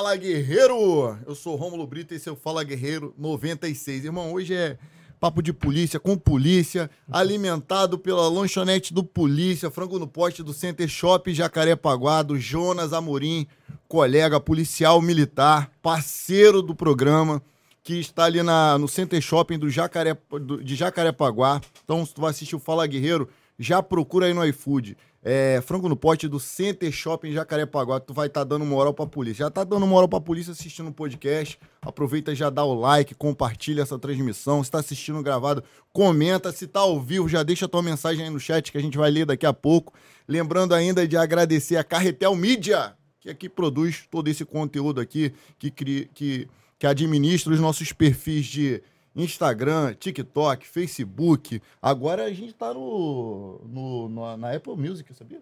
[0.00, 1.18] Fala Guerreiro!
[1.26, 4.06] Eu sou Rômulo Brito e esse é o Fala Guerreiro 96.
[4.06, 4.78] Irmão, hoje é
[5.20, 10.88] papo de polícia com polícia, alimentado pela lanchonete do Polícia, frango no poste do Center
[10.88, 13.46] Shop Jacarepaguá, do Jonas Amorim,
[13.86, 17.42] colega policial militar, parceiro do programa,
[17.82, 21.60] que está ali na, no Center Shopping do Jacaré, do, de Jacarepaguá.
[21.84, 23.28] Então, se tu vai assistir o Fala Guerreiro,
[23.58, 24.96] já procura aí no iFood.
[25.22, 28.00] É, frango no pote do Center Shopping Jacarepaguá.
[28.00, 29.44] Tu vai estar tá dando moral pra polícia.
[29.44, 31.58] Já tá dando moral pra polícia assistindo o podcast.
[31.82, 34.64] Aproveita já dá o like, compartilha essa transmissão.
[34.64, 36.50] Se tá assistindo gravado, comenta.
[36.52, 39.10] Se tá ao vivo, já deixa tua mensagem aí no chat que a gente vai
[39.10, 39.92] ler daqui a pouco.
[40.26, 45.70] Lembrando ainda de agradecer a Carretel Mídia, que aqui produz todo esse conteúdo aqui, que,
[45.70, 48.82] cria, que, que administra os nossos perfis de
[49.14, 51.60] Instagram, TikTok, Facebook.
[51.80, 55.40] Agora a gente tá no, no, no na Apple Music, sabia?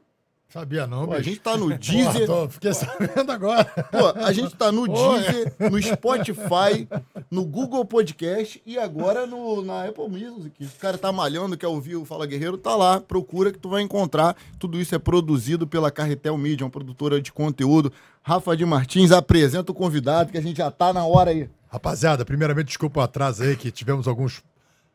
[0.51, 2.27] Sabia não, Pô, A gente tá no Deezer.
[2.27, 3.67] Porra, tô, fiquei sabendo agora.
[3.67, 6.89] Pô, a gente tá no Deezer, no Spotify,
[7.31, 10.65] no Google Podcast e agora no, na Apple Music.
[10.65, 13.83] O cara tá malhando, quer ouvir o Fala Guerreiro, tá lá, procura que tu vai
[13.83, 14.35] encontrar.
[14.59, 17.93] Tudo isso é produzido pela Carretel Media, uma produtora de conteúdo.
[18.23, 21.51] Rafa de Martins apresenta o convidado, que a gente já tá na hora aí.
[21.69, 24.43] Rapaziada, primeiramente, desculpa o atraso aí, que tivemos alguns,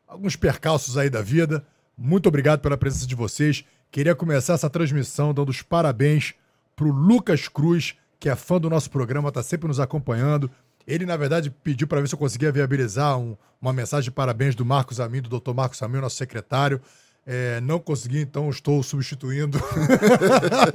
[0.06, 1.64] alguns percalços aí da vida.
[1.96, 3.64] Muito obrigado pela presença de vocês.
[3.90, 6.34] Queria começar essa transmissão dando os parabéns
[6.74, 10.50] pro Lucas Cruz, que é fã do nosso programa, tá sempre nos acompanhando.
[10.86, 14.54] Ele, na verdade, pediu para ver se eu conseguia viabilizar um, uma mensagem de parabéns
[14.54, 15.54] do Marcos Amin, do Dr.
[15.54, 16.80] Marcos Amin, nosso secretário.
[17.26, 19.58] É, não consegui, então estou substituindo.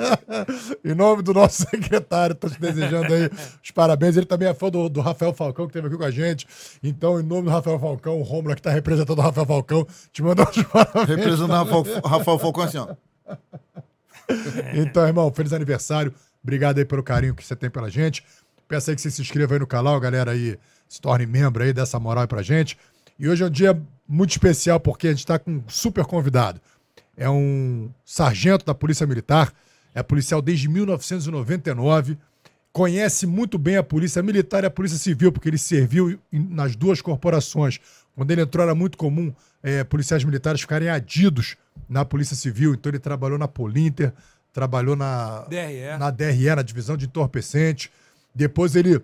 [0.83, 3.29] em nome do nosso secretário, estou te desejando aí
[3.63, 4.17] os parabéns.
[4.17, 6.47] Ele também é fã do, do, Rafael Falcão, que esteve aqui com a gente.
[6.81, 10.23] Então, em nome do Rafael Falcão, o Romulo que está representando o Rafael Falcão, te
[10.23, 11.07] manda os parabéns.
[11.07, 12.95] Representando o Rafael, Rafael Falcão assim, ó.
[14.75, 16.13] Então, irmão, feliz aniversário.
[16.43, 18.23] Obrigado aí pelo carinho que você tem pela gente.
[18.67, 20.57] Peço aí que você se inscreva aí no canal, galera aí
[20.87, 22.77] se torne membro aí dessa moral aí pra gente.
[23.17, 26.59] E hoje é um dia muito especial porque a gente está com um super convidado.
[27.15, 29.53] É um sargento da Polícia Militar,
[29.93, 32.17] é policial desde 1999,
[32.73, 37.01] conhece muito bem a Polícia Militar e a Polícia Civil, porque ele serviu nas duas
[37.01, 37.79] corporações.
[38.15, 41.55] Quando ele entrou, era muito comum é, policiais militares ficarem adidos
[41.87, 44.13] na Polícia Civil, então ele trabalhou na Polinter,
[44.51, 47.89] trabalhou na DRE, na, DRE, na divisão de entorpecentes.
[48.33, 49.01] Depois ele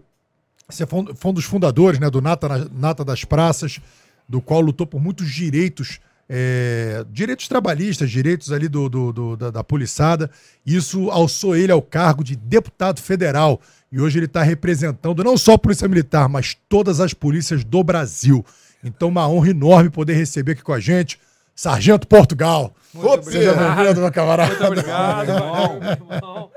[1.18, 3.80] foi um dos fundadores né, do Nata, Nata das Praças
[4.28, 9.52] do qual lutou por muitos direitos, é, direitos trabalhistas, direitos ali do, do, do da,
[9.52, 10.30] da poliçada.
[10.66, 13.62] Isso alçou ele ao cargo de deputado federal.
[13.92, 17.84] E hoje ele está representando não só a Polícia Militar, mas todas as polícias do
[17.84, 18.46] Brasil.
[18.84, 21.20] Então, uma honra enorme poder receber aqui com a gente
[21.56, 22.76] Sargento Portugal.
[22.94, 24.50] Muito Seja bem-vindo, meu camarada.
[24.50, 25.80] Muito obrigado, irmão.
[26.12, 26.52] irmão.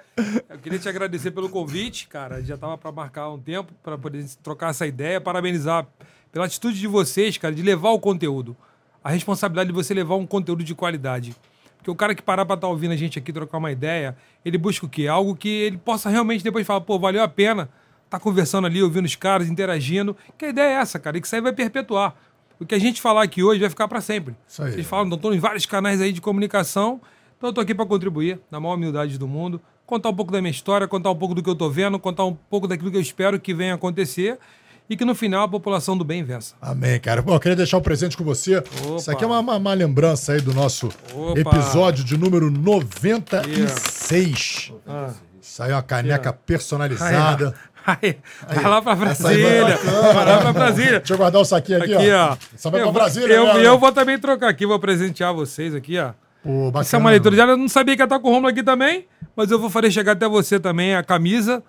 [0.48, 2.42] Eu queria te agradecer pelo convite, cara.
[2.42, 5.20] Já estava para marcar um tempo para poder trocar essa ideia.
[5.20, 5.86] Parabenizar
[6.32, 8.56] pela atitude de vocês, cara, de levar o conteúdo.
[9.02, 11.34] A responsabilidade de você levar um conteúdo de qualidade.
[11.76, 14.16] Porque o cara que parar pra estar tá ouvindo a gente aqui trocar uma ideia,
[14.44, 15.06] ele busca o quê?
[15.06, 17.70] Algo que ele possa realmente depois falar, pô, valeu a pena
[18.08, 20.16] tá conversando ali, ouvindo os caras, interagindo.
[20.36, 22.14] Que a ideia é essa, cara, e que isso aí vai perpetuar.
[22.58, 24.34] O que a gente falar aqui hoje vai ficar para sempre.
[24.46, 24.72] Isso aí.
[24.72, 27.00] Vocês falam, então, estão em vários canais aí de comunicação,
[27.36, 30.40] então eu tô aqui para contribuir, na maior humildade do mundo, contar um pouco da
[30.40, 32.96] minha história, contar um pouco do que eu tô vendo, contar um pouco daquilo que
[32.96, 34.38] eu espero que venha acontecer
[34.88, 36.54] e que no final a população do bem vença.
[36.60, 37.20] Amém, cara.
[37.20, 38.56] Bom, eu queria deixar um presente com você.
[38.58, 38.70] Opa.
[38.96, 41.38] Isso aqui é uma, uma, uma lembrança aí do nosso Opa.
[41.38, 44.72] episódio de número 96.
[44.86, 45.10] Ah.
[45.40, 47.54] Saiu uma caneca personalizada.
[47.86, 49.78] Vai, vai lá pra Brasília.
[50.12, 50.98] Vai lá pra Brasília.
[50.98, 52.32] Deixa eu guardar o saquinho aqui, aqui ó.
[52.32, 52.36] ó.
[52.54, 55.98] Só vai pra Brasília, eu, né, eu vou também trocar aqui, vou presentear vocês aqui,
[55.98, 56.12] ó.
[56.42, 57.34] Pô, Isso é uma leitura.
[57.34, 59.90] Já não sabia que ia estar com o Romulo aqui também, mas eu vou fazer
[59.90, 61.62] chegar até você também a camisa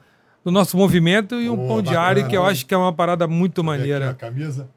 [0.44, 3.28] do nosso movimento e um pão bacana, diário que eu acho que é uma parada
[3.28, 4.12] muito maneira.
[4.12, 4.70] Aqui a camisa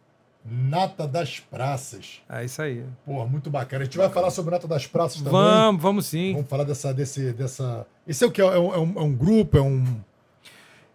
[0.44, 2.20] Nata das Praças.
[2.28, 2.84] É isso aí.
[3.06, 3.82] Pô, muito bacana.
[3.82, 5.32] A gente vai falar sobre Nata das Praças também.
[5.32, 6.32] Vamos, vamos sim.
[6.32, 7.86] Vamos falar dessa, desse, dessa.
[8.06, 8.40] Esse é o que?
[8.40, 9.56] É um, é um, é um grupo?
[9.56, 9.84] É um.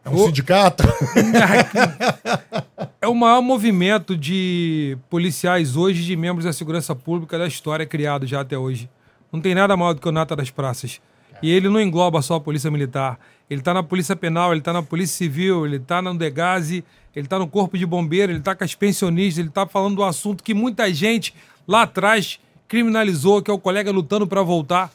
[0.04, 0.26] É um o...
[0.26, 0.84] sindicato?
[3.02, 8.28] é o maior movimento de policiais hoje, de membros da segurança pública da história criado
[8.28, 8.90] já até hoje.
[9.32, 11.00] Não tem nada maior do que o Nata das Praças.
[11.42, 13.20] E ele não engloba só a Polícia Militar.
[13.50, 16.84] Ele está na Polícia Penal, ele está na Polícia Civil, ele está no Degase,
[17.16, 20.04] ele está no Corpo de Bombeiro, ele está com as pensionistas, ele está falando do
[20.04, 21.34] assunto que muita gente
[21.68, 24.92] lá atrás criminalizou, que é o colega lutando para voltar.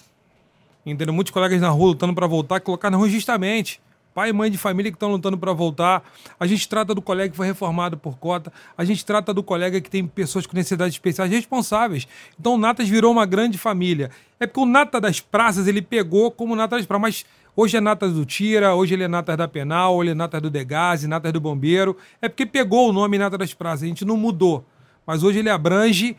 [0.85, 1.15] Entendeu?
[1.15, 3.81] Muitos colegas na rua lutando para voltar, colocar na rua justamente
[4.15, 6.03] pai e mãe de família que estão lutando para voltar.
[6.39, 8.53] A gente trata do colega que foi reformado por cota.
[8.77, 12.07] A gente trata do colega que tem pessoas com necessidades especiais responsáveis.
[12.39, 14.11] Então o Natas virou uma grande família.
[14.39, 17.27] É porque o Nata das Praças ele pegou como Nata das Praças, mas
[17.57, 20.41] hoje é Natas do Tira, hoje ele é Natas da Penal, hoje ele é Natas
[20.43, 21.97] do Degase, Natas do Bombeiro.
[22.21, 24.65] É porque pegou o nome Nata das Praças, a gente não mudou.
[25.07, 26.17] Mas hoje ele abrange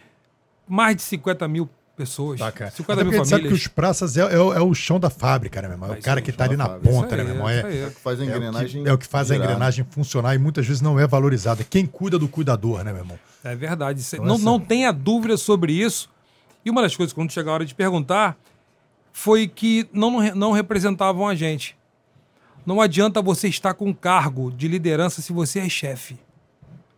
[0.68, 2.40] mais de 50 mil pessoas.
[2.40, 2.72] Bacana.
[2.72, 3.62] 50 Até mil gente sabe que famílias.
[3.62, 5.94] os praças é, é o- é o chão da fábrica, né, meu irmão?
[5.94, 6.90] É o cara que tá chão ali na fábrica.
[6.90, 7.50] ponta, né, meu irmão?
[7.50, 7.60] É.
[7.60, 8.88] É o que faz a é engrenagem.
[8.88, 11.62] é o que faz a engrenagem funcionar e muitas vezes não é valorizado.
[11.62, 13.20] É quem cuida do cuidador, né, meu irmão?
[13.44, 14.02] É verdade.
[14.06, 16.10] Então, não, essa- não tenha dúvida sobre isso.
[16.66, 18.38] E uma das coisas, quando chega a hora de perguntar,
[19.14, 21.78] foi que não, não representavam a gente.
[22.66, 26.18] Não adianta você estar com um cargo de liderança se você é chefe.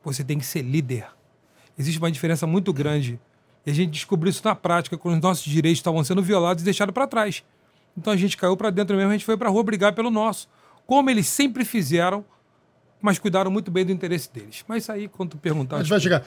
[0.04, 1.06] Você tem que ser líder.
[1.78, 3.20] Existe uma diferença muito grande.
[3.66, 6.66] E a gente descobriu isso na prática, quando os nossos direitos estavam sendo violados e
[6.66, 7.44] deixados para trás.
[7.98, 10.10] Então a gente caiu para dentro mesmo, a gente foi para a rua brigar pelo
[10.10, 10.48] nosso.
[10.86, 12.24] Como eles sempre fizeram,
[13.02, 14.64] mas cuidaram muito bem do interesse deles.
[14.68, 15.78] Mas isso aí, quando tu perguntar...
[15.78, 16.24] A gente vai chegar.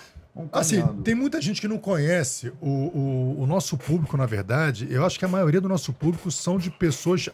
[0.52, 4.86] Assim, tem muita gente que não conhece o, o, o nosso público, na verdade.
[4.90, 7.28] Eu acho que a maioria do nosso público são de pessoas.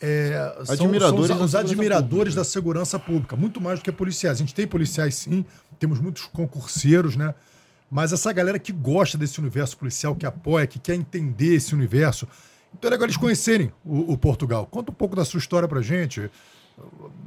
[0.00, 2.34] é, são- Admiradores são da os, os segurança admiradores pública.
[2.36, 4.36] da segurança pública, muito mais do que policiais.
[4.38, 5.44] A gente tem policiais, sim,
[5.78, 7.34] temos muitos concurseiros, né?
[7.90, 12.26] Mas essa galera que gosta desse universo policial, que apoia, que quer entender esse universo.
[12.72, 14.64] Então é legal eles conhecerem o, o Portugal.
[14.66, 16.30] Conta um pouco da sua história pra gente.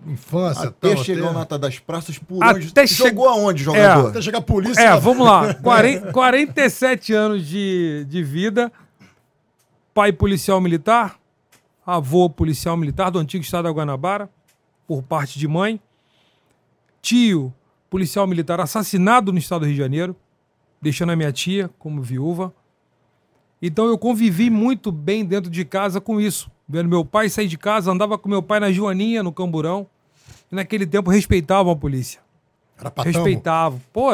[0.05, 2.71] Infância, Até tal, chegar o até- Nata das Praças, por Até onde?
[2.73, 4.09] che- Jogou aonde, jogador?
[4.09, 4.81] Até chegar a polícia.
[4.81, 5.53] É, lá- vamos lá.
[5.63, 8.71] Quaren- 47 anos de, de vida.
[9.93, 11.17] Pai policial militar.
[11.85, 14.29] Avô policial militar do antigo estado da Guanabara,
[14.87, 15.79] por parte de mãe.
[17.01, 17.53] Tio
[17.89, 20.15] policial militar assassinado no estado do Rio de Janeiro,
[20.81, 22.53] deixando a minha tia como viúva.
[23.61, 26.49] Então eu convivi muito bem dentro de casa com isso.
[26.67, 29.87] Vendo meu pai sair de casa, andava com meu pai na Joaninha, no Camburão.
[30.51, 32.21] E naquele tempo respeitavam a polícia.
[32.79, 33.13] Era patamo.
[33.13, 33.81] Respeitavam.
[33.91, 34.11] Pô,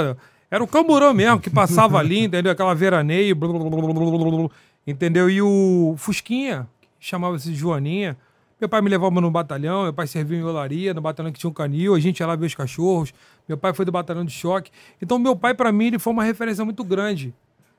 [0.52, 2.52] era o camburão mesmo que passava ali, entendeu?
[2.52, 4.50] Aquela veraneio, blá, blá, blá, blá, blá, blá, blá,
[4.86, 5.30] entendeu?
[5.30, 6.68] E o Fusquinha,
[7.00, 8.18] que chamava-se Joaninha.
[8.60, 11.50] Meu pai me levava no batalhão, meu pai servia em olaria, no batalhão que tinha
[11.50, 13.14] um canil, a gente ia lá ver os cachorros.
[13.48, 14.70] Meu pai foi do batalhão de choque.
[15.02, 17.34] Então, meu pai, pra mim, ele foi uma referência muito grande.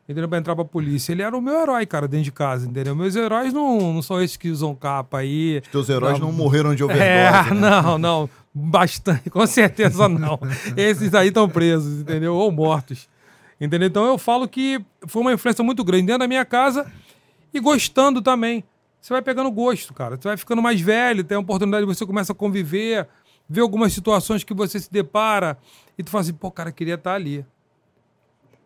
[0.09, 0.29] Entendeu?
[0.29, 1.13] Pra entrar pra polícia.
[1.13, 2.97] Ele era o meu herói, cara, dentro de casa, entendeu?
[2.97, 5.63] Meus heróis não, não são esses que usam capa aí.
[5.71, 7.07] Teus heróis não morreram de overdose.
[7.09, 7.51] É, né?
[7.55, 8.31] não, não.
[8.53, 10.41] Bastante, com certeza não.
[10.77, 12.35] Esses aí estão presos, entendeu?
[12.35, 13.09] Ou mortos.
[13.61, 13.87] Entendeu?
[13.87, 16.91] Então eu falo que foi uma influência muito grande dentro da minha casa
[17.55, 18.65] e gostando também.
[19.01, 20.17] Você vai pegando gosto, cara.
[20.17, 23.07] Você vai ficando mais velho, tem a oportunidade, você começa a conviver,
[23.49, 25.57] ver algumas situações que você se depara
[25.97, 27.45] e tu fala assim, pô, cara, queria estar ali.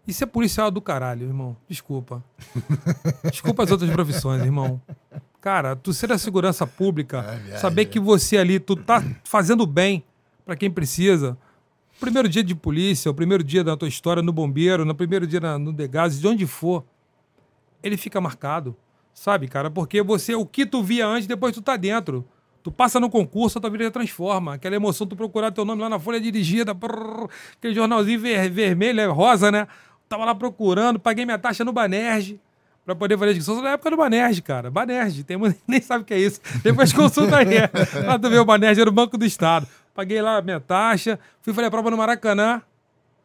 [0.07, 1.57] Isso é policial do caralho, irmão.
[1.69, 2.23] Desculpa.
[3.31, 4.81] Desculpa as outras profissões, irmão.
[5.41, 7.23] Cara, tu ser da segurança pública,
[7.59, 10.05] saber que você ali, tu tá fazendo bem
[10.45, 11.37] pra quem precisa.
[12.01, 15.41] Primeiro dia de polícia, o primeiro dia da tua história no bombeiro, no primeiro dia
[15.41, 16.85] na- no Degase, de onde for,
[17.83, 18.77] ele fica marcado.
[19.13, 19.71] Sabe, cara?
[19.71, 22.27] Porque você, o que tu via antes, depois tu tá dentro.
[22.63, 24.55] Tu passa no concurso, a tua vida transforma.
[24.55, 27.29] Aquela emoção, tu procurar teu nome lá na folha dirigida, prrr,
[27.59, 29.69] aquele jornalzinho ver- vermelho, é rosa, né?
[30.09, 32.39] Tava lá procurando, paguei minha taxa no Banerj
[32.85, 33.63] pra poder fazer a inscrição.
[33.63, 34.71] Da época do Banerj, cara.
[34.71, 35.37] Banerj, tem
[35.67, 36.41] nem sabe o que é isso.
[36.63, 37.57] Depois consulta aí.
[38.05, 39.67] Lá tu vê o Banerj, era o Banco do Estado.
[39.95, 42.61] Paguei lá minha taxa, fui fazer a prova no Maracanã,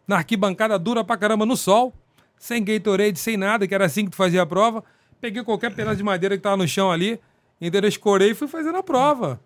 [0.07, 1.91] na arquibancada dura pra caramba no sol,
[2.37, 4.83] sem Gatorade, sem nada, que era assim que tu fazia a prova.
[5.19, 7.19] Peguei qualquer pedaço de madeira que tava no chão ali,
[7.59, 7.89] entendeu?
[7.89, 9.39] Escorei e fui fazendo a prova.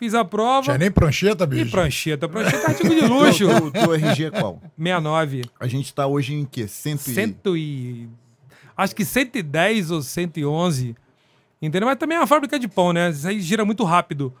[0.00, 0.62] Fiz a prova.
[0.62, 1.70] Tinha nem prancheta, E bicho.
[1.70, 3.44] prancheta, prancheta é artigo de luxo.
[3.70, 4.58] Teu, teu RG é qual?
[4.78, 5.42] 69.
[5.60, 6.66] A gente tá hoje em quê?
[6.66, 7.14] Cento e...
[7.14, 8.08] Cento e...
[8.74, 10.96] Acho que 110 ou 111.
[11.60, 11.86] Entendeu?
[11.86, 13.10] Mas também é uma fábrica de pão, né?
[13.10, 14.32] Isso aí gira muito rápido.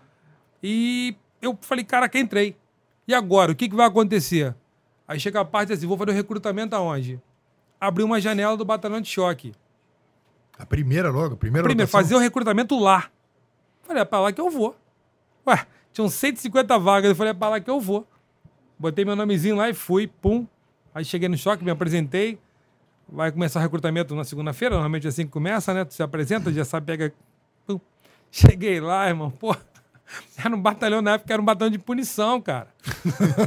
[0.62, 2.56] E eu falei, caraca, entrei.
[3.06, 3.52] E agora?
[3.52, 4.54] O que, que vai acontecer?
[5.06, 7.20] Aí chega a parte assim, vou fazer o recrutamento aonde?
[7.78, 9.52] Abrir uma janela do batalhão de choque.
[10.58, 13.10] A primeira logo, a primeira Primeiro, fazer o recrutamento lá.
[13.82, 14.74] Falei, é pra lá que eu vou.
[15.46, 17.10] Ué, tinham 150 vagas.
[17.10, 18.06] Eu falei, é pra lá que eu vou.
[18.78, 20.46] Botei meu nomezinho lá e fui, pum.
[20.94, 22.38] Aí cheguei no choque, me apresentei.
[23.08, 25.84] Vai começar o recrutamento na segunda-feira, normalmente é assim que começa, né?
[25.84, 27.12] Tu se apresenta, já sabe, pega.
[27.66, 27.80] Pum.
[28.30, 29.54] Cheguei lá, irmão, pô.
[30.36, 32.68] Era um batalhão na época, era um batalhão de punição, cara.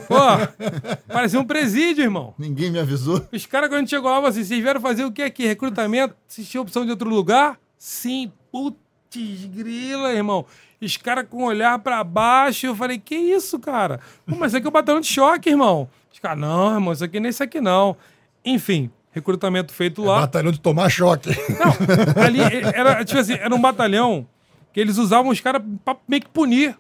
[0.08, 2.34] Pô, parecia um presídio, irmão.
[2.38, 3.26] Ninguém me avisou.
[3.32, 5.46] Os caras, quando a gente chegou lá, falaram assim: vocês vieram fazer o que aqui?
[5.46, 6.16] Recrutamento?
[6.28, 7.60] Vocês tinham opção de outro lugar?
[7.78, 8.32] Sim.
[8.52, 8.78] Putz,
[9.20, 10.46] grila, irmão.
[10.82, 12.66] Os caras com o olhar pra baixo.
[12.66, 14.00] Eu falei: que isso, cara?
[14.26, 15.88] Pô, mas isso aqui é o batalhão de choque, irmão.
[16.12, 17.96] Os caras: não, irmão, isso aqui nem isso aqui não.
[18.44, 20.22] Enfim, recrutamento feito lá.
[20.22, 21.30] Batalhão de tomar choque.
[21.30, 21.74] Não,
[22.24, 22.42] ali
[22.74, 24.28] era, tipo assim, era um batalhão
[24.74, 26.78] que eles usavam os caras pra meio que punir.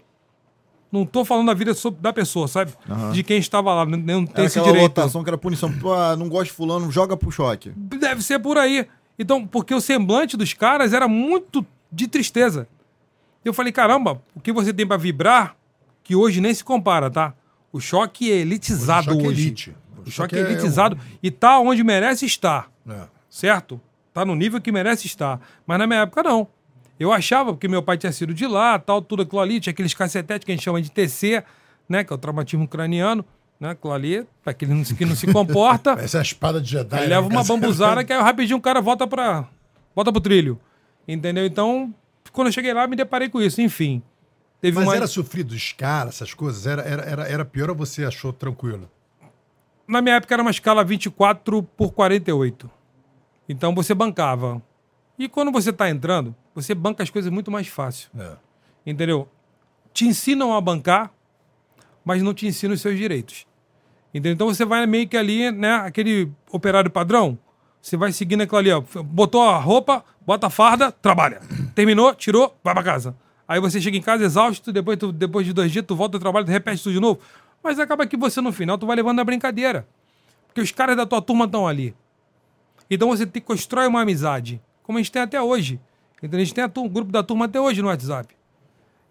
[0.91, 2.71] Não tô falando da vida da pessoa, sabe?
[3.13, 4.89] De quem estava lá, não, tem Era esse aquela direito.
[4.89, 5.71] lotação que era punição.
[5.71, 7.71] Pô, ah, não gosta de fulano, joga pro choque.
[7.75, 8.87] Deve ser por aí.
[9.17, 12.67] Então, porque o semblante dos caras era muito de tristeza.
[13.45, 15.55] Eu falei, caramba, o que você tem pra vibrar,
[16.03, 17.33] que hoje nem se compara, tá?
[17.71, 19.41] O choque é elitizado Hoje o choque é hoje.
[19.41, 19.75] elite.
[20.05, 23.03] O choque é elitizado e tá onde merece estar, É.
[23.29, 23.79] certo?
[24.13, 25.39] Tá no nível que merece estar.
[25.65, 26.47] Mas na minha época, não.
[26.99, 29.93] Eu achava, porque meu pai tinha sido de lá, tal, tudo aquilo ali, tinha aqueles
[29.93, 31.43] cacetetes que a gente chama de TC,
[31.89, 32.03] né?
[32.03, 33.25] Que é o traumatismo craniano,
[33.59, 33.71] né?
[33.71, 35.91] Aquilo ali, pra aquele que não se comporta.
[35.99, 36.95] Essa é a espada de Jedi.
[36.95, 37.47] Aí né, leva uma cara?
[37.59, 39.47] bambuzada que aí rapidinho o cara volta para
[39.95, 40.59] volta pro trilho.
[41.07, 41.45] Entendeu?
[41.45, 41.93] Então,
[42.31, 43.61] quando eu cheguei lá, me deparei com isso.
[43.61, 44.01] Enfim.
[44.61, 44.95] Teve Mas uma...
[44.95, 46.65] era sofrido, escala, essas coisas?
[46.65, 48.89] Era, era, era, era pior ou você achou tranquilo?
[49.85, 52.69] Na minha época era uma escala 24 por 48.
[53.47, 54.61] Então você bancava.
[55.19, 58.09] E quando você tá entrando, você banca as coisas muito mais fácil.
[58.17, 58.37] É.
[58.85, 59.27] Entendeu?
[59.93, 61.11] Te ensinam a bancar,
[62.03, 63.45] mas não te ensinam os seus direitos.
[64.13, 64.33] Entendeu?
[64.33, 65.73] Então você vai meio que ali, né?
[65.75, 67.37] Aquele operário padrão,
[67.83, 68.81] você vai seguindo aquilo ali, ó.
[69.03, 71.41] Botou a roupa, bota a farda, trabalha.
[71.75, 73.13] Terminou, tirou, vai pra casa.
[73.45, 76.21] Aí você chega em casa exausto, depois, tu- depois de dois dias tu volta ao
[76.21, 77.19] trabalho, tu repete tudo de novo.
[77.61, 79.85] Mas acaba que você no final tu vai levando a brincadeira.
[80.47, 81.93] Porque os caras da tua turma estão ali.
[82.89, 85.77] Então você te, constrói uma amizade, como a gente tem até hoje.
[86.21, 88.33] Então a gente tem o grupo da turma até hoje no WhatsApp.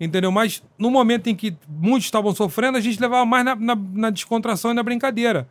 [0.00, 0.33] Entendeu?
[0.33, 4.11] Mas no momento em que muitos estavam sofrendo, a gente levava mais na, na- na
[4.11, 5.47] descontração e na brincadeira.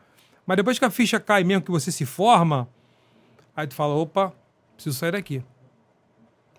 [0.45, 2.67] Mas depois que a ficha cai mesmo, que você se forma,
[3.55, 4.33] aí tu fala, opa,
[4.75, 5.43] preciso sair daqui.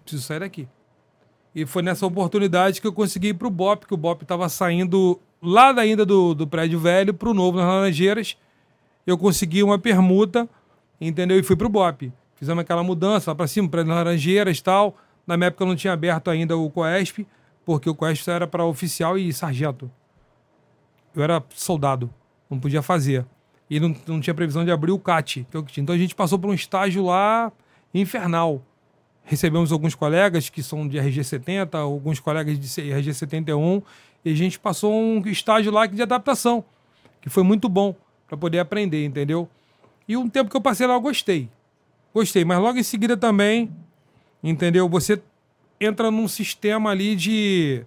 [0.03, 0.69] Preciso sair daqui.
[1.55, 5.21] E foi nessa oportunidade que eu consegui ir pro BOP, que o BOP estava saindo
[5.43, 8.37] lá da ainda do, do prédio velho pro novo nas Laranjeiras.
[9.07, 10.49] Eu consegui uma permuta,
[11.01, 11.39] entendeu?
[11.39, 12.13] E fui pro BOP.
[12.37, 14.97] Fizemos aquela mudança lá pra cima, prédio das Laranjeiras e tal.
[15.27, 17.27] Na minha época eu não tinha aberto ainda o Coesp,
[17.65, 19.91] porque o Coesp era para oficial e sargento.
[21.15, 22.13] Eu era soldado,
[22.49, 23.27] não podia fazer.
[23.73, 25.83] E não, não tinha previsão de abrir o CAT, que é o que tinha.
[25.83, 27.51] Então a gente passou por um estágio lá
[27.95, 28.61] infernal.
[29.25, 33.83] Recebemos alguns colegas que são de RG70, alguns colegas de RG71,
[34.27, 36.63] e a gente passou um estágio lá de adaptação,
[37.23, 37.97] que foi muito bom
[38.29, 39.49] para poder aprender, entendeu?
[40.07, 41.49] E um tempo que eu passei lá eu gostei.
[42.13, 43.71] Gostei, mas logo em seguida também,
[44.45, 44.87] entendeu?
[44.87, 45.19] Você
[45.81, 47.87] entra num sistema ali de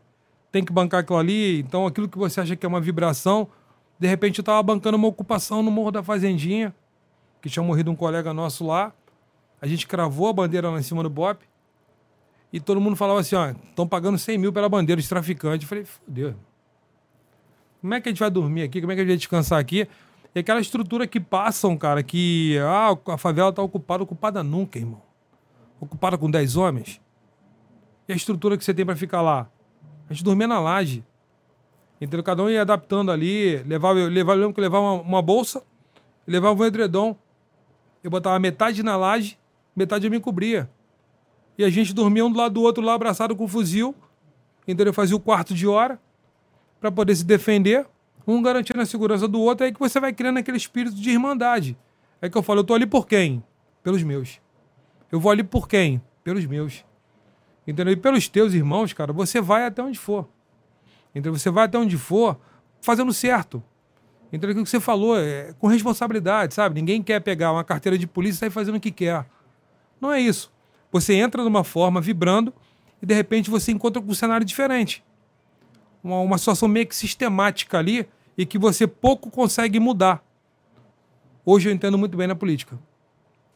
[0.52, 3.48] tem que bancar aquilo ali, então aquilo que você acha que é uma vibração,
[4.06, 6.74] de repente eu tava bancando uma ocupação no Morro da Fazendinha,
[7.42, 8.94] que tinha morrido um colega nosso lá.
[9.60, 11.44] A gente cravou a bandeira lá em cima do BOP.
[12.54, 15.64] E todo mundo falava assim, ó, estão pagando 100 mil pela bandeira de traficante.
[15.64, 16.36] Eu falei, fodeu.
[17.82, 18.80] Como é que a gente vai dormir aqui?
[18.80, 19.88] Como é que a gente vai descansar aqui?
[20.36, 25.02] E aquela estrutura que passam, cara, que ah, a favela tá ocupada, ocupada nunca, irmão.
[25.80, 27.02] Ocupada com 10 homens.
[28.08, 29.50] E a estrutura que você tem para ficar lá?
[30.08, 31.04] A gente dormia na laje.
[32.06, 32.24] Entendeu?
[32.24, 33.58] Cada um ia adaptando ali.
[33.64, 35.64] Levava, eu levava, eu lembro que eu levava uma, uma bolsa,
[36.28, 37.18] levava um edredom.
[38.04, 39.40] Eu botava metade na laje,
[39.76, 40.70] metade eu me cobria.
[41.58, 43.96] E a gente dormia um do lado do outro lá, abraçado com um fuzil.
[44.68, 44.94] Entendeu?
[44.94, 46.00] Fazia o quarto de hora
[46.80, 47.88] para poder se defender.
[48.28, 49.64] Um garantindo a segurança do outro.
[49.64, 51.76] É aí que você vai criando aquele espírito de irmandade.
[52.22, 53.44] É que eu falo, eu tô ali por quem?
[53.82, 54.40] Pelos meus.
[55.12, 56.00] Eu vou ali por quem?
[56.24, 56.86] Pelos meus.
[57.66, 57.94] Entendeu?
[57.94, 60.28] E pelos teus irmãos, cara, você vai até onde for.
[61.16, 61.34] Entendeu?
[61.38, 62.38] Você vai até onde for
[62.82, 63.64] fazendo certo.
[64.28, 64.50] Entendeu?
[64.50, 66.76] Aquilo que você falou, é com responsabilidade, sabe?
[66.76, 69.26] Ninguém quer pegar uma carteira de polícia e sair fazendo o que quer.
[70.02, 70.52] Não é isso.
[70.92, 72.54] Você entra de uma forma vibrando
[73.02, 75.04] e de repente você encontra um cenário diferente.
[76.04, 78.08] Uma, uma situação meio que sistemática ali
[78.38, 80.22] e que você pouco consegue mudar.
[81.46, 82.78] Hoje eu entendo muito bem na política.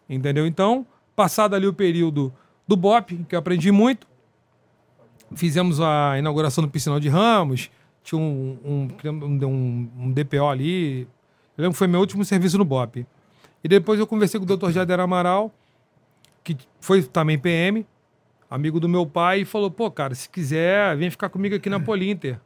[0.07, 0.47] Entendeu?
[0.47, 2.33] Então, passado ali o período
[2.67, 4.07] do BOP, que eu aprendi muito,
[5.35, 7.69] fizemos a inauguração do Piscinal de Ramos,
[8.03, 8.87] tinha um, um,
[9.45, 11.01] um, um DPO ali.
[11.57, 13.05] Eu lembro que foi meu último serviço no BOP.
[13.63, 14.71] E depois eu conversei com o Dr.
[14.71, 15.53] Jader Amaral,
[16.43, 17.85] que foi também PM,
[18.49, 21.79] amigo do meu pai, e falou: pô, cara, se quiser, vem ficar comigo aqui na
[21.81, 22.39] Polinter.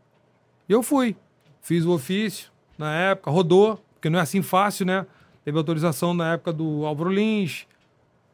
[0.68, 1.16] E eu fui.
[1.62, 5.06] Fiz o ofício na época, rodou, porque não é assim fácil, né?
[5.46, 7.68] Teve autorização na época do Álvaro Lins,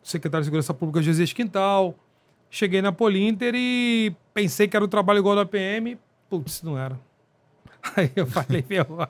[0.01, 1.95] secretário de Segurança Pública José Quintal.
[2.49, 5.97] Cheguei na Polinter e pensei que era um trabalho igual da PM.
[6.29, 6.99] Putz, não era.
[7.95, 9.01] Aí eu falei, meu.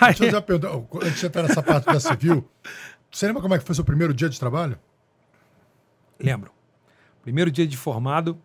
[0.00, 2.48] Aí, Deixa eu já perguntar, antes de entrar nessa parte da civil,
[3.10, 4.78] você lembra como é que foi seu primeiro dia de trabalho?
[6.20, 6.50] lembro.
[7.22, 8.38] Primeiro dia de formado,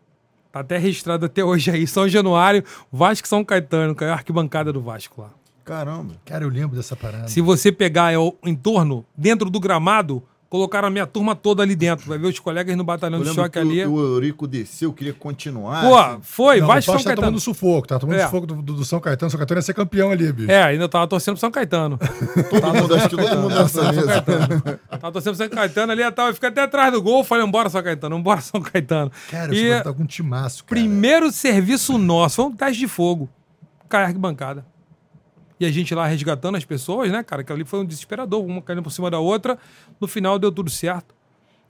[0.52, 4.72] tá até registrado até hoje aí, São Januário, Vasco São Caetano, que é a arquibancada
[4.72, 5.32] do Vasco lá.
[5.64, 6.16] Caramba.
[6.26, 7.28] Cara, eu lembro dessa parada.
[7.30, 10.22] Se você pegar é, o entorno, dentro do gramado,
[10.54, 12.08] Colocaram a minha turma toda ali dentro.
[12.08, 13.84] Vai ver os colegas no batalhão Eu de choque que ali.
[13.88, 15.82] o, o Eurico desceu, queria continuar.
[15.82, 16.20] Pô, assim.
[16.22, 17.22] foi, Não, vai o São tá Caetano.
[17.26, 18.26] tomando sufoco, tá tomando É.
[18.26, 19.32] sufoco do, do- do São Caetano.
[19.32, 20.52] São Caetano ia ser campeão ali, bicho.
[20.52, 21.98] É, ainda tava torcendo pro São Caetano.
[22.52, 24.22] todo mundo, acho que todo mundo nessa mesa.
[24.92, 27.24] tava torcendo pro São Caetano ali, tava, eu fiquei até atrás do gol.
[27.24, 29.12] Falei, bora São Caetano, bora São Caetano.
[29.32, 30.80] Cara, o e tá com um timaço, cara.
[30.80, 33.28] primeiro serviço nosso foi um teste de fogo.
[33.90, 34.64] Cai a arquibancada.
[35.60, 37.44] E a gente lá resgatando as pessoas, né, cara?
[37.44, 39.58] Que ali foi um desesperador, uma caindo por cima da outra.
[40.00, 41.16] No final deu tudo certo.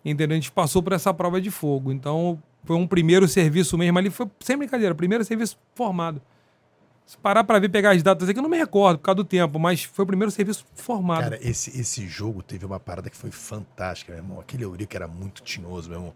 [0.04, 0.36] Entendeu?
[0.36, 1.92] A gente passou por essa prova de fogo.
[1.92, 4.10] Então, foi um primeiro serviço mesmo ali.
[4.10, 6.22] Foi sem brincadeira, primeiro serviço formado.
[7.06, 9.26] Se parar pra ver, pegar as datas aqui, eu não me recordo por causa do
[9.26, 11.24] tempo, mas foi o primeiro serviço formado.
[11.24, 14.40] Cara, esse, esse jogo teve uma parada que foi fantástica, meu irmão.
[14.40, 16.14] Aquele Eurico era muito tinhoso, meu irmão.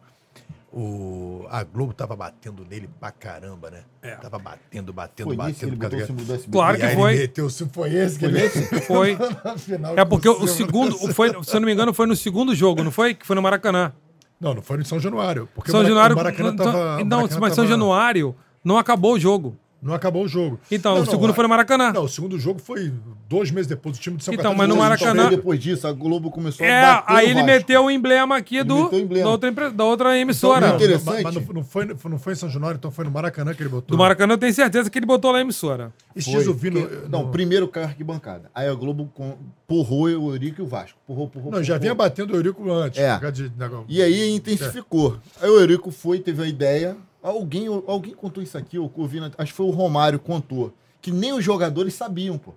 [0.72, 3.80] O, a Globo tava batendo nele pra caramba, né?
[4.02, 4.16] É.
[4.16, 5.68] Tava batendo, batendo, Foi isso que batendo.
[5.70, 6.52] ele por causa botou SBT.
[6.52, 7.12] Claro E que aí foi.
[7.14, 8.50] Ele meteu, se foi esse que ele
[8.86, 9.18] Foi.
[9.46, 10.48] na final É porque o símbolo
[10.92, 13.14] segundo, do- foi, se eu não me engano, foi no segundo jogo, não foi?
[13.14, 13.94] Que foi no Maracanã.
[14.40, 15.48] Não, não foi no São Januário.
[15.56, 16.16] Porque São o Mara- Januário.
[16.16, 16.72] o Maracanã tava.
[17.04, 19.58] não, Maracanã mas São tava- Januário não acabou o jogo.
[19.88, 20.60] Não acabou o jogo.
[20.70, 21.94] Então, Não, o não, segundo a- foi no Maracanã.
[21.94, 22.92] Não, o segundo jogo foi
[23.30, 23.98] dois meses depois.
[23.98, 26.66] O time de São Então, Caetano mas no Maracanã- Então, depois disso, a Globo começou
[26.66, 27.46] É, a bater aí no ele Vasco.
[27.48, 29.26] meteu o emblema aqui do, o emblema.
[29.26, 30.60] Da, outra, da outra emissora.
[30.62, 31.24] Não, não, Interessante.
[31.24, 33.70] Mas não, não foi, não foi em São Januário, então foi no Maracanã que ele
[33.70, 33.96] botou.
[33.96, 35.94] Do Maracanã eu tenho certeza que ele botou lá a emissora.
[36.14, 36.82] Vi no.
[36.82, 38.52] porque- Não, primeiro caiu a arquibancada.
[38.54, 40.98] Aí a Globo com- porrou o Eurico e o Vasco.
[41.08, 41.82] Porrou, porrou, Não, já porrou.
[41.82, 43.00] vinha batendo o Eurico antes.
[43.00, 43.14] É.
[43.14, 43.52] por causa de
[43.88, 45.18] E aí intensificou.
[45.42, 46.98] Aí o Eurico foi, teve a ideia.
[47.22, 50.74] Alguém, alguém contou isso aqui, eu ouvi acho que foi o Romário contou.
[51.02, 52.52] Que nem os jogadores sabiam, pô.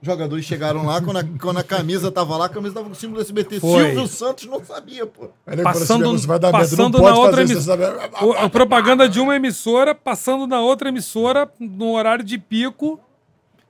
[0.00, 2.92] Os jogadores chegaram lá, quando a, quando a camisa tava lá, a camisa tava com
[2.92, 3.58] o símbolo do SBT.
[3.58, 3.84] Foi.
[3.86, 5.24] Silvio Santos não sabia, pô.
[5.44, 7.30] Aí ele falou assim, Passando- "Meu, você vai dar merda, passando não pode na outra
[7.32, 11.94] fazer emiss- isso, sabe?" O- a propaganda de uma emissora passando na outra emissora no
[11.96, 13.00] horário de pico.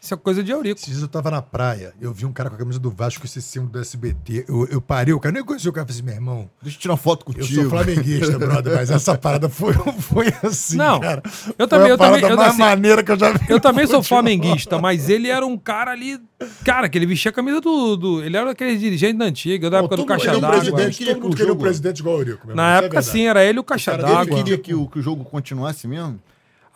[0.01, 0.77] Isso é coisa de Eurico.
[0.79, 3.27] Esses dias eu tava na praia, eu vi um cara com a camisa do Vasco
[3.27, 4.45] esse símbolo do SBT.
[4.49, 5.83] Eu, eu parei, o cara nem conhecia o cara.
[5.85, 7.63] Eu falei assim, meu irmão, Deixa eu tirar uma foto eu contigo.
[7.63, 11.21] sou flamenguista, brother, mas essa parada foi, foi assim, Não, cara.
[11.59, 13.47] eu também- Foi a eu também- eu mais assim, maneira que eu já vi.
[13.49, 16.21] Eu também sou flamenguista, mas ele era um cara ali.
[16.65, 17.97] Cara, que ele vestia a camisa do.
[17.97, 20.41] do- ele era aquele dirigente da antiga, da época do todo mundo- Caixa Ele é
[20.41, 20.61] d'água.
[20.63, 22.47] Queria todo que mundo o queria um jogo- presidente igual o Eurico.
[22.47, 23.07] meu irmão, Na é época, verdade.
[23.07, 24.37] sim, era ele o Caixa cara Ele d'água.
[24.37, 26.21] queria que o, que o jogo continuasse mesmo?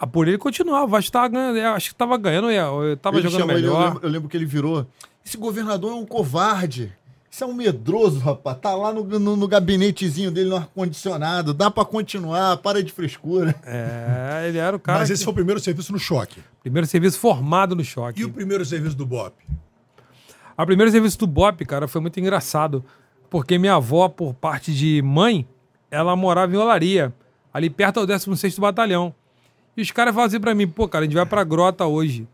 [0.03, 0.85] Ah, por ele continuava.
[0.85, 1.59] O Vasco tava ganhando.
[1.59, 2.51] eu Acho que tava ganhando.
[2.51, 3.85] Eu eu tava Ele jogando chamou ele, eu, melhor.
[3.87, 4.85] lembro, eu lembro que ele virou.
[5.25, 6.93] Esse governador é um covarde.
[7.31, 8.59] Isso é um medroso, rapaz.
[8.61, 11.55] Tá lá no, no, no gabinetezinho dele, no ar-condicionado.
[11.55, 13.55] Dá pra continuar, para de frescura.
[13.65, 14.99] É, ele era o cara.
[14.99, 16.41] Mas que- esse foi o primeiro serviço no choque.
[16.63, 18.21] Primeiro serviço formado no choque.
[18.21, 19.33] E o primeiro serviço do BOP?
[20.59, 22.85] A primeiro serviço do Bop, cara, foi muito engraçado.
[23.31, 25.47] Porque minha avó, por parte de mãe,
[25.91, 27.15] ela morava em Olaria,
[27.55, 29.15] ali perto do 16º Batalhão.
[29.77, 32.29] E os caras falavam assim pra mim, pô, cara, a gente vai pra Grota hoje.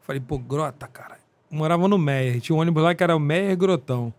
[0.00, 1.18] Falei, pô, Grota, cara.
[1.50, 4.12] Morava no Meyer, tinha um ônibus lá que era o Meyer Grotão.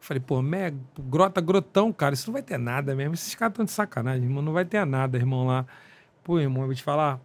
[0.00, 3.14] Falei, pô, Meyer, Grota, Grotão, cara, isso não vai ter nada mesmo.
[3.14, 5.66] Esses caras estão de sacanagem, irmão, não vai ter nada, irmão, lá.
[6.24, 7.20] Pô, irmão, eu vou te falar.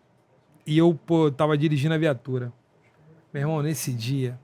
[0.66, 2.52] E eu, pô, tava dirigindo a viatura.
[3.34, 4.40] Meu irmão, nesse dia,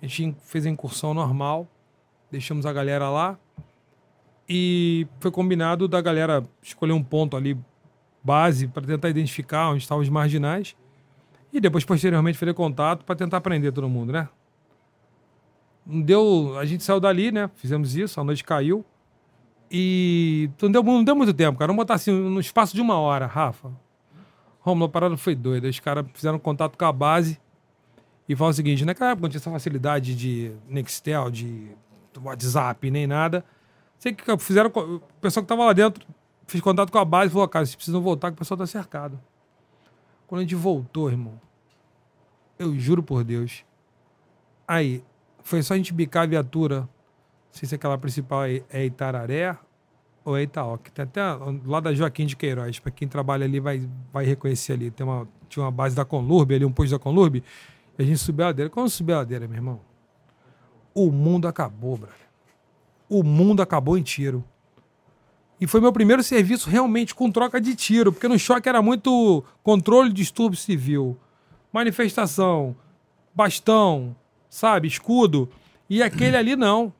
[0.00, 1.66] a gente fez a incursão normal,
[2.30, 3.38] deixamos a galera lá
[4.48, 7.58] e foi combinado da galera escolher um ponto ali,
[8.28, 10.76] base, para tentar identificar onde estavam os marginais
[11.50, 14.28] e depois, posteriormente, fazer contato para tentar prender todo mundo, né?
[15.86, 17.50] Não Deu, a gente saiu dali, né?
[17.54, 18.84] Fizemos isso, a noite caiu
[19.70, 21.68] e não deu, não deu muito tempo, cara.
[21.68, 23.70] Vamos botar assim, no espaço de uma hora, Rafa.
[24.60, 25.66] Romulo, a parada foi doida.
[25.66, 27.40] Os caras fizeram contato com a base
[28.28, 31.70] e falam o seguinte: naquela época não tinha essa facilidade de Nextel, de
[32.22, 33.42] WhatsApp, nem nada.
[33.98, 34.70] Sei que fizeram.
[34.70, 36.06] O pessoal que tava lá dentro
[36.48, 38.66] fez contato com a base e falou: cara, vocês precisam voltar que o pessoal tá
[38.66, 39.20] cercado.
[40.26, 41.40] Quando a gente voltou, irmão,
[42.58, 43.64] eu juro por Deus.
[44.66, 45.02] Aí,
[45.42, 46.80] foi só a gente bicar a viatura.
[46.80, 46.88] Não
[47.52, 49.56] sei se aquela principal é é Itararé
[50.24, 50.90] ou é Itaoca.
[50.90, 51.22] Tem até
[51.64, 52.78] lá da Joaquim de Queiroz.
[52.78, 54.90] Para quem trabalha ali vai, vai reconhecer ali.
[54.90, 57.42] Tem uma, tinha uma base da Conlurb ali, um posto da Conlurb.
[57.98, 58.70] E a gente subiu a ladeira.
[58.70, 59.80] Quando subiu a ladeira, meu irmão,
[60.94, 62.28] o mundo acabou, brother.
[63.08, 64.44] O mundo acabou em tiro.
[65.60, 69.44] E foi meu primeiro serviço realmente com troca de tiro, porque no choque era muito
[69.62, 71.18] controle de distúrbio civil,
[71.72, 72.76] manifestação,
[73.34, 74.14] bastão,
[74.48, 75.48] sabe, escudo.
[75.90, 76.92] E aquele ali não.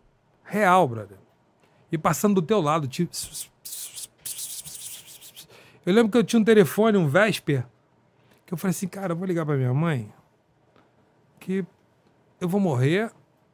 [0.44, 1.18] Real, brother.
[1.92, 3.12] E passando do teu lado, tipo.
[5.87, 7.64] Eu lembro que eu tinha um telefone, um Vesper,
[8.44, 10.12] que eu falei assim, cara, eu vou ligar pra minha mãe,
[11.38, 11.64] que
[12.40, 13.11] eu vou morrer.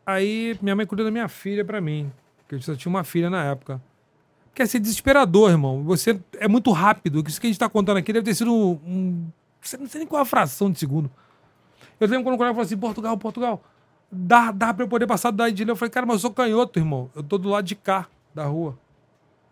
[0.07, 3.31] Aí minha mãe cuidou da minha filha pra mim, porque eu só tinha uma filha
[3.31, 3.81] na época.
[4.55, 5.83] Quer ser desesperador, irmão.
[5.85, 7.23] Você é muito rápido.
[7.27, 8.71] Isso que a gente tá contando aqui deve ter sido um.
[8.87, 9.27] um-
[9.81, 11.11] não sei nem qual a fração de segundo.
[11.99, 13.63] Eu lembro quando o colega falou assim: Portugal, Portugal.
[14.13, 15.73] Dá, dá pra eu poder passar do lado de lá.
[15.73, 17.11] Eu falei, cara, mas eu sou canhoto, irmão.
[17.17, 18.79] Eu tô do lado de cá da rua.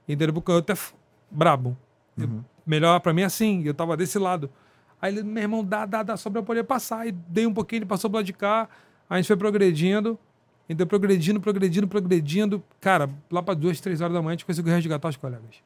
[0.06, 0.34] Entendeu?
[0.34, 0.94] Porque o canhoto é f-
[1.30, 1.76] brabo.
[2.16, 4.48] Eu- melhor pra mim é assim, eu tava desse lado.
[5.00, 7.08] Aí ele, meu irmão, dá, dá, dá, só pra eu poder passar.
[7.08, 8.68] E dei um pouquinho, ele passou pro lado de cá.
[9.10, 10.16] A gente foi progredindo.
[10.68, 12.62] Então, progredindo, progredindo, progredindo.
[12.80, 15.62] Cara, lá pra duas, três horas da manhã, a gente conseguiu resgatar os colegas.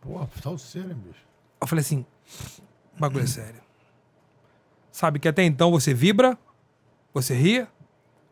[0.00, 1.24] Porra, tá o sério, hein, bicho.
[1.60, 2.06] Eu falei assim,
[2.98, 3.60] bagulho é sério.
[4.92, 6.38] Sabe que até então você vibra,
[7.12, 7.66] você ri,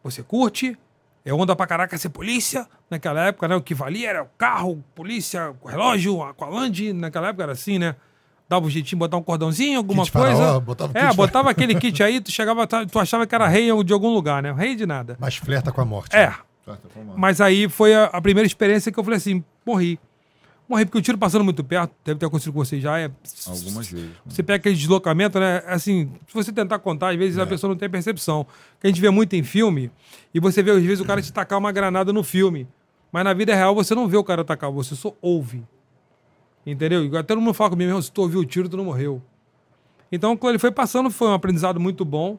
[0.03, 0.79] você curte,
[1.25, 2.69] é onda pra caraca ser polícia.
[2.89, 3.57] Naquela época, né?
[3.57, 6.93] O que valia era o carro, polícia, o relógio, a Aqualand.
[6.93, 7.97] Naquela época era assim, né?
[8.49, 10.37] Dava um jeitinho, botar um cordãozinho, alguma Kit coisa.
[10.37, 13.71] faraó, botava é, kit botava aquele kit aí, tu chegava, tu achava que era rei
[13.83, 14.53] de algum lugar, né?
[14.53, 15.17] Rei de nada.
[15.19, 16.15] Mas flerta com a morte.
[16.15, 16.77] É, né?
[17.17, 19.99] Mas aí foi a, a primeira experiência que eu falei assim, morri.
[20.69, 22.99] Morri porque o tiro passando muito perto, deve ter acontecido com você já.
[22.99, 23.11] É,
[23.47, 24.11] Algumas vezes.
[24.27, 25.63] você pega aquele deslocamento, né?
[25.67, 28.47] Assim, se você tentar contar, às vezes a pessoa não tem percepção.
[28.81, 29.91] Que a gente vê muito em filme,
[30.33, 32.67] e você vê, às vezes, o cara te tacar uma granada no filme.
[33.13, 35.63] Mas na vida real você não vê o cara atacar, você só ouve.
[36.67, 37.05] Entendeu?
[37.05, 39.21] Igual Todo mundo fala comigo, meu, se tu ouviu o tiro, tu não morreu.
[40.11, 42.39] Então, quando ele foi passando, foi um aprendizado muito bom,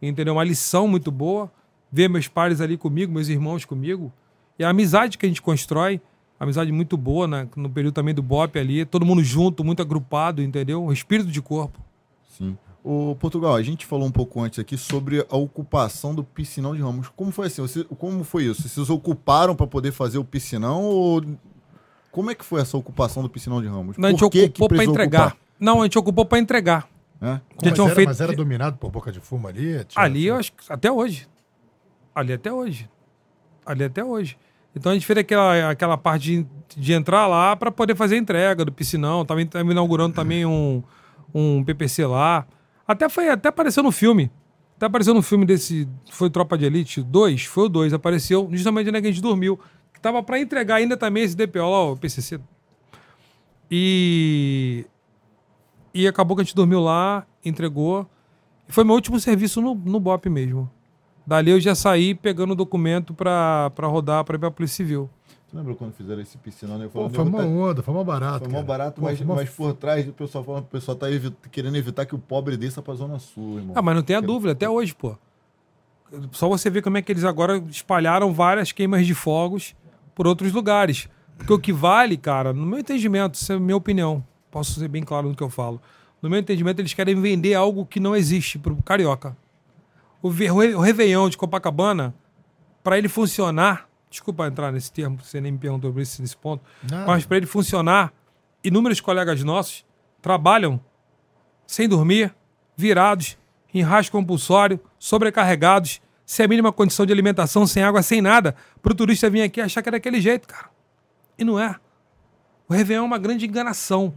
[0.00, 0.34] entendeu?
[0.34, 1.50] Uma lição muito boa.
[1.90, 4.12] Ver meus pares ali comigo, meus irmãos comigo.
[4.58, 6.00] E a amizade que a gente constrói,
[6.40, 7.48] amizade muito boa, né?
[7.54, 10.84] no período também do BOP ali, todo mundo junto, muito agrupado, entendeu?
[10.84, 11.78] O espírito de corpo.
[12.28, 12.56] Sim.
[12.82, 16.82] Ô, Portugal, a gente falou um pouco antes aqui sobre a ocupação do piscinão de
[16.82, 17.08] Ramos.
[17.14, 17.62] Como foi assim?
[17.62, 18.68] Você- como foi isso?
[18.68, 21.22] Vocês ocuparam para poder fazer o piscinão ou
[22.12, 23.96] como é que foi essa ocupação do piscinão de Ramos?
[23.96, 25.20] Não, a gente Por que que ocupou para entregar.
[25.28, 25.36] ocupar?
[25.58, 26.88] Não, a gente ocupou para entregar.
[27.20, 27.40] É?
[27.62, 29.84] Mas, era, feito- mas era dominado por boca de fumo ali?
[29.84, 31.26] tinha- Ali, eu acho que até hoje.
[32.14, 32.88] Ali até hoje.
[33.64, 34.36] Ali até hoje.
[34.74, 38.18] Então a gente fez aquela, aquela parte de, de entrar lá para poder fazer a
[38.18, 39.24] entrega do piscinão.
[39.24, 40.82] Tava, tava inaugurando também um,
[41.34, 42.46] um PPC lá.
[42.86, 44.30] Até foi, até apareceu no filme.
[44.76, 45.88] Até apareceu no filme desse.
[46.10, 47.44] Foi Tropa de Elite 2?
[47.44, 47.92] Foi o 2.
[47.92, 49.60] Apareceu justamente onde a gente dormiu.
[50.02, 52.38] Tava para entregar ainda também esse DPO lá, o PCC.
[53.70, 54.84] E.
[55.94, 58.06] E acabou que a gente dormiu lá, entregou.
[58.68, 60.70] E foi meu último serviço no, no BOP mesmo.
[61.26, 65.08] Dali eu já saí pegando o documento pra, pra rodar pra ir pra Polícia Civil.
[65.46, 66.78] Você lembra quando fizeram esse piscinão?
[66.78, 66.86] Né?
[66.90, 68.50] Pô, Falando, foi "Nego, uma tá- onda, foi uma barato.
[68.50, 71.34] Foi barato, Pô, mas, uma- mas por trás o pessoal falando, o pessoal tá evi-
[71.50, 73.74] querendo evitar que o pobre desça pra Zona Sul, irmão.
[73.76, 75.14] Ah, mas não tem a dúvida, até hoje, pô.
[76.32, 79.74] Só você ver como é que eles agora espalharam várias queimas de fogos
[80.14, 81.08] por outros lugares.
[81.36, 84.88] Porque o que vale, cara, no meu entendimento, isso é a minha opinião, posso ser
[84.88, 85.80] bem claro no que eu falo.
[86.20, 89.36] No meu entendimento, eles querem vender algo que não existe carioca.
[90.22, 92.14] O, ve- o Réveillon de Copacabana,
[92.84, 96.62] para ele funcionar, desculpa entrar nesse termo, você nem me perguntou sobre isso nesse ponto,
[97.06, 98.12] mas para ele funcionar,
[98.62, 99.84] inúmeros colegas nossos
[100.20, 100.78] trabalham
[101.66, 102.32] sem dormir,
[102.76, 103.36] virados,
[103.74, 108.92] em rasgo compulsório, sobrecarregados, sem a mínima condição de alimentação, sem água, sem nada, para
[108.92, 110.70] o turista vir aqui achar que é daquele jeito, cara.
[111.38, 111.76] E não é.
[112.68, 114.14] O Réveillon é uma grande enganação.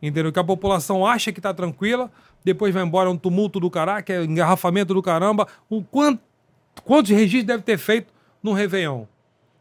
[0.00, 0.32] Entendeu?
[0.32, 2.10] Que a população acha que tá tranquila,
[2.44, 5.46] depois vai embora um tumulto do que é engarrafamento do caramba.
[5.70, 6.18] Um, quant,
[6.84, 9.04] quantos registros deve ter feito num Réveillon?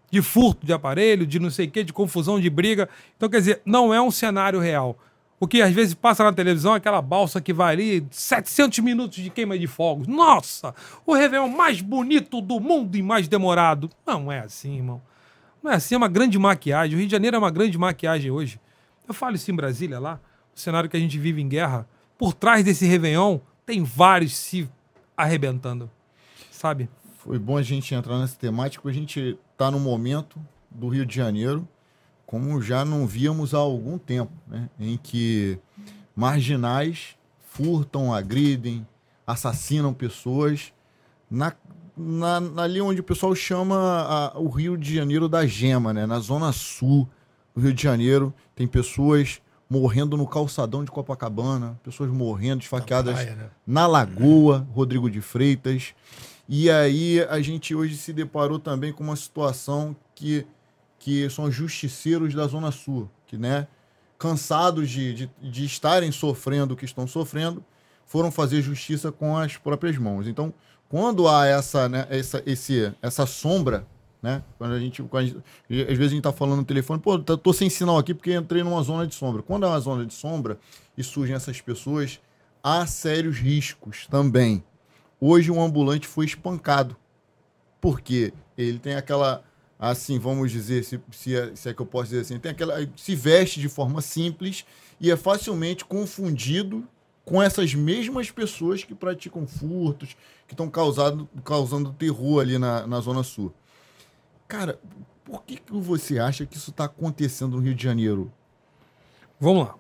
[0.10, 2.90] De furto de aparelho, de não sei o quê, de confusão, de briga.
[3.16, 4.98] Então, quer dizer, não é um cenário real.
[5.42, 9.18] O que às vezes passa na televisão é aquela balsa que vai ali, 700 minutos
[9.18, 10.06] de queima de fogos.
[10.06, 10.76] Nossa!
[11.04, 13.90] O Réveillon mais bonito do mundo e mais demorado.
[14.06, 15.02] Não é assim, irmão.
[15.64, 16.96] Não é assim, é uma grande maquiagem.
[16.96, 18.62] O Rio de Janeiro é uma grande maquiagem hoje.
[19.08, 20.20] Eu falo isso em Brasília lá,
[20.56, 21.88] o cenário que a gente vive em guerra.
[22.20, 24.70] Por trás desse Réveillon, tem vários se
[25.18, 25.90] arrebentando.
[26.52, 26.88] Sabe?
[27.18, 31.04] Foi bom a gente entrar nessa temática, porque a gente tá no momento do Rio
[31.04, 31.68] de Janeiro,
[32.32, 34.70] como já não víamos há algum tempo, né?
[34.80, 35.60] Em que
[36.16, 37.16] marginais
[37.50, 38.88] furtam, agridem,
[39.28, 40.72] assassinam pessoas
[41.30, 41.54] na,
[41.98, 46.06] na, ali onde o pessoal chama a- o Rio de Janeiro da gema, né?
[46.06, 47.08] Na zona sul
[47.54, 53.36] do Rio de Janeiro, tem pessoas morrendo no calçadão de Copacabana, pessoas morrendo, esfaqueadas praia,
[53.36, 53.50] né?
[53.66, 55.94] na Lagoa, Rodrigo de Freitas.
[56.48, 60.46] E aí a gente hoje se deparou também com uma situação que,
[61.02, 63.68] que são os justiceiros da Zona Sul, que, né,
[64.20, 67.66] cansados de, de, de estarem sofrendo o que estão sofrendo,
[68.06, 70.28] foram fazer justiça com as próprias mãos.
[70.28, 70.54] Então,
[70.88, 73.88] quando há essa, né, essa, esse, essa sombra,
[74.22, 75.44] né, quando a gente, quando a gente-
[75.92, 78.36] às vezes a gente tá falando no telefone, pô, tô tô sem sinal aqui porque
[78.36, 79.42] entrei numa zona de sombra.
[79.42, 80.60] Quando é uma zona de sombra
[80.96, 82.20] e surgem essas pessoas,
[82.64, 84.64] há sérios riscos também.
[85.20, 86.96] Hoje um ambulante foi espancado.
[87.80, 89.44] Porque ele tem aquela,
[89.82, 92.88] assim, vamos dizer, se, se, é, se é que eu posso dizer assim, tem aquela,
[92.96, 94.64] se veste de forma simples
[95.00, 96.88] e é facilmente confundido
[97.26, 100.16] com essas mesmas pessoas que praticam furtos,
[100.48, 103.52] que estão causando, causando terror ali na, na Zona Sul.
[104.48, 104.80] Cara,
[105.26, 108.32] por que, que você acha que isso está acontecendo no Rio de Janeiro?
[109.40, 109.76] Vamos lá.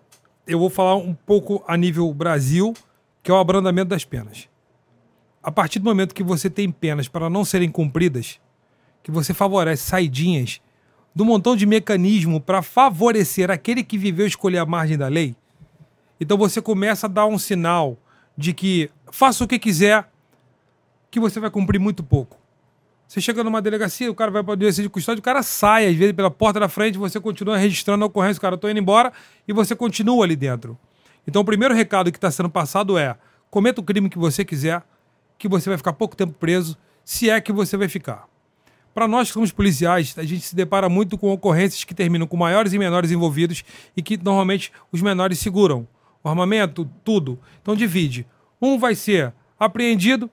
[0.47, 2.73] Eu vou falar um pouco a nível Brasil,
[3.21, 4.49] que é o abrandamento das penas.
[5.43, 8.39] A partir do momento que você tem penas para não serem cumpridas,
[9.03, 10.61] que você favorece saidinhas
[11.13, 15.35] do montão de mecanismo para favorecer aquele que viveu escolher a margem da lei,
[16.19, 17.97] então você começa a dar um sinal
[18.37, 20.07] de que faça o que quiser,
[21.09, 22.37] que você vai cumprir muito pouco.
[23.07, 25.85] Você chega numa delegacia, o cara vai para a delegacia de custódia, o cara sai,
[25.85, 28.79] às vezes, pela porta da frente, você continua registrando a ocorrência, o cara, tô indo
[28.79, 29.11] embora,
[29.45, 30.77] e você continua ali dentro.
[31.27, 33.17] Então, o primeiro recado que está sendo passado é:
[33.49, 34.81] cometa o crime que você quiser,
[35.37, 38.30] que você vai ficar pouco tempo preso, se é que você vai ficar.
[38.93, 42.35] Para nós que somos policiais, a gente se depara muito com ocorrências que terminam com
[42.35, 43.63] maiores e menores envolvidos
[43.95, 45.87] e que normalmente os menores seguram.
[46.23, 47.39] O armamento, tudo.
[47.61, 48.27] Então divide.
[48.61, 50.29] Um vai ser apreendido,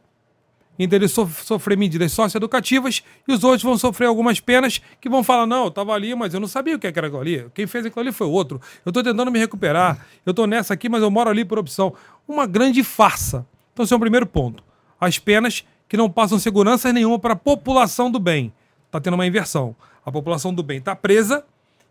[0.78, 1.08] entendeu?
[1.08, 5.68] sofrer medidas socioeducativas e os outros vão sofrer algumas penas que vão falar: não, eu
[5.68, 7.46] estava ali, mas eu não sabia o que era aquilo ali.
[7.54, 8.60] Quem fez aquilo ali foi outro.
[8.84, 10.06] Eu estou tentando me recuperar.
[10.26, 11.94] Eu estou nessa aqui, mas eu moro ali por opção.
[12.26, 13.46] Uma grande farsa.
[13.72, 14.62] Então, esse é o primeiro ponto.
[15.00, 18.52] As penas que não passam segurança nenhuma para a população do bem.
[18.86, 19.74] Está tendo uma inversão.
[20.04, 21.44] A população do bem está presa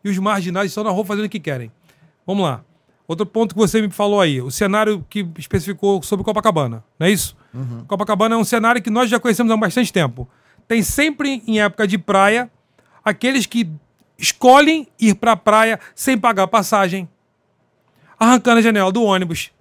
[0.04, 1.72] e os marginais estão na rua fazendo o que querem.
[2.26, 2.64] Vamos lá.
[3.08, 7.12] Outro ponto que você me falou aí, o cenário que especificou sobre Copacabana, não é
[7.12, 7.38] isso?
[7.54, 7.86] Uhum.
[7.86, 10.28] Copacabana é um cenário que nós já conhecemos há bastante tempo.
[10.68, 12.52] Tem sempre, em época de praia,
[13.04, 13.70] aqueles que
[14.18, 17.08] escolhem ir para a praia sem pagar passagem,
[18.20, 19.52] arrancando a janela do ônibus.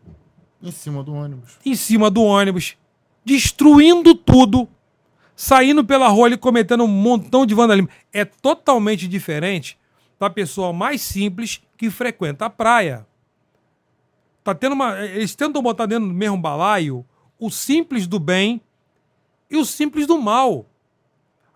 [0.61, 1.59] Em cima do ônibus.
[1.64, 2.77] Em cima do ônibus.
[3.27, 4.69] Destruindo tudo.
[5.35, 7.91] Saindo pela rua e cometendo um montão de vandalismo.
[8.12, 9.77] É totalmente diferente
[10.19, 13.05] da pessoa mais simples que frequenta a praia.
[14.45, 15.05] Tá tendo uma.
[15.05, 17.05] Eles tentam botar dentro do mesmo balaio
[17.37, 18.61] o simples do bem
[19.51, 20.65] e o simples do mal.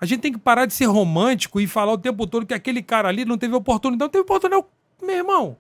[0.00, 2.83] A gente tem que parar de ser romântico e falar o tempo todo que aquele
[2.83, 4.06] cara ali não teve oportunidade.
[4.06, 4.66] Não teve oportunidade,
[5.00, 5.56] meu irmão.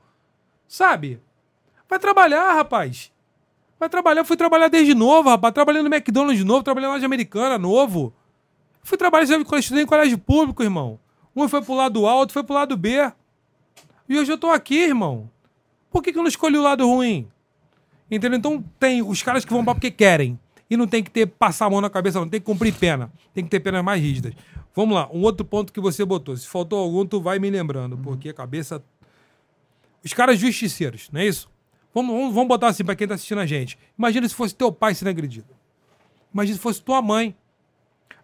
[0.66, 1.20] Sabe?
[1.88, 3.12] Vai trabalhar, rapaz.
[3.80, 4.24] Vai trabalhar.
[4.24, 5.54] Fui trabalhar desde novo, rapaz.
[5.54, 8.12] Trabalhando no McDonald's de novo, trabalhando na loja americana novo.
[8.82, 11.00] Fui trabalhar estudei em colégio público, irmão.
[11.34, 13.10] Um foi pro lado A, outro foi pro lado B.
[14.06, 15.30] E hoje eu tô aqui, irmão.
[15.90, 17.28] Por que, que eu não escolhi o lado ruim?
[18.10, 18.38] Entendeu?
[18.38, 20.38] Então tem os caras que vão para porque querem.
[20.68, 22.28] E não tem que ter passar a mão na cabeça, não.
[22.28, 23.10] Tem que cumprir pena.
[23.32, 24.34] Tem que ter penas mais rígidas.
[24.74, 26.36] Vamos lá, um outro ponto que você botou.
[26.36, 28.82] Se faltou algum, tu vai me lembrando, porque a cabeça.
[30.04, 31.48] Os caras justiceiros, não é isso?
[31.92, 33.78] Vamos, vamos, vamos botar assim para quem tá assistindo a gente.
[33.98, 35.48] Imagina se fosse teu pai sendo agredido.
[36.32, 37.36] Imagina se fosse tua mãe.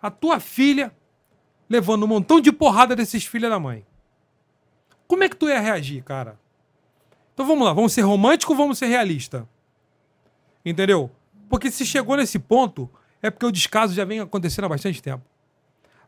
[0.00, 0.92] A tua filha
[1.68, 3.84] levando um montão de porrada desses filhos da mãe.
[5.08, 6.38] Como é que tu ia reagir, cara?
[7.34, 9.48] Então vamos lá, vamos ser romântico ou vamos ser realista?
[10.64, 11.10] Entendeu?
[11.48, 12.90] Porque se chegou nesse ponto,
[13.22, 15.22] é porque o descaso já vem acontecendo há bastante tempo.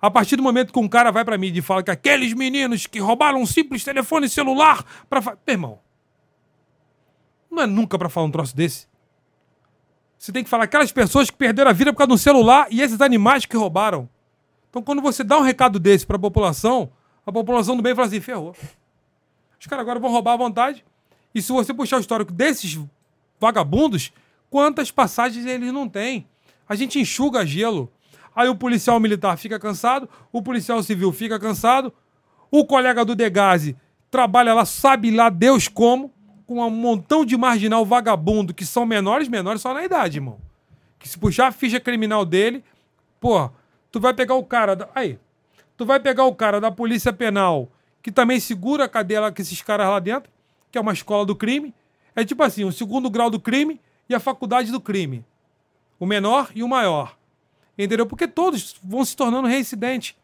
[0.01, 2.87] A partir do momento que um cara vai para mim e fala que aqueles meninos
[2.87, 5.21] que roubaram um simples telefone celular para.
[5.21, 5.79] Meu irmão,
[7.51, 8.87] não é nunca para falar um troço desse.
[10.19, 12.67] Você tem que falar aquelas pessoas que perderam a vida por causa de um celular
[12.71, 14.09] e esses animais que roubaram.
[14.69, 16.91] Então, quando você dá um recado desse para a população,
[17.25, 18.55] a população do bem fala assim: ferrou.
[19.59, 20.85] Os caras agora vão roubar à vontade.
[21.35, 22.79] E se você puxar o histórico desses
[23.39, 24.13] vagabundos,
[24.51, 26.27] quantas passagens eles não têm?
[26.69, 27.91] A gente enxuga gelo.
[28.35, 31.93] Aí o policial militar fica cansado, o policial civil fica cansado,
[32.51, 33.77] o colega do Degase
[34.11, 36.13] trabalha lá, sabe lá Deus como,
[36.49, 40.39] com um montão de marginal vagabundo que são menores, menores só na idade, irmão.
[40.99, 42.65] Que se puxar a ficha criminal dele,
[43.21, 43.51] pô,
[43.93, 44.75] tu vai pegar o cara.
[44.75, 44.89] Da...
[44.95, 45.19] Aí,
[45.77, 47.71] tu vai pegar o cara da Polícia Penal,
[48.03, 50.33] que também segura a cadeia lá com esses caras lá dentro,
[50.73, 51.75] que é uma escola do crime.
[52.17, 55.23] É tipo assim, o segundo grau do crime e a faculdade do crime.
[56.01, 57.15] O menor e o maior.
[57.77, 58.07] Entendeu?
[58.07, 60.17] Porque todos vão se tornando reincidentes.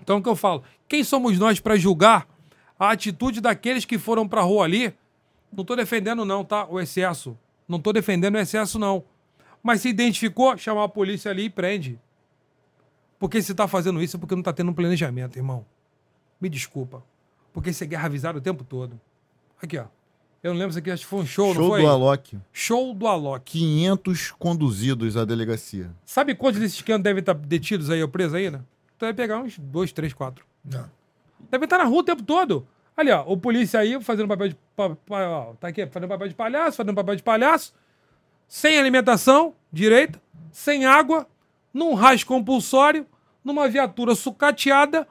[0.00, 0.64] Então, o que eu falo?
[0.88, 2.26] Quem somos nós para julgar
[2.78, 4.94] a atitude daqueles que foram para a rua ali?
[5.54, 6.66] Não estou defendendo, não, tá?
[6.68, 7.38] O excesso.
[7.68, 9.04] Não estou defendendo o excesso, não.
[9.62, 11.98] Mas se identificou, chamar a polícia ali e prende.
[13.18, 15.64] Porque se está fazendo isso é porque não está tendo um planejamento, irmão.
[16.40, 17.02] Me desculpa.
[17.52, 19.00] Porque isso é guerra avisada o tempo todo.
[19.62, 19.86] Aqui, ó.
[20.42, 21.80] Eu não lembro se aqui, acho que foi um show, show não foi?
[21.80, 22.38] do Alok.
[22.52, 23.50] Show do Alok.
[23.50, 25.90] 500 conduzidos à delegacia.
[26.04, 28.60] Sabe quantos desses que devem estar detidos aí ou presos aí, né?
[28.94, 30.44] Então vai pegar uns dois, três, quatro.
[30.62, 30.90] Não.
[31.50, 32.66] Devem estar na rua o tempo todo.
[32.96, 34.56] Ali, ó, o polícia aí fazendo papel de.
[34.76, 37.74] Ó, tá aqui, fazendo papel de palhaço, fazendo papel de palhaço,
[38.46, 40.20] sem alimentação direita,
[40.52, 41.26] sem água,
[41.72, 43.06] num raio compulsório,
[43.44, 45.08] numa viatura sucateada,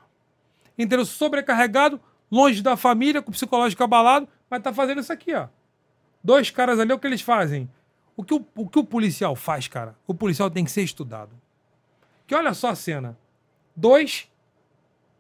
[0.78, 1.06] entendeu?
[1.06, 2.00] Sobrecarregado,
[2.32, 5.48] longe da família, com o psicológico abalado, mas tá fazendo isso aqui, ó.
[6.24, 7.70] Dois caras ali, o que eles fazem?
[8.16, 9.96] O que o, o que o policial faz, cara?
[10.08, 11.32] O policial tem que ser estudado.
[12.26, 13.18] Que olha só a cena.
[13.76, 14.30] Dois.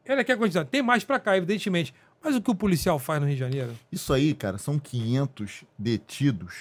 [0.07, 0.69] Olha aqui a quantidade.
[0.69, 1.93] Tem mais pra cá, evidentemente.
[2.23, 3.73] Mas o que o policial faz no Rio de Janeiro?
[3.91, 6.53] Isso aí, cara, são 500 detidos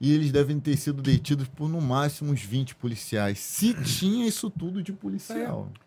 [0.00, 3.38] e eles devem ter sido detidos por no máximo uns 20 policiais.
[3.38, 5.70] Se tinha isso tudo de policial.
[5.74, 5.83] É,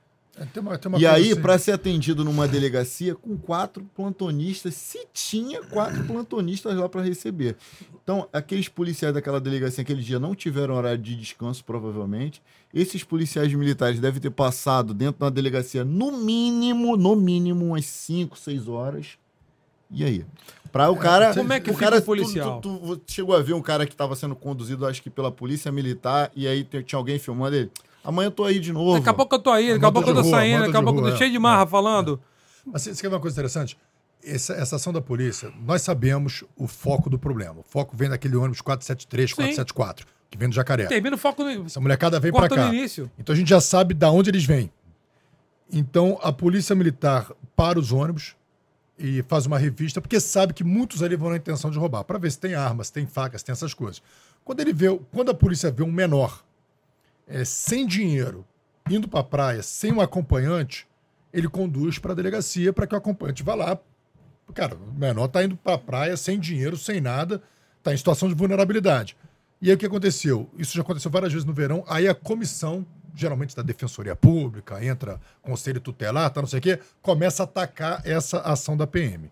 [0.54, 4.74] tem uma- tem uma E aí, assim- para ser atendido numa delegacia com quatro plantonistas,
[4.76, 7.56] se tinha quatro plantonistas lá para receber.
[8.04, 12.42] Então, aqueles policiais daquela delegacia aquele dia não tiveram horário de descanso, provavelmente.
[12.74, 18.38] Esses policiais militares devem ter passado dentro da delegacia, no mínimo, no mínimo, umas 5,
[18.38, 19.18] 6 horas.
[19.90, 20.26] E aí?
[20.72, 21.34] Para o cara.
[21.34, 22.60] Como é que o fica cara, o policial?
[22.62, 25.32] Tu, tu- tu chegou a ver um cara que estava sendo conduzido, acho que pela
[25.32, 27.72] polícia militar, e aí tinha alguém filmando ele.
[28.08, 28.94] Amanhã eu tô aí de novo.
[28.94, 30.80] Daqui a pouco eu tô aí, daqui a pouco eu tô de saindo, daqui a
[30.80, 31.18] de pouco eu tô é.
[31.18, 32.18] cheio de marra falando.
[32.66, 33.78] Mas você quer ver uma coisa interessante?
[34.24, 37.60] Essa, essa ação da polícia, nós sabemos o foco do problema.
[37.60, 40.86] O foco vem daquele ônibus 473, 474, que vem do Jacaré.
[40.86, 41.66] Termina o foco no.
[41.66, 42.72] Essa molecada vem pra Corta cá.
[43.20, 44.72] Então a gente já sabe da onde eles vêm.
[45.70, 48.38] Então a polícia militar para os ônibus
[48.98, 52.18] e faz uma revista, porque sabe que muitos ali vão na intenção de roubar, para
[52.18, 54.02] ver se tem armas, tem facas, tem essas coisas.
[54.46, 56.47] Quando ele vê, quando a polícia vê um menor
[57.28, 58.46] é, sem dinheiro
[58.90, 60.88] indo para a praia, sem um acompanhante,
[61.34, 63.78] ele conduz para a delegacia para que o acompanhante vá lá.
[64.54, 67.42] Cara, o menor tá indo para a praia sem dinheiro, sem nada,
[67.84, 69.18] tá em situação de vulnerabilidade.
[69.62, 70.50] E aí o que aconteceu?
[70.58, 71.84] Isso já aconteceu várias vezes no verão.
[71.88, 76.80] Aí a comissão, geralmente da Defensoria Pública, entra conselho tutelar, tá não sei o quê,
[77.02, 79.30] começa a atacar essa ação da PM.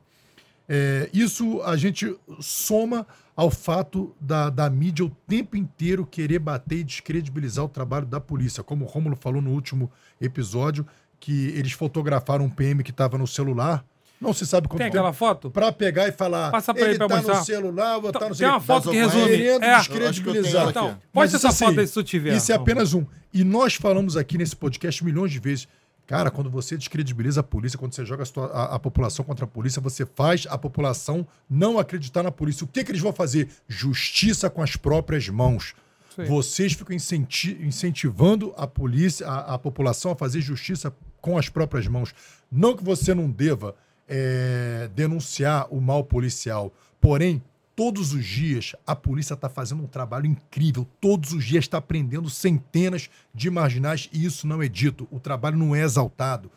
[0.68, 6.78] É, isso a gente soma ao fato da, da mídia o tempo inteiro querer bater
[6.80, 8.64] e descredibilizar o trabalho da polícia.
[8.64, 10.86] Como o Rômulo falou no último episódio,
[11.20, 13.86] que eles fotografaram um PM que estava no celular.
[14.20, 15.52] Não se sabe quanto Tem aquela foto?
[15.52, 16.50] Pra pegar e falar.
[16.50, 17.40] Passa pra ele ele pra tá mostrar.
[17.40, 18.66] no celular, ou tá no Tem sei uma o quê.
[18.66, 19.26] foto que resume.
[19.28, 19.78] Querendo É.
[19.78, 20.70] descredibilizar.
[20.70, 22.34] Então, Então, Mas posta essa isso, foto assim, aí se tu tiver.
[22.38, 23.06] Isso é apenas um.
[23.34, 25.68] E nós falamos aqui nesse podcast milhões de vezes.
[26.08, 29.48] Cara, quando você descredibiliza a polícia, quando você joga a, a- a população contra a
[29.48, 32.64] polícia, você faz a população não acreditar na polícia.
[32.64, 33.50] O que, que eles vão fazer?
[33.68, 35.74] Justiça com as próprias mãos.
[36.18, 36.26] Aí.
[36.28, 41.88] Vocês ficam incenti- incentivando a polícia, a, a população a fazer justiça com as próprias
[41.88, 42.14] mãos.
[42.52, 43.76] Não que você não deva
[44.08, 47.42] é, denunciar o mal policial, porém,
[47.76, 50.88] todos os dias a polícia está fazendo um trabalho incrível.
[51.02, 55.08] Todos os dias está prendendo centenas de marginais e isso não é dito.
[55.12, 56.50] O trabalho não é exaltado.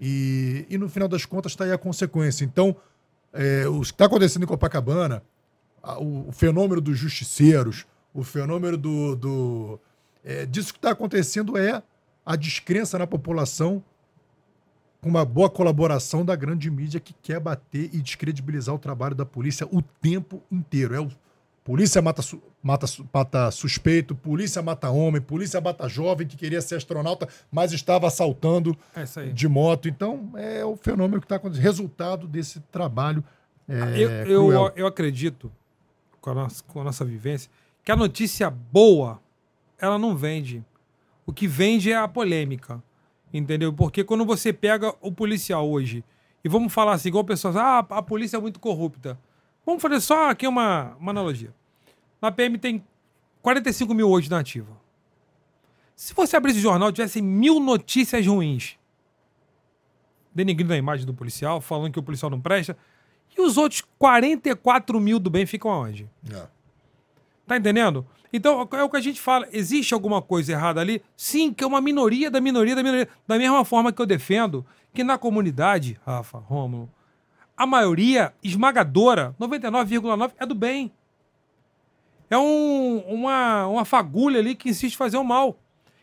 [0.00, 2.44] E, e no final das contas está aí a consequência.
[2.44, 2.74] Então,
[3.32, 5.22] é, o que está acontecendo em Copacabana,
[5.82, 9.14] a- o, o fenômeno dos justiceiros, o fenômeno do.
[9.16, 9.80] do
[10.24, 11.82] é, disso que está acontecendo é
[12.24, 13.82] a descrença na população
[15.02, 19.26] com uma boa colaboração da grande mídia que quer bater e descredibilizar o trabalho da
[19.26, 20.94] polícia o tempo inteiro.
[20.94, 21.10] É o
[21.64, 26.60] polícia mata, su- mata, su- mata suspeito, polícia mata homem, polícia mata jovem que queria
[26.62, 29.88] ser astronauta, mas estava assaltando É de moto.
[29.88, 31.64] Então, é o fenômeno que está acontecendo.
[31.64, 33.24] Resultado desse trabalho
[33.68, 34.72] é, eu, eu, cruel.
[34.76, 35.50] eu acredito,
[36.20, 37.50] com a, nossa, com a nossa vivência,
[37.84, 39.20] que a notícia boa,
[39.80, 40.64] ela não vende.
[41.26, 42.80] O que vende é a polêmica.
[43.32, 43.72] Entendeu?
[43.72, 46.04] Porque quando você pega o policial hoje,
[46.44, 49.18] e vamos falar assim, igual pessoas, ah, a polícia é muito corrupta.
[49.64, 51.54] Vamos fazer só aqui uma, uma analogia.
[52.20, 52.84] Na PM tem
[53.40, 54.76] 45 mil hoje na ativa.
[55.94, 58.76] Se você abrisse o jornal e tivesse mil notícias ruins,
[60.34, 62.76] denigrindo a imagem do policial, falando que o policial não presta,
[63.36, 66.08] e os outros 44 mil do bem ficam aonde?
[66.30, 66.46] É.
[67.46, 68.06] Tá entendendo?
[68.32, 69.46] Então, é o que a gente fala.
[69.52, 71.02] Existe alguma coisa errada ali?
[71.16, 73.08] Sim, que é uma minoria da minoria da minoria.
[73.26, 74.64] Da mesma forma que eu defendo
[74.94, 76.88] que na comunidade, Rafa, Rômulo,
[77.56, 80.90] a maioria esmagadora, 99,9%, é do bem.
[82.30, 85.58] É um- uma, uma fagulha ali que insiste em fazer o mal.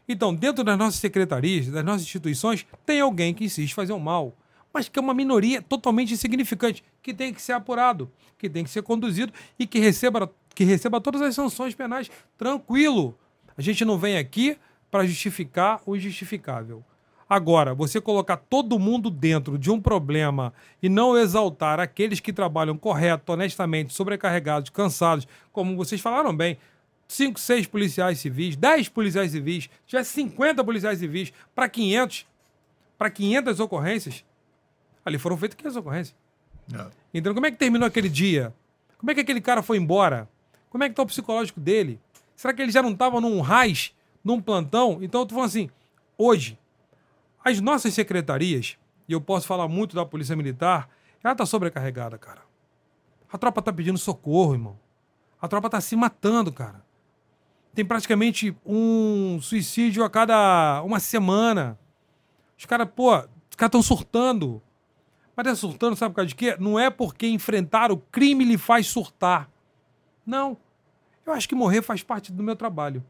[0.08, 4.00] Então, dentro das nossas secretarias, das nossas instituições, tem alguém que insiste em fazer o
[4.00, 4.34] mal.
[4.74, 8.70] Mas que é uma minoria totalmente insignificante, que tem que ser apurado, que tem que
[8.70, 13.18] ser conduzido e que receba, que receba todas as sanções penais tranquilo.
[13.58, 14.58] A gente não vem aqui
[14.90, 16.84] para justificar o injustificável.
[17.30, 20.52] Agora, você colocar todo mundo dentro de um problema
[20.82, 26.58] e não exaltar aqueles que trabalham correto, honestamente, sobrecarregados, cansados, como vocês falaram bem,
[27.08, 32.26] 5, 6 policiais civis, 10 policiais civis, tivesse 50 policiais civis para 500,
[32.98, 34.26] para 500 ocorrências,
[35.06, 36.16] ali foram feitas 500 ocorrências.
[36.74, 36.86] É.
[37.14, 38.54] Então, como é que terminou aquele dia?
[38.98, 40.30] Como é que aquele cara foi embora?
[40.70, 42.00] Como é que tá o psicológico dele?
[42.36, 43.94] Será que ele já não estava num raiz,
[44.24, 45.00] num plantão?
[45.02, 45.70] Então, eu tô falando assim,
[46.18, 46.60] hoje,
[47.44, 48.78] as nossas secretarias,
[49.08, 50.90] e eu posso falar muito da Polícia Militar,
[51.24, 52.42] ela tá sobrecarregada, cara.
[53.32, 54.80] A tropa tá pedindo socorro, irmão.
[55.42, 56.84] A tropa tá se matando, cara.
[57.74, 61.80] tem praticamente um suicídio a cada uma semana.
[62.58, 64.62] Os caras, pô, os caras estão surtando.
[65.40, 66.58] Mas é surtando, sabe por causa de quê?
[66.60, 69.50] Não é porque enfrentar o crime lhe faz surtar.
[70.26, 70.58] Não.
[71.26, 73.02] Eu acho que morrer faz parte do meu trabalho.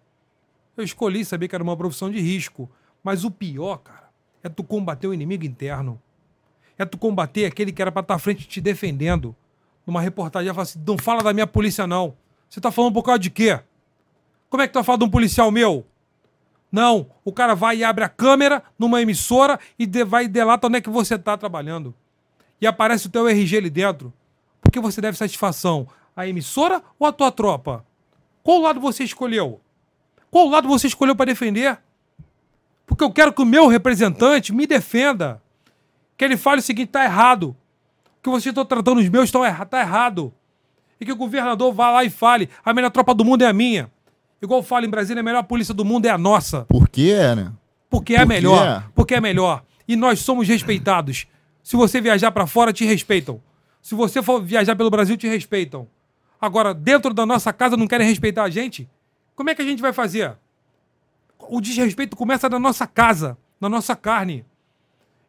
[0.78, 2.70] Eu escolhi saber que era uma profissão de risco.
[3.04, 4.12] Mas o pior, cara,
[4.44, 6.00] é tu combater o inimigo interno.
[6.78, 9.36] É tu combater aquele que era pra estar à frente te defendendo.
[9.84, 12.16] Numa reportagem, ela fala assim: não fala da minha polícia, não.
[12.48, 13.60] Você tá falando por causa de quê?
[14.52, 15.84] Como é que tu vai falar de um policial meu?
[16.72, 20.68] Não, o cara vai e abre a câmera numa emissora e de, vai e delata
[20.68, 21.96] onde é que você tá trabalhando.
[22.62, 24.14] E aparece o teu RG ali dentro.
[24.62, 25.88] Por que você deve satisfação?
[26.16, 27.86] A emissora ou a tua tropa?
[28.44, 29.62] Qual lado você escolheu?
[30.30, 31.78] Qual lado você escolheu para defender?
[32.86, 35.42] Porque eu quero que o meu representante me defenda.
[36.18, 37.56] Que ele fale o seguinte: tá errado.
[38.18, 40.34] O que vocês estão tratando os meus estão erra tá errado.
[41.00, 43.54] E que o governador vá lá e fale: a melhor tropa do mundo é a
[43.54, 43.90] minha.
[44.42, 46.66] Igual fala em Brasília, a melhor polícia do mundo é a nossa.
[46.66, 47.52] Por que é, né?
[47.90, 48.82] Porque é Por melhor.
[48.82, 48.90] quê?
[48.96, 49.64] Porque é melhor.
[49.88, 51.26] E nós somos respeitados.
[51.64, 53.42] Se você viajar pra fora, te respeitam.
[53.82, 55.88] Se você for viajar pelo Brasil, te respeitam.
[56.40, 58.90] Agora, dentro da nossa casa, não querem respeitar a gente?
[59.36, 60.38] Como é que a gente vai fazer?
[61.38, 64.46] O desrespeito começa na nossa casa, na nossa carne.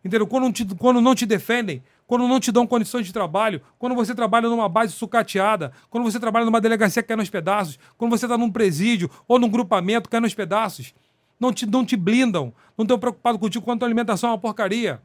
[0.05, 0.27] Entendeu?
[0.27, 3.95] Quando não, te, quando não te defendem, quando não te dão condições de trabalho, quando
[3.95, 8.11] você trabalha numa base sucateada, quando você trabalha numa delegacia que cai nos pedaços, quando
[8.11, 10.95] você está num presídio ou num grupamento que cai nos pedaços,
[11.39, 15.01] não te, não te blindam, não estão preocupados contigo quando a alimentação é uma porcaria.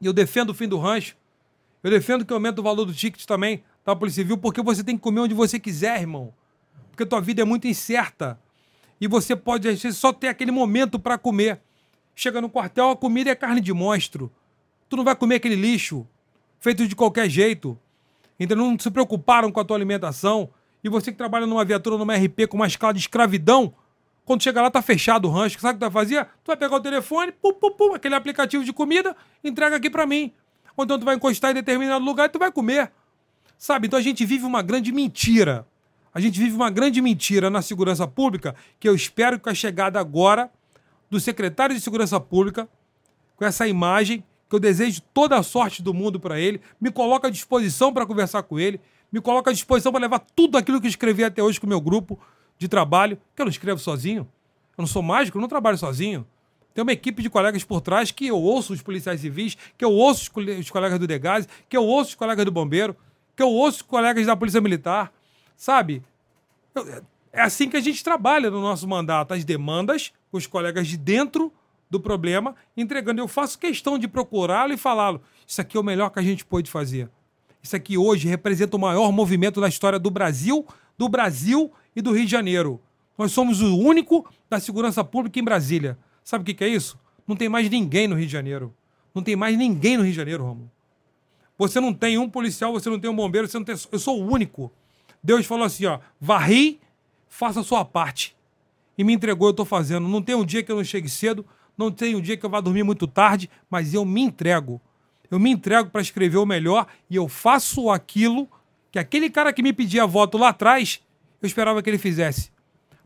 [0.00, 1.16] E eu defendo o fim do rancho.
[1.82, 4.96] Eu defendo que aumente o valor do ticket também da Polícia Civil, porque você tem
[4.96, 6.32] que comer onde você quiser, irmão.
[6.90, 8.38] Porque tua vida é muito incerta.
[9.00, 11.60] E você pode, vezes, só ter aquele momento para comer.
[12.14, 14.30] Chega no quartel, a comida é carne de monstro.
[14.88, 16.06] Tu não vai comer aquele lixo
[16.58, 17.78] feito de qualquer jeito.
[18.38, 20.50] Então não se preocuparam com a tua alimentação.
[20.82, 23.72] E você que trabalha numa viatura, numa RP com uma escala de escravidão,
[24.28, 25.58] quando chega lá tá fechado o rancho.
[25.58, 26.24] Sabe o que tu vai fazer?
[26.44, 30.06] Tu vai pegar o telefone, pum, pum, pum, aquele aplicativo de comida, entrega aqui para
[30.06, 30.30] mim.
[30.76, 32.92] Ou então tu vai encostar em determinado lugar e tu vai comer.
[33.56, 33.86] Sabe?
[33.86, 35.66] Então a gente vive uma grande mentira.
[36.12, 39.54] A gente vive uma grande mentira na segurança pública que eu espero que com a
[39.54, 40.50] chegada agora
[41.08, 42.68] do secretário de Segurança Pública,
[43.34, 47.28] com essa imagem, que eu desejo toda a sorte do mundo para ele, me coloca
[47.28, 48.78] à disposição para conversar com ele,
[49.10, 51.80] me coloca à disposição para levar tudo aquilo que escrevi até hoje com o meu
[51.80, 52.18] grupo
[52.58, 54.28] de trabalho, que eu não escrevo sozinho.
[54.76, 56.26] Eu não sou mágico, eu não trabalho sozinho.
[56.74, 59.90] Tem uma equipe de colegas por trás que eu ouço os policiais civis, que eu
[59.92, 62.96] ouço os, cole- os colegas do Degase, que eu ouço os colegas do Bombeiro,
[63.34, 65.12] que eu ouço os colegas da Polícia Militar.
[65.56, 66.02] Sabe?
[66.74, 67.02] Eu-
[67.32, 70.96] é assim que a gente trabalha no nosso mandato, as demandas, com os colegas de
[70.96, 71.52] dentro
[71.90, 73.20] do problema, entregando.
[73.20, 75.20] Eu faço questão de procurá-lo e falá-lo.
[75.46, 77.08] Isso aqui é o melhor que a gente pode fazer.
[77.62, 80.64] Isso aqui hoje representa o maior movimento da história do Brasil,
[80.96, 82.80] do Brasil e do Rio de Janeiro.
[83.18, 85.98] Nós somos o único da segurança pública em Brasília.
[86.22, 86.96] Sabe o que, é isso?
[87.26, 88.72] Não tem mais ninguém no Rio de Janeiro.
[89.12, 90.70] Não tem mais ninguém no Rio de Janeiro, Romulo.
[91.58, 93.74] Você não tem um policial, você não tem um bombeiro, você não tem.
[93.90, 94.70] Eu sou o único.
[95.20, 96.78] Deus falou assim: ó, varri,
[97.28, 98.36] faça a sua parte.
[98.96, 100.06] E me entregou, eu tô fazendo.
[100.06, 101.44] Não tem um dia que eu não chegue cedo,
[101.76, 104.80] não tem um dia que eu vá dormir muito tarde, mas eu me entrego.
[105.28, 108.48] Eu me entrego para escrever o melhor e eu faço aquilo
[108.92, 111.00] que aquele cara que me pedia voto lá atrás,
[111.40, 112.50] eu esperava que ele fizesse.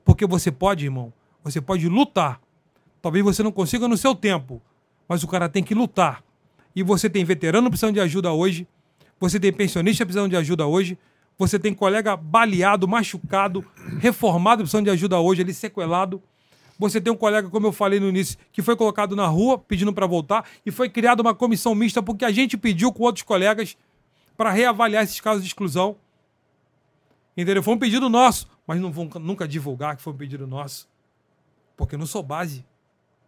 [0.05, 1.13] Porque você pode, irmão,
[1.43, 2.41] você pode lutar.
[3.01, 4.63] Talvez você não consiga no seu tempo,
[5.09, 6.23] mas o cara tem que lutar.
[6.75, 8.67] E você tem veterano precisando de ajuda hoje,
[9.21, 10.99] você tem pensionista precisando de ajuda hoje,
[11.39, 13.65] você tem colega baleado, machucado,
[13.99, 16.23] reformado precisando de ajuda hoje, ele sequelado.
[16.79, 19.93] Você tem um colega, como eu falei no início, que foi colocado na rua pedindo
[19.93, 23.77] para voltar e foi criada uma comissão mista porque a gente pediu com outros colegas
[24.37, 25.97] para reavaliar esses casos de exclusão.
[27.37, 27.63] Entendeu?
[27.63, 30.89] Foi um pedido nosso, mas não vão nunca divulgar que foi um pedido nosso.
[31.77, 32.65] Porque eu não sou base.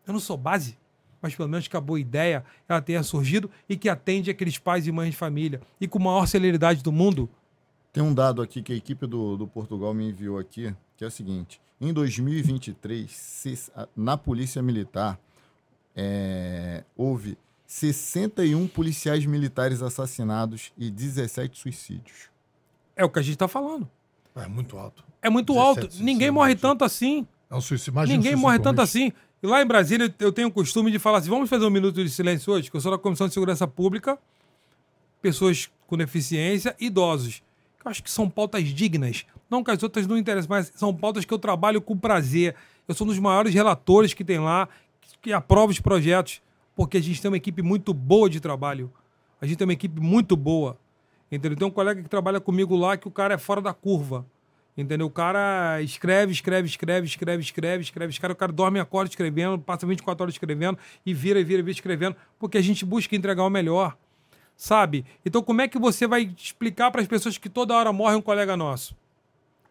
[0.07, 0.77] Eu não sou base.
[1.23, 4.87] Mas pelo menos que a boa ideia ela tenha surgido e que atende aqueles pais
[4.87, 5.61] e mães de família.
[5.81, 7.31] E com a maior celeridade do mundo.
[7.93, 11.07] Tem um dado aqui que a equipe do, do Portugal me enviou aqui, que é
[11.07, 15.19] o seguinte: em 2023, se- a- na Polícia Militar,
[15.97, 22.29] é, houve 61 policiais militares assassinados e 17 suicídios.
[22.97, 23.89] É o que a gente está falando.
[24.35, 25.05] É muito alto.
[25.23, 25.81] É muito 17 alto.
[25.83, 26.69] suicídios, Ninguém morre imagina.
[26.71, 27.27] tanto assim.
[27.51, 27.93] É um suicídio.
[27.93, 28.83] Imagina Ninguém um morre suicídio tanto comum.
[29.09, 29.13] assim.
[29.43, 32.03] E lá em Brasília eu tenho o costume de falar assim: vamos fazer um minuto
[32.03, 34.19] de silêncio hoje, que eu sou da Comissão de Segurança Pública,
[35.23, 37.43] pessoas com deficiência, idosos.
[37.85, 39.25] Eu acho que são pautas dignas.
[39.51, 42.55] Não que as outras não interessem, mas são pautas que eu trabalho com prazer.
[42.89, 44.69] Eu sou um dos maiores relatores que tem lá,
[45.23, 46.41] que aprova os projetos,
[46.75, 48.91] porque a gente tem uma equipe muito boa de trabalho.
[49.41, 50.79] A gente tem uma equipe muito boa.
[51.35, 51.59] Entendeu?
[51.59, 54.25] Tem um colega que trabalha comigo lá que o cara é fora da curva.
[54.77, 55.07] Entendeu?
[55.07, 58.13] O cara escreve, escreve, escreve, escreve, escreve, escreve.
[58.13, 58.33] escreve.
[58.33, 62.59] O cara dorme acorda escrevendo, passa 24 horas escrevendo e vira, vira, vira escrevendo, porque
[62.59, 63.97] a gente busca entregar o melhor.
[64.57, 65.05] Sabe?
[65.27, 68.23] Então, como é que você vai explicar para as pessoas que toda hora morre um
[68.23, 68.97] colega nosso?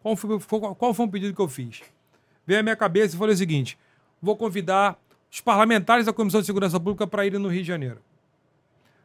[0.02, 1.80] Qual foi, qual foi um pedido que eu fiz?
[2.46, 3.78] Veio à minha cabeça e falei o seguinte:
[4.20, 4.98] vou convidar
[5.32, 8.00] os parlamentares da Comissão de Segurança Pública para irem no Rio de Janeiro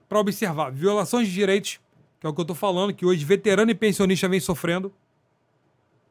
[0.10, 1.80] para observar violações de direitos,
[2.20, 4.94] que é o que eu estou falando, que hoje veterano e pensionista vem sofrendo.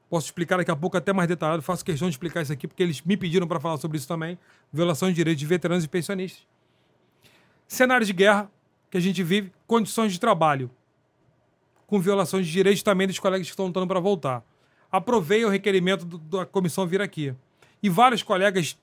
[0.09, 2.83] Posso explicar daqui a pouco até mais detalhado, faço questão de explicar isso aqui, porque
[2.83, 4.39] eles me pediram para falar sobre isso também.
[4.73, 6.47] Violações de direitos de veteranos e pensionistas.
[7.67, 8.51] Cenário de guerra
[8.91, 10.71] que a gente vive, condições de trabalho,
[11.87, 14.43] com violações de direitos também dos colegas que estão lutando para voltar.
[14.91, 17.35] Aprovei o requerimento do, da comissão vir aqui.
[17.83, 18.79] E vários colegas,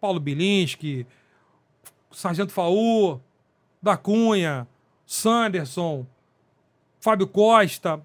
[0.00, 1.04] Paulo Bilinski,
[2.12, 3.20] Sargento Faú,
[3.82, 4.66] da Cunha,
[5.04, 6.06] Sanderson,
[7.00, 8.00] Fábio Costa,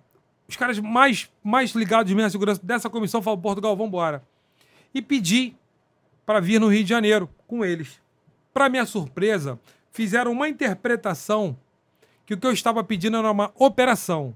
[0.48, 4.24] os caras mais, mais ligados mesmo à segurança dessa comissão falaram, Portugal, vamos embora.
[4.94, 5.56] E pedi
[6.26, 8.00] para vir no Rio de Janeiro com eles.
[8.54, 9.60] Para minha surpresa,
[9.92, 11.58] fizeram uma interpretação
[12.26, 14.36] que o que eu estava pedindo era uma operação.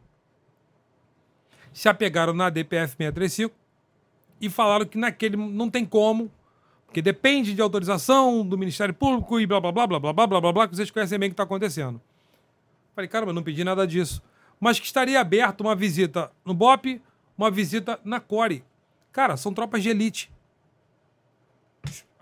[1.72, 3.54] Se apegaram na DPF 635
[4.42, 6.32] e falaram que naquele não tem como,
[6.86, 10.42] porque depende de autorização do Ministério Público e blá blá blá blá blá blá blá
[10.42, 12.02] blá, blá que vocês conhecem bem o que está acontecendo.
[12.96, 14.22] Falei, caramba, não pedi nada disso.
[14.60, 17.02] Mas que estaria aberto uma visita no BOP,
[17.38, 18.64] uma visita na CORE.
[19.12, 20.32] Cara, são tropas de elite.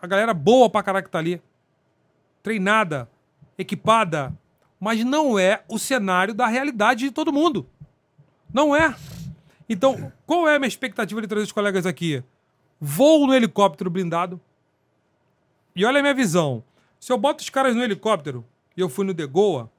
[0.01, 1.41] A galera boa pra caraca que tá ali.
[2.43, 3.09] Treinada,
[3.57, 4.33] equipada.
[4.79, 7.67] Mas não é o cenário da realidade de todo mundo.
[8.53, 8.95] Não é.
[9.67, 12.23] Então, qual é a minha expectativa de trazer os colegas aqui?
[12.79, 14.39] Voo no helicóptero blindado.
[15.75, 16.63] E olha a minha visão.
[16.99, 18.45] Se eu boto os caras no helicóptero
[18.77, 19.71] e eu fui no Degoa,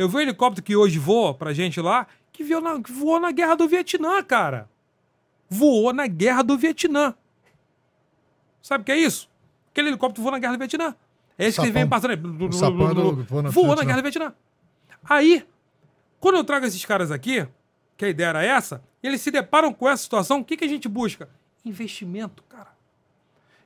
[0.00, 3.20] eu vi o helicóptero que hoje voa pra gente lá, que voou na, que voou
[3.20, 4.66] na guerra do Vietnã, cara.
[5.46, 7.14] Voou na guerra do Vietnã.
[8.62, 9.28] Sabe o que é isso?
[9.70, 10.96] Aquele helicóptero voou na guerra do Vietnã.
[11.36, 12.52] É esse que eles vêm passando aí.
[12.52, 14.32] Sapando, voou na guerra do Vietnã.
[15.04, 15.46] Aí,
[16.18, 17.46] quando eu trago esses caras aqui,
[17.94, 20.68] que a ideia era essa, eles se deparam com essa situação, o que, que a
[20.68, 21.28] gente busca?
[21.62, 22.72] Investimento, cara.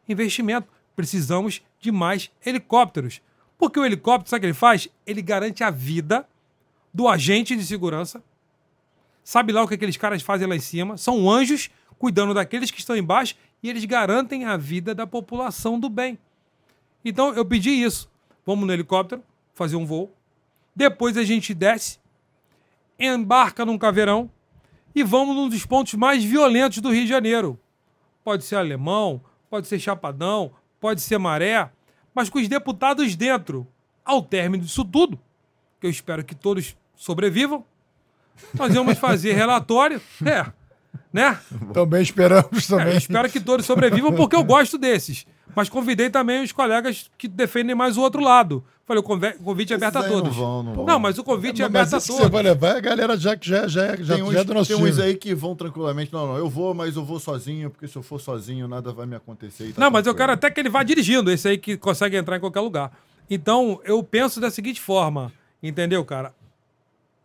[0.08, 0.66] Investimento
[0.96, 3.22] precisamos de mais helicópteros.
[3.58, 4.88] Porque o helicóptero, sabe o que ele faz?
[5.06, 6.26] Ele garante a vida
[6.92, 8.22] do agente de segurança.
[9.22, 10.96] Sabe lá o que aqueles caras fazem lá em cima?
[10.96, 15.88] São anjos cuidando daqueles que estão embaixo e eles garantem a vida da população do
[15.88, 16.18] bem.
[17.04, 18.10] Então eu pedi isso.
[18.44, 19.22] Vamos no helicóptero,
[19.54, 20.12] fazer um voo.
[20.76, 21.98] Depois a gente desce,
[22.98, 24.30] embarca num caveirão
[24.94, 27.58] e vamos num dos pontos mais violentos do Rio de Janeiro.
[28.22, 31.70] Pode ser alemão, pode ser chapadão, pode ser maré,
[32.14, 33.66] mas com os deputados dentro.
[34.04, 35.18] Ao término disso tudo,
[35.80, 37.64] que eu espero que todos sobrevivam,
[38.52, 40.00] nós vamos fazer relatório.
[40.24, 40.52] É,
[41.12, 41.38] né?
[41.72, 42.94] Também esperamos também.
[42.94, 45.26] É, espero que todos sobrevivam, porque eu gosto desses.
[45.54, 48.64] Mas convidei também os colegas que defendem mais o outro lado.
[48.86, 50.36] Falei, o convite é aberto a todos.
[50.36, 50.84] Não, vão, não, vão.
[50.84, 52.06] não, mas o convite é aberto a todos.
[52.06, 54.52] Você vai levar a galera já que já, já, já, tem uns, já é do
[54.52, 54.90] nosso Tem time.
[54.90, 56.12] uns aí que vão tranquilamente.
[56.12, 59.06] Não, não, eu vou, mas eu vou sozinho, porque se eu for sozinho, nada vai
[59.06, 59.72] me acontecer.
[59.72, 62.36] Tá não, mas eu quero até que ele vá dirigindo, esse aí que consegue entrar
[62.36, 62.92] em qualquer lugar.
[63.30, 65.32] Então, eu penso da seguinte forma,
[65.62, 66.34] entendeu, cara?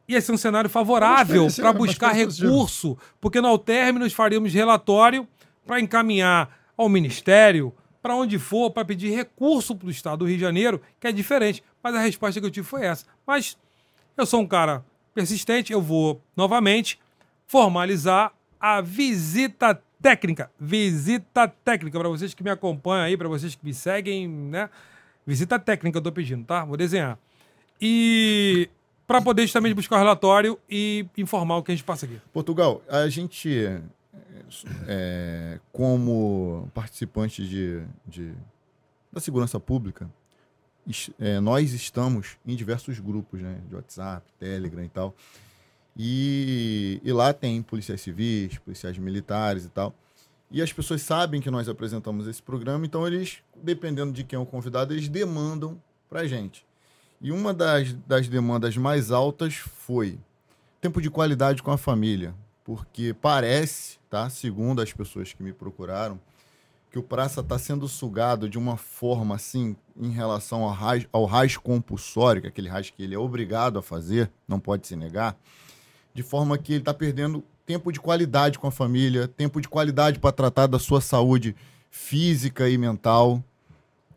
[0.09, 5.27] Ia ser um cenário favorável para buscar recurso, porque no término faríamos relatório
[5.67, 10.37] para encaminhar ao Ministério, para onde for, para pedir recurso para o Estado do Rio
[10.37, 11.63] de Janeiro, que é diferente.
[11.83, 13.05] Mas a resposta que eu tive foi essa.
[13.27, 13.55] Mas
[14.17, 14.83] eu sou um cara
[15.13, 16.99] persistente, eu vou novamente
[17.45, 20.49] formalizar a visita técnica.
[20.59, 24.71] Visita técnica para vocês que me acompanham aí, para vocês que me seguem, né?
[25.23, 26.65] Visita técnica eu tô pedindo, tá?
[26.65, 27.19] Vou desenhar.
[27.79, 28.69] E
[29.09, 32.21] para poder justamente buscar o relatório e informar o que a gente passa aqui.
[32.31, 33.81] Portugal, a gente
[34.87, 38.31] é, como participante de, de,
[39.11, 40.07] da segurança pública,
[41.17, 45.15] é, nós estamos em diversos grupos, né, de WhatsApp, Telegram e tal.
[45.97, 49.91] E, e lá tem policiais civis, policiais militares e tal.
[50.51, 54.39] E as pessoas sabem que nós apresentamos esse programa, então eles, dependendo de quem é
[54.39, 56.68] o convidado, eles demandam para gente.
[57.21, 60.19] E uma das, das demandas mais altas foi
[60.79, 64.29] tempo de qualidade com a família, porque parece tá?
[64.29, 66.19] Segundo as pessoas que me procuraram,
[66.89, 71.25] que o praça está sendo sugado de uma forma assim em relação ao raiz, ao
[71.25, 74.95] raiz compulsório, que é aquele raiz que ele é obrigado a fazer, não pode se
[74.95, 75.37] negar,
[76.13, 80.17] de forma que ele está perdendo tempo de qualidade com a família, tempo de qualidade
[80.17, 81.55] para tratar da sua saúde
[81.91, 83.43] física e mental.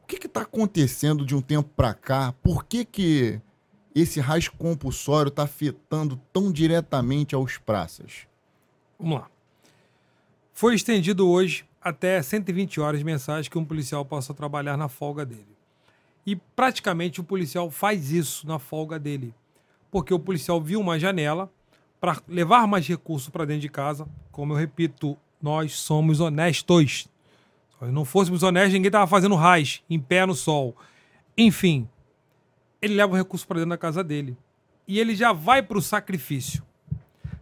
[0.03, 2.35] O que está acontecendo de um tempo para cá?
[2.43, 3.41] Por que, que
[3.95, 8.27] esse raiz compulsório está afetando tão diretamente aos praças?
[8.99, 9.31] Vamos lá.
[10.53, 15.57] Foi estendido hoje até 120 horas mensais que um policial possa trabalhar na folga dele.
[16.25, 19.35] E praticamente o policial faz isso na folga dele.
[19.91, 21.51] Porque o policial viu uma janela
[22.01, 24.07] para levar mais recursos para dentro de casa.
[24.31, 27.09] Como eu repito, nós somos honestos.
[27.91, 30.77] Não fôssemos honestos, ninguém estava fazendo raiz, em pé no sol.
[31.37, 31.89] Enfim,
[32.81, 34.37] ele leva o recurso para dentro da casa dele.
[34.87, 36.63] E ele já vai para o sacrifício.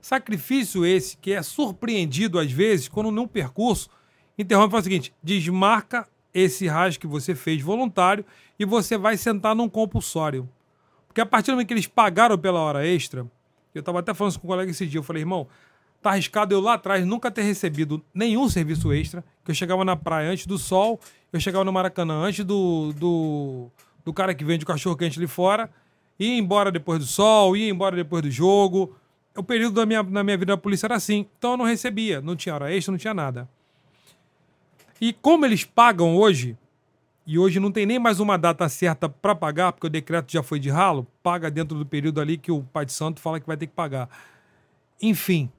[0.00, 3.90] Sacrifício esse que é surpreendido às vezes quando num percurso
[4.38, 8.24] interrompe e fala o seguinte: desmarca esse rasgo que você fez voluntário
[8.58, 10.48] e você vai sentar num compulsório.
[11.06, 13.26] Porque a partir do momento que eles pagaram pela hora extra,
[13.74, 15.48] eu estava até falando com um colega esse dia, eu falei, irmão,
[16.02, 19.96] tá arriscado eu lá atrás nunca ter recebido nenhum serviço extra, que eu chegava na
[19.96, 20.98] praia antes do sol,
[21.32, 23.70] eu chegava no Maracanã antes do, do,
[24.04, 25.70] do cara que vende o cachorro quente ali fora,
[26.18, 28.94] ia embora depois do sol, ia embora depois do jogo.
[29.36, 31.26] O período da minha, na minha vida na polícia era assim.
[31.38, 33.48] Então eu não recebia, não tinha hora extra, não tinha nada.
[35.00, 36.58] E como eles pagam hoje,
[37.26, 40.42] e hoje não tem nem mais uma data certa para pagar, porque o decreto já
[40.42, 43.46] foi de ralo, paga dentro do período ali que o Pai de Santo fala que
[43.46, 44.08] vai ter que pagar.
[45.00, 45.50] Enfim,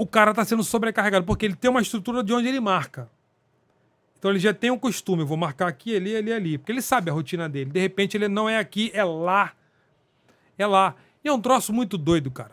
[0.00, 3.06] o cara está sendo sobrecarregado, porque ele tem uma estrutura de onde ele marca.
[4.18, 7.10] Então ele já tem um costume, vou marcar aqui, ali, ali, ali, porque ele sabe
[7.10, 7.70] a rotina dele.
[7.70, 9.52] De repente ele não é aqui, é lá.
[10.56, 10.94] É lá.
[11.22, 12.52] E é um troço muito doido, cara.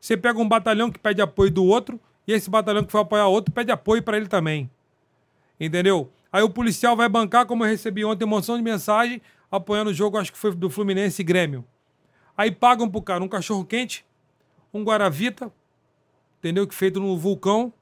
[0.00, 3.28] Você pega um batalhão que pede apoio do outro, e esse batalhão que foi apoiar
[3.28, 4.68] outro pede apoio para ele também.
[5.60, 6.10] Entendeu?
[6.32, 10.18] Aí o policial vai bancar, como eu recebi ontem, moção de mensagem, apoiando o jogo,
[10.18, 11.64] acho que foi do Fluminense e Grêmio.
[12.36, 14.04] Aí pagam pro cara um cachorro quente,
[14.74, 15.52] um Guaravita,
[16.38, 16.66] entendeu?
[16.66, 17.72] Que feito no vulcão,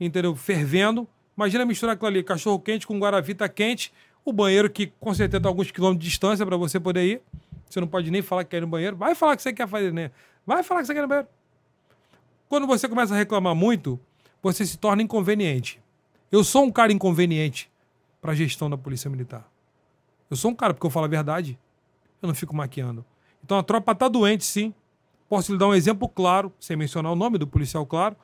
[0.00, 0.34] entendeu?
[0.34, 1.06] Fervendo.
[1.36, 3.92] Imagina misturar aquilo ali, cachorro quente com Guaravita quente,
[4.24, 7.22] o banheiro que com certeza tem alguns quilômetros de distância para você poder ir.
[7.68, 8.96] Você não pode nem falar que quer ir no banheiro.
[8.96, 10.10] Vai falar que você quer fazer, né?
[10.46, 11.28] Vai falar que você quer ir no banheiro.
[12.48, 13.98] Quando você começa a reclamar muito,
[14.42, 15.80] você se torna inconveniente.
[16.30, 17.70] Eu sou um cara inconveniente
[18.20, 19.48] para a gestão da Polícia Militar.
[20.30, 21.58] Eu sou um cara porque eu falo a verdade.
[22.22, 23.04] Eu não fico maquiando.
[23.44, 24.72] Então a tropa está doente, sim.
[25.34, 28.14] Posso lhe dar um exemplo claro, sem mencionar o nome do policial, claro,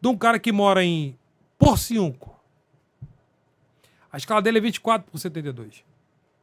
[0.00, 1.14] de um cara que mora em
[1.58, 2.34] Porciúnco.
[4.10, 5.84] A escala dele é 24 por 72.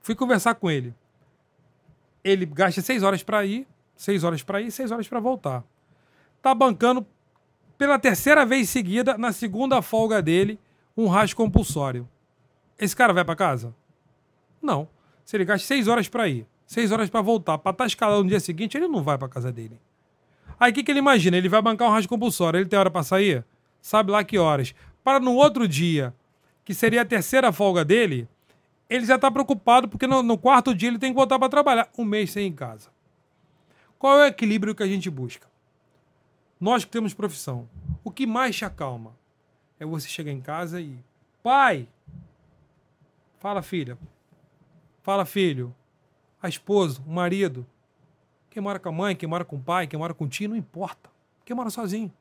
[0.02, 0.94] Fui conversar com ele.
[2.24, 5.64] Ele gasta 6 horas para ir, 6 horas para ir, 6 horas para voltar
[6.44, 7.08] tá bancando
[7.78, 10.60] pela terceira vez seguida, na segunda folga dele,
[10.96, 12.08] um rasgo compulsório.
[12.78, 13.74] Esse cara vai para casa?
[14.62, 14.88] Não.
[15.24, 18.26] Se ele gasta seis horas para ir, seis horas para voltar, para estar tá escalando
[18.26, 19.80] no dia seguinte, ele não vai para casa dele.
[20.60, 21.38] Aí o que, que ele imagina?
[21.38, 23.46] Ele vai bancar um rasgo compulsório, ele tem hora para sair?
[23.82, 24.74] Sabe lá que horas.
[25.04, 26.14] Para no outro dia,
[26.64, 28.28] que seria a terceira folga dele,
[28.90, 31.90] ele já está preocupado porque no, no, quarto dia ele tem que voltar para trabalhar.
[31.98, 32.90] Um mês sem ir em casa.
[33.98, 35.48] Qual é o equilíbrio que a gente busca?
[36.60, 37.68] Nós que temos profissão,
[38.04, 39.16] o que mais te acalma
[39.80, 40.98] é você chegar em casa e.
[41.42, 41.88] Pai!
[43.40, 43.98] Fala, filha.
[45.02, 45.76] Fala, filho.
[46.42, 47.66] A esposa, o marido.
[48.54, 50.48] Quem mora com a mãe, quem mora com o pai, quem mora com o tio,
[50.48, 51.10] não importa.
[51.44, 52.14] Quem mora sozinho.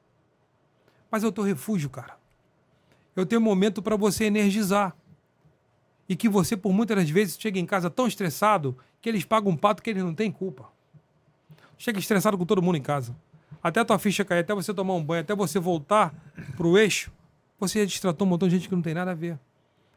[1.11, 2.17] Mas o teu refúgio, cara.
[3.15, 4.97] É o teu momento para você energizar.
[6.09, 9.53] E que você, por muitas das vezes, chega em casa tão estressado que eles pagam
[9.53, 10.69] um pato que eles não têm culpa.
[11.77, 13.15] Chega estressado com todo mundo em casa
[13.63, 16.13] até a tua ficha cair, até você tomar um banho, até você voltar
[16.57, 17.13] pro eixo,
[17.59, 19.39] você já destratou um montão de gente que não tem nada a ver.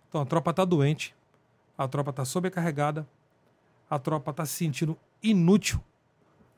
[0.07, 1.15] Então a tropa tá doente,
[1.77, 3.07] a tropa tá sobrecarregada,
[3.89, 5.81] a tropa tá se sentindo inútil,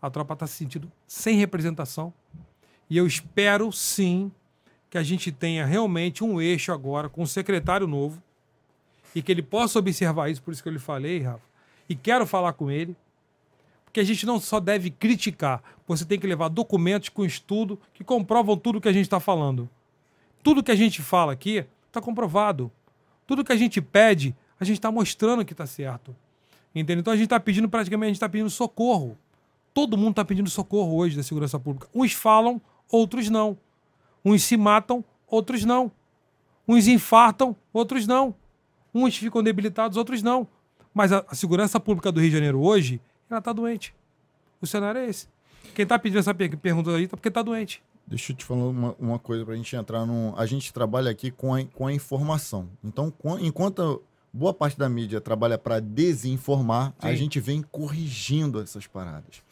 [0.02, 2.14] a tropa tá se sentindo sem representação.
[2.90, 4.32] E eu espero sim
[4.90, 8.22] que a gente tenha realmente um eixo agora com um secretário novo
[9.14, 11.44] e que ele possa observar isso, por isso que eu lhe falei, Rafa,
[11.90, 12.96] e quero falar com ele
[13.92, 18.04] que a gente não só deve criticar, você tem que levar documentos com estudo que
[18.04, 19.68] comprovam tudo que a gente está falando.
[20.44, 22.72] Tudo que a gente fala aqui está comprovado.
[23.26, 26.16] Tudo que a gente pede, a gente está mostrando que está certo.
[26.76, 27.02] Entendeu?
[27.02, 29.18] Então a gente está pedindo, praticamente, a gente está pedindo socorro.
[29.78, 31.88] Todo mundo está pedindo socorro hoje da segurança pública.
[31.94, 32.60] Uns falam,
[32.92, 33.56] outros não.
[34.26, 35.92] Uns se matam, outros não.
[36.68, 38.34] Uns infartam, outros não.
[38.92, 40.48] Uns ficam debilitados, outros não.
[40.92, 43.00] Mas a, a segurança pública do Rio de Janeiro hoje
[43.30, 43.94] ela tá doente.
[44.60, 45.28] O cenário é esse.
[45.76, 47.84] Quem tá pedindo essa pergunta aí tá porque tá doente.
[48.08, 50.34] Deixa eu te falar uma, uma coisa pra gente entrar no.
[50.38, 52.68] A gente trabalha aqui com a, com a informação.
[52.84, 54.02] Então, com, enquanto
[54.34, 57.08] boa parte da mídia trabalha para desinformar, Sim.
[57.08, 59.46] a gente vem corrigindo essas paradas.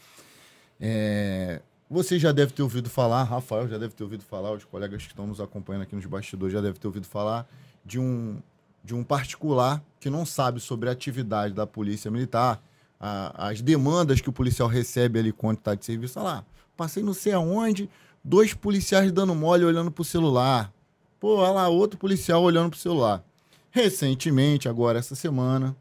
[0.80, 5.04] É, você já deve ter ouvido falar, Rafael já deve ter ouvido falar, os colegas
[5.04, 7.48] que estão nos acompanhando aqui nos bastidores já devem ter ouvido falar
[7.86, 8.42] de um,
[8.84, 12.62] de um particular que não sabe sobre a atividade da Polícia Militar
[13.00, 16.20] a, as demandas que o policial recebe ali quando está de serviço.
[16.20, 16.46] Olha lá,
[16.76, 17.90] passei não sei aonde,
[18.24, 20.74] dois policiais dando mole olhando para o celular.
[21.20, 23.24] Pô, olha lá, outro policial olhando pro celular.
[23.72, 25.76] Recentemente, agora essa semana,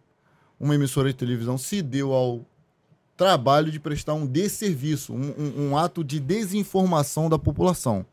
[0.58, 2.44] uma emissora de televisão se deu ao
[3.16, 8.04] trabalho de prestar um desserviço, um, um, um ato de desinformação da população.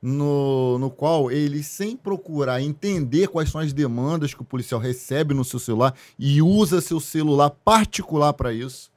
[0.00, 5.32] No, no qual ele, sem procurar entender quais são as demandas que o policial recebe
[5.32, 8.90] no seu celular e usa seu celular particular para isso,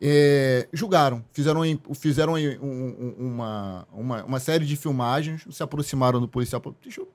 [0.00, 1.62] é, julgaram, fizeram,
[1.94, 6.62] fizeram um, um, uma, uma, uma, série de filmagens, se aproximaram do policial.
[6.82, 7.08] Deixa eu...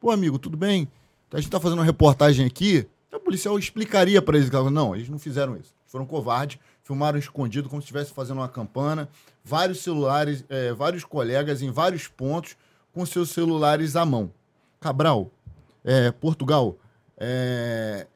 [0.00, 0.88] Pô, amigo, tudo bem?
[1.32, 2.86] A gente tá fazendo uma reportagem aqui.
[3.12, 4.50] O policial explicaria para eles.
[4.50, 5.74] Não, eles não fizeram isso.
[5.86, 9.08] Foram covardes, filmaram escondido, como se estivesse fazendo uma campana.
[9.42, 12.56] Vários celulares, é, vários colegas em vários pontos
[12.92, 14.30] com seus celulares à mão.
[14.80, 15.30] Cabral,
[15.82, 16.78] é, Portugal,
[17.16, 18.06] é,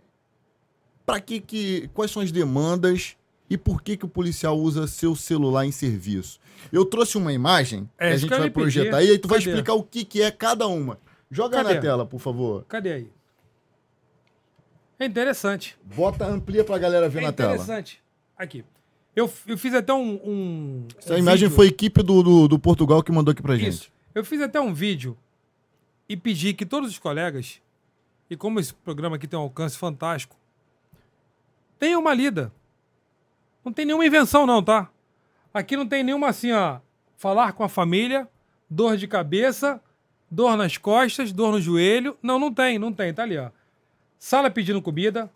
[1.05, 3.17] para que, que quais são as demandas
[3.49, 6.39] e por que, que o policial usa seu celular em serviço.
[6.71, 9.41] Eu trouxe uma imagem é, que a gente vai projetar aí, e aí tu Cadê?
[9.41, 10.99] vai explicar o que, que é cada uma.
[11.31, 11.75] Joga Cadê?
[11.75, 12.65] na tela, por favor.
[12.69, 13.13] Cadê aí?
[14.99, 15.79] É interessante.
[15.83, 17.53] Bota, amplia pra galera ver é na tela.
[17.53, 18.03] É interessante.
[18.39, 18.65] Aqui.
[19.17, 20.21] Eu, eu fiz até um.
[20.25, 21.57] um Essa um imagem vídeo.
[21.57, 23.69] foi a equipe do, do, do, Portugal que mandou aqui pra gente.
[23.69, 23.93] Isso.
[24.15, 25.17] Eu fiz até um vídeo
[26.09, 27.61] e pedi que todos os colegas,
[28.31, 30.37] e como esse programa aqui tem um alcance fantástico,
[31.79, 32.53] tenham uma lida
[33.69, 34.89] não tem nenhuma invenção, não, tá?
[35.53, 36.79] Aqui não tem nenhuma assim, ó.
[37.17, 38.27] Falar com a família,
[38.69, 39.81] dor de cabeça,
[40.31, 42.17] dor nas costas, dor no joelho.
[42.23, 43.13] Não, não tem, não tem.
[43.13, 43.51] Tá ali, ó.
[44.19, 45.31] Sala pedindo comida,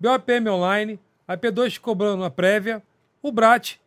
[0.00, 2.82] BOPM online, a P2 cobrando uma prévia,
[3.22, 3.78] o BRAT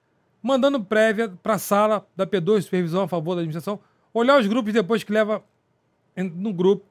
[0.42, 3.80] mandando prévia para a sala da P2, supervisão a favor da administração,
[4.14, 5.44] olhar os grupos depois que leva
[6.16, 6.86] no grupo,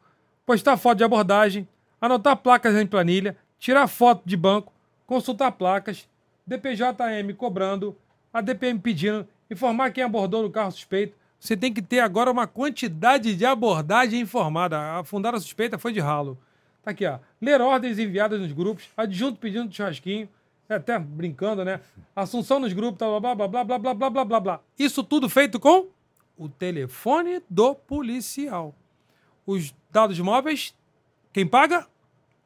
[0.44, 1.66] postar foto de abordagem,
[2.00, 4.72] anotar placas em planilha, tirar foto de banco,
[5.06, 6.08] consultar placas,
[6.46, 7.96] DPJM cobrando,
[8.32, 11.16] a DPM pedindo, informar quem abordou no carro suspeito.
[11.40, 14.98] Você tem que ter agora uma quantidade de abordagem informada.
[14.98, 16.38] A fundada suspeita foi de ralo.
[16.82, 17.18] Tá aqui, ó.
[17.40, 20.28] Ler ordens enviadas nos grupos, adjunto pedindo churrasquinho,
[20.68, 21.80] até brincando, né?
[22.14, 24.60] Assunção nos grupos, blá, blá, blá, blá, blá, blá, blá, blá, blá, blá.
[24.78, 25.88] Isso tudo feito com
[26.36, 28.74] o telefone do policial.
[29.46, 30.74] Os dados móveis,
[31.32, 31.86] quem paga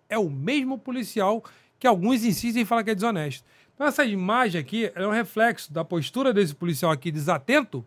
[0.08, 1.42] é o mesmo policial
[1.78, 3.44] que alguns insistem em falar que é desonesto.
[3.74, 7.84] Então, essa imagem aqui é um reflexo da postura desse policial aqui desatento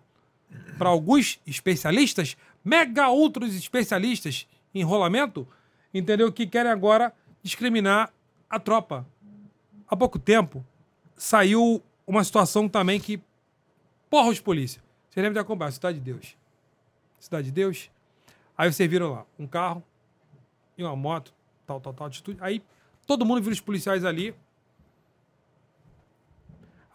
[0.77, 5.47] para alguns especialistas, mega outros especialistas em rolamento,
[5.93, 6.31] entendeu?
[6.31, 7.13] Que querem agora
[7.43, 8.11] discriminar
[8.49, 9.05] a tropa.
[9.93, 10.65] Há pouco tempo
[11.15, 13.21] saiu uma situação também que
[14.09, 14.81] porra os polícia.
[15.07, 15.69] Vocês lembram de acompanhar?
[15.69, 16.35] Cidade de Deus.
[17.19, 17.91] Cidade de Deus.
[18.57, 19.83] Aí vocês viram lá um carro
[20.75, 21.31] e uma moto,
[21.67, 22.39] tal, tal, tal, atitude.
[22.41, 22.63] Aí
[23.05, 24.35] todo mundo viu os policiais ali Aí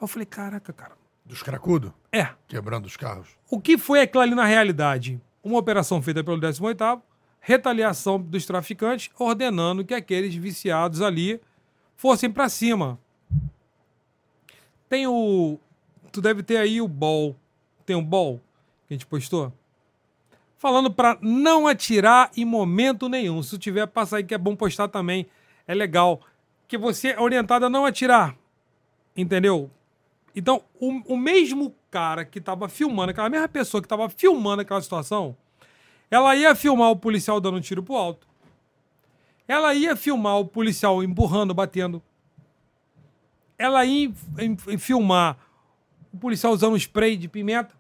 [0.02, 0.96] eu falei, caraca, cara.
[1.24, 1.92] Dos cracudos?
[2.10, 2.30] É.
[2.48, 3.28] Quebrando os carros.
[3.48, 5.20] O que foi aquilo ali na realidade?
[5.40, 7.00] Uma operação feita pelo 18º,
[7.38, 11.40] retaliação dos traficantes, ordenando que aqueles viciados ali
[11.98, 12.98] fossem para cima.
[14.88, 15.58] Tem o...
[16.10, 17.36] Tu deve ter aí o bol.
[17.84, 18.40] Tem um bol
[18.86, 19.52] que a gente postou?
[20.56, 23.42] Falando para não atirar em momento nenhum.
[23.42, 25.26] Se tiver, passa aí que é bom postar também.
[25.66, 26.20] É legal.
[26.66, 28.34] Que você é orientado a não atirar.
[29.16, 29.70] Entendeu?
[30.34, 34.80] Então, o, o mesmo cara que estava filmando, aquela mesma pessoa que estava filmando aquela
[34.80, 35.36] situação,
[36.10, 38.26] ela ia filmar o policial dando um tiro pro alto.
[39.48, 42.02] Ela ia filmar o policial emburrando, batendo.
[43.56, 44.12] Ela ia
[44.78, 45.38] filmar
[46.12, 47.74] o policial usando spray de pimenta.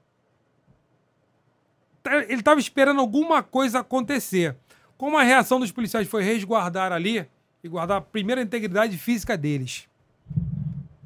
[2.02, 4.56] Tá, ele estava esperando alguma coisa acontecer.
[4.96, 7.28] Como a reação dos policiais foi resguardar ali
[7.62, 9.86] e guardar a primeira integridade física deles.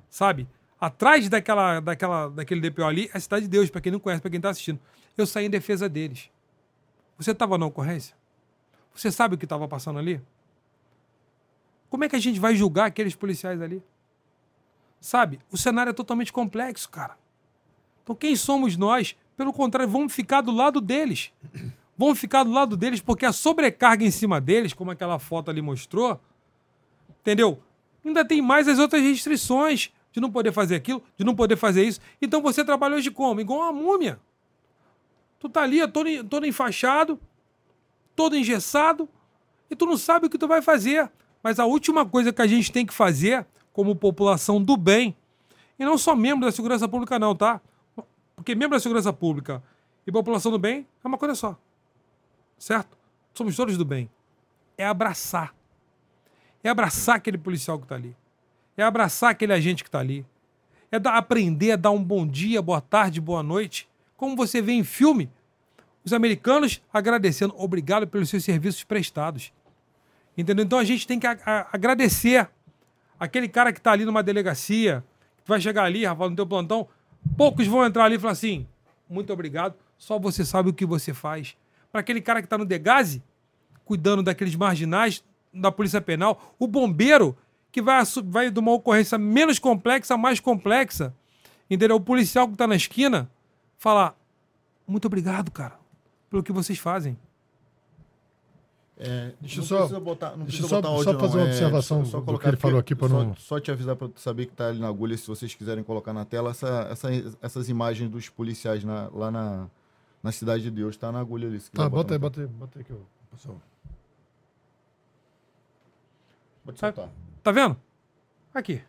[0.09, 0.47] Sabe?
[0.81, 4.23] Atrás daquela, daquela, daquele DPO ali, é a Cidade de Deus, para quem não conhece,
[4.23, 4.81] para quem está assistindo.
[5.17, 6.31] Eu saí em defesa deles.
[7.19, 8.17] Você estava na ocorrência?
[8.95, 10.21] Você sabe o que estava passando ali?
[11.93, 13.83] Como é que a gente vai julgar aqueles policiais ali?
[14.99, 15.39] Sabe?
[15.51, 17.19] O cenário é totalmente complexo, cara.
[18.03, 19.15] Então, quem somos nós?
[19.37, 21.31] Pelo contrário, vamos ficar do lado deles.
[21.95, 25.61] Vamos ficar do lado deles porque a sobrecarga em cima deles, como aquela foto ali
[25.61, 26.19] mostrou,
[27.21, 27.63] entendeu?
[28.03, 31.85] Ainda tem mais as outras restrições de não poder fazer aquilo, de não poder fazer
[31.85, 32.01] isso.
[32.23, 33.39] Então você trabalha hoje como?
[33.39, 34.19] Igual uma múmia.
[35.39, 37.21] Tu tá ali, todo, todo enfaixado,
[38.17, 39.07] todo engessado,
[39.71, 41.13] e tu não sabe o que tu vai fazer.
[41.43, 45.17] Mas a última coisa que a gente tem que fazer, como população do bem,
[45.79, 47.61] e não só membro da segurança pública, não, tá?
[48.37, 49.63] Porque membro da segurança pública
[50.07, 51.59] e população do bem é uma coisa só.
[52.59, 52.97] Certo?
[53.35, 54.09] Somos todos do bem.
[54.79, 55.55] É abraçar.
[56.63, 58.15] É abraçar aquele policial que tá ali
[58.77, 60.25] é abraçar aquele agente que está ali,
[60.91, 64.73] é dar, aprender a dar um bom dia, boa tarde, boa noite, como você vê
[64.73, 65.31] em filme.
[66.05, 69.53] Os americanos agradecendo, obrigado pelos seus serviços prestados.
[70.37, 70.65] Entendeu?
[70.65, 72.49] Então a gente tem que a- a- agradecer
[73.21, 75.05] aquele cara que está ali numa delegacia,
[75.45, 76.89] que vai chegar ali, Rafael, no teu plantão.
[77.37, 78.67] Poucos vão entrar ali e falar assim:
[79.09, 81.57] muito obrigado, só você sabe o que você faz.
[81.91, 83.23] Para aquele cara que está no Degase,
[83.85, 85.23] cuidando daqueles marginais
[85.53, 87.37] da Polícia Penal, o bombeiro
[87.71, 91.15] que vai, vai de uma ocorrência menos complexa a mais complexa,
[91.71, 91.97] entendeu?
[91.97, 93.31] O policial que está na esquina
[93.77, 94.17] falar:
[94.87, 95.79] muito obrigado, cara,
[96.31, 97.19] pelo que vocês fazem.
[98.99, 101.43] É, Deixa eu só- botar, não deixa só- botar só áudio, fazer não.
[101.45, 104.09] uma observação só do colocar que ele falou aqui só, não- Só te avisar para
[104.17, 107.09] saber que tá ali na agulha, se vocês quiserem colocar na tela, essa, essa-
[107.41, 109.67] essas imagens dos policiais na- lá na,
[110.23, 111.59] na Cidade de Deus, tá na agulha ali.
[111.73, 113.05] Tá, bota aí, bota aí, bota aí que eu.
[113.31, 113.61] pessoal.
[116.65, 117.09] Pode soltar.
[117.43, 117.77] Tá vendo?
[118.55, 118.83] Aqui.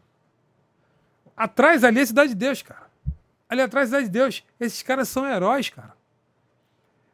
[1.35, 2.87] Atrás ali é a Cidade de Deus, cara.
[3.49, 4.43] Ali atrás é a Cidade de Deus.
[4.59, 5.93] Esses caras são heróis, cara.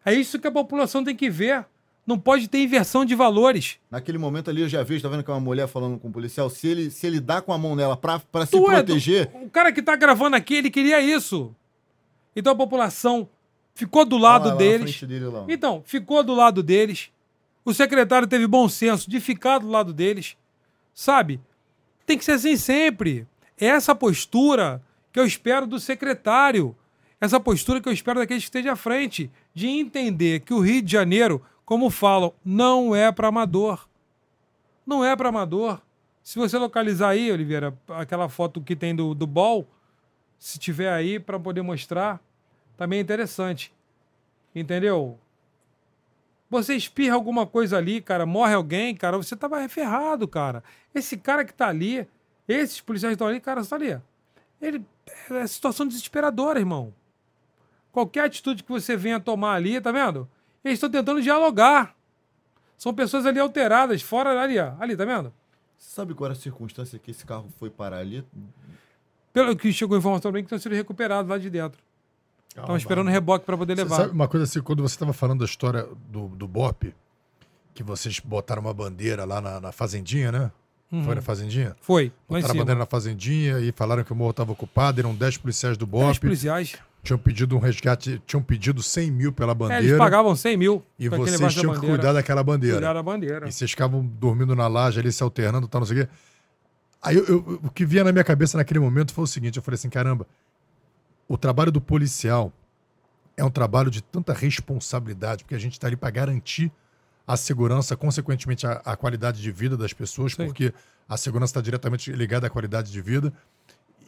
[0.03, 1.65] É isso que a população tem que ver.
[2.09, 3.77] Não pode ter inversão de valores.
[3.91, 6.11] Naquele momento ali eu já vi, tá vendo que é uma mulher falando com o
[6.11, 9.29] policial, se ele, se ele dá com a mão nela pra, pra se é- proteger,
[9.35, 11.55] o cara que tá gravando aqui, ele queria isso.
[12.35, 13.29] Então a população
[13.75, 15.03] ficou do lado lá, lá deles.
[15.03, 15.45] dele lá.
[15.47, 17.11] Então, ficou do lado deles.
[17.63, 20.35] O secretário teve bom senso de ficar do lado deles.
[20.95, 21.39] Sabe?
[22.07, 23.27] Tem que ser assim sempre.
[23.55, 24.81] É essa postura
[25.13, 26.75] que eu espero do secretário.
[27.21, 29.29] Essa postura que eu espero daqueles que estejam à frente.
[29.53, 31.39] De entender que o Rio de Janeiro,
[31.69, 33.87] como falam, não é para amador.
[34.87, 35.79] Não é para amador.
[36.23, 39.67] Se você localizar aí, Oliveira, aquela foto que tem do, do bol,
[40.39, 42.19] se tiver aí para poder mostrar,
[42.75, 43.71] também é interessante.
[44.55, 45.19] Entendeu?
[46.49, 50.63] Você espirra alguma coisa ali, cara, morre alguém, cara, você tava ferrado, cara.
[50.91, 52.07] Esse cara que tá ali,
[52.47, 54.01] esses policiais que estão ali, cara, você tá ali.
[54.59, 54.83] Ele
[55.29, 56.91] é situação desesperadora, irmão.
[57.91, 60.27] Qualquer atitude que você venha tomar ali, tá vendo?
[60.63, 61.95] Eles estão tentando dialogar.
[62.77, 64.73] São pessoas ali alteradas, fora ali, ó.
[64.79, 65.33] Ali, tá vendo?
[65.77, 68.25] Você sabe qual era a circunstância que esse carro foi parar ali?
[69.33, 71.79] Pelo que chegou a informação também que estão sendo recuperados lá de dentro.
[72.55, 73.95] Estão esperando o reboque para poder Você levar.
[73.95, 76.93] sabe uma coisa assim, quando você estava falando da história do, do BOP,
[77.73, 80.51] que vocês botaram uma bandeira lá na, na Fazendinha, né?
[81.05, 81.75] Foi na Fazendinha?
[81.79, 85.37] Foi, Botaram a bandeira na Fazendinha e falaram que o morro estava ocupado, eram 10
[85.37, 86.77] policiais do Dez BOP, policiais.
[87.01, 90.83] Tinham pedido um resgate, tinham pedido 100 mil pela É, bandeira eles pagavam 100 mil.
[90.97, 92.75] e vocês tinham que cuidar daquela bandeira.
[92.77, 93.47] Cuidar da bandeira.
[93.47, 96.11] E vocês ficavam dormindo na laje ali, se alternando, tal, não sei o quê.
[97.01, 99.63] Aí eu- eu- o que vinha na minha cabeça naquele momento foi o seguinte: eu
[99.63, 100.27] falei assim, caramba,
[101.27, 102.51] o trabalho do policial
[103.37, 106.69] é um trabalho de tanta responsabilidade, porque a gente está ali para garantir
[107.25, 110.45] a segurança, consequentemente a, a qualidade de vida das pessoas, Sim.
[110.45, 110.73] porque
[111.07, 113.31] a segurança está diretamente ligada à qualidade de vida.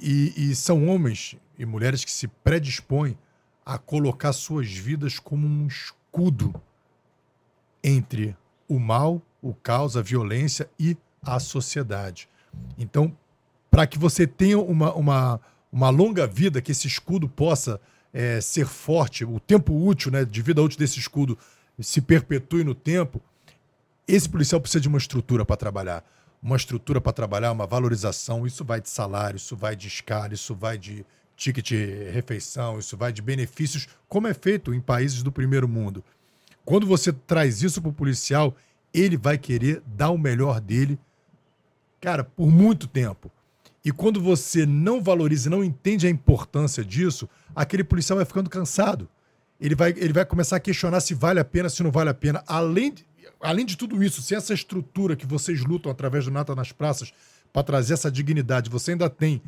[0.01, 3.17] E, e são homens e mulheres que se predispõem
[3.63, 6.53] a colocar suas vidas como um escudo
[7.83, 8.35] entre
[8.67, 12.27] o mal, o caos, a violência e a sociedade.
[12.77, 13.15] Então,
[13.69, 15.39] para que você tenha uma, uma,
[15.71, 17.79] uma longa vida, que esse escudo possa
[18.13, 21.37] eh, ser forte, o tempo útil, né, de vida útil desse escudo
[21.79, 23.21] se perpetue no tempo,
[24.07, 26.03] esse policial precisa de uma estrutura para trabalhar.
[26.41, 28.47] Uma estrutura para trabalhar, uma valorização.
[28.47, 31.71] Isso vai de salário, isso vai de escala, isso vai de ticket
[32.11, 36.03] refeição, isso vai de benefícios, como é feito em países do primeiro mundo.
[36.63, 38.55] Quando você traz isso para o policial,
[38.93, 40.99] ele vai querer dar o melhor dele,
[41.99, 43.31] cara, por muito tempo.
[43.83, 49.09] E quando você não valoriza, não entende a importância disso, aquele policial vai ficando cansado.
[49.59, 52.13] Ele vai, ele vai começar a questionar se vale a pena, se não vale a
[52.13, 52.43] pena.
[52.45, 53.05] Além de,
[53.41, 57.13] além de tudo isso, se essa estrutura que vocês lutam através do Nata nas praças
[57.51, 59.41] para trazer essa dignidade, você ainda tem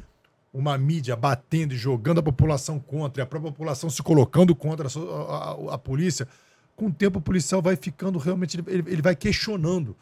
[0.54, 4.88] uma mídia batendo e jogando a população contra, e a própria população se colocando contra
[4.88, 6.28] a, a- a- polícia,
[6.76, 9.96] com o tempo o policial vai ficando realmente, ele, ele vai questionando.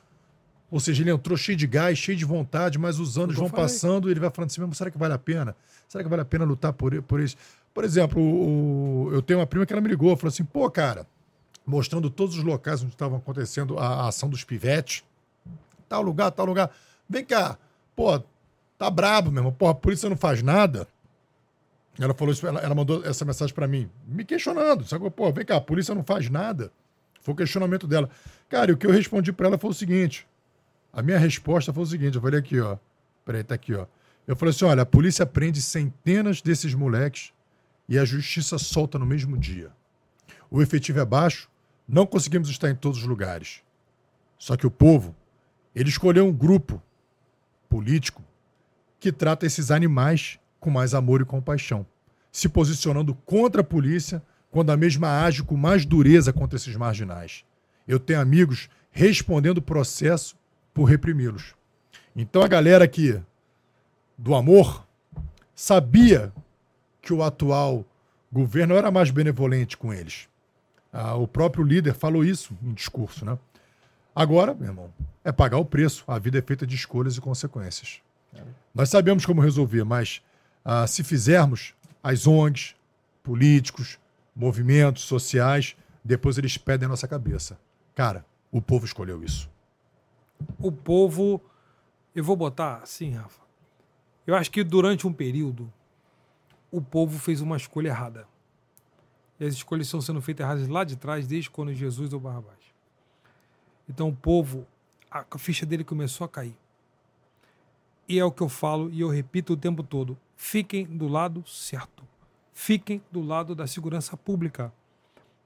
[0.69, 3.65] Ou seja, ele entrou cheio de gás, cheio de vontade, mas os anos vão falei.
[3.65, 5.55] passando e ele vai falando assim mesmo, será que vale a pena?
[5.88, 7.36] Será que vale a pena lutar por, por isso?
[7.74, 10.69] Por exemplo, o- o- eu tenho uma prima que ela me ligou, falou assim, pô,
[10.72, 11.05] cara,
[11.66, 15.03] mostrando todos os locais onde estavam acontecendo a, a ação dos pivetes,
[15.88, 16.72] tal lugar, tal lugar.
[17.09, 17.57] Vem cá,
[17.95, 18.22] pô,
[18.78, 20.88] tá brabo, irmão, pô, a polícia não faz nada.
[21.99, 25.09] Ela falou isso, ela, ela mandou essa mensagem pra mim, me questionando, sabe?
[25.09, 26.72] Pô, vem cá, a polícia não faz nada.
[27.22, 28.09] Foi o questionamento dela.
[28.49, 30.28] Cara, e o que eu respondi pra ela foi o seguinte:
[30.91, 32.78] a minha resposta foi o seguinte: eu falei aqui, ó.
[33.24, 33.86] Peraí, tá aqui, ó.
[34.26, 37.32] Eu falei assim: olha, a polícia prende centenas desses moleques
[37.88, 39.72] e a justiça solta no mesmo dia.
[40.49, 41.49] O efetivo é baixo,
[41.91, 43.61] não conseguimos estar em todos os lugares.
[44.37, 45.13] Só que o povo,
[45.75, 46.81] ele escolheu um grupo
[47.69, 48.23] político
[48.97, 51.85] que trata esses animais com mais amor e compaixão,
[52.31, 57.43] se posicionando contra a polícia, quando a mesma age com mais dureza contra esses marginais.
[57.85, 60.37] Eu tenho amigos respondendo processo
[60.73, 61.55] por reprimi-los.
[62.15, 63.21] Então a galera aqui
[64.17, 64.87] do amor
[65.53, 66.31] sabia
[67.01, 67.85] que o atual
[68.31, 70.30] governo era mais benevolente com eles.
[70.91, 73.37] Ah, o próprio líder falou isso em discurso, né?
[74.13, 76.03] Agora, meu irmão, é pagar o preço.
[76.07, 78.01] A vida é feita de escolhas e consequências.
[78.73, 80.21] Nós sabemos como resolver, mas
[80.63, 81.73] ah, se fizermos,
[82.03, 82.75] as ONGs,
[83.23, 83.99] políticos,
[84.35, 87.59] movimentos sociais, depois eles pedem a nossa cabeça.
[87.93, 89.49] Cara, o povo escolheu isso.
[90.59, 91.41] O povo.
[92.13, 93.41] Eu vou botar assim, Rafa.
[94.25, 95.71] Eu acho que durante um período,
[96.71, 98.27] o povo fez uma escolha errada.
[99.41, 102.59] E as escolhas estão sendo feitas erradas lá de trás, desde quando Jesus ou Barrabás.
[103.89, 104.67] Então o povo,
[105.09, 106.55] a ficha dele começou a cair.
[108.07, 111.43] E é o que eu falo e eu repito o tempo todo: fiquem do lado
[111.47, 112.03] certo.
[112.53, 114.71] Fiquem do lado da segurança pública.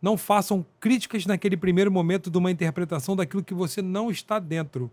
[0.02, 4.92] Não façam críticas naquele primeiro momento de uma interpretação daquilo que você não está dentro.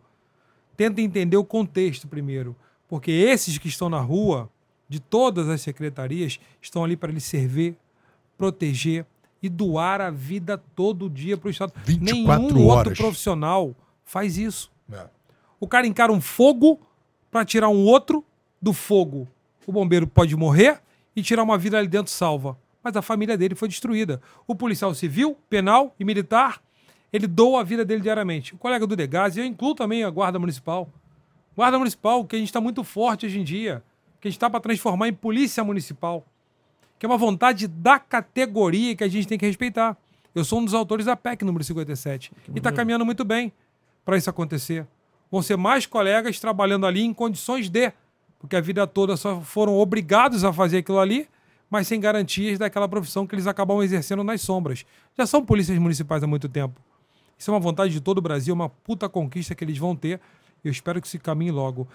[0.76, 2.55] Tentem entender o contexto primeiro,
[2.88, 4.48] porque esses que estão na rua,
[4.88, 7.76] de todas as secretarias, estão ali para lhe servir,
[8.43, 9.07] proteger
[9.40, 11.72] e doar a vida todo dia para o Estado.
[11.84, 12.88] 24 Nenhum horas.
[12.88, 13.72] outro profissional
[14.05, 14.68] faz isso.
[15.61, 16.80] O cara encara um fogo
[17.30, 18.24] para tirar um outro
[18.61, 19.28] do fogo.
[19.64, 20.80] O bombeiro pode morrer
[21.14, 22.59] e tirar uma vida ali dentro salva.
[22.82, 24.20] Mas a família dele foi destruída.
[24.45, 26.61] O policial civil, penal e militar,
[27.12, 28.57] ele doa a vida dele diariamente.
[28.57, 30.90] O colega do Degás, e eu incluo também a Guarda Municipal.
[31.55, 33.84] Guarda Municipal, que a gente está muito forte hoje em dia,
[34.20, 36.26] que a gente está para transformar em Polícia Municipal,
[37.03, 39.96] que é uma vontade da categoria que a gente tem que respeitar.
[40.32, 43.53] Eu sou um dos autores da PEC número 57 e está caminhando muito bem
[44.05, 44.86] para isso acontecer.
[45.28, 47.92] Vão ser mais colegas trabalhando ali em condições de,
[48.38, 51.28] porque a vida toda só foram obrigados a fazer aquilo ali,
[51.68, 54.86] mas sem garantias daquela profissão que eles acabam exercendo nas sombras.
[55.18, 56.80] Já são polícias municipais há muito tempo.
[57.36, 60.20] Isso é uma vontade de todo o Brasil, uma puta conquista que eles vão ter.
[60.62, 61.88] Eu espero que se caminhe logo.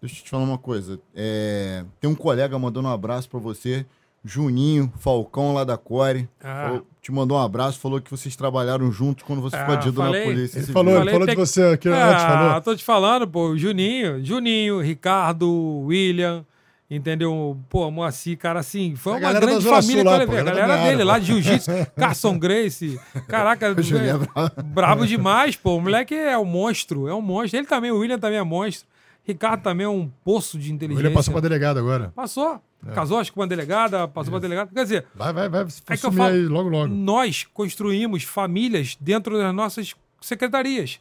[0.00, 1.00] Deixa eu te falar uma coisa.
[1.16, 3.84] É, Tem um colega mandando um abraço pra você,
[4.24, 6.28] Juninho, Falcão lá da Core.
[6.42, 6.64] Ah.
[6.68, 9.98] Falou- Te mandou um abraço, falou que vocês trabalharam juntos quando você ficou Ah, adido
[10.00, 10.24] na falei.
[10.24, 10.58] polícia.
[10.58, 12.60] Ele falou, ele Falei, falou de você aqui antes, Ah, falou.
[12.60, 15.50] tô te falando, pô, Juninho, Juninho, Ricardo,
[15.86, 16.44] William,
[16.90, 17.56] entendeu?
[17.70, 20.34] Pô, Moacir, cara, assim, foi A uma grande família que lá, eu levei.
[20.34, 23.00] pô, A galera galera dele área, lá de Jiu-Jitsu, Carson Grace.
[23.26, 24.62] Caraca, é bravo.
[24.62, 25.76] brabo demais, pô.
[25.76, 27.58] O moleque é um monstro, é um monstro.
[27.60, 28.86] Ele também, o William também é monstro.
[29.26, 31.02] Ricardo também é um poço de inteligência.
[31.06, 32.12] William passou pra delegado agora.
[32.14, 32.60] Passou.
[32.94, 34.70] Casou, acho que com uma delegada, passou pra delegada.
[34.72, 35.66] Quer dizer, Vai, vai, vai.
[35.88, 36.86] é que eu falo, aí logo, logo.
[36.88, 40.98] nós construímos famílias dentro das nossas secretarias.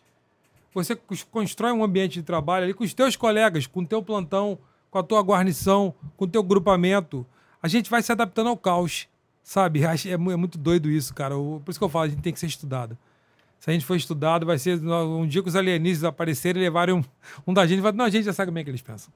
[0.74, 4.02] Você cons- constrói um ambiente de trabalho ali com os teus colegas, com o teu
[4.04, 4.58] plantão,
[4.92, 7.26] com a tua guarnição, com o teu grupamento.
[7.62, 9.08] A gente vai se adaptando ao caos,
[9.44, 9.80] sabe?
[10.08, 11.36] É é muito doido isso, cara.
[11.36, 12.98] Por isso que eu falo, a gente tem que ser estudado.
[13.60, 16.96] Se a gente for estudado, vai ser um dia que os alienígenas aparecerem e levarem
[16.96, 17.04] um,
[17.48, 19.12] um da gente, vai, não, a gente já sabe como é que eles pensam.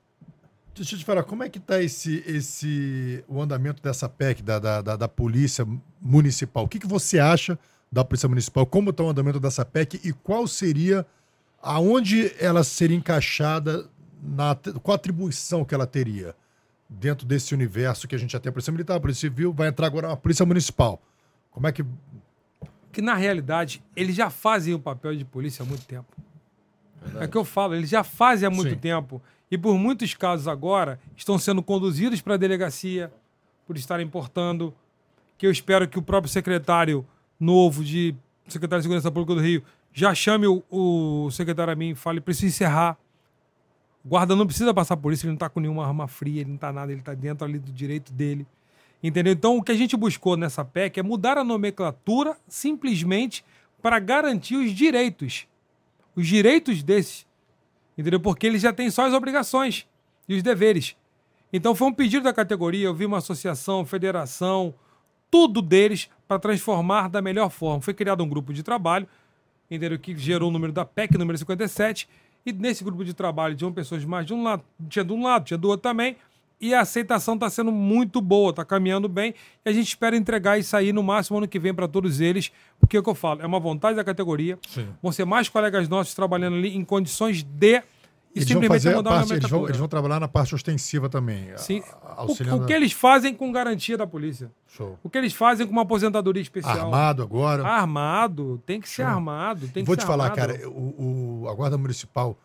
[0.76, 4.58] Deixa eu te falar, como é que tá esse, esse, o andamento dessa PEC, da,
[4.58, 5.68] da, da, da Polícia
[6.02, 6.64] Municipal?
[6.64, 7.60] O que, que você acha
[7.92, 8.66] da Polícia Municipal?
[8.66, 11.06] Como está o andamento dessa PEC e qual seria,
[11.62, 13.88] aonde ela seria encaixada,
[14.20, 16.36] na, qual a atribuição que ela teria
[16.90, 19.68] dentro desse universo que a gente já tem a Polícia Militar, a Polícia Civil, vai
[19.68, 21.00] entrar agora a Polícia Municipal.
[21.52, 21.86] Como é que...
[22.92, 26.12] que na realidade eles já fazem o papel de polícia há muito tempo.
[27.20, 28.78] É o que eu falo, eles já fazem há muito Sim.
[28.78, 29.22] tempo.
[29.54, 33.14] E por muitos casos agora estão sendo conduzidos para a delegacia
[33.68, 34.74] por estarem portando.
[35.38, 37.06] Que eu espero que o próprio secretário
[37.40, 38.16] novo de
[38.48, 42.20] secretário de Segurança Pública do Rio já chame o, o secretário a mim e fale:
[42.20, 42.98] preciso encerrar.
[44.04, 46.50] O guarda não precisa passar por isso, ele não está com nenhuma arma fria, ele
[46.50, 48.48] não está nada, ele está dentro ali do direito dele.
[49.04, 49.34] Entendeu?
[49.34, 53.46] Então, o que a gente buscou nessa PEC é mudar a nomenclatura simplesmente
[53.84, 55.46] para garantir os direitos.
[56.16, 57.32] Os direitos desses.
[57.98, 58.20] Entendeu?
[58.20, 59.88] Porque eles já têm só as obrigações
[60.28, 60.96] e os deveres.
[61.52, 62.86] Então, foi um pedido da categoria.
[62.86, 64.74] Eu vi uma associação, federação,
[65.30, 67.82] tudo deles para transformar da melhor forma.
[67.82, 69.08] Foi criado um grupo de trabalho,
[69.70, 69.98] entendeu?
[70.00, 72.08] Que gerou o número da PEC, número 57.
[72.46, 75.24] E nesse grupo de trabalho tinham pessoas de mais de um lado, tinha de um
[75.24, 76.18] lado, tinha do outro também.
[76.64, 79.34] E a aceitação está sendo muito boa, está caminhando bem.
[79.66, 82.52] E a gente espera entregar isso aí no máximo ano que vem para todos eles.
[82.80, 84.58] Porque é o que eu falo, é uma vontade da categoria.
[84.68, 84.88] Sim.
[85.02, 87.84] Vão ser mais colegas nossos trabalhando ali em condições de.
[88.36, 90.28] E Eles vão, simplesmente fazer a mudar a parte, eles, vão, eles vão trabalhar na
[90.28, 91.50] parte ostensiva também.
[91.58, 91.84] Sim.
[92.02, 94.50] a- O, auxiliando o que eles fazem com garantia da polícia.
[94.68, 94.98] Show.
[95.04, 96.86] O que eles fazem com uma aposentadoria especial.
[96.86, 97.64] Armado agora.
[97.64, 99.68] Armado, tem que ser armado.
[99.68, 100.54] Tem Vou te falar, armado.
[100.58, 102.36] cara, o, o- a Guarda Municipal,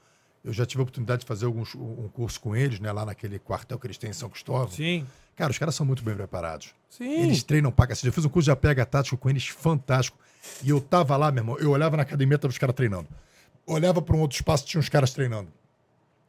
[0.45, 3.39] eu já tive a oportunidade de fazer alguns, um curso com eles, né, lá naquele
[3.39, 4.71] quartel que eles têm em São Cristóvão.
[4.71, 5.07] Sim.
[5.37, 6.75] Cara, os caras são muito bem preparados.
[6.89, 7.23] Sim.
[7.23, 8.09] Eles treinam pra cacete.
[8.09, 10.19] Eu fiz um curso de apega tático com eles fantástico.
[10.65, 13.09] E eu tava lá, meu irmão, eu olhava na academia, tava os caras treinando.
[13.67, 15.49] Olhava para um outro espaço, tinha uns caras treinando.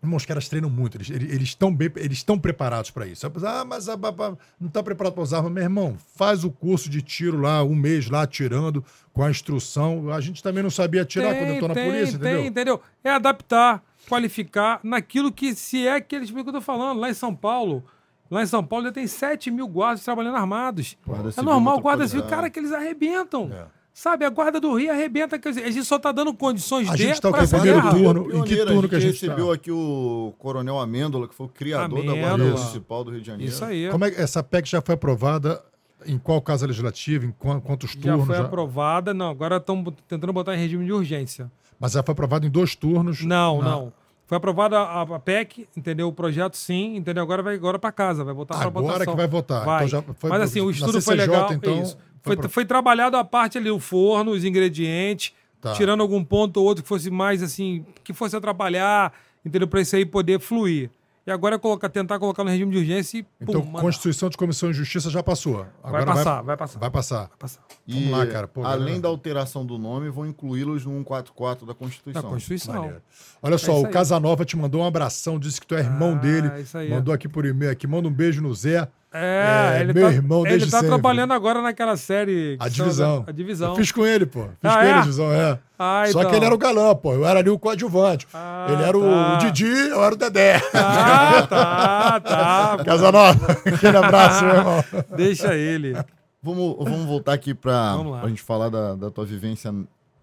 [0.01, 3.26] Irmão, os caras treinam muito, eles estão eles, estão bem, eles estão preparados para isso.
[3.28, 5.49] Ah, mas ah, ah, não está preparado para usar arma.
[5.49, 10.10] Meu irmão, faz o curso de tiro lá, um mês lá, atirando, com a instrução.
[10.14, 12.45] A gente também não sabia atirar tem, quando eu tô na tem, polícia, tem, entendeu?
[12.45, 12.82] entendeu?
[13.03, 16.99] É adaptar, qualificar naquilo que se é aquele que eu tô falando.
[16.99, 17.84] Lá em São Paulo,
[18.30, 20.97] lá em São Paulo já tem 7 mil guardas trabalhando armados.
[21.05, 22.41] Guarda é normal, guarda civil, poderosa.
[22.41, 23.49] cara, que eles arrebentam.
[23.53, 23.66] É.
[23.91, 25.38] Sabe, a guarda do Rio arrebenta.
[25.38, 27.91] Quer dizer, a gente só tá dando condições A de gente tá o Primeiro guerra.
[27.91, 28.38] turno.
[28.38, 29.53] Em que turno que a gente recebeu tá?
[29.55, 32.60] aqui o Coronel Amêndola, que foi o criador da Guarda Amêndola.
[32.60, 33.51] Municipal do Rio de Janeiro.
[33.51, 33.89] Isso aí.
[33.89, 35.62] Como é que essa PEC já foi aprovada
[36.05, 38.26] em qual casa legislativa, em qua- quantos Já turnos?
[38.26, 38.43] foi já?
[38.43, 39.14] aprovada.
[39.14, 41.51] Não, agora estão tentando botar em regime de urgência.
[41.78, 43.22] Mas já foi aprovada em dois turnos.
[43.26, 43.93] Não, Na- não.
[44.30, 46.07] Foi aprovada a, PEC, entendeu?
[46.07, 47.23] O projeto sim, entendeu?
[47.23, 49.13] Agora vai agora para casa, vai voltar para Agora votação.
[49.13, 49.65] que vai votar.
[49.65, 49.88] Vai.
[49.88, 51.51] Então foi Mas assim, o estudo foi CCJ, legal.
[51.51, 51.97] então, isso.
[52.21, 55.73] foi Foi, foi trabalhado a parte ali, o forno, os ingredientes, Tá.
[55.73, 59.11] tirando algum ponto ou outro que fosse mais assim, que fosse atrapalhar,
[59.43, 59.67] entendeu?
[59.67, 60.91] Para isso aí poder fluir.
[61.30, 63.25] E agora é colocar, tentar colocar no regime de urgência e.
[63.41, 63.73] Então, pum.
[63.73, 65.65] Constituição de Comissão de Justiça já passou.
[65.84, 66.80] Agora passar, vai passar.
[66.80, 67.30] Vai passar.
[67.38, 67.61] Passar.
[67.88, 68.47] E, Vamos lá, cara.
[68.47, 69.01] Pô, além galera.
[69.01, 72.23] da alteração do nome, vão incluí-los no 144 da Da Constituição.
[72.23, 72.73] Constituição.
[72.75, 73.01] Maneiro.
[73.41, 73.91] Olha só, isso o aí.
[73.91, 76.61] Casanova te mandou um abração, disse que tu é irmão Ah, dele.
[76.61, 76.89] isso aí.
[76.89, 77.86] Mandou aqui por e-mail aqui.
[77.88, 78.88] Manda um beijo no Zé.
[79.12, 80.89] É, É, ele meu tá, irmão ele desde tá sempre.
[80.89, 82.55] trabalhando agora naquela série.
[82.60, 83.22] A são divisão.
[83.24, 83.70] da- A divisão.
[83.72, 84.43] Eu fiz com ele, pô.
[84.43, 84.93] Fiz Ah, com ele é?
[84.93, 85.60] a divisão, é.
[85.80, 86.30] Ah, Só então.
[86.32, 87.14] que ele era o galã, pô.
[87.14, 88.28] Eu era ali o coadjuvante.
[88.34, 89.34] Ah, ele era o- tá.
[89.34, 90.62] o Didi, eu era o Dedé.
[90.74, 92.78] Ah, tá, tá.
[92.86, 94.84] Casanova, aquele abraço, meu irmão.
[95.18, 95.93] Deixa ele.
[96.41, 99.74] Vamos, vamos voltar aqui pra, pra gente falar da, da tua vivência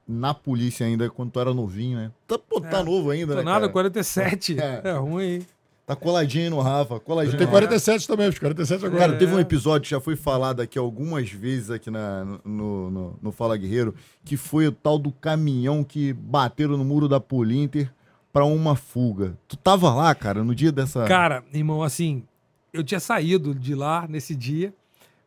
[0.09, 2.11] na polícia ainda, quando tu era novinho, né?
[2.28, 2.82] Tá, pô, tá É.
[2.84, 3.72] novo ainda, Tô né, nada, cara?
[3.72, 4.57] 47.
[4.62, 4.80] É.
[4.84, 5.47] É, ruim, hein?
[5.87, 7.66] Tá coladinho no Rafa, coladinho Eu tenho no Rafa.
[7.68, 9.01] 47 também, os 47 agora.
[9.01, 13.18] Cara, teve um episódio que já foi falado aqui algumas vezes aqui na, no, no,
[13.22, 17.89] no Fala Guerreiro, que foi o tal do caminhão que bateram no muro da Polinter
[18.32, 19.39] pra uma fuga.
[19.47, 21.05] Tu tava lá, cara, no dia dessa...
[21.05, 22.24] Cara, irmão, assim,
[22.72, 24.74] eu tinha saído de lá nesse dia,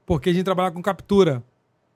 [0.05, 1.41] porque a gente trabalhava com captura.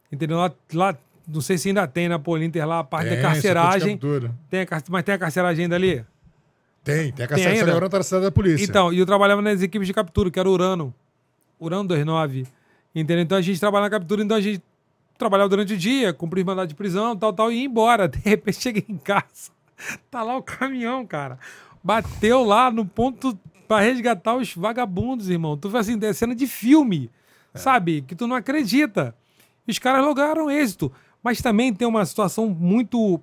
[0.09, 0.37] Entendeu?
[0.37, 0.97] Lá, lá
[1.27, 3.91] não sei se ainda tem na Polinter lá a parte Tem, da carceragem.
[3.95, 4.39] setor de captura.
[4.49, 6.05] Tem a, mas tem a carceragem ainda ali?
[6.83, 7.71] Tem, tem a Tem caçada ainda?
[7.71, 8.63] agora na cidade da polícia.
[8.65, 10.93] Então, e eu trabalhava nas equipes de captura, que era o Urano.
[11.59, 12.45] Urano 29.
[12.93, 13.23] Entendeu?
[13.23, 14.61] Então a gente trabalhava na captura, então a gente
[15.17, 18.07] trabalhava durante o dia, cumpria mandado de prisão, tal, tal, e ia embora.
[18.09, 19.51] De repente cheguei em casa,
[20.11, 21.39] tá lá o caminhão, cara.
[21.83, 25.57] Bateu lá no ponto pra resgatar os vagabundos, irmão.
[25.57, 27.09] Tu vê assim, é cena de filme,
[27.55, 28.01] sabe?
[28.01, 29.15] Que tu não acredita.
[29.67, 30.91] E os caras lograram êxito.
[31.23, 33.19] Mas também tem uma situação muito.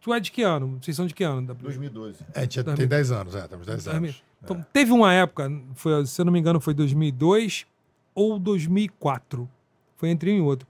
[0.00, 0.78] Tu é de que ano?
[0.80, 1.46] Vocês são de que ano?
[1.46, 2.18] Da- 2012.
[2.34, 4.22] É, tinha, tem 10 anos, é, temos 10 anos.
[4.42, 7.66] então, teve uma época, foi, se eu não me engano, foi 2002
[8.14, 9.48] ou 2004.
[9.96, 10.66] Foi entre um e outro.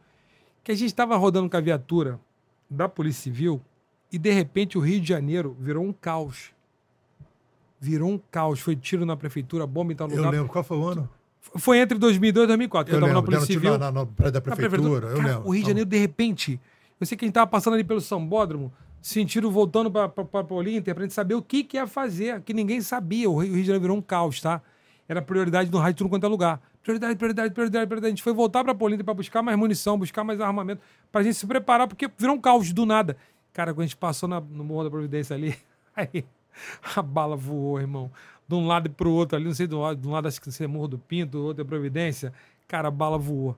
[0.65, 2.19] Que a gente estava rodando com a viatura
[2.69, 3.61] da Polícia Civil
[4.11, 6.51] e, de repente, o Rio de Janeiro virou um caos.
[7.81, 8.61] Virou um caos.
[8.61, 10.31] Foi tiro na prefeitura, bomba em tal Eu lugar.
[10.31, 11.09] lembro, qual foi o ano?
[11.57, 12.87] Foi entre 2002 e 2004.
[12.91, 13.71] que Eu, Eu estava na Polícia Civil.
[13.73, 15.49] lá na, na prédio da na prefeitura, eu Cara, lembro.
[15.49, 16.61] O Rio de Janeiro, de repente,
[17.01, 20.95] eu sei que a gente tava passando ali pelo Sambódromo, sentiram voltando para a Olinter
[20.95, 23.29] pra gente saber o que, que ia fazer, que ninguém sabia.
[23.31, 24.61] O Rio, o de Janeiro virou um caos, tá?
[25.09, 26.61] Era prioridade no rádio, tudo quanto é lugar.
[26.83, 28.07] Prioridade, prioridade, prioridade, prioridade.
[28.07, 31.35] A gente foi voltar pra Polinter para buscar mais munição, buscar mais armamento, pra gente
[31.35, 33.17] se preparar, porque virou um caos do nada.
[33.53, 35.55] Cara, quando a gente passou na- no Morro da Providência ali,
[35.97, 36.25] aí
[36.95, 38.11] a bala voou, irmão.
[38.47, 40.41] De um lado pro outro ali, não sei, de um lado, de um lado acho
[40.41, 42.33] que é Morro do Pinto, do outro é Providência.
[42.67, 43.57] Cara, a bala voou.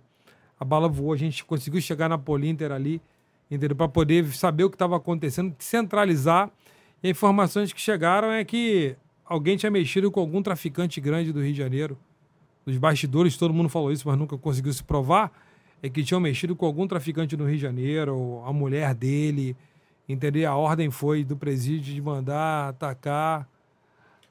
[0.58, 3.00] A bala voou, a gente conseguiu chegar na Polinter ali,
[3.50, 3.76] entendeu?
[3.76, 6.50] Para poder saber o que estava acontecendo, centralizar.
[7.02, 8.94] E informações que chegaram é que
[9.24, 11.98] alguém tinha mexido com algum traficante grande do Rio de Janeiro.
[12.64, 15.32] Nos bastidores, todo mundo falou isso, mas nunca conseguiu se provar.
[15.82, 19.56] É que tinham mexido com algum traficante no Rio de Janeiro, ou a mulher dele,
[20.06, 20.50] entendeu?
[20.50, 23.48] A ordem foi do presídio de mandar atacar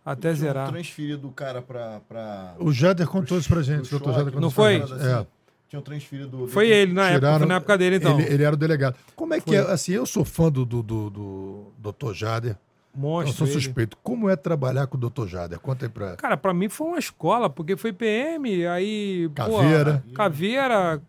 [0.05, 0.69] até zerar.
[0.69, 2.01] transferido o cara pra...
[2.07, 2.55] pra...
[2.59, 4.79] O Jader contou isso pra gente, o doutor Jader Não foi?
[4.79, 4.93] gente.
[5.05, 5.25] É.
[5.69, 6.47] Tinham transferido...
[6.47, 8.19] Foi ele na época, foi na época dele, então.
[8.19, 8.95] Ele, ele era o delegado.
[9.15, 9.55] Como é que Foi.
[9.55, 9.59] é?
[9.71, 12.13] Assim, eu sou fã do, do, do, do Dr.
[12.13, 12.51] Jader.
[12.51, 13.37] Eu Monstro.
[13.37, 13.53] sou ele.
[13.53, 13.95] suspeito.
[14.01, 15.27] Como é trabalhar com o Dr.
[15.27, 15.59] Jader?
[15.59, 16.15] Conta aí pra.
[16.15, 19.29] Cara, pra mim foi uma escola, porque foi PM, aí.
[19.29, 20.03] pô, Caveira.
[20.15, 21.01] caveira,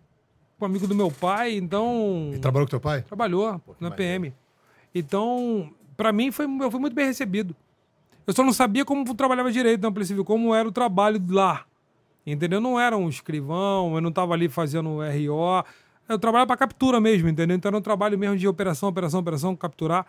[0.59, 2.29] com amigo do meu pai, então.
[2.31, 3.01] Ele trabalhou com teu pai?
[3.03, 3.97] Trabalhou que na maneiro.
[3.97, 4.35] PM.
[4.95, 7.57] Então, pra mim, foi, eu fui muito bem recebido.
[8.27, 11.65] Eu só não sabia como trabalhava direito na Polícia Civil, como era o trabalho lá.
[12.27, 12.61] Entendeu?
[12.61, 15.65] Não era um escrivão, eu não estava ali fazendo RO.
[16.09, 17.57] Eu trabalhava para captura mesmo, entendeu?
[17.57, 20.07] Então era um trabalho mesmo de operação, operação, operação, capturar.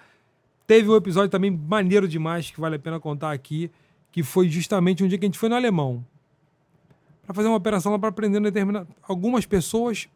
[0.65, 3.71] Teve um episódio também maneiro demais, que vale a pena contar aqui,
[4.11, 6.05] que foi justamente um dia que a gente foi no Alemão.
[7.25, 10.09] para fazer uma operação lá para prender determinado, algumas pessoas.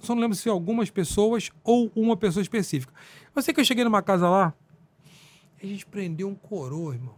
[0.00, 2.92] Só não lembro se algumas pessoas ou uma pessoa específica.
[3.34, 4.54] Eu sei que eu cheguei numa casa lá,
[5.62, 7.14] a gente prendeu um coroa, irmão.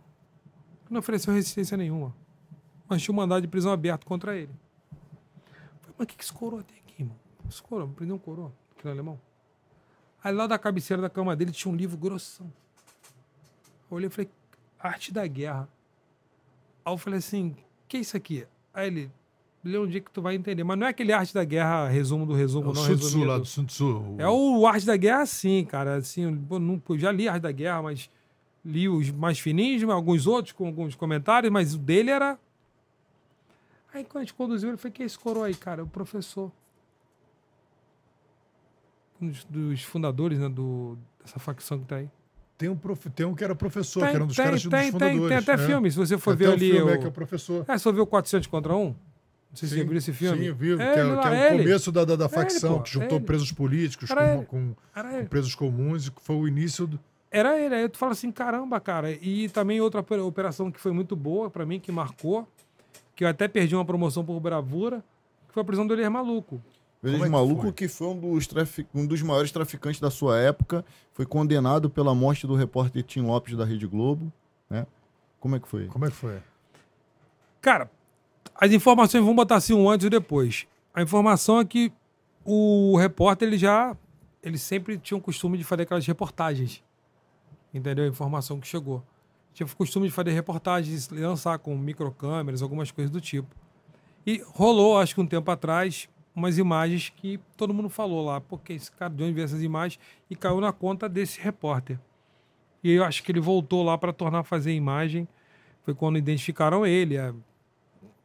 [0.89, 2.15] Não ofereceu resistência nenhuma.
[2.89, 4.53] Mas tinha um mandado de prisão aberto contra ele.
[5.81, 7.17] Falei, mas o que, que esse coroa tem aqui, irmão?
[7.49, 9.21] Esse coroa, prendeu um coroa, aqui no alemão.
[10.23, 12.51] Aí lá da cabeceira da cama dele tinha um livro grossão.
[13.91, 14.31] Eu olhei e falei,
[14.79, 15.69] Arte da Guerra.
[16.85, 17.55] Aí eu falei assim,
[17.87, 18.47] que é isso aqui?
[18.73, 19.11] Aí ele,
[19.65, 20.65] lê um dia que tu vai entender.
[20.65, 23.39] Mas não é aquele Arte da Guerra, resumo do resumo, É não Sun Tzu lá
[23.39, 24.17] do Sun Tzu.
[24.19, 25.97] É o Arte da Guerra, sim, cara.
[25.97, 28.11] Assim, eu não, eu já li Arte da Guerra, mas
[28.65, 32.39] li os mais fininhos, alguns outros com alguns comentários, mas o dele era.
[33.99, 35.81] Aí quando a gente conduziu, ele falou: que é esse coroa aí, cara?
[35.81, 36.53] É o professor.
[39.21, 42.09] Um dos, fundadores, né, do, dessa facção que tá aí.
[42.57, 43.09] Tem um, prof...
[43.11, 44.93] tem um que era professor, Tem, que era um dos tem, caras tem, dos tem,
[44.93, 45.29] fundadores.
[45.29, 45.67] tem até é.
[45.67, 46.71] filme, se você for Tem ver ali.
[46.73, 47.65] o filme, o- é, que é o professor.
[47.69, 48.85] É, você viu 400 contra 1?
[48.85, 48.97] Não
[49.55, 50.39] sei se você viu esse filme.
[50.39, 51.63] Sim, eu vi, É, que é, ele que é o ele.
[51.65, 53.25] começo da, da, da facção, pô, que juntou ele.
[53.27, 54.45] presos políticos com, ele.
[54.47, 55.27] com, com ele.
[55.29, 57.01] presos comuns, e que foi o início do.
[57.31, 57.75] Era ele.
[57.75, 59.11] Aí tu fala assim, caramba, cara.
[59.11, 62.47] E também outra opera- operação que foi muito boa pra mim, que marcou,
[63.19, 65.05] que eu até perdi uma promoção por bravura,
[65.49, 66.63] que foi a prisão do Elias Maluco.
[67.03, 67.73] Ele Como é que maluco foi?
[67.73, 72.15] que foi um dos, trafi- um dos maiores traficantes da sua época, foi condenado pela
[72.15, 74.33] morte do repórter Tim Lopes da Rede Globo,
[74.71, 74.87] né?
[75.41, 75.87] Como é que foi?
[75.89, 76.39] Como é que foi?
[77.61, 77.91] Cara,
[78.55, 80.69] as informações vão botar assim um antes e depois.
[80.95, 81.93] A informação é que
[82.45, 83.97] o repórter, ele já.
[84.41, 86.85] Ele sempre tinha o costume de fazer aquelas reportagens.
[87.75, 88.05] Entendeu?
[88.05, 89.03] A informação que chegou.
[89.59, 93.49] Tinha o costume de fazer reportagens, lançar com microcâmeras, algumas coisas do tipo.
[94.25, 98.41] E rolou, acho que um tempo atrás, umas imagens que todo mundo falou lá.
[98.41, 99.99] Porque esse cara, de onde veio essas imagens?
[100.31, 101.99] E caiu na conta desse repórter.
[102.85, 105.27] E eu acho que ele voltou lá para tornar a fazer a imagem.
[105.83, 107.19] Foi quando identificaram ele.
[107.19, 107.35] a-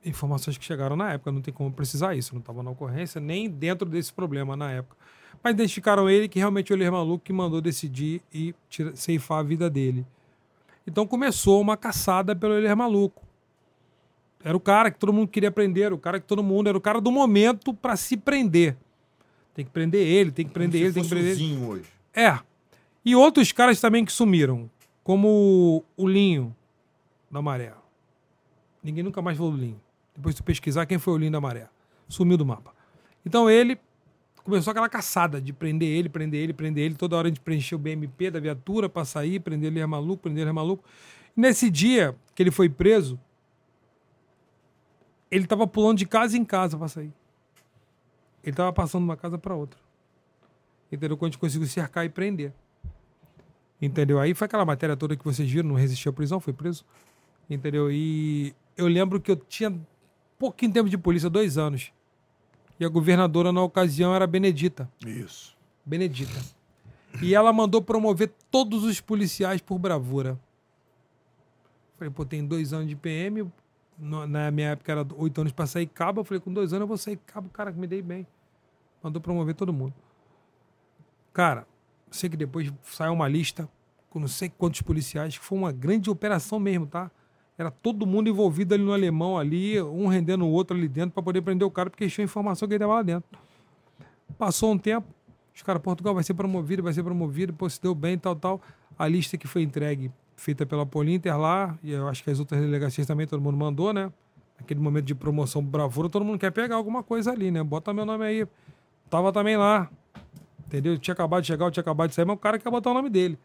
[0.06, 3.50] informações que chegaram na época, não tem como precisar isso, não estava na ocorrência, nem
[3.50, 4.96] dentro desse problema na época.
[5.42, 9.44] Mas identificaram ele que realmente o Elias Maluco que mandou decidir e tira, ceifar a
[9.44, 10.06] vida dele.
[10.86, 13.24] Então começou uma caçada pelo Elias Maluco.
[14.44, 16.82] Era o cara que todo mundo queria prender, o cara que todo mundo, era o
[16.82, 18.76] cara do momento para se prender.
[19.54, 21.86] Tem que prender ele, tem que prender Como ele, tem que prender Zinho hoje.
[22.14, 22.40] é.
[23.06, 24.70] E outros caras também que sumiram,
[25.04, 26.56] como o Linho
[27.30, 27.74] da Maré.
[28.82, 29.80] Ninguém nunca mais falou do Linho.
[30.16, 31.68] Depois tu pesquisar quem foi o Linho da Maré.
[32.08, 32.74] Sumiu do mapa.
[33.26, 33.78] Então ele
[34.44, 36.96] começou aquela caçada de prender ele, prender ele, prender ele.
[36.96, 40.24] Toda hora a gente preencheu o BMP da viatura pra sair, prender ele é maluco,
[40.24, 40.84] prender ele é maluco.
[41.36, 43.20] Nesse dia que ele foi preso,
[45.32, 47.12] ele tava pulando de casa em casa pra sair.
[48.44, 49.80] Ele tava passando de uma casa pra outra.
[50.92, 51.18] Entendeu?
[51.18, 52.54] Quando a gente conseguiu cercar e prender.
[53.82, 54.20] Entendeu?
[54.20, 56.86] Aí foi aquela matéria toda que vocês viram, não resistiu à prisão, foi preso.
[57.50, 57.92] Entendeu?
[57.92, 59.74] E eu lembro que eu tinha
[60.38, 61.92] pouquinho tempo de polícia, dois anos.
[62.80, 64.90] E a governadora na ocasião era Benedita.
[65.06, 65.56] Isso.
[65.86, 66.40] Benedita.
[67.22, 70.40] E ela mandou promover todos os policiais por bravura.
[71.98, 73.52] Falei, pô, tem dois anos de PM.
[73.98, 76.22] Na minha época era oito anos pra sair cabo.
[76.22, 77.50] Eu falei, com dois anos eu vou sair cabo.
[77.50, 78.26] Cara, me dei bem.
[79.02, 79.94] Mandou promover todo mundo.
[81.32, 81.68] Cara,
[82.10, 83.70] sei que depois saiu uma lista
[84.10, 87.12] com não sei quantos policiais, que foi uma grande operação mesmo, tá?
[87.58, 91.22] Era todo mundo envolvido ali no alemão ali, um rendendo o outro ali dentro pra
[91.22, 93.30] poder prender o cara, porque tinha informação que ele tava lá dentro.
[94.38, 95.08] Passou um tempo,
[95.54, 98.62] os caras, Portugal vai ser promovido, vai ser promovido, pô, se deu bem, tal, tal.
[98.98, 102.60] A lista que foi entregue, feita pela Polinter lá, e eu acho que as outras
[102.60, 104.12] delegacias também todo mundo mandou, né?
[104.60, 107.62] Naquele momento de promoção bravura, todo mundo quer pegar alguma coisa ali, né?
[107.64, 108.48] Bota meu nome aí.
[109.10, 109.90] Tava também lá.
[110.66, 110.98] Entendeu?
[110.98, 112.94] Tinha acabado de chegar, eu tinha acabado de sair, mas o cara quer botar o
[112.94, 113.38] nome dele.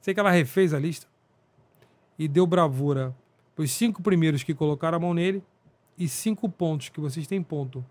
[0.00, 1.06] Sei que ela refez a lista
[2.18, 3.14] e deu bravura
[3.56, 5.42] os cinco primeiros que colocaram a mão nele
[5.98, 7.84] e cinco pontos, que vocês têm ponto.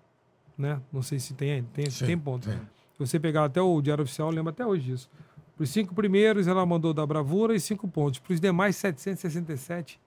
[0.58, 0.82] Né?
[0.92, 2.48] Não sei se tem, tem, Sim, tem ponto.
[2.50, 2.58] tem.
[2.58, 5.10] Se você pegar até o Diário Oficial, eu lembro até hoje disso.
[5.56, 8.20] Para os cinco primeiros, ela mandou dar bravura e cinco pontos.
[8.20, 10.00] Para os demais 767,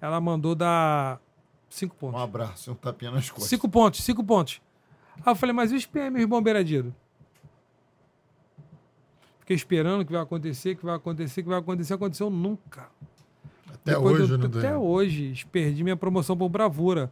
[0.00, 1.20] ela mandou dar
[1.68, 2.20] cinco Um pontos.
[2.20, 3.48] abraço, um tapinha nas costas.
[3.48, 4.60] Cinco pontos, cinco pontos.
[5.24, 6.92] Aí eu falei, mas e os PM e os bombeiradeiros?
[9.40, 11.94] Fiquei esperando que vai acontecer, que vai acontecer, que vai acontecer.
[11.94, 12.88] Aconteceu nunca.
[13.74, 15.46] Até Depois hoje, eu- não Até hoje.
[15.50, 17.10] Perdi minha promoção por bravura.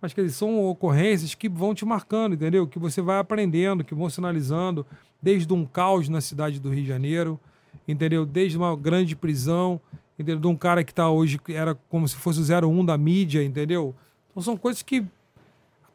[0.00, 2.66] Mas quer dizer, são ocorrências que vão te marcando, entendeu?
[2.66, 4.84] Que você vai aprendendo, que vão sinalizando,
[5.22, 7.40] desde um caos na cidade do Rio de Janeiro,
[7.88, 8.26] entendeu?
[8.26, 9.80] Desde uma grande prisão,
[10.14, 10.38] entendeu?
[10.38, 13.42] De um cara que está hoje, que era como se fosse o 01 da mídia,
[13.42, 13.94] entendeu?
[14.30, 15.02] Então são coisas que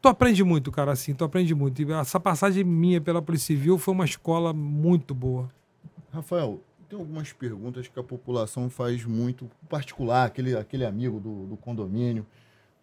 [0.00, 1.80] tu aprende muito, cara, assim, tu aprende muito.
[1.80, 5.48] E essa passagem minha pela Polícia Civil foi uma escola muito boa.
[6.12, 6.60] Rafael,
[6.92, 12.26] tem algumas perguntas que a população faz muito particular, aquele, aquele amigo do, do condomínio.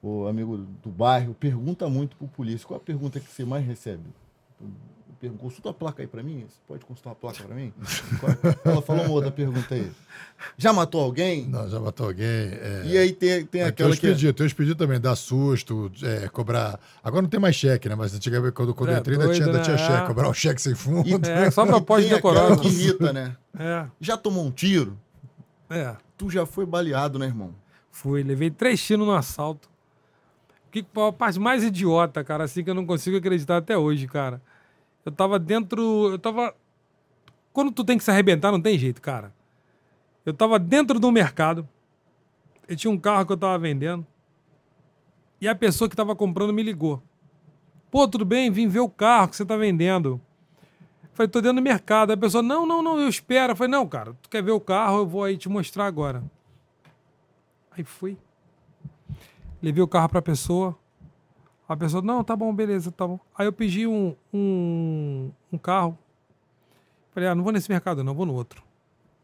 [0.01, 2.67] o amigo do bairro, pergunta muito pro polícia.
[2.67, 4.09] Qual a pergunta que você mais recebe?
[5.19, 6.45] Pergunta, consulta a placa aí pra mim.
[6.47, 7.73] Você pode consultar a placa pra mim?
[8.63, 9.91] Ela falou uma outra pergunta aí.
[10.57, 11.45] Já matou alguém?
[11.47, 12.25] Não, já matou alguém.
[12.25, 12.83] é.
[12.85, 14.07] E aí tem, tem Tem aquela os que.
[14.07, 16.79] pedidos, tem os pedidos também, dar susto, é, cobrar.
[17.03, 17.95] Agora não tem mais cheque, né?
[17.95, 19.85] Mas antigamente, quando, quando É, eu entrei, ainda tinha, ainda tinha né?
[19.87, 20.07] cheque, É.
[20.07, 21.09] cobrar um cheque sem fundo.
[21.27, 22.61] É, só tem aquela decorosa.
[22.61, 23.35] que irrita, né?
[23.59, 24.97] É, Já tomou um tiro?
[25.69, 25.95] é.
[26.17, 27.53] Tu já foi baleado, né, irmão?
[27.91, 29.69] Fui, levei três tiros no assalto.
[30.71, 34.41] Que a parte mais idiota, cara, assim que eu não consigo acreditar até hoje, cara.
[35.05, 36.11] Eu tava dentro.
[36.11, 36.55] Eu tava.
[37.51, 39.33] Quando tu tem que se arrebentar, não tem jeito, cara.
[40.25, 41.67] Eu tava dentro do mercado.
[42.67, 44.05] Eu tinha um carro que eu tava vendendo.
[45.41, 47.01] E a pessoa que tava comprando me ligou.
[47.89, 48.51] Pô, tudo bem?
[48.51, 50.21] Vim ver o carro que você tá vendendo.
[51.13, 52.11] Falei, tô dentro do mercado.
[52.11, 53.53] A pessoa, não, não, não, eu espero.
[53.53, 54.99] Eu falei, não, cara, tu quer ver o carro?
[54.99, 56.23] Eu vou aí te mostrar agora.
[57.71, 58.17] Aí fui.
[59.61, 60.77] Levei o carro pra pessoa.
[61.69, 63.19] A pessoa, não, tá bom, beleza, tá bom.
[63.37, 65.95] Aí eu pedi um, um, um carro.
[67.11, 68.63] Falei, ah, não vou nesse mercado, não, vou no outro.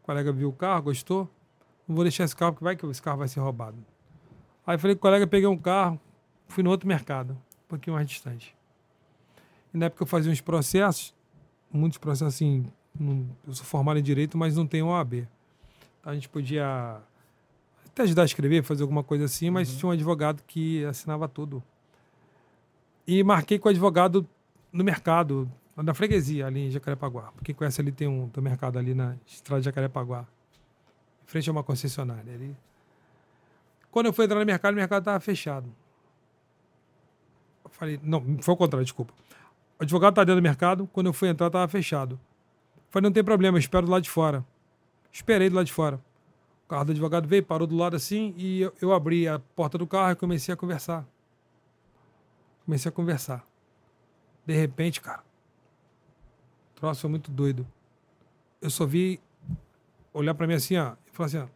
[0.02, 1.28] O colega viu o carro, gostou.
[1.88, 3.76] Não vou deixar esse carro, porque vai que esse carro vai ser roubado.
[4.64, 6.00] Aí falei com o colega, peguei um carro,
[6.46, 8.54] fui no outro mercado, um pouquinho mais distante.
[9.74, 11.12] E na época eu fazia uns processos,
[11.72, 12.64] muitos processos assim,
[12.98, 15.26] não- eu sou formado em direito, mas não tenho OAB.
[16.00, 17.00] Então a gente podia
[17.86, 21.60] até ajudar a escrever, fazer alguma coisa assim, mas tinha um advogado que assinava tudo.
[23.06, 24.26] E marquei com o advogado
[24.72, 27.32] no mercado, na freguesia, ali em Jacarepaguá.
[27.44, 30.26] Quem conhece ali tem um, tem mercado ali na estrada de Jacarepaguá.
[31.24, 32.32] Em frente a uma concessionária.
[32.32, 32.56] Ali.
[33.90, 35.66] Quando eu fui entrar no mercado, o mercado estava fechado.
[37.64, 39.12] Eu falei, não, foi o contrário, desculpa.
[39.78, 42.18] O advogado está dentro do mercado, quando eu fui entrar, estava fechado.
[42.76, 44.44] Eu falei, não tem problema, eu espero do lado de fora.
[45.12, 46.00] Esperei do lado de fora.
[46.66, 49.78] O carro do advogado veio, parou do lado assim, e eu, eu abri a porta
[49.78, 51.06] do carro e comecei a conversar.
[52.66, 53.46] Comecei a conversar.
[54.44, 55.22] De repente, cara,
[56.72, 57.66] o troço foi muito doido.
[58.60, 59.20] Eu só vi
[60.12, 61.46] olhar pra mim assim, ó, e falar assim, ó.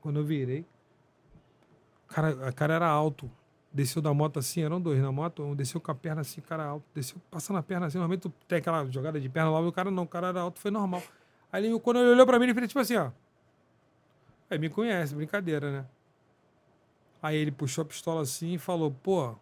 [0.00, 0.64] Quando eu virei,
[2.06, 3.30] cara, o cara era alto.
[3.72, 6.64] Desceu da moto assim, eram dois na moto, um desceu com a perna assim, cara
[6.64, 7.98] alto, desceu passando a perna assim.
[7.98, 10.70] Normalmente tem aquela jogada de perna lá, o cara não, o cara era alto, foi
[10.70, 11.02] normal.
[11.50, 13.10] Aí quando ele olhou pra mim, ele fez tipo assim, ó.
[14.48, 15.86] Aí me conhece, brincadeira, né?
[17.20, 19.34] Aí ele puxou a pistola assim e falou, pô,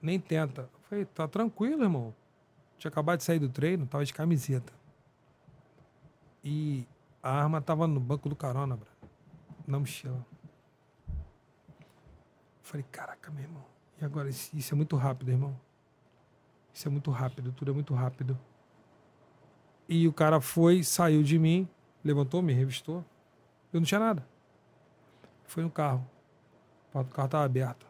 [0.00, 0.62] nem tenta.
[0.62, 2.14] Eu falei, tá tranquilo, irmão.
[2.78, 4.72] Tinha acabado de sair do treino, tava de camiseta.
[6.42, 6.86] E
[7.22, 8.88] a arma tava no banco do carona, bro.
[9.66, 10.24] Na mochila.
[12.62, 13.64] Falei, caraca, meu irmão.
[14.00, 14.28] E agora?
[14.28, 15.58] Isso, é muito rápido, irmão.
[16.72, 18.38] Isso é muito rápido, tudo é muito rápido.
[19.88, 21.68] E o cara foi, saiu de mim,
[22.04, 23.04] levantou, me revistou.
[23.72, 24.24] Eu não tinha nada.
[25.44, 26.08] Foi no carro.
[26.94, 27.87] Do carro estava aberta.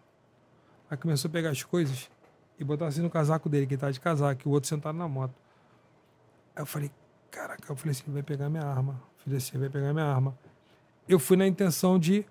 [0.91, 2.11] Aí começou a pegar as coisas
[2.59, 4.97] e botar assim no casaco dele, que ele tava de casaco, e o outro sentado
[4.97, 5.35] na moto.
[6.57, 6.91] Aí eu falei,
[7.31, 9.01] caraca, eu falei assim, ele vai pegar minha arma.
[9.19, 10.37] Eu falei assim, ele vai pegar minha arma.
[11.09, 12.27] Eu fui na intenção de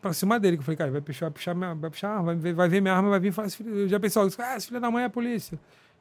[0.00, 2.52] pra cima dele, que eu falei, cara, vai puxar, puxar, minha, vai puxar, arma, vai,
[2.52, 5.02] vai ver minha arma, vai vir falar, eu já pensei, ah, esse filho da mãe
[5.02, 5.58] é a polícia.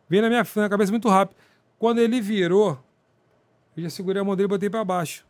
[0.10, 1.38] Veio na minha na cabeça muito rápido.
[1.80, 2.84] Quando ele virou,
[3.76, 5.26] eu já segurei a mão dele e botei pra baixo.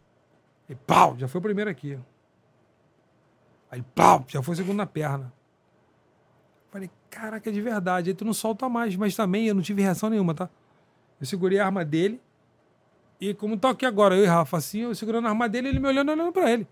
[0.68, 2.00] E pau, já foi o primeiro aqui.
[3.70, 5.32] Aí pau, já foi o segundo na perna.
[7.14, 8.10] Caraca, de verdade.
[8.10, 10.50] Aí tu não solta mais, mas também eu não tive reação nenhuma, tá?
[11.22, 12.20] Eu segurei a arma dele.
[13.22, 15.80] E como tô aqui agora, eu e Rafa, assim, eu segurando a arma dele, ele
[15.80, 16.68] me olhando, olhando pra ele.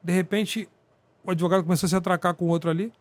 [0.00, 0.68] De repente,
[1.24, 2.92] o advogado começou a se atracar com o outro ali.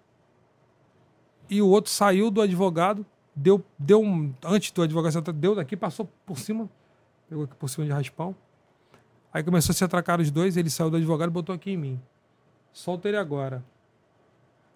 [1.47, 3.05] E o outro saiu do advogado,
[3.35, 4.33] deu, deu um.
[4.43, 6.67] Antes do advogado se atracar, deu daqui, passou por cima,
[7.29, 8.35] pegou aqui por cima de raspão.
[9.31, 11.77] Aí começou a se atracar os dois, ele saiu do advogado e botou aqui em
[11.77, 12.01] mim.
[12.73, 13.63] Solta ele agora.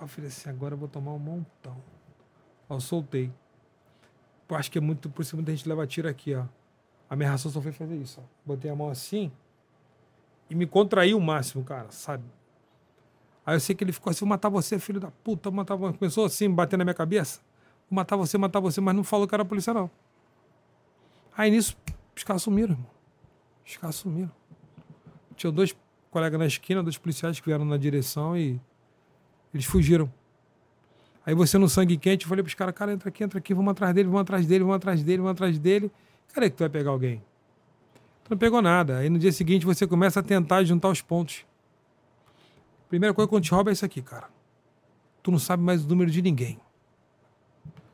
[0.07, 1.77] Falei assim, agora eu vou tomar um montão.
[2.69, 3.31] Eu soltei.
[4.47, 6.45] Eu acho que é muito por cima da gente levar tiro aqui, ó.
[7.09, 8.23] A minha reação só foi fazer isso, ó.
[8.45, 9.31] Botei a mão assim
[10.49, 12.23] e me contraí o máximo, cara, sabe?
[13.45, 15.97] Aí eu sei que ele ficou assim, vou matar você, filho da puta, matar você.
[15.97, 17.39] Começou assim, bater na minha cabeça.
[17.89, 19.89] Vou matar você, matar você, mas não falou que era polícia, não.
[21.38, 21.77] Aí nisso,
[22.15, 22.89] os caras sumiram, irmão.
[23.65, 24.31] Os caras sumiram.
[25.35, 25.76] Tinha dois
[26.11, 28.59] colegas na esquina, dois policiais que vieram na direção e
[29.53, 30.11] eles fugiram.
[31.26, 33.71] Aí você no sangue quente, eu falei pros caras, cara, entra aqui, entra aqui, vamos
[33.71, 35.91] atrás dele, vamos atrás dele, vamos atrás dele, vamos atrás dele.
[36.34, 37.21] Cadê que tu vai pegar alguém?
[38.23, 38.97] Tu não pegou nada.
[38.97, 41.45] Aí no dia seguinte você começa a tentar juntar os pontos.
[42.88, 44.27] Primeira coisa quando te rouba é isso aqui, cara.
[45.21, 46.59] Tu não sabe mais o número de ninguém.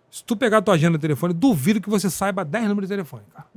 [0.09, 2.95] Se tu pegar a tua agenda de telefone, duvido que você saiba 10 números de
[2.95, 3.47] telefone, cara.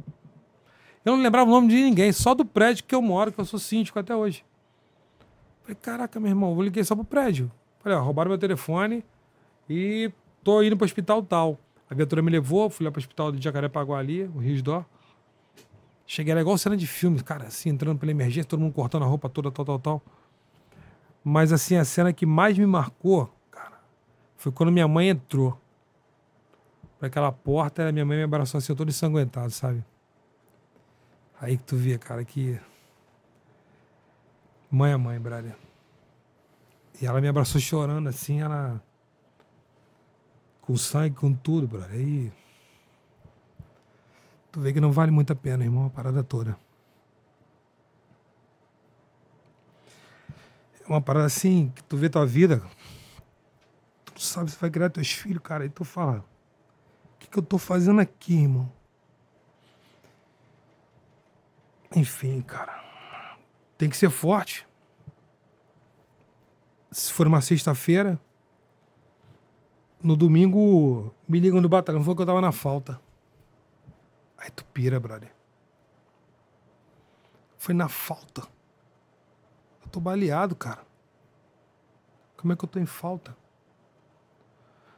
[1.04, 3.44] Eu não lembrava o nome de ninguém, só do prédio que eu moro, que eu
[3.44, 4.44] sou síndico até hoje.
[5.62, 7.50] Falei, caraca, meu irmão, vou liguei só pro prédio.
[7.80, 9.04] Falei, ó, roubaram meu telefone
[9.68, 10.10] e
[10.42, 11.58] tô indo pro hospital tal.
[11.90, 14.84] A viatura me levou, fui lá pro hospital de Jacarepaguá ali, o Rio de Dó.
[16.06, 19.06] Cheguei lá igual cena de filme, cara, assim, entrando pela emergência, todo mundo cortando a
[19.06, 20.02] roupa toda, tal, tal, tal.
[21.22, 23.80] Mas, assim, a cena que mais me marcou, cara,
[24.36, 25.58] foi quando minha mãe entrou
[26.98, 29.84] pra aquela porta, minha mãe me abraçou assim, eu todo ensanguentado, sabe?
[31.40, 32.58] Aí que tu via, cara, que.
[34.70, 35.67] Mãe é mãe, brother.
[37.00, 38.82] E ela me abraçou chorando assim, ela.
[40.60, 41.90] Com sangue, com tudo, brother.
[41.92, 42.32] Aí.
[44.50, 46.58] Tu vê que não vale muito a pena, irmão, a parada toda.
[50.80, 52.62] É uma parada assim, que tu vê tua vida.
[54.14, 55.62] Tu sabe se vai criar teus filhos, cara.
[55.64, 56.24] Aí tu fala.
[57.14, 58.72] O que, que eu tô fazendo aqui, irmão?
[61.94, 62.84] Enfim, cara.
[63.76, 64.67] Tem que ser forte.
[66.90, 68.18] Se for uma sexta-feira,
[70.02, 73.00] no domingo me ligam do batalhão, falou que eu tava na falta.
[74.38, 75.32] Aí tu pira, brother.
[77.58, 78.42] Foi na falta.
[79.82, 80.86] Eu tô baleado, cara.
[82.36, 83.36] Como é que eu tô em falta?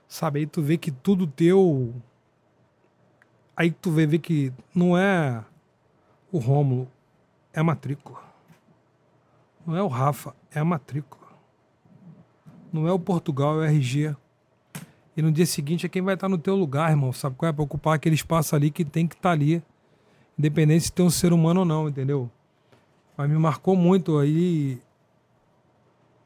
[0.06, 1.94] Sabe, aí tu vê que tudo teu.
[3.56, 5.44] Aí tu vê, vê que não é
[6.30, 6.90] o Rômulo,
[7.52, 8.22] é a matrícula.
[9.66, 11.19] Não é o Rafa, é a matrícula.
[12.72, 14.14] Não é o Portugal, é o RG.
[15.16, 17.12] E no dia seguinte é quem vai estar no teu lugar, irmão.
[17.12, 17.52] Sabe qual é?
[17.52, 19.62] Pra ocupar aquele espaço ali que tem que estar ali.
[20.38, 22.30] Independente se tem um ser humano ou não, entendeu?
[23.16, 24.80] Mas me marcou muito aí.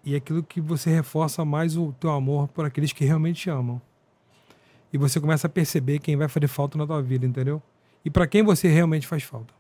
[0.04, 3.80] E aquilo que você reforça mais o teu amor por aqueles que realmente te amam.
[4.92, 7.60] E você começa a perceber quem vai fazer falta na tua vida, entendeu?
[8.04, 9.52] E para quem você realmente faz falta.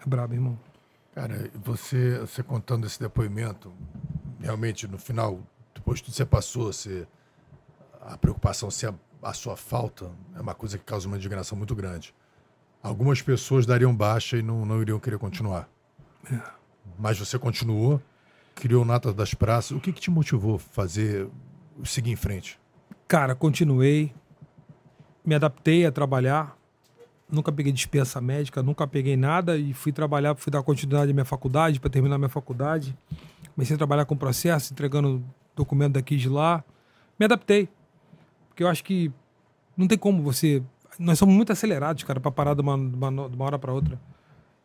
[0.00, 0.58] É brabo, irmão.
[1.14, 3.72] Cara, você, você contando esse depoimento,
[4.40, 5.40] realmente no final,
[5.84, 7.06] depois de tudo que você passou, você,
[8.00, 11.74] a preocupação se a, a sua falta é uma coisa que causa uma indignação muito
[11.74, 12.14] grande.
[12.82, 15.68] Algumas pessoas dariam baixa e não, não iriam querer continuar.
[16.32, 16.40] É.
[16.98, 18.00] Mas você continuou,
[18.54, 19.72] criou Nata das Praças.
[19.72, 21.28] O que, que te motivou a fazer,
[21.84, 22.58] seguir em frente?
[23.06, 24.10] Cara, continuei,
[25.22, 26.56] me adaptei a trabalhar,
[27.30, 31.26] nunca peguei dispensa médica, nunca peguei nada e fui trabalhar, fui dar continuidade à minha
[31.26, 32.96] faculdade, para terminar minha faculdade.
[33.54, 35.22] Comecei a trabalhar com processo, entregando
[35.56, 36.62] documento daqui de lá.
[37.18, 37.68] Me adaptei.
[38.48, 39.10] Porque eu acho que
[39.76, 40.62] não tem como você.
[40.98, 43.72] Nós somos muito acelerados, cara, para parar de uma, de uma, de uma hora para
[43.72, 44.00] outra.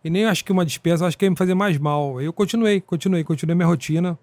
[0.04, 2.22] E nem acho que uma dispensa, acho que ia me fazer mais mal.
[2.22, 4.18] Eu continuei, continuei, continuei minha rotina,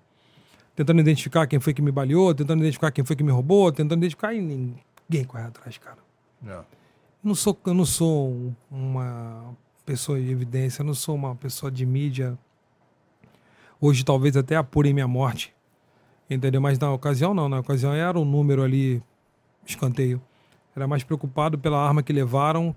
[0.74, 3.98] tentando identificar quem foi que me baleou, tentando identificar quem foi que me roubou, tentando
[4.00, 5.98] identificar e ninguém corre atrás, cara.
[6.46, 6.60] É.
[7.22, 11.72] Não sou, eu não sou um- uma pessoa de evidência, eu não sou uma pessoa
[11.72, 12.38] de mídia.
[13.80, 15.52] Hoje talvez até apurem minha morte.
[16.28, 16.60] Entendeu?
[16.60, 19.02] Mas na ocasião não, na ocasião era um número ali,
[19.64, 20.20] escanteio.
[20.74, 22.74] Era mais preocupado pela arma que levaram,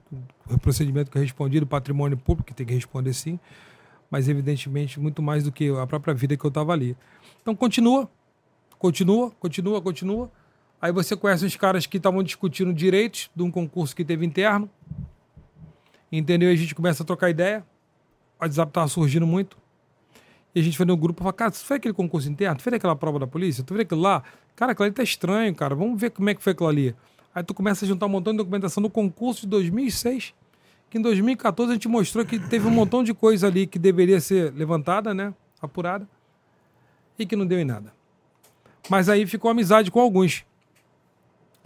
[0.50, 3.38] o procedimento que eu respondi, do patrimônio público, que tem que responder sim,
[4.10, 6.96] mas evidentemente muito mais do que a própria vida que eu estava ali.
[7.42, 8.10] Então continua,
[8.78, 10.32] continua, continua, continua.
[10.82, 14.70] Aí você conhece os caras que estavam discutindo direitos de um concurso que teve interno.
[16.10, 16.50] Entendeu?
[16.50, 17.66] E a gente começa a trocar ideia.
[18.40, 19.58] O WhatsApp tava surgindo muito.
[20.54, 22.58] E a gente foi no grupo e falou, cara, você fez aquele concurso interno?
[22.58, 23.64] Tu fez aquela prova da polícia?
[23.64, 24.24] Tu fez aquilo lá?
[24.56, 25.76] Cara, aquilo ali tá estranho, cara.
[25.76, 26.96] Vamos ver como é que foi aquilo ali.
[27.34, 30.34] Aí tu começa a juntar um montão de documentação do concurso de 2006,
[30.90, 34.20] que em 2014 a gente mostrou que teve um montão de coisa ali que deveria
[34.20, 35.34] ser levantada, né?
[35.62, 36.08] Apurada.
[37.18, 37.94] E que não deu em nada.
[38.90, 40.44] Mas aí ficou amizade com alguns.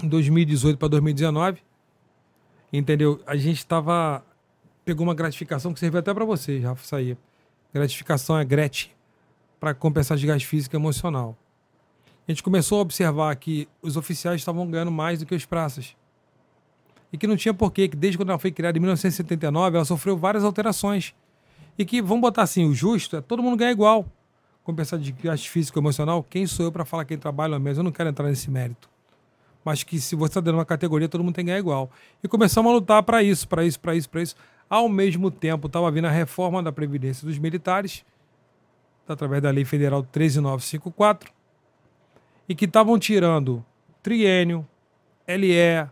[0.04, 1.62] Em 2018 para 2019,
[2.74, 3.22] entendeu?
[3.26, 4.24] A gente tava
[4.84, 7.18] pegou uma gratificação que serviu até para vocês, Rafa, aí.
[7.74, 8.96] Gratificação é GRET,
[9.60, 11.36] para compensar desgaste físico e emocional.
[12.28, 15.96] A gente começou a observar que os oficiais estavam ganhando mais do que os praças.
[17.12, 20.16] E que não tinha porquê, que desde quando ela foi criada em 1979, ela sofreu
[20.16, 21.14] várias alterações.
[21.78, 24.06] E que, vamos botar assim, o justo é todo mundo ganhar igual.
[24.64, 27.82] Compensar desgaste físico e emocional, quem sou eu para falar quem trabalha mesmo?
[27.82, 28.94] Eu não quero entrar nesse mérito
[29.64, 31.90] mas que se você está dando uma categoria, todo mundo tem que ganhar igual.
[32.24, 34.36] E começamos a lutar para isso, para isso, para isso, para isso.
[34.70, 38.04] Ao mesmo tempo, estava vindo a reforma da Previdência dos Militares,
[39.08, 41.32] através da Lei Federal 13954,
[42.48, 43.64] e que estavam tirando
[44.02, 44.68] triênio,
[45.28, 45.88] LE,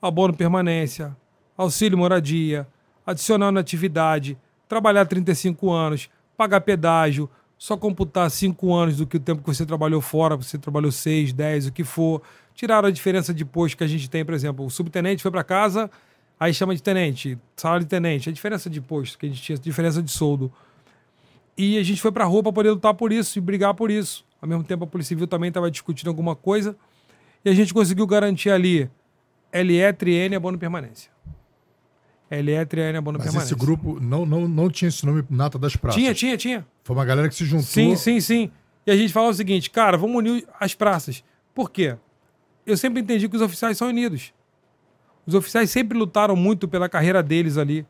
[0.00, 1.16] abono permanência,
[1.56, 2.66] auxílio moradia,
[3.04, 4.38] adicional na atividade,
[4.68, 9.66] trabalhar 35 anos, pagar pedágio, só computar 5 anos do que o tempo que você
[9.66, 12.22] trabalhou fora, você trabalhou 6, 10, o que for.
[12.54, 15.42] Tiraram a diferença de posto que a gente tem, por exemplo, o subtenente foi para
[15.42, 15.90] casa,
[16.38, 19.58] aí chama de tenente, salário de tenente, a diferença de posto que a gente tinha,
[19.58, 20.52] diferença de soldo.
[21.56, 24.24] E a gente foi pra rua pra poder lutar por isso e brigar por isso.
[24.40, 26.76] Ao mesmo tempo, a Polícia Civil também estava discutindo alguma coisa.
[27.44, 28.88] E a gente conseguiu garantir ali
[29.52, 31.10] LE, Triene, abono permanência.
[32.30, 33.54] LE, Triene, abono Mas permanência.
[33.54, 36.00] esse grupo não, não, não tinha esse nome Nata das Praças.
[36.00, 36.66] Tinha, tinha, tinha.
[36.84, 37.66] Foi uma galera que se juntou.
[37.66, 38.50] Sim, sim, sim.
[38.86, 41.24] E a gente falou o seguinte, cara, vamos unir as praças.
[41.54, 41.96] Por quê?
[42.64, 44.32] Eu sempre entendi que os oficiais são unidos.
[45.28, 47.84] Os oficiais sempre lutaram muito pela carreira deles ali.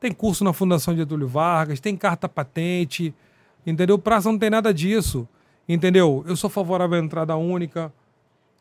[0.00, 3.14] Tem curso na Fundação Getúlio Vargas, tem carta patente,
[3.66, 3.98] entendeu?
[3.98, 5.28] Praça não tem nada disso,
[5.68, 6.24] entendeu?
[6.26, 7.92] Eu sou favorável à entrada única.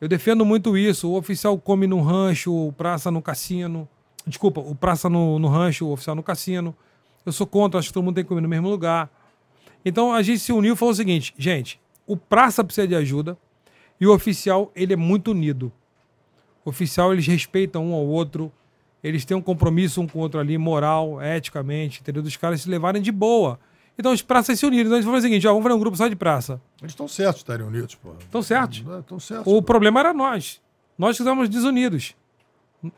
[0.01, 1.09] Eu defendo muito isso.
[1.09, 3.87] O oficial come no rancho, o praça no cassino.
[4.25, 6.75] Desculpa, o praça no, no rancho, o oficial no cassino.
[7.25, 9.09] Eu sou contra, acho que todo mundo tem que comer no mesmo lugar.
[9.85, 13.37] Então a gente se uniu e falou o seguinte, gente, o praça precisa de ajuda
[14.01, 15.71] e o oficial, ele é muito unido.
[16.67, 18.51] Oficial, eles respeitam um ao outro,
[19.01, 22.21] eles têm um compromisso um com o outro ali, moral, eticamente, entendeu?
[22.21, 23.57] Dos caras se levarem de boa.
[23.97, 24.87] Então os praças se uniram.
[24.87, 26.61] Então a gente falou o seguinte, ó, vamos fazer um grupo só de praça.
[26.81, 28.09] Eles estão certos de estarem unidos, pô.
[28.19, 28.79] Estão certos.
[28.99, 29.47] Estão certos.
[29.47, 29.61] O pô.
[29.61, 30.61] problema era nós.
[30.97, 32.13] Nós que estávamos desunidos.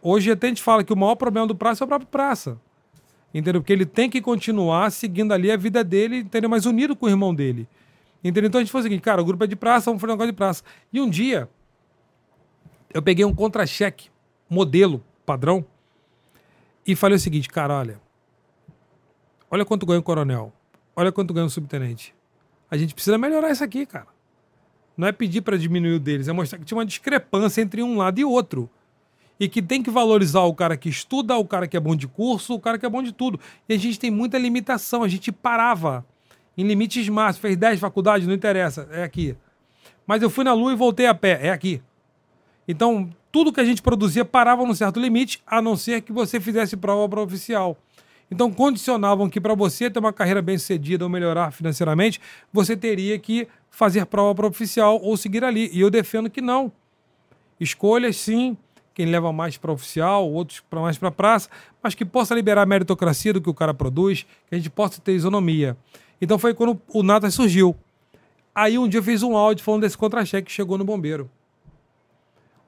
[0.02, 2.58] Hoje até a gente fala que o maior problema do praça é o próprio praça.
[3.32, 3.62] Entendeu?
[3.62, 6.50] Porque ele tem que continuar seguindo ali a vida dele, entendeu?
[6.50, 7.68] Mas unido com o irmão dele.
[8.24, 8.48] Entendeu?
[8.48, 10.16] Então a gente falou o seguinte, cara, o grupo é de praça, vamos fazer um
[10.16, 10.64] negócio de praça.
[10.92, 11.48] E um dia,
[12.94, 14.10] eu peguei um contra-cheque,
[14.50, 15.66] modelo, padrão,
[16.86, 18.02] e falei o seguinte, cara, olha,
[19.50, 20.52] olha quanto ganha o coronel,
[20.96, 22.16] olha quanto ganha o subtenente.
[22.70, 24.08] A gente precisa melhorar isso aqui, cara.
[24.98, 27.98] Não é pedir para diminuir o deles, é mostrar que tinha uma discrepância entre um
[27.98, 28.70] lado e outro.
[29.40, 32.08] E que tem que valorizar o cara que estuda, o cara que é bom de
[32.08, 33.40] curso, o cara que é bom de tudo.
[33.70, 36.06] E a gente tem muita limitação, a gente parava
[36.58, 37.42] em limites máximos.
[37.42, 39.38] Fez 10 faculdades, não interessa, é aqui.
[40.06, 41.82] Mas eu fui na lua e voltei a pé, é aqui.
[42.72, 46.40] Então, tudo que a gente produzia parava num certo limite, a não ser que você
[46.40, 47.76] fizesse prova para oficial.
[48.30, 52.22] Então, condicionavam que para você ter uma carreira bem sucedida ou melhorar financeiramente,
[52.54, 55.72] você teria que fazer prova para oficial ou seguir ali.
[55.74, 56.72] E eu defendo que não.
[57.60, 58.56] Escolhas, sim,
[58.94, 61.50] quem leva mais para oficial, outros para mais para praça,
[61.82, 65.02] mas que possa liberar a meritocracia do que o cara produz, que a gente possa
[65.02, 65.76] ter isonomia.
[66.22, 67.76] Então foi quando o Nata surgiu.
[68.54, 71.28] Aí um dia eu fiz um áudio falando desse contra-cheque que chegou no bombeiro.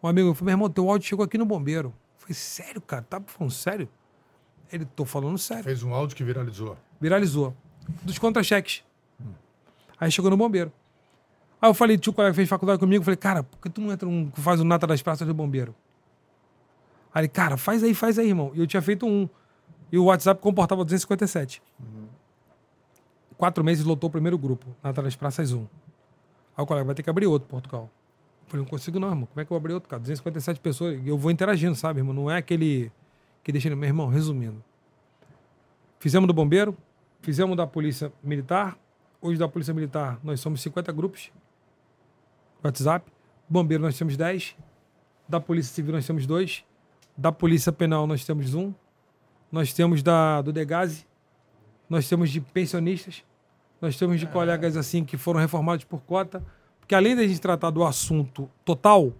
[0.01, 1.89] Um amigo falou, meu irmão, teu áudio chegou aqui no bombeiro.
[1.89, 3.03] Eu falei, sério, cara?
[3.03, 3.89] Tá falando sério?
[4.71, 5.63] Ele, tô falando sério.
[5.63, 6.77] Fez um áudio que viralizou.
[6.99, 7.55] Viralizou.
[8.03, 8.83] Dos contra-cheques.
[9.99, 10.71] Aí chegou no bombeiro.
[11.61, 13.81] Aí eu falei, tio, colega que fez faculdade comigo, eu falei, cara, por que tu
[13.81, 15.75] não entra um, faz o Nata das Praças do Bombeiro?
[17.13, 18.51] Aí ele, cara, faz aí, faz aí, irmão.
[18.55, 19.29] E eu tinha feito um.
[19.91, 21.61] E o WhatsApp comportava 257.
[23.37, 25.59] Quatro meses lotou o primeiro grupo, Nata das Praças 1.
[25.59, 27.89] Aí o colega vai ter que abrir outro, Portugal.
[28.51, 29.25] Eu falei, não consigo não, irmão.
[29.25, 30.01] Como é que eu vou abrir outro, cara?
[30.01, 30.99] 257 pessoas.
[31.05, 32.13] Eu vou interagindo, sabe, irmão?
[32.13, 32.91] Não é aquele
[33.43, 33.75] que deixa ele...
[33.75, 34.61] Meu irmão, resumindo.
[35.99, 36.75] Fizemos do bombeiro,
[37.21, 38.77] fizemos da polícia militar.
[39.21, 41.31] Hoje da polícia militar nós somos 50 grupos.
[42.61, 43.09] WhatsApp.
[43.47, 44.55] Bombeiro nós temos 10.
[45.29, 46.65] Da polícia civil nós temos dois.
[47.15, 48.73] Da polícia penal nós temos um.
[49.49, 51.05] Nós temos da, do Degase.
[51.89, 53.23] Nós temos de pensionistas.
[53.79, 56.43] Nós temos de colegas assim que foram reformados por cota.
[56.91, 59.13] Porque além da gente tratar do assunto total,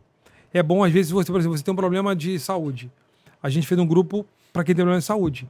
[0.54, 2.92] é bom às vezes você, por exemplo, você tem um problema de saúde.
[3.42, 5.50] A gente fez um grupo para quem tem problema de saúde.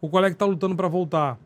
[0.00, 1.36] O colega está lutando para voltar.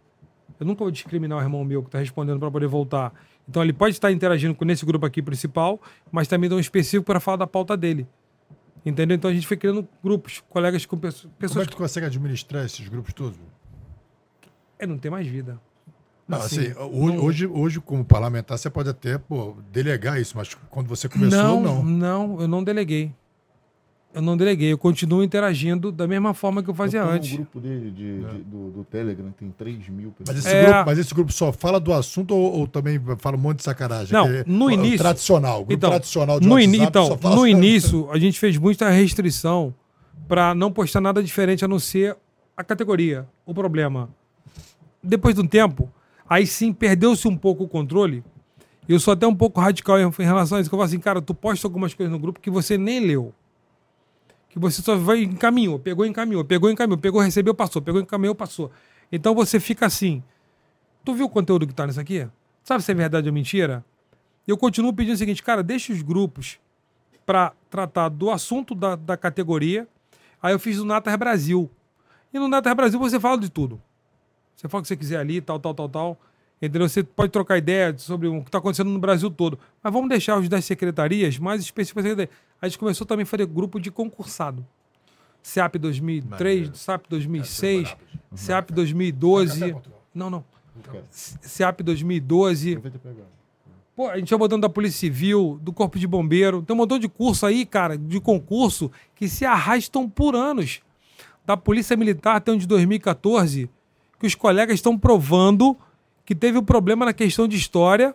[0.61, 3.15] Eu nunca vou discriminar o irmão meu que está respondendo para poder voltar.
[3.49, 5.81] Então ele pode estar interagindo com nesse grupo aqui principal,
[6.13, 8.07] mas também dá um específico para falar da pauta dele.
[8.85, 9.17] Entendeu?
[9.17, 11.33] Então a gente foi criando grupos, colegas com pessoas.
[11.49, 13.39] Como é que tu consegue administrar esses grupos todos?
[14.79, 15.59] É, não tem mais vida.
[16.31, 20.55] Não, Assim, assim, hoje, hoje, hoje, como parlamentar, você pode até pô, delegar isso, mas
[20.71, 21.85] quando você começou, não, não.
[21.85, 23.13] não, eu não deleguei.
[24.13, 27.31] Eu não deleguei, eu continuo interagindo da mesma forma que eu fazia Eu antes.
[27.31, 30.47] no grupo dele de, de- do, do Telegram, tem 3 mil Mas pessoas.
[30.47, 30.65] esse, É.
[30.67, 33.63] grupo, mas esse grupo só fala do assunto ou, ou também fala um monte de
[33.63, 34.13] sacanagem?
[34.13, 36.85] Não, Aquele- no o- o início- tradicional, o grupo Então, tradicional de no, WhatsApp ini-
[36.85, 39.73] então, só fala- no início, a gente fez muita restrição
[40.27, 42.17] para não postar nada diferente a não ser
[42.57, 43.29] a categoria.
[43.47, 44.11] O problema.
[45.01, 45.89] Depois de um tempo,
[46.31, 48.23] aí sim perdeu-se um pouco o controle.
[48.89, 51.35] Eu sou até um pouco radical em relação a isso, eu falo assim, cara, tu
[51.35, 53.35] posta algumas coisas no grupo que você nem leu.
[54.49, 58.71] Que você só vai encaminhou, pegou, encaminhou, pegou, encaminhou, pegou, recebeu, passou, pegou, encaminhou, passou.
[59.11, 60.23] Então você fica assim.
[61.05, 62.29] Tu viu o conteúdo que tá nisso aqui?
[62.63, 63.85] Sabe se é verdade ou mentira?
[64.47, 66.59] Eu continuo pedindo o seguinte, cara, deixa os grupos
[67.25, 69.87] para tratar do assunto da, da categoria.
[70.43, 71.71] Aí eu fiz o Natas Brasil.
[72.33, 73.81] E no Natas Brasil você fala de tudo.
[74.61, 76.21] Você fala o que você quiser ali, tal, tal, tal, tal.
[76.61, 76.87] Entendeu?
[76.87, 79.59] Você pode trocar ideia sobre o que está acontecendo no Brasil todo.
[79.83, 82.05] Mas vamos deixar os das secretarias mais específicos.
[82.61, 84.65] A gente começou também a fazer grupo de concursado.
[85.43, 86.77] SEAP 2003, Maneiro.
[86.77, 87.99] SEAP Essa é 2006, braba.
[88.35, 89.61] SEAP 2012.
[89.61, 90.03] Café, Portugal.
[90.15, 90.45] Não, não.
[91.09, 92.83] SEAP 2012.
[93.97, 96.61] Pô, a gente já botando da Polícia Civil, do Corpo de Bombeiro.
[96.61, 100.83] Tem um montão de curso aí, cara, de concurso, que se arrastam por anos.
[101.47, 103.71] Da Polícia Militar tem um de 2014,
[104.21, 105.77] que os colegas estão provando
[106.27, 108.15] que teve um problema na questão de história.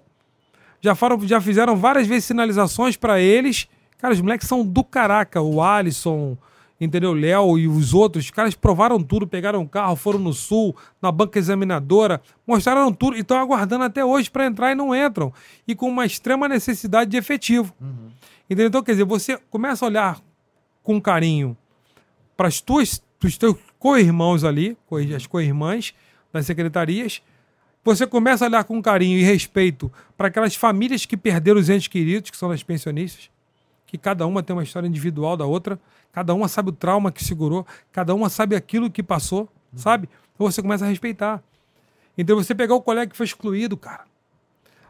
[0.80, 3.68] Já, foram, já fizeram várias vezes sinalizações para eles.
[3.98, 5.42] Cara, os moleques são do caraca.
[5.42, 6.38] O Alisson,
[6.80, 7.10] entendeu?
[7.10, 8.26] O Léo e os outros.
[8.26, 13.18] Os caras provaram tudo, pegaram um carro, foram no sul, na banca examinadora, mostraram tudo
[13.18, 15.34] e estão aguardando até hoje para entrar e não entram.
[15.68, 17.74] E com uma extrema necessidade de efetivo.
[18.46, 18.68] Entendeu?
[18.68, 20.22] Então, quer dizer, você começa a olhar
[20.84, 21.58] com carinho
[22.38, 23.02] para os teus
[23.86, 25.94] co-irmãos ali, co- as co-irmãs
[26.34, 27.22] das secretarias.
[27.84, 31.88] Você começa a olhar com carinho e respeito para aquelas famílias que perderam os entes
[31.88, 33.30] queridos, que são as pensionistas,
[33.86, 35.80] que cada uma tem uma história individual da outra,
[36.12, 40.10] cada uma sabe o trauma que segurou, cada uma sabe aquilo que passou, sabe?
[40.34, 41.44] Então você começa a respeitar.
[42.18, 44.06] Então você pegar o colega que foi excluído, cara.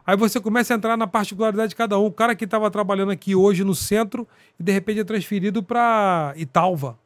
[0.06, 2.06] Aí você começa a entrar na particularidade de cada um.
[2.06, 4.26] O cara que estava trabalhando aqui hoje no centro
[4.58, 6.98] e de repente é transferido para Italva.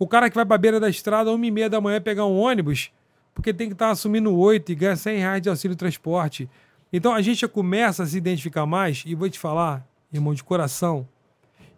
[0.00, 2.38] O cara que vai para beira da estrada, uma e meia da manhã, pegar um
[2.38, 2.90] ônibus,
[3.34, 6.48] porque tem que estar assumindo oito e ganha 100 reais de auxílio transporte.
[6.90, 10.42] Então a gente já começa a se identificar mais, e vou te falar, irmão, de
[10.42, 11.06] coração,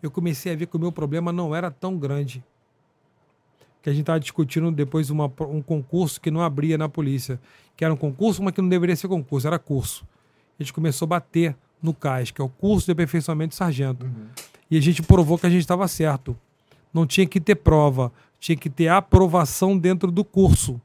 [0.00, 2.44] eu comecei a ver que o meu problema não era tão grande.
[3.82, 7.40] Que a gente estava discutindo depois uma, um concurso que não abria na polícia.
[7.76, 10.06] Que era um concurso, mas que não deveria ser concurso, era curso.
[10.56, 14.08] A gente começou a bater no CAIS, que é o curso de aperfeiçoamento de sargento.
[14.70, 16.38] E a gente provou que a gente estava certo.
[16.92, 20.80] Não tinha que ter prova, tinha que ter aprovação dentro do curso.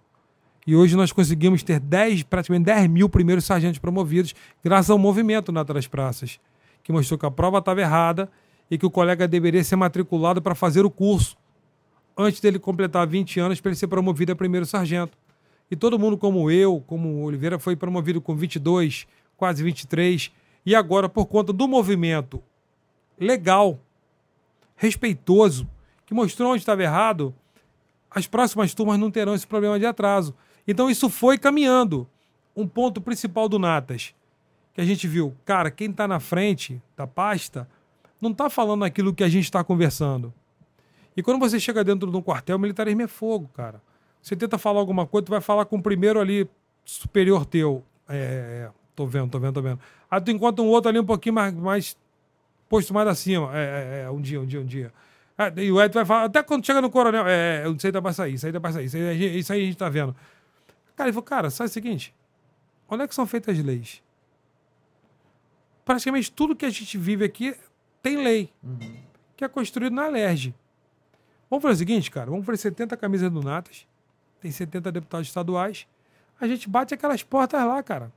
[0.66, 5.52] E hoje nós conseguimos ter 10, praticamente 10 mil primeiros sargentos promovidos, graças ao movimento
[5.52, 6.40] na das praças,
[6.84, 8.30] que mostrou que a prova estava errada
[8.70, 11.38] e que o colega deveria ser matriculado para fazer o curso,
[12.18, 15.18] antes dele completar 20 anos, para ele ser promovido a primeiro sargento.
[15.72, 19.08] E todo mundo, como eu, como Oliveira, foi promovido com 22,
[19.38, 20.32] quase 23,
[20.66, 22.44] e agora, por conta do movimento
[23.18, 23.80] legal,
[24.76, 25.68] respeitoso,
[26.08, 27.36] que mostrou onde estava errado,
[28.10, 30.34] as próximas turmas não terão esse problema de atraso.
[30.68, 32.08] Então isso foi caminhando.
[32.56, 34.16] Um ponto principal do Natas,
[34.74, 37.70] que a gente viu, cara, quem está na frente da pasta
[38.20, 40.34] não está falando aquilo que a gente está conversando.
[41.16, 43.82] E quando você chega dentro de um quartel, o militarismo é fogo, cara.
[44.22, 46.50] Você tenta falar alguma coisa, tu vai falar com o primeiro ali
[46.84, 47.84] superior teu.
[48.08, 49.80] É, é, tô vendo, tô vendo, tô vendo.
[50.10, 51.98] Aí tu encontra um outro ali um pouquinho mais, mais
[52.70, 53.52] posto mais acima.
[53.56, 54.94] É, é, é, um dia, um dia, um dia.
[55.38, 57.94] Ah, e o Ed vai falar, até quando chega no coronel, é, é, isso aí
[57.94, 60.16] tá pra sair, isso aí pra sair, isso aí, isso aí a gente tá vendo.
[60.96, 62.14] Cara, ele falou, cara, sabe o seguinte?
[62.90, 64.02] Onde é que são feitas as leis?
[65.86, 67.56] Praticamente tudo que a gente vive aqui
[68.02, 68.50] tem lei,
[69.36, 70.56] que é construído na LERJ.
[71.50, 73.86] Vamos fazer o seguinte, cara, vamos fazer 70 camisas do Natas,
[74.42, 75.88] tem 70 deputados estaduais,
[76.42, 78.12] a gente bate aquelas portas lá, cara.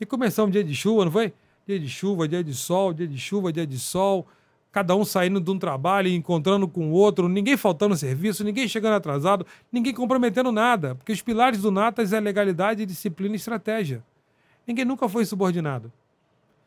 [0.00, 1.32] E começamos dia de chuva, não foi?
[1.66, 4.26] Dia de chuva, dia de sol, dia de chuva, dia de sol,
[4.72, 8.66] cada um saindo de um trabalho e encontrando com o outro, ninguém faltando serviço, ninguém
[8.66, 14.02] chegando atrasado, ninguém comprometendo nada, porque os pilares do Natas é legalidade, disciplina e estratégia.
[14.66, 15.92] Ninguém nunca foi subordinado.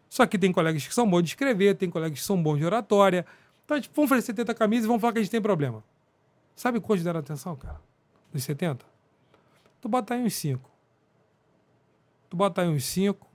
[0.08, 2.66] Só que tem colegas que são bons de escrever, tem colegas que são bons de
[2.66, 3.26] oratória.
[3.66, 5.84] Então, tipo, vamos fazer 70 camisas e vamos falar que a gente tem problema.
[6.56, 7.82] Sabe quantos deram atenção, cara?
[8.32, 8.86] Dos 70?
[9.82, 10.70] Tu bota aí uns 5.
[12.30, 13.28] Tu bota aí uns 5.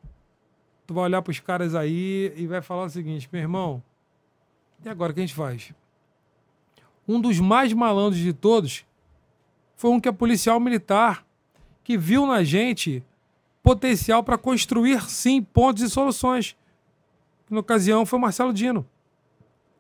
[0.87, 3.83] Tu vai olhar pros caras aí e vai falar o seguinte, meu irmão,
[4.85, 5.73] e agora o que a gente faz?
[7.07, 8.85] Um dos mais malandros de todos
[9.77, 11.25] foi um que é policial militar,
[11.83, 13.03] que viu na gente
[13.63, 16.57] potencial para construir, sim, pontos e soluções.
[17.49, 18.87] Na ocasião foi Marcelo Dino,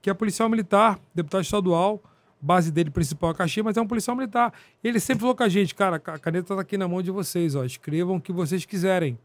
[0.02, 2.02] que é policial militar, deputado estadual,
[2.40, 4.52] base dele principal é Caxias, mas é um policial militar.
[4.82, 7.54] Ele sempre falou com a gente, cara, a caneta tá aqui na mão de vocês,
[7.54, 9.18] ó, escrevam o que vocês quiserem.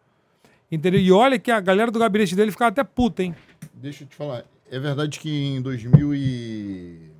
[0.71, 0.99] Entendeu?
[0.99, 3.35] E olha que a galera do gabinete dele ficava até puta, hein?
[3.73, 4.43] Deixa eu te falar.
[4.69, 7.11] É verdade que em 2000 e...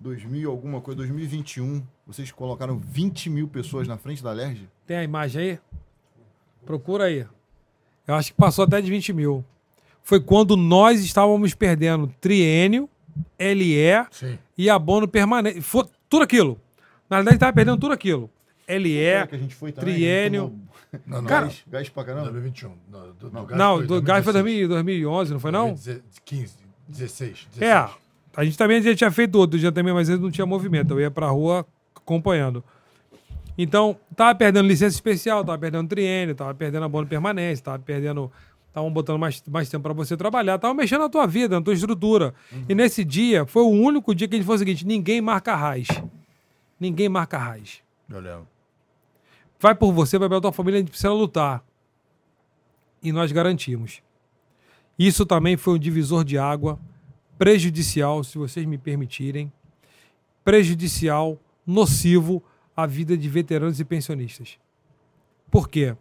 [0.00, 4.68] 2000 alguma coisa, 2021, vocês colocaram 20 mil pessoas na frente da LERJ?
[4.86, 5.58] Tem a imagem aí?
[6.66, 7.26] Procura aí.
[8.06, 9.44] Eu acho que passou até de 20 mil.
[10.02, 12.88] Foi quando nós estávamos perdendo triênio,
[13.38, 14.38] LE Sim.
[14.58, 15.62] e abono permanente.
[15.62, 16.60] Foi tudo aquilo.
[17.08, 18.30] Na verdade, estava perdendo tudo aquilo.
[18.68, 19.94] LE, Será que a gente foi também?
[19.94, 20.58] triênio.
[21.06, 21.28] Não, não.
[21.28, 22.30] Cara, Gás, gás pra caramba?
[22.30, 22.72] 2021.
[22.90, 24.68] Não, do, do gás Não, foi do gás foi 2016.
[24.68, 25.68] 2000 2011, não foi não?
[25.70, 26.54] 2015,
[26.88, 27.62] 16, 16.
[27.62, 27.90] É,
[28.36, 30.92] a gente também já tinha feito outro, já também, mas ele não tinha movimento.
[30.94, 31.66] Eu ia pra rua
[31.96, 32.62] acompanhando.
[33.56, 38.30] Então, tava perdendo licença especial, tava perdendo triênio, tava perdendo abono permanente, tava perdendo.
[38.68, 41.74] Estavam botando mais, mais tempo para você trabalhar, tava mexendo na tua vida, na tua
[41.74, 42.34] estrutura.
[42.68, 45.54] E nesse dia, foi o único dia que a gente falou o seguinte: ninguém marca
[45.54, 45.86] raiz.
[46.80, 47.80] Ninguém marca raiz.
[48.10, 48.48] Eu lembro.
[49.64, 51.64] Vai por você, vai pela tua família, a gente precisa lutar.
[53.02, 54.02] E nós garantimos.
[54.98, 56.78] Isso também foi um divisor de água
[57.38, 59.50] prejudicial, se vocês me permitirem,
[60.44, 62.42] prejudicial, nocivo
[62.76, 64.58] à vida de veteranos e pensionistas.
[65.50, 65.96] Por quê?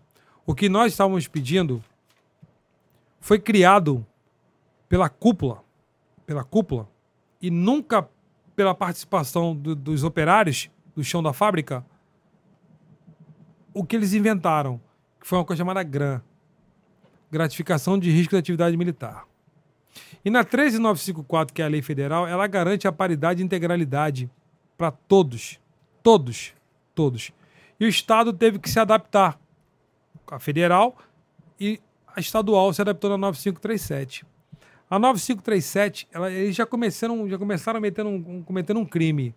[0.45, 1.81] O que nós estávamos pedindo
[3.21, 4.05] foi criado
[4.89, 5.63] pela cúpula,
[6.25, 6.89] pela cúpula,
[7.41, 8.09] e nunca
[8.57, 11.85] pela participação do, dos operários do chão da fábrica,
[13.73, 14.79] o que eles inventaram,
[15.19, 16.21] que foi uma coisa chamada GRAM,
[17.31, 19.25] gratificação de risco da atividade militar.
[20.23, 24.29] E na 13954, que é a lei federal, ela garante a paridade e integralidade
[24.77, 25.59] para todos.
[26.01, 26.53] Todos.
[26.95, 27.31] Todos.
[27.79, 29.39] E o Estado teve que se adaptar.
[30.27, 30.97] A federal
[31.59, 31.79] e
[32.15, 34.25] a estadual se adaptou na 9537.
[34.89, 39.35] A 9537, ela, eles já começaram, já começaram metendo um, cometendo um crime.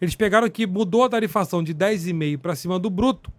[0.00, 3.32] Eles pegaram que mudou a tarifação de 10,5 para cima do bruto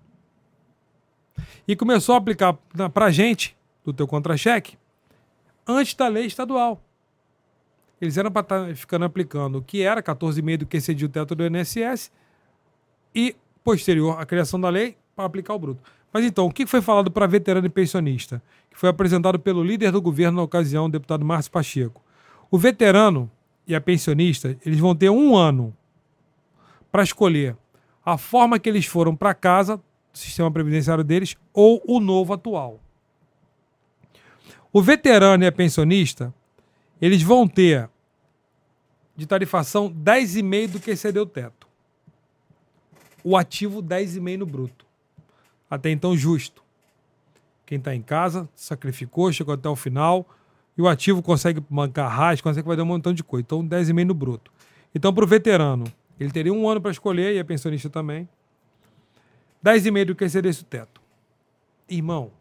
[1.68, 2.53] e começou a aplicar
[2.93, 4.77] para gente, do teu contra-cheque,
[5.68, 6.81] antes da lei estadual.
[7.99, 11.09] Eles eram para estar tá ficando aplicando o que era 14,5 do que excedia o
[11.09, 12.11] teto do INSS
[13.14, 15.81] e, posterior à criação da lei, para aplicar o bruto.
[16.14, 18.41] Mas então, o que foi falado para veterano e pensionista?
[18.69, 22.01] Que foi apresentado pelo líder do governo na ocasião, o deputado Márcio Pacheco.
[22.49, 23.30] O veterano
[23.68, 25.76] e a pensionista, eles vão ter um ano
[26.91, 27.55] para escolher
[28.05, 29.81] a forma que eles foram para casa,
[30.18, 32.80] sistema previdenciário deles, ou o novo atual.
[34.72, 36.34] O veterano e a pensionista,
[37.02, 37.89] eles vão ter
[39.15, 41.68] de tarifação 10,5 do que excedeu o teto.
[43.23, 44.85] O ativo 10,5 no bruto.
[45.69, 46.64] Até então justo.
[47.65, 50.26] Quem está em casa sacrificou, chegou até o final
[50.77, 53.44] e o ativo consegue bancar raiz, consegue fazer um montão de coisa.
[53.44, 54.52] Então 10,5 no bruto.
[54.94, 55.85] Então para o veterano,
[56.19, 58.30] ele teria um ano para escolher e a pensionista também.
[59.64, 61.02] 10,5 do que excedesse o teto.
[61.90, 62.32] Irmão,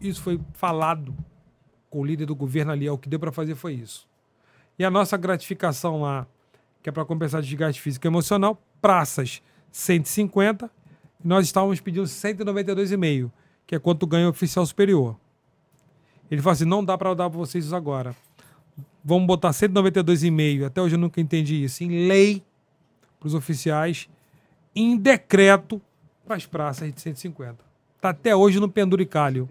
[0.00, 1.14] isso foi falado
[1.90, 4.06] com o líder do governo ali, é o que deu para fazer foi isso.
[4.78, 6.26] E a nossa gratificação lá,
[6.82, 9.42] que é para compensar desgaste físico e emocional, praças
[9.72, 10.70] 150,
[11.22, 13.30] nós estávamos pedindo 192,5,
[13.66, 15.16] que é quanto ganha o oficial superior.
[16.30, 18.14] Ele falou assim: não dá para dar para vocês isso agora.
[19.04, 20.66] Vamos botar 192,5.
[20.66, 21.82] Até hoje eu nunca entendi isso.
[21.82, 22.42] Em lei
[23.18, 24.08] para os oficiais,
[24.74, 25.80] em decreto
[26.28, 27.56] para as praças de 150.
[27.96, 29.48] Está até hoje no penduricalho.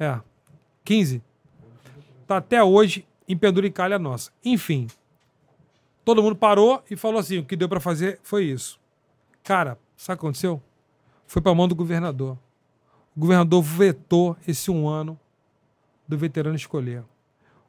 [0.00, 0.18] É.
[0.84, 1.22] 15.
[2.22, 4.32] Está até hoje em penduricalha nossa.
[4.42, 4.88] Enfim,
[6.02, 8.80] todo mundo parou e falou assim: o que deu para fazer foi isso.
[9.44, 10.62] Cara, sabe o que aconteceu?
[11.26, 12.38] Foi para a mão do governador.
[13.14, 15.20] O governador vetou esse um ano
[16.08, 17.04] do veterano escolher.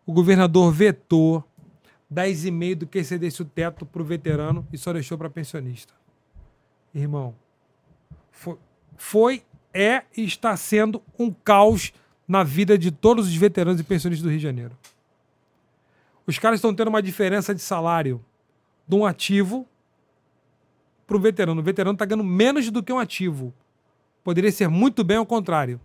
[0.06, 1.44] O governador vetou
[2.12, 5.94] 10,5 do que excedesse o teto para o veterano e só deixou para pensionista.
[6.94, 7.36] Irmão,
[8.34, 8.58] foi,
[8.98, 9.44] foi,
[9.74, 11.94] é e está sendo um caos
[12.28, 14.78] na vida de todos os veteranos e pensionistas do Rio de Janeiro.
[16.26, 18.24] Os caras estão tendo uma diferença de salário
[18.88, 19.66] de um ativo
[21.06, 21.62] para o veterano.
[21.62, 23.54] O veterano está ganhando menos do que um ativo.
[24.24, 25.80] Poderia ser muito bem ao contrário.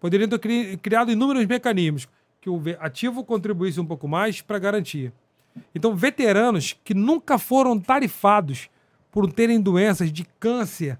[0.00, 2.08] Poderiam ter criado inúmeros mecanismos
[2.40, 5.12] que o ativo contribuísse um pouco mais para garantir.
[5.74, 8.70] Então, veteranos que nunca foram tarifados
[9.10, 10.98] por terem doenças de câncer,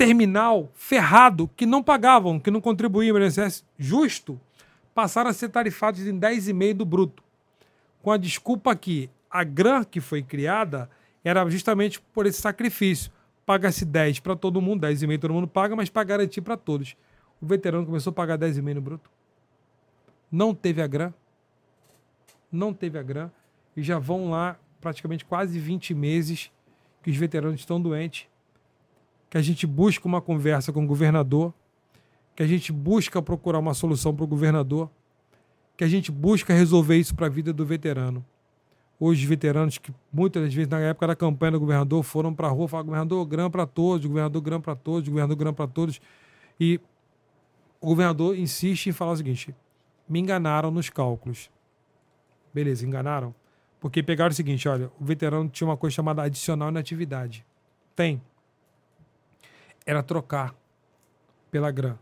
[0.00, 4.40] terminal ferrado que não pagavam, que não contribuíam para o INSS justo,
[4.94, 7.22] passaram a ser tarifados em 10,5% do bruto.
[8.00, 10.88] Com a desculpa que a GRAN que foi criada
[11.22, 13.12] era justamente por esse sacrifício.
[13.44, 16.96] Paga-se 10 para todo mundo, 10,5 todo mundo paga, mas para garantir para todos.
[17.38, 19.10] O veterano começou a pagar 10,5 no bruto.
[20.32, 21.12] Não teve a GRAN.
[22.50, 23.30] Não teve a GRAN.
[23.76, 26.50] E já vão lá praticamente quase 20 meses
[27.02, 28.30] que os veteranos estão doentes
[29.30, 31.54] que a gente busca uma conversa com o governador,
[32.34, 34.90] que a gente busca procurar uma solução para o governador,
[35.76, 38.24] que a gente busca resolver isso para a vida do veterano.
[38.98, 42.68] Hoje, veteranos que muitas vezes, na época da campanha do governador, foram para a rua
[42.68, 46.00] falar: governador, grão para todos, governador, grão para todos, governador, grão para todos.
[46.58, 46.78] E
[47.80, 49.54] o governador insiste em falar o seguinte:
[50.08, 51.48] me enganaram nos cálculos.
[52.52, 53.34] Beleza, enganaram?
[53.80, 57.46] Porque pegaram o seguinte: olha, o veterano tinha uma coisa chamada adicional na atividade.
[57.96, 58.20] Tem
[59.90, 60.54] era trocar
[61.50, 61.98] pela GRAM.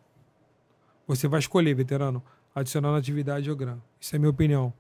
[1.07, 2.23] Você vai escolher, veterano,
[2.55, 3.81] adicionar na atividade ou GRAM.
[3.99, 4.75] Isso é minha opinião.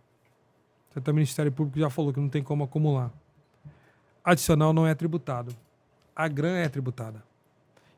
[0.95, 3.11] Até o Ministério Público já falou que não tem como acumular.
[4.23, 5.57] Adicional não é tributado.
[6.15, 7.25] A GRAM é tributada.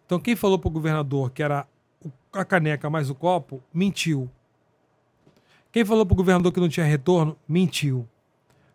[0.06, 1.66] Então, quem falou para o governador que era
[2.32, 4.30] a caneca mais o copo, mentiu.
[5.72, 8.08] Quem falou para o governador que não tinha retorno, mentiu.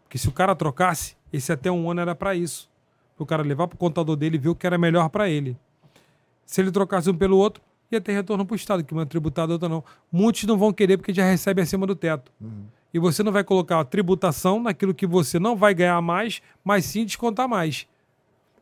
[0.04, 2.70] Porque se o cara trocasse, esse até um ano era para isso.
[3.16, 5.30] Para o cara levar para o contador dele e ver o que era melhor para
[5.30, 5.58] ele.
[6.46, 9.54] Se ele trocasse um pelo outro, ia ter retorno para o Estado, que uma tributada,
[9.54, 9.84] outra não.
[10.12, 12.32] Muitos não vão querer porque já recebe acima do teto.
[12.40, 12.66] Uhum.
[12.94, 16.86] E você não vai colocar a tributação naquilo que você não vai ganhar mais, mas
[16.86, 17.88] sim descontar mais.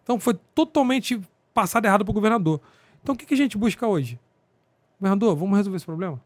[0.04, 1.22] Então foi totalmente
[1.54, 2.60] passado errado para o governador.
[3.02, 4.20] Então o que, que a gente busca hoje?
[5.00, 6.20] Governador, vamos resolver esse problema?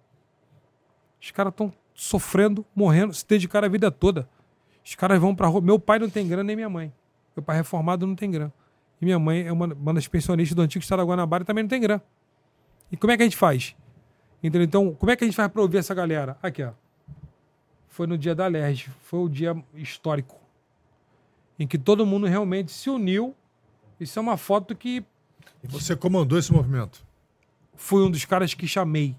[1.21, 4.29] Os caras estão sofrendo, morrendo, se dedicaram a vida toda.
[4.85, 5.59] Os caras vão para rua.
[5.59, 6.93] Meu pai não tem grana, nem minha mãe.
[7.35, 8.53] Meu pai é reformado não tem grana.
[9.01, 11.63] E minha mãe é uma, uma das pensionistas do antigo estado da Guanabara e também
[11.63, 12.03] não tem grana.
[12.91, 13.75] E como é que a gente faz?
[14.41, 14.63] Entendeu?
[14.63, 16.37] Então, como é que a gente vai para ouvir essa galera?
[16.41, 16.71] Aqui, ó.
[17.87, 18.89] Foi no dia da LERJ.
[19.01, 20.39] Foi o dia histórico.
[21.59, 23.35] Em que todo mundo realmente se uniu.
[23.99, 25.03] Isso é uma foto que.
[25.63, 27.03] E você comandou esse movimento?
[27.75, 29.15] Fui um dos caras que chamei.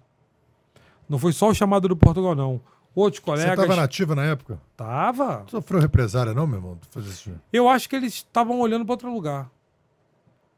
[1.09, 2.61] Não foi só o chamado do Portugal, não.
[2.95, 3.55] Outros colegas.
[3.55, 4.61] Você estava nativa na época?
[4.77, 5.41] Tava.
[5.41, 6.79] Não sofreu represária, não, meu irmão?
[6.91, 7.33] Fazer isso?
[7.53, 9.51] Eu acho que eles estavam olhando para outro lugar.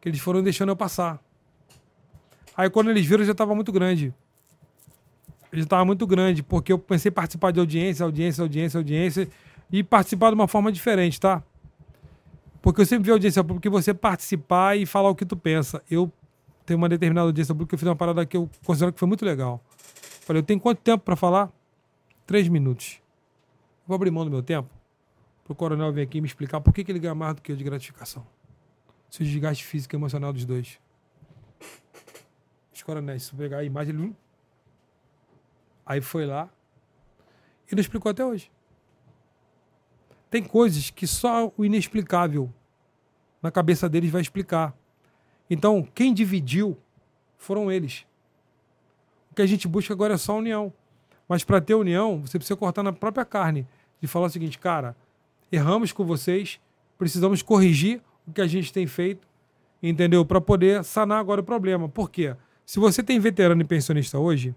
[0.01, 1.21] Que eles foram deixando eu passar.
[2.57, 4.15] Aí quando eles viram, já estava muito grande.
[5.53, 9.29] Já estava muito grande, porque eu pensei em participar de audiência, audiência, audiência, audiência,
[9.71, 11.43] e participar de uma forma diferente, tá?
[12.63, 15.83] Porque eu sempre vi audiência pública que você participar e falar o que tu pensa.
[15.91, 16.13] Eu
[16.67, 19.25] tenho uma determinada audiência pública, eu fiz uma parada que eu considero que foi muito
[19.25, 19.63] legal.
[20.21, 21.51] Falei, eu tenho quanto tempo para falar?
[22.27, 23.01] Três minutos.
[23.87, 24.69] Vou abrir mão do meu tempo
[25.45, 27.51] para o coronel vir aqui me explicar por que, que ele ganha mais do que
[27.51, 28.25] eu de gratificação.
[29.11, 30.79] Se o desgaste físico e emocional dos dois.
[32.73, 34.17] Os coronéis, se pegar a imagem, ele...
[35.85, 36.49] Aí foi lá
[37.71, 38.51] e não explicou até hoje.
[40.31, 42.53] Tem coisas que só o inexplicável
[43.43, 44.73] na cabeça deles vai explicar.
[45.49, 46.79] Então, quem dividiu
[47.37, 48.07] foram eles.
[49.33, 50.73] O que a gente busca agora é só união.
[51.29, 53.67] Mas para ter união, você precisa cortar na própria carne.
[54.01, 54.97] De falar o seguinte, cara,
[55.51, 56.61] erramos com vocês,
[56.97, 59.27] precisamos corrigir o que a gente tem feito,
[59.83, 60.25] entendeu?
[60.25, 61.89] Para poder sanar agora o problema.
[61.89, 62.37] Por quê?
[62.65, 64.55] Se você tem veterano e pensionista hoje,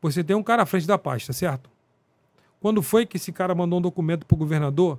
[0.00, 1.70] você tem um cara à frente da pasta, certo?
[2.60, 4.98] Quando foi que esse cara mandou um documento para o governador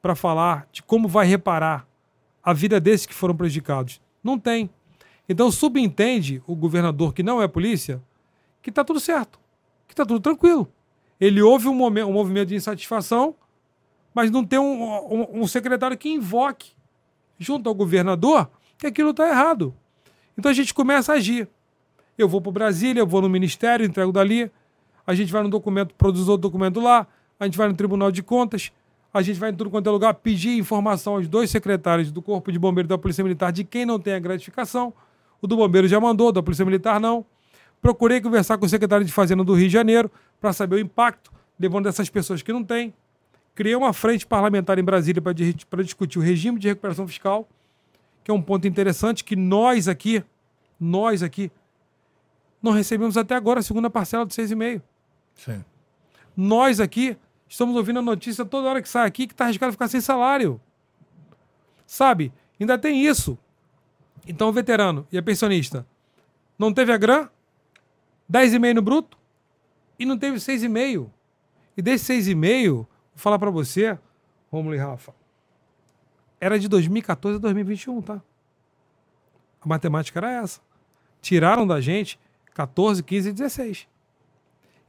[0.00, 1.86] para falar de como vai reparar
[2.42, 4.00] a vida desses que foram prejudicados?
[4.22, 4.70] Não tem.
[5.28, 8.02] Então subentende o governador que não é polícia
[8.62, 9.38] que está tudo certo,
[9.86, 10.70] que está tudo tranquilo.
[11.20, 13.34] Ele ouve um, um movimento de insatisfação,
[14.14, 16.72] mas não tem um, um, um secretário que invoque
[17.40, 18.48] junto ao governador
[18.78, 19.74] que aquilo está errado.
[20.38, 21.48] Então a gente começa a agir.
[22.16, 24.50] Eu vou para Brasília, eu vou no ministério, entrego dali,
[25.06, 27.06] a gente vai no documento, produz outro documento lá,
[27.38, 28.70] a gente vai no Tribunal de Contas,
[29.12, 32.52] a gente vai em tudo quanto é lugar pedir informação aos dois secretários do Corpo
[32.52, 34.92] de Bombeiros da Polícia Militar de quem não tem a gratificação.
[35.40, 37.24] O do Bombeiro já mandou, da Polícia Militar não.
[37.80, 41.32] Procurei conversar com o secretário de Fazenda do Rio de Janeiro para saber o impacto,
[41.58, 42.92] levando essas pessoas que não têm.
[43.54, 47.48] Criei uma frente parlamentar em Brasília para discutir o regime de recuperação fiscal,
[48.22, 50.24] que é um ponto interessante que nós aqui,
[50.78, 51.50] nós aqui,
[52.62, 54.82] não recebemos até agora a segunda parcela do 6,5.
[55.34, 55.64] Sim.
[56.36, 57.16] Nós aqui
[57.48, 60.60] estamos ouvindo a notícia toda hora que sai aqui que está arriscado ficar sem salário.
[61.86, 62.32] Sabe?
[62.58, 63.36] Ainda tem isso.
[64.26, 65.86] Então o veterano e a pensionista
[66.58, 67.28] não teve a grã,
[68.30, 69.18] 10,5 no bruto
[69.98, 71.10] e não teve 6,5.
[71.76, 72.86] E desse 6,5,
[73.20, 73.98] vou falar para você,
[74.50, 75.14] Romulo e Rafa,
[76.40, 78.22] era de 2014 a 2021, tá?
[79.60, 80.58] A matemática era essa.
[81.20, 82.18] Tiraram da gente
[82.54, 83.88] 14, 15 e 16.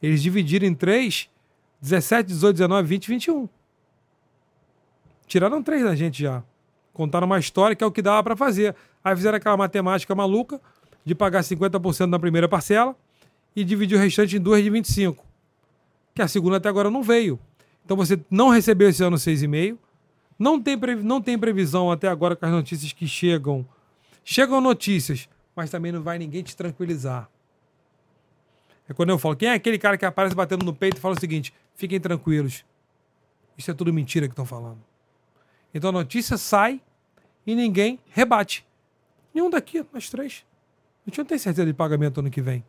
[0.02, 1.30] Eles dividiram em 3,
[1.82, 3.50] 17, 18, 19, 20 e 21.
[5.28, 6.42] Tiraram 3 da gente já.
[6.94, 8.74] Contaram uma história que é o que dava para fazer.
[9.04, 10.60] Aí fizeram aquela matemática maluca
[11.04, 12.96] de pagar 50% na primeira parcela
[13.54, 15.26] e dividir o restante em duas de 25.
[16.16, 17.38] Que a segunda até agora não veio.
[17.84, 19.78] Então você não recebeu esse ano 6,5.
[20.38, 23.66] Não tem, não tem previsão até agora com as notícias que chegam.
[24.24, 27.30] Chegam notícias, mas também não vai ninguém te tranquilizar.
[28.90, 31.16] É quando eu falo, quem é aquele cara que aparece batendo no peito e fala
[31.16, 32.66] o seguinte: fiquem tranquilos.
[33.58, 34.80] Isso é tudo mentira que estão falando.
[35.74, 36.82] Então a notícia sai
[37.46, 38.66] e ninguém rebate.
[39.34, 40.46] Nenhum daqui, nós três.
[41.06, 42.64] A gente não tem certeza de pagamento ano que vem.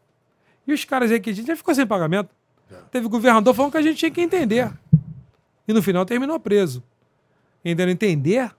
[0.66, 2.30] E os caras aí que a gente já ficou sem pagamento.
[2.70, 2.76] É.
[2.90, 4.72] Teve governador falando que a gente tinha que entender.
[5.66, 6.82] E no final terminou preso.
[7.64, 7.90] Entendeu?
[7.90, 8.50] Entender?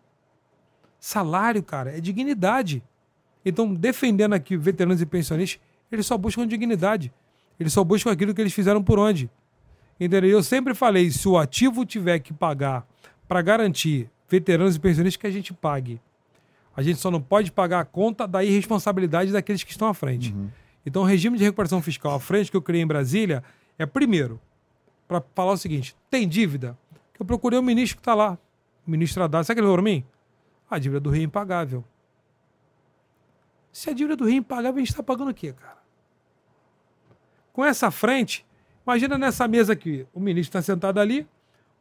[0.99, 2.81] Salário, cara, é dignidade.
[3.45, 5.61] Então, defendendo aqui veteranos e pensionistas,
[5.91, 7.11] eles só buscam dignidade.
[7.59, 9.29] Eles só buscam aquilo que eles fizeram por onde.
[9.99, 10.29] Entendeu?
[10.29, 12.87] Eu sempre falei, se o ativo tiver que pagar
[13.27, 16.01] para garantir veteranos e pensionistas, que a gente pague.
[16.75, 20.33] A gente só não pode pagar a conta da irresponsabilidade daqueles que estão à frente.
[20.33, 20.49] Uhum.
[20.85, 23.43] Então, o regime de recuperação fiscal à frente que eu criei em Brasília
[23.77, 24.39] é, primeiro,
[25.07, 26.77] para falar o seguinte: tem dívida?
[27.13, 28.37] Que eu procurei o ministro que está lá,
[28.87, 29.45] o ministro Haddad.
[29.45, 30.03] Sabe o que ele falou para mim?
[30.69, 31.83] A dívida do Rio é impagável.
[33.71, 35.77] Se a dívida do Rio é impagável, a gente está pagando o quê, cara?
[37.51, 38.45] Com essa frente,
[38.85, 41.27] imagina nessa mesa aqui, o ministro está sentado ali,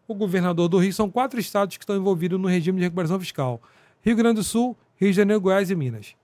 [0.06, 3.62] o governador do Rio, são quatro estados que estão envolvidos no regime de recuperação fiscal.
[4.02, 6.14] Rio Grande do Sul, Rio de Janeiro, Goiás e Minas.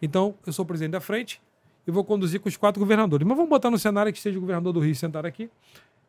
[0.00, 1.40] Então, eu sou o presidente da frente
[1.86, 3.26] e vou conduzir com os quatro governadores.
[3.26, 5.50] Mas vamos botar no cenário que seja o governador do Rio sentado aqui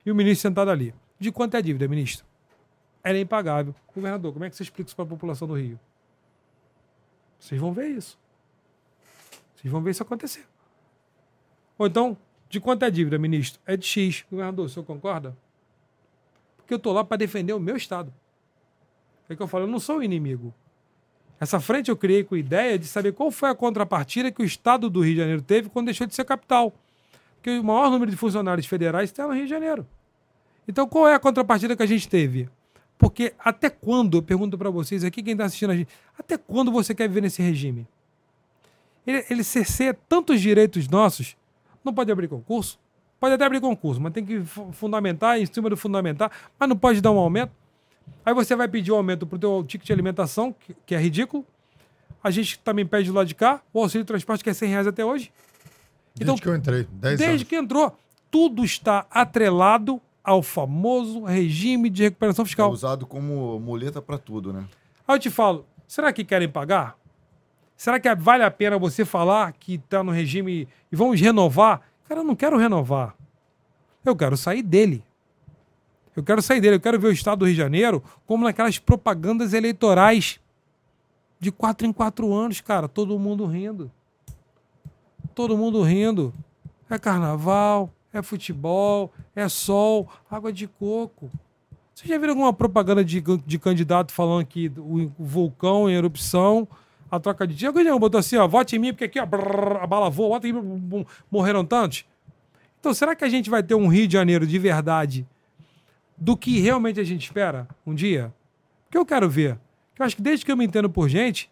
[0.05, 0.93] e o ministro sentado ali.
[1.19, 2.26] De quanto é a dívida, ministro?
[3.07, 3.73] Ela é impagável.
[3.95, 5.79] Governador, como é que você explica isso para a população do Rio?
[7.39, 8.19] Vocês vão ver isso.
[9.55, 10.45] Vocês vão ver isso acontecer.
[11.77, 12.17] Ou então,
[12.49, 13.61] de quanto é a dívida, ministro?
[13.65, 14.25] É de X.
[14.29, 15.37] Governador, o senhor concorda?
[16.57, 18.13] Porque eu estou lá para defender o meu Estado.
[19.29, 20.53] É que eu falo, eu não sou o inimigo.
[21.39, 24.45] Essa frente eu criei com a ideia de saber qual foi a contrapartida que o
[24.45, 26.73] Estado do Rio de Janeiro teve quando deixou de ser capital.
[27.35, 29.87] Porque o maior número de funcionários federais está no Rio de Janeiro.
[30.67, 32.49] Então, qual é a contrapartida que a gente teve?
[32.97, 36.71] Porque até quando, eu pergunto para vocês aqui, quem está assistindo a gente, até quando
[36.71, 37.87] você quer viver nesse regime?
[39.05, 41.37] Ele, ele cerceia tantos direitos nossos,
[41.83, 42.79] não pode abrir concurso?
[43.19, 44.41] Pode até abrir concurso, mas tem que
[44.73, 47.51] fundamentar, em cima do fundamentar, mas não pode dar um aumento.
[48.25, 50.99] Aí você vai pedir um aumento para o teu ticket de alimentação, que, que, é
[50.99, 51.45] ridículo.
[52.23, 54.69] A gente também pede do lado de cá, o auxílio de transporte, que é 100
[54.69, 55.31] reais até hoje.
[56.15, 57.43] Então, desde que eu entrei, 10 Desde anos.
[57.43, 57.97] que entrou.
[58.29, 62.69] Tudo está atrelado ao famoso regime de recuperação fiscal.
[62.69, 64.65] É usado como muleta para tudo, né?
[65.07, 66.97] Aí eu te falo, será que querem pagar?
[67.77, 71.81] Será que vale a pena você falar que está no regime e vamos renovar?
[72.09, 73.15] Cara, eu não quero renovar.
[74.03, 75.01] Eu quero sair dele.
[76.13, 76.75] Eu quero sair dele.
[76.75, 80.41] Eu quero ver o Estado do Rio de Janeiro como naquelas propagandas eleitorais
[81.39, 82.89] de quatro em quatro anos, cara.
[82.89, 83.89] Todo mundo rindo.
[85.33, 86.33] Todo mundo rindo.
[86.89, 91.29] É carnaval, é futebol, é sol, água de coco.
[91.93, 96.67] Você já viu alguma propaganda de, de candidato falando que o, vulcão em erupção,
[97.09, 97.69] a troca de dia?
[97.69, 100.53] Alguém botou assim, ó, vote em mim, porque aqui ó, brrr, a bala voa, em
[100.53, 102.05] mim, morreram tantos.
[102.79, 105.27] Então, será que a gente vai ter um Rio de Janeiro de verdade
[106.15, 108.33] do que realmente a gente espera um dia?
[108.85, 109.59] Porque eu quero ver.
[109.97, 111.49] Eu acho que desde que eu me entendo por gente,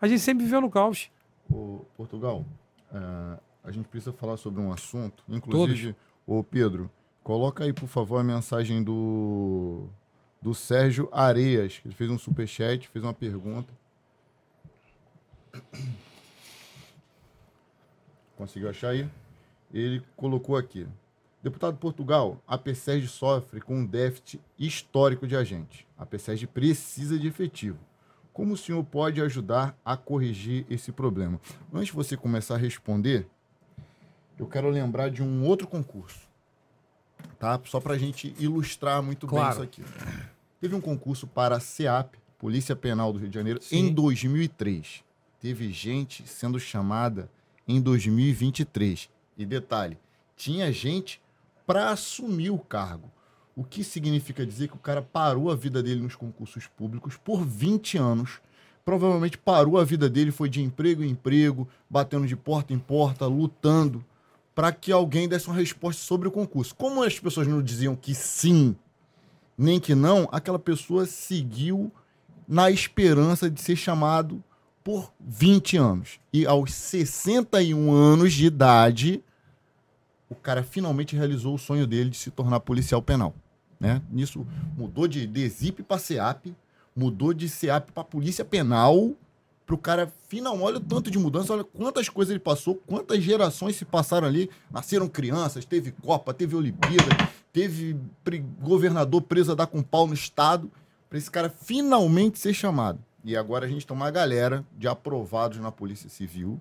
[0.00, 1.10] a gente sempre viveu no caos.
[1.50, 2.44] O Portugal,
[2.92, 5.22] uh, a gente precisa falar sobre um assunto.
[5.28, 5.94] Inclusive,
[6.26, 6.90] o Pedro,
[7.22, 9.88] coloca aí, por favor, a mensagem do,
[10.40, 11.80] do Sérgio Areias.
[11.84, 13.72] Ele fez um superchat, fez uma pergunta.
[18.36, 19.08] Conseguiu achar aí?
[19.72, 20.86] Ele colocou aqui.
[21.42, 25.84] Deputado Portugal, a PSEG sofre com um déficit histórico de agentes.
[25.96, 27.78] A PSEG precisa de efetivo.
[28.32, 31.40] Como o senhor pode ajudar a corrigir esse problema?
[31.72, 33.26] Antes de você começar a responder,
[34.38, 36.28] eu quero lembrar de um outro concurso,
[37.38, 37.60] tá?
[37.64, 39.46] Só para a gente ilustrar muito claro.
[39.46, 39.84] bem isso aqui.
[40.60, 43.88] Teve um concurso para a CEAP, Polícia Penal do Rio de Janeiro, Sim.
[43.88, 45.02] em 2003.
[45.40, 47.30] Teve gente sendo chamada
[47.66, 49.08] em 2023.
[49.36, 49.98] E detalhe,
[50.36, 51.20] tinha gente
[51.66, 53.10] para assumir o cargo.
[53.54, 57.44] O que significa dizer que o cara parou a vida dele nos concursos públicos por
[57.44, 58.40] 20 anos.
[58.84, 63.26] Provavelmente parou a vida dele, foi de emprego em emprego, batendo de porta em porta,
[63.26, 64.04] lutando
[64.58, 66.74] para que alguém desse uma resposta sobre o concurso.
[66.74, 68.74] Como as pessoas não diziam que sim,
[69.56, 71.92] nem que não, aquela pessoa seguiu
[72.48, 74.42] na esperança de ser chamado
[74.82, 76.18] por 20 anos.
[76.32, 79.22] E aos 61 anos de idade,
[80.28, 83.32] o cara finalmente realizou o sonho dele de se tornar policial penal.
[83.78, 84.02] Né?
[84.10, 84.44] Nisso
[84.76, 86.52] mudou de DESIP para CEAP,
[86.96, 89.12] mudou de CEAP para Polícia Penal,
[89.68, 93.22] para o cara final, olha o tanto de mudança, olha quantas coisas ele passou, quantas
[93.22, 97.94] gerações se passaram ali, nasceram crianças, teve Copa, teve Olimpíada, teve
[98.58, 100.70] governador preso a dar com pau no Estado,
[101.06, 102.98] para esse cara finalmente ser chamado.
[103.22, 106.58] E agora a gente tem uma galera de aprovados na Polícia Civil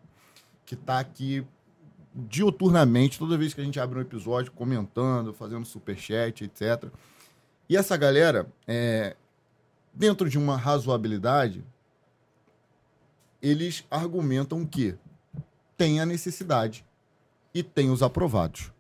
[0.66, 1.48] que está aqui
[2.14, 6.92] diuturnamente, toda vez que a gente abre um episódio, comentando, fazendo superchat, etc.
[7.70, 9.16] E essa galera, é,
[9.94, 11.64] dentro de uma razoabilidade,
[13.42, 14.96] eles argumentam que
[15.78, 16.86] tem a necessidade
[17.54, 18.72] e tem os aprovados.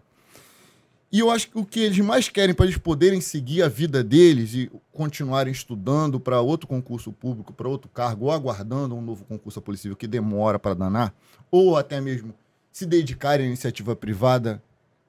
[1.10, 4.04] E eu acho que o que eles mais querem para eles poderem seguir a vida
[4.04, 9.24] deles e continuarem estudando para outro concurso público, para outro cargo, ou aguardando um novo
[9.24, 11.14] concurso policial que demora para danar,
[11.50, 12.34] ou até mesmo
[12.74, 14.62] se dedicarem à iniciativa privada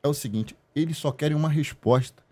[0.03, 2.23] é o seguinte: eles só querem uma resposta.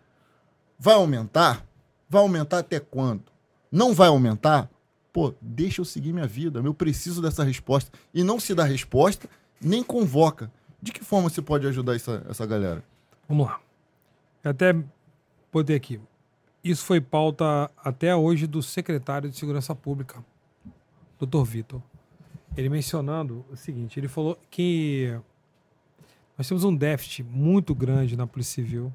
[0.78, 1.66] Vai aumentar?
[2.08, 3.24] Vai aumentar até quando?
[3.70, 4.70] Não vai aumentar?
[5.16, 7.90] Pô, deixa eu seguir minha vida, eu preciso dessa resposta.
[8.12, 9.26] E não se dá resposta,
[9.58, 10.52] nem convoca.
[10.82, 12.84] De que forma você pode ajudar essa, essa galera?
[13.26, 13.58] Vamos lá.
[14.44, 14.76] Até
[15.50, 15.98] botei aqui.
[16.62, 20.22] Isso foi pauta até hoje do secretário de Segurança Pública,
[21.18, 21.80] doutor Vitor.
[22.54, 25.18] ele mencionando o seguinte: ele falou que
[26.36, 28.92] nós temos um déficit muito grande na Polícia Civil.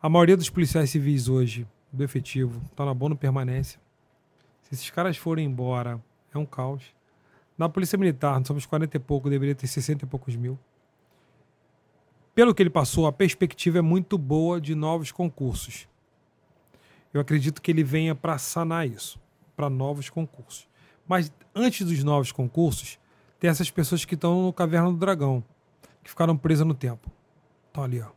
[0.00, 3.82] A maioria dos policiais civis hoje, do efetivo, está na boa não permanência.
[4.74, 6.02] Se esses caras forem embora,
[6.32, 6.82] é um caos.
[7.56, 10.58] Na Polícia Militar, nós somos 40 e pouco, deveria ter 60 e poucos mil.
[12.34, 15.86] Pelo que ele passou, a perspectiva é muito boa de novos concursos.
[17.12, 19.20] Eu acredito que ele venha para sanar isso,
[19.54, 20.66] para novos concursos.
[21.06, 22.98] Mas antes dos novos concursos,
[23.38, 25.44] tem essas pessoas que estão no Caverna do Dragão,
[26.02, 27.12] que ficaram presas no tempo.
[27.68, 28.08] Estão ali, ó.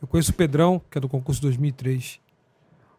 [0.00, 2.20] Eu conheço o Pedrão, que é do concurso 2003.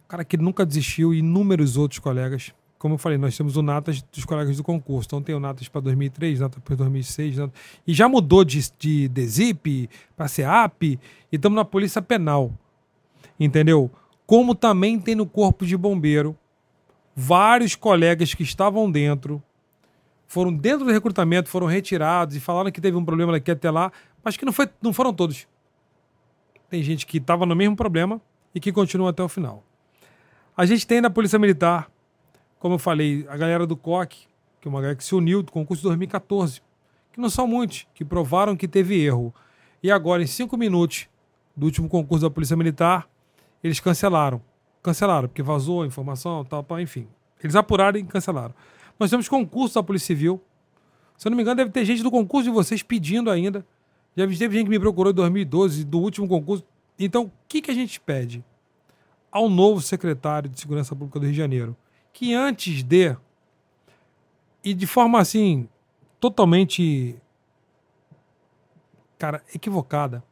[0.03, 2.53] O cara que nunca desistiu e inúmeros outros colegas.
[2.85, 5.07] Como eu falei, nós temos o Natas dos colegas do concurso.
[5.07, 7.37] Então tem o Natas para 2003, Natas para 2006.
[7.37, 7.59] Natas...
[7.87, 10.99] E já mudou de, de DESIP para CEAP e
[11.31, 12.53] estamos na Polícia Penal.
[13.39, 13.89] Entendeu?
[14.27, 16.37] Como também tem no Corpo de Bombeiro
[17.15, 19.41] vários colegas que estavam dentro,
[20.27, 23.91] foram dentro do recrutamento, foram retirados e falaram que teve um problema daqui até lá,
[24.23, 25.47] mas que não, foi, não foram todos.
[26.69, 28.21] Tem gente que estava no mesmo problema
[28.53, 29.63] e que continua até o final.
[30.55, 31.89] A gente tem na Polícia Militar,
[32.65, 34.25] como eu falei, a galera do COC,
[34.59, 36.63] que é uma galera que se uniu do concurso de 2014,
[37.13, 39.31] que não são muitos, que provaram que teve erro.
[39.83, 41.07] E agora, em cinco minutos
[41.55, 43.07] do último concurso da Polícia Militar,
[43.63, 44.41] eles cancelaram.
[44.81, 47.07] Cancelaram, porque vazou a informação, tal, tal, enfim.
[47.43, 48.55] Eles apuraram e cancelaram.
[48.99, 50.41] Nós temos concurso da Polícia Civil.
[51.19, 53.63] Se eu não me engano, deve ter gente do concurso de vocês pedindo ainda.
[54.17, 56.65] Já teve gente que me procurou em 2012, do último concurso.
[56.97, 58.43] Então, o que, que a gente pede
[59.31, 61.77] ao novo secretário de Segurança Pública do Rio de Janeiro?
[62.15, 63.13] Que antes de,
[64.63, 65.67] e de forma assim,
[66.17, 67.17] totalmente,
[69.19, 70.23] cara, equivocada,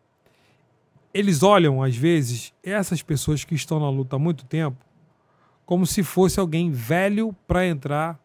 [1.13, 4.77] eles olham, às vezes, essas pessoas que estão na luta há muito tempo
[5.65, 8.17] como se fosse alguém velho para entrar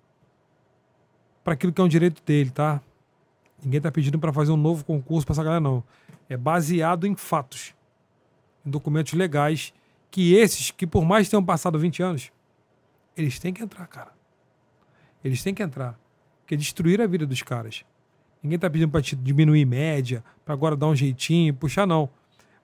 [1.43, 2.80] para aquilo que é um direito dele, tá?
[3.60, 5.82] Ninguém está pedindo para fazer um novo concurso para essa galera, não.
[6.28, 7.74] É baseado em fatos,
[8.64, 9.74] em documentos legais,
[10.12, 12.30] que esses, que por mais tenham passado 20 anos,
[13.18, 14.12] eles têm que entrar, cara.
[15.22, 15.98] Eles têm que entrar.
[16.40, 17.84] Porque destruir a vida dos caras.
[18.42, 22.08] Ninguém está pedindo para diminuir média, para agora dar um jeitinho, puxar, não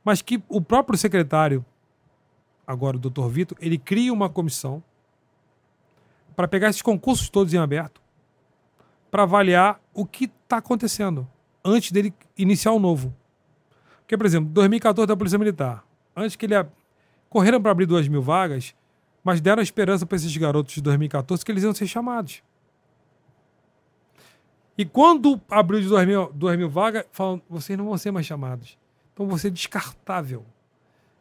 [0.05, 1.64] mas que o próprio secretário,
[2.66, 4.85] agora o doutor Vitor, ele cria uma comissão
[6.36, 8.02] para pegar esses concursos todos em aberto,
[9.10, 11.26] para avaliar o que está acontecendo
[11.64, 13.14] antes dele iniciar o novo.
[14.01, 15.82] Porque, por exemplo, 2014 da Polícia Militar,
[16.14, 16.55] antes que ele.
[17.31, 18.76] Correram para abrir duas mil vagas,
[19.25, 22.43] mas deram esperança para esses garotos de 2014 que eles iam ser chamados.
[24.77, 28.27] E quando abriu de duas mil, duas mil vagas, falam: vocês não vão ser mais
[28.27, 28.77] chamados.
[29.13, 30.45] Então você é descartável.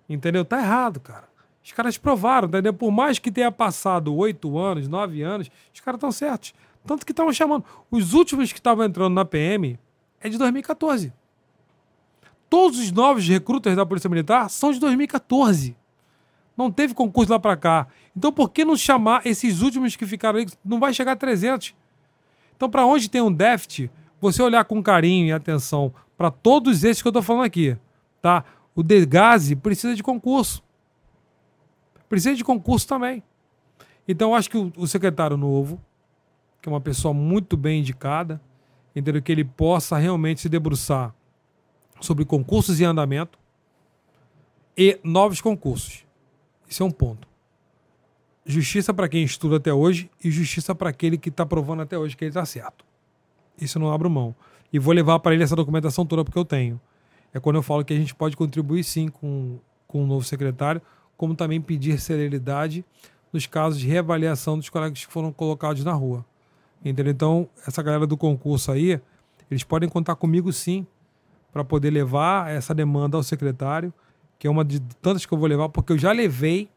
[0.09, 0.43] Entendeu?
[0.43, 1.31] Tá errado, cara.
[1.63, 2.73] Os caras provaram, entendeu?
[2.73, 6.53] Por mais que tenha passado oito anos, nove anos, os caras estão certos.
[6.85, 7.63] Tanto que estavam chamando.
[7.89, 9.79] Os últimos que estavam entrando na PM
[10.19, 11.13] é de 2014.
[12.49, 15.77] Todos os novos recrutas da Polícia Militar são de 2014.
[16.55, 17.87] Não teve concurso lá para cá.
[18.15, 20.47] Então por que não chamar esses últimos que ficaram aí?
[20.63, 21.73] Não vai chegar a 300.
[22.55, 27.01] Então para onde tem um déficit, você olhar com carinho e atenção para todos esses
[27.01, 27.75] que eu estou falando aqui,
[28.21, 28.45] tá?
[28.75, 30.63] O Degase precisa de concurso.
[32.07, 33.23] Precisa de concurso também.
[34.07, 35.81] Então, eu acho que o, o secretário novo,
[36.61, 38.41] que é uma pessoa muito bem indicada,
[38.95, 39.21] entendeu?
[39.21, 41.13] Que ele possa realmente se debruçar
[41.99, 43.39] sobre concursos em andamento
[44.77, 46.02] e novos concursos.
[46.73, 47.27] Isso é um ponto.
[48.43, 52.17] Justiça para quem estuda até hoje e justiça para aquele que está provando até hoje
[52.17, 52.83] que ele está certo.
[53.61, 54.35] Isso eu não abro mão
[54.71, 56.81] e vou levar para ele essa documentação toda porque eu tenho.
[57.31, 60.25] É quando eu falo que a gente pode contribuir sim com, com o um novo
[60.25, 60.81] secretário,
[61.15, 62.83] como também pedir celeridade
[63.31, 66.25] nos casos de reavaliação dos colegas que foram colocados na rua.
[66.83, 67.13] Entendeu?
[67.13, 68.99] Então, essa galera do concurso aí,
[69.51, 70.87] eles podem contar comigo sim
[71.51, 73.93] para poder levar essa demanda ao secretário,
[74.43, 76.67] que é uma de tantas que eu vou levar, porque eu já levei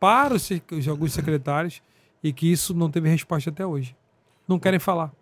[0.00, 0.48] para os,
[0.88, 1.82] alguns secretários
[2.24, 3.94] e que isso não teve resposta até hoje.
[4.48, 5.12] Não querem falar.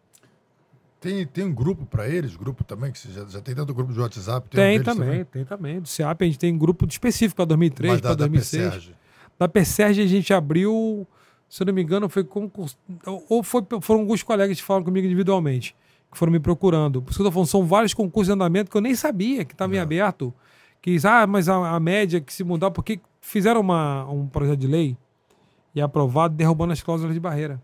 [1.01, 3.99] Tem, tem um grupo para eles, grupo também, que já, já tem do grupo de
[3.99, 4.49] WhatsApp?
[4.49, 5.81] Tem, tem um também, também, tem também.
[5.81, 8.93] Do CEAP a gente tem um grupo específico para 2003, para 2006.
[9.37, 11.05] Da PSERG a gente abriu,
[11.49, 12.79] se eu não me engano, foi concurso.
[13.29, 15.75] Ou foi, foram alguns colegas que falaram comigo individualmente,
[16.13, 17.03] que foram me procurando.
[17.03, 19.45] Por isso que eu tô falando, são vários concursos de andamento que eu nem sabia
[19.45, 20.33] que estava em aberto.
[20.81, 24.67] Que, ah, mas a, a, média que se mudar, porque fizeram uma, um projeto de
[24.67, 24.97] lei
[25.75, 27.61] e aprovado derrubando as cláusulas de barreira.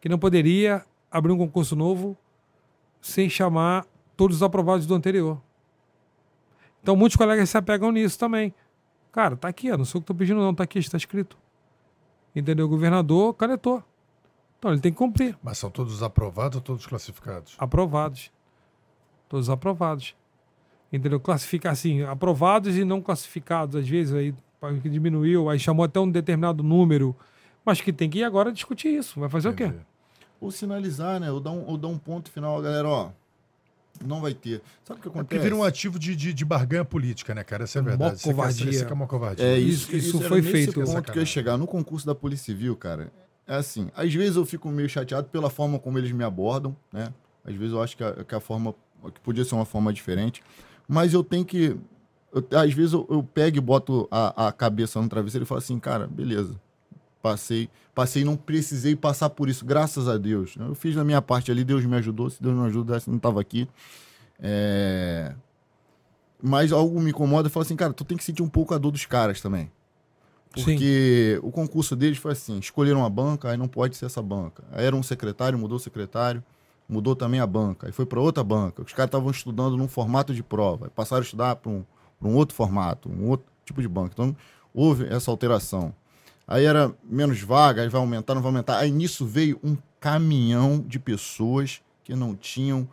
[0.00, 2.16] Que não poderia abrir um concurso novo
[3.00, 3.86] sem chamar
[4.16, 5.40] todos os aprovados do anterior.
[6.82, 8.54] Então muitos colegas se apegam nisso também.
[9.12, 11.36] Cara, tá aqui, ó, não sei o que tô pedindo não, tá aqui, está escrito.
[12.34, 12.66] Entendeu?
[12.66, 13.82] O governador canetou.
[14.58, 15.36] Então ele tem que cumprir.
[15.42, 17.56] Mas são todos aprovados ou todos classificados?
[17.58, 18.30] Aprovados.
[19.28, 20.14] Todos aprovados.
[20.92, 21.20] Entendeu?
[21.20, 23.76] Classificar assim, aprovados e não classificados.
[23.76, 24.34] Às vezes aí
[24.82, 27.14] que diminuiu, aí chamou até um determinado número.
[27.64, 29.20] Mas que tem que ir agora discutir isso.
[29.20, 29.70] Vai fazer Entendi.
[29.70, 29.80] o quê?
[30.40, 31.30] Ou sinalizar, né?
[31.30, 33.10] Ou dar um, ou dar um ponto final, galera, ó.
[34.04, 34.62] Não vai ter.
[34.84, 35.42] Sabe o que É porque acontece?
[35.42, 37.64] vira um ativo de, de, de barganha política, né, cara?
[37.64, 38.16] Essa é a verdade.
[38.16, 38.70] Isso é- covardia.
[38.70, 39.44] Isso aqui é uma covardia.
[39.44, 40.80] É Isso- isso, isso foi nesse feito.
[40.82, 41.56] ponto que eu ia chegar.
[41.58, 43.12] No concurso da Polícia Civil, cara,
[43.46, 43.90] é assim.
[43.94, 47.12] Às vezes eu fico meio chateado pela forma como eles me abordam, né?
[47.44, 48.74] Às vezes eu acho que a, que a forma.
[49.12, 50.42] que podia ser uma forma diferente.
[50.92, 51.76] Mas eu tenho que.
[52.32, 55.58] eu- às vezes eu, eu pego e boto a, a cabeça no travesseiro e falo
[55.60, 56.60] assim, cara, beleza.
[57.22, 60.56] Passei, passei, não precisei passar por isso, graças a Deus.
[60.58, 62.28] Eu fiz a minha parte ali, Deus me ajudou.
[62.28, 63.68] Se Deus não ajudasse, não estava aqui.
[64.40, 65.32] É...
[66.42, 68.78] Mas algo me incomoda e fala assim, cara, tu tem que sentir um pouco a
[68.78, 69.70] dor dos caras também.
[70.56, 70.64] Sim.
[70.64, 74.64] Porque o concurso deles foi assim: escolheram a banca, aí não pode ser essa banca.
[74.72, 76.42] Aí era um secretário, mudou o secretário,
[76.90, 77.86] mudou também a banca.
[77.86, 78.82] Aí foi para outra banca.
[78.82, 81.84] Os caras estavam estudando num formato de prova, passaram a estudar para um,
[82.20, 84.10] um outro formato, um outro tipo de banca.
[84.12, 84.36] Então
[84.74, 85.94] houve essa alteração.
[86.46, 88.78] Aí era menos vaga, aí vai aumentar, não vai aumentar.
[88.78, 92.88] Aí nisso veio um caminhão de pessoas que não tinham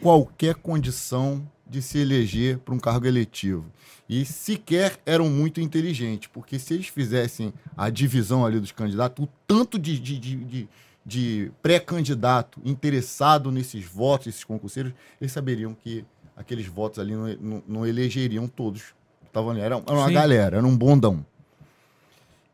[0.00, 3.66] qualquer condição de se eleger para um cargo eletivo.
[4.08, 9.28] E sequer eram muito inteligentes, porque se eles fizessem a divisão ali dos candidatos, o
[9.46, 10.68] tanto de, de, de, de-
[11.08, 16.04] de pré-candidato interessado nesses votos, esses concurseiros, eles saberiam que
[16.36, 18.94] aqueles votos ali não, não- não elegeriam todos.
[19.26, 19.60] Estavam ali.
[19.60, 20.12] Era, era uma Sim.
[20.12, 21.24] galera, era um bondão.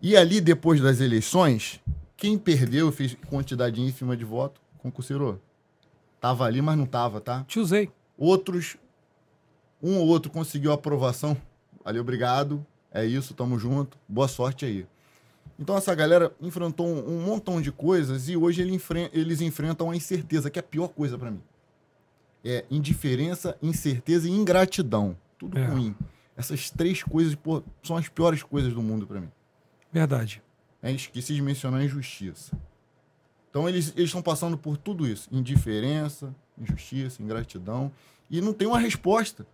[0.01, 1.81] E ali, depois das eleições,
[2.17, 5.41] quem perdeu, fez quantidade ínfima de voto, concurseiro.
[6.21, 7.45] Tava ali, mas não tava, tá?
[7.49, 7.91] Te usei.
[8.17, 8.77] Outros,
[9.83, 11.37] um ou outro conseguiu aprovação.
[11.85, 12.65] Ali, obrigado.
[12.93, 13.99] É isso, tamo junto.
[14.09, 14.87] Boa sorte aí.
[15.59, 18.79] Então essa galera enfrentou um, um montão de coisas e hoje ele
[19.13, 21.41] eles enfrentam a incerteza, que é a pior coisa pra mim.
[22.45, 25.17] É indiferença, incerteza e ingratidão.
[25.39, 25.65] Tudo É.
[25.67, 25.95] ruim.
[26.37, 29.31] Essas três coisas pô, são as piores coisas do mundo pra mim.
[29.93, 30.43] Verdade.
[30.83, 32.57] É, esqueci de mencionar a injustiça.
[33.49, 37.91] Então eles estão passando por tudo isso: indiferença, injustiça, ingratidão,
[38.29, 39.47] e não tem uma resposta.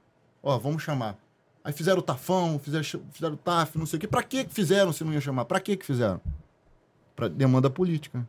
[0.43, 1.19] Ó, vamos chamar.
[1.63, 4.09] Aí fizeram o tafão, fizeram, o TAF, não sei o quê.
[4.09, 5.45] Pra que fizeram se não ia chamar?
[5.45, 6.21] Pra que fizeram?
[7.15, 8.27] Pra demanda política.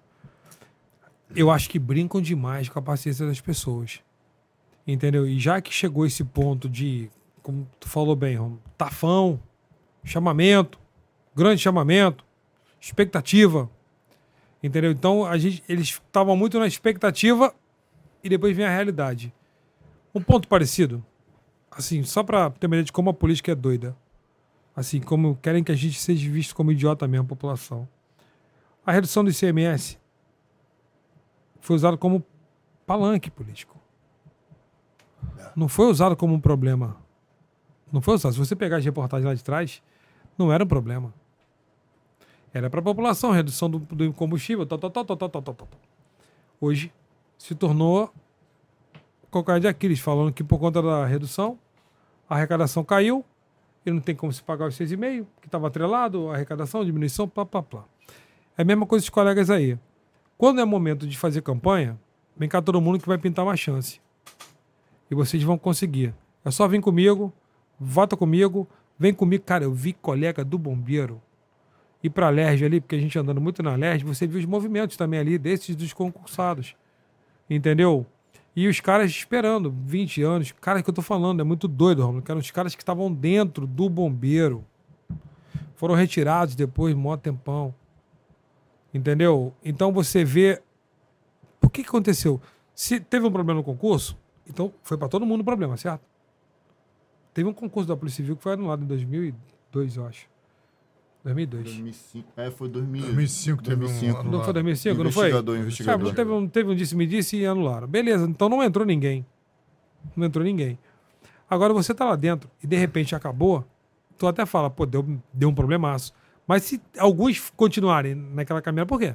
[1.33, 4.01] eu acho que brincam demais com a paciência das pessoas.
[4.85, 5.25] Entendeu?
[5.25, 7.09] E já que chegou esse ponto de,
[7.41, 9.39] como tu falou bem, tafão,
[10.03, 10.77] chamamento,
[11.33, 12.25] grande chamamento,
[12.81, 13.69] expectativa.
[14.61, 14.91] Entendeu?
[14.91, 17.53] Então a gente, eles estavam muito na expectativa
[18.23, 19.33] e depois vem a realidade.
[20.13, 21.03] Um ponto parecido,
[21.71, 23.95] assim, só para ter uma ideia de como a política é doida.
[24.75, 27.87] Assim, como querem que a gente seja visto como idiota mesmo, a população.
[28.85, 29.99] A redução do ICMS
[31.59, 32.23] foi usada como
[32.85, 33.79] palanque político.
[35.37, 35.51] É.
[35.55, 36.97] Não foi usado como um problema.
[37.91, 38.33] Não foi usado.
[38.33, 39.81] Se você pegar as reportagens lá de trás,
[40.37, 41.13] não era um problema.
[42.53, 45.67] Era para a população, redução do, do combustível, tal, tal, tal, tal, tal, tal, tal.
[46.59, 46.91] Hoje
[47.37, 48.13] se tornou
[49.31, 51.57] calcanhar de Aquiles, falando que por conta da redução,
[52.29, 53.23] a arrecadação caiu
[53.85, 57.45] e não tem como se pagar os 6,5, que estava atrelado, a arrecadação, diminuição, plá,
[57.45, 57.85] plá, plá.
[58.57, 59.77] É a mesma coisa dos colegas aí.
[60.37, 61.99] Quando é momento de fazer campanha,
[62.35, 63.99] vem cá todo mundo que vai pintar uma chance.
[65.09, 66.13] E vocês vão conseguir.
[66.43, 67.33] É só vir comigo,
[67.79, 68.67] vota comigo,
[68.97, 69.43] vem comigo.
[69.43, 71.21] Cara, eu vi colega do bombeiro
[72.03, 74.97] ir pra Lerge ali, porque a gente andando muito na Lerge, você viu os movimentos
[74.97, 76.75] também ali, desses dos concursados.
[77.49, 78.05] Entendeu?
[78.55, 80.51] E os caras esperando, 20 anos.
[80.59, 82.21] Cara, que eu tô falando, é muito doido, Romulo.
[82.21, 84.65] Que eram os caras que estavam dentro do bombeiro.
[85.75, 87.73] Foram retirados depois, mó tempão.
[88.93, 89.53] Entendeu?
[89.63, 90.61] Então você vê.
[91.71, 92.41] Que, que aconteceu?
[92.75, 96.01] Se teve um problema no concurso, então foi para todo mundo o problema, certo?
[97.33, 100.30] Teve um concurso da Polícia Civil que foi anulado em 2002, eu acho.
[101.23, 101.63] 2002.
[101.63, 102.27] 2005.
[102.37, 103.01] É, foi 2000.
[103.03, 104.19] 2005 teve um 2005.
[104.19, 105.27] ano Não foi 2005, não foi?
[105.27, 106.05] Investigador, investigador.
[106.07, 107.87] Sabe, teve um, teve um disse-me-disse e anularam.
[107.87, 109.25] Beleza, então não entrou ninguém.
[110.15, 110.77] Não entrou ninguém.
[111.49, 113.65] Agora você tá lá dentro e de repente acabou,
[114.17, 116.13] tu até fala, pô, deu, deu um problemaço.
[116.47, 119.13] Mas se alguns continuarem naquela caminhada, por quê?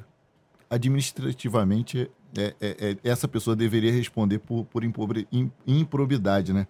[0.69, 6.67] administrativamente é, é- é- essa pessoa deveria responder por, por impobre- im- improbidade, né?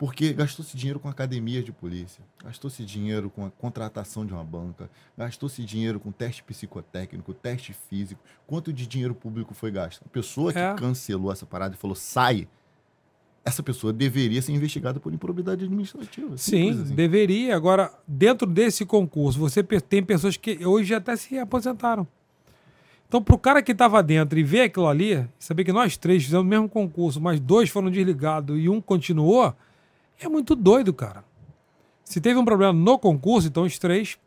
[0.00, 4.88] Porque gastou-se dinheiro com academia de polícia, gastou-se dinheiro com a contratação de uma banca,
[5.14, 8.18] gastou-se dinheiro com teste psicotécnico, teste físico.
[8.46, 10.00] Quanto de dinheiro público foi gasto?
[10.06, 10.72] A pessoa que É.
[10.74, 12.48] cancelou essa parada e falou sai,
[13.44, 16.34] essa pessoa deveria ser investigada por improbidade administrativa.
[16.38, 16.94] Sim, assim.
[16.94, 17.54] deveria.
[17.54, 22.08] Agora, dentro desse concurso, você tem pessoas que hoje até se aposentaram.
[23.06, 26.46] Então, pro cara que tava dentro e ver aquilo ali, saber que nós três fizemos
[26.46, 29.54] o mesmo concurso, mas dois foram desligados e um continuou,
[30.20, 31.24] é muito doido, cara.
[32.04, 34.18] Se teve um problema no concurso, então os três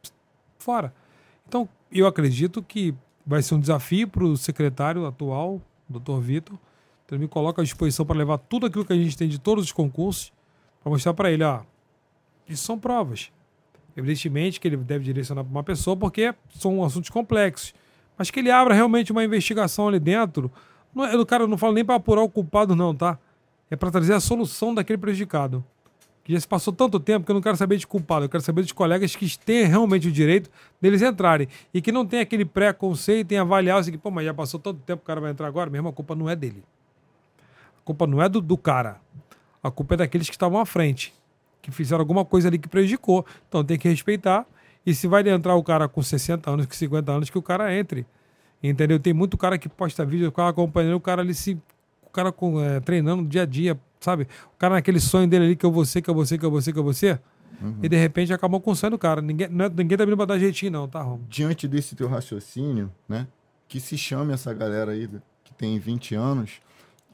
[0.57, 0.93] fora.
[1.47, 2.95] Então, eu acredito que
[3.25, 6.57] vai ser um desafio para o secretário atual, doutor Vitor.
[7.05, 9.37] Então, ele me coloca à disposição para levar tudo aquilo que a gente tem de
[9.39, 10.31] todos os concursos,
[10.81, 11.61] para mostrar para ele, ó,
[12.47, 13.31] isso são provas.
[13.95, 17.73] Evidentemente que ele deve direcionar para uma pessoa, porque são assuntos complexos.
[18.17, 20.51] Mas que ele abra realmente uma investigação ali dentro.
[20.93, 23.19] Não é, o cara não fala nem para apurar o culpado, não, tá?
[23.69, 25.63] É para trazer a solução daquele prejudicado
[26.23, 28.41] que já se passou tanto tempo que eu não quero saber de culpado, eu quero
[28.41, 30.49] saber dos colegas que têm realmente o direito
[30.81, 34.59] deles entrarem e que não tem aquele preconceito em avaliar assim, pô, mas já passou
[34.59, 36.63] tanto tempo o cara vai entrar agora, mesmo a culpa não é dele.
[37.81, 39.01] A culpa não é do, do cara.
[39.61, 41.13] A culpa é daqueles que estavam à frente,
[41.61, 43.25] que fizeram alguma coisa ali que prejudicou.
[43.49, 44.45] Então tem que respeitar.
[44.85, 47.73] E se vai entrar o cara com 60 anos, com 50 anos, que o cara
[47.73, 48.05] entre.
[48.61, 48.99] Entendeu?
[48.99, 51.57] Tem muito cara que posta vídeo, o cara acompanhando, o cara ali se.
[52.01, 54.27] O cara com, é, treinando dia a dia, sabe?
[54.53, 56.45] O cara naquele sonho dele ali que eu vou ser, que eu vou ser, que
[56.45, 57.21] eu vou ser, que eu vou ser.
[57.61, 57.79] Uhum.
[57.81, 59.21] E de repente acabou com o sonho do cara.
[59.21, 61.19] Ninguém, não é, ninguém tá vindo pra dar jeitinho, não, tá, Rom?
[61.29, 63.27] Diante desse teu raciocínio, né?
[63.67, 65.09] Que se chame essa galera aí
[65.43, 66.61] que tem 20 anos,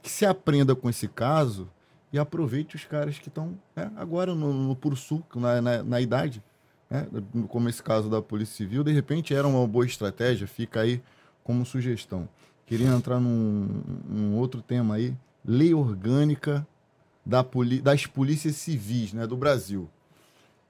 [0.02, 1.70] que se aprenda com esse caso
[2.12, 6.02] e aproveite os caras que estão né, agora no, no puro suco, na, na, na
[6.02, 6.44] idade.
[6.90, 7.08] Né?
[7.48, 11.02] Como esse caso da Polícia Civil, de repente era uma boa estratégia, fica aí
[11.44, 12.28] como sugestão.
[12.66, 16.68] Queria entrar num, num outro tema aí, lei orgânica
[17.30, 19.88] da poli das polícias civis né, do Brasil.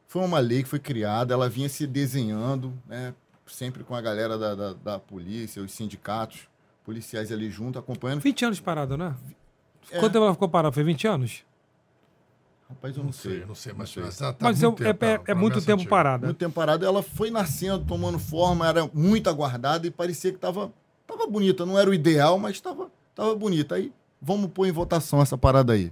[0.07, 3.13] Foi uma lei que foi criada, ela vinha se desenhando, né,
[3.47, 6.47] sempre com a galera da, da, da polícia, os sindicatos,
[6.83, 8.19] policiais ali junto, acompanhando.
[8.19, 9.15] 20 anos parada, né?
[9.89, 9.99] É.
[9.99, 10.73] Quanto tempo ela ficou parada?
[10.73, 11.45] Foi 20 anos?
[12.67, 13.31] Rapaz, eu não, não sei.
[13.31, 13.45] sei.
[13.45, 14.27] Não sei, mas, não sei.
[14.27, 16.27] Tá mas eu, tempo, é, é, é muito tempo parada.
[16.27, 16.85] Muito tempo parada.
[16.85, 20.71] Ela foi nascendo, tomando forma, era muito aguardada e parecia que estava
[21.07, 21.65] tava bonita.
[21.65, 23.75] Não era o ideal, mas estava tava bonita.
[23.75, 23.91] Aí,
[24.21, 25.91] vamos pôr em votação essa parada aí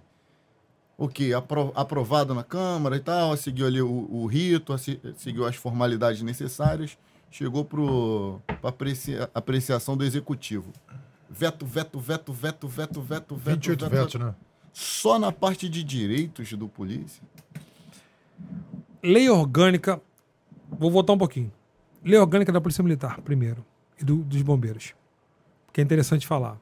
[0.98, 1.34] o que?
[1.34, 4.74] Apro, aprovado na Câmara e tal, seguiu ali o, o rito,
[5.16, 6.98] seguiu as formalidades necessárias,
[7.30, 10.74] chegou para aprecia, apreciação do Executivo.
[11.30, 13.56] Veto, veto, veto, veto, veto, veto, veto.
[13.56, 14.34] 28 veto, vetos, né?
[14.74, 17.22] Só na parte de direitos do polícia.
[19.04, 20.02] Lei orgânica.
[20.70, 21.52] Vou voltar um pouquinho.
[22.04, 23.66] Lei orgânica da Polícia Militar, primeiro,
[24.00, 24.94] e do, dos bombeiros.
[25.74, 26.58] Que é interessante falar.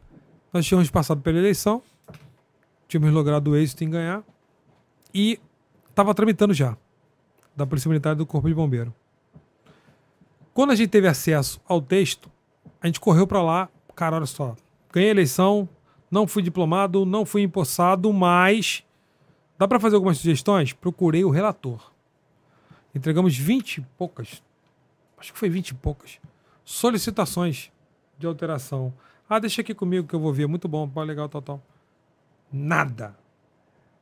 [0.52, 1.82] Nós tínhamos passado pela eleição,
[2.96, 4.24] tínhamos logrado êxito em ganhar
[5.14, 5.38] e
[5.90, 6.78] estava tramitando já
[7.54, 8.94] da Polícia Militar do Corpo de Bombeiro.
[10.54, 12.32] Quando a gente teve acesso ao texto,
[12.82, 14.56] a gente correu para lá, cara, olha só,
[14.94, 15.68] ganhei a eleição,
[16.10, 18.82] não fui diplomado, não fui empossado, mas
[19.58, 20.72] dá para fazer algumas sugestões?
[20.72, 21.92] Procurei o relator.
[22.94, 24.42] Entregamos 20 e poucas,
[25.18, 26.18] acho que foi 20 e poucas,
[26.64, 27.74] solicitações
[28.18, 28.94] de alteração.
[29.30, 31.75] Ah, deixa aqui comigo que eu vou ver, muito bom, legal, tal, tal.
[32.56, 33.18] Nada.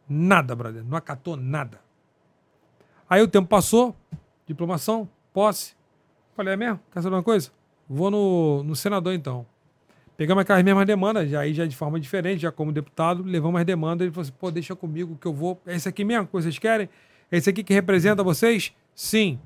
[0.07, 0.83] Nada, brother.
[0.83, 1.81] Não acatou nada.
[3.09, 3.95] Aí o tempo passou,
[4.45, 5.73] diplomação, posse.
[6.35, 6.79] Falei, é mesmo?
[6.91, 7.49] Quer saber uma coisa?
[7.89, 9.43] Vou no, no senador então.
[10.15, 13.65] Pegamos aquelas mesmas demandas, já, aí já de forma diferente, já como deputado, levamos as
[13.65, 14.05] demandas.
[14.05, 15.59] Ele falou assim: pô, deixa comigo que eu vou.
[15.65, 16.87] É esse aqui mesmo que vocês querem?
[17.31, 18.71] É esse aqui que representa vocês?
[18.93, 19.39] Sim.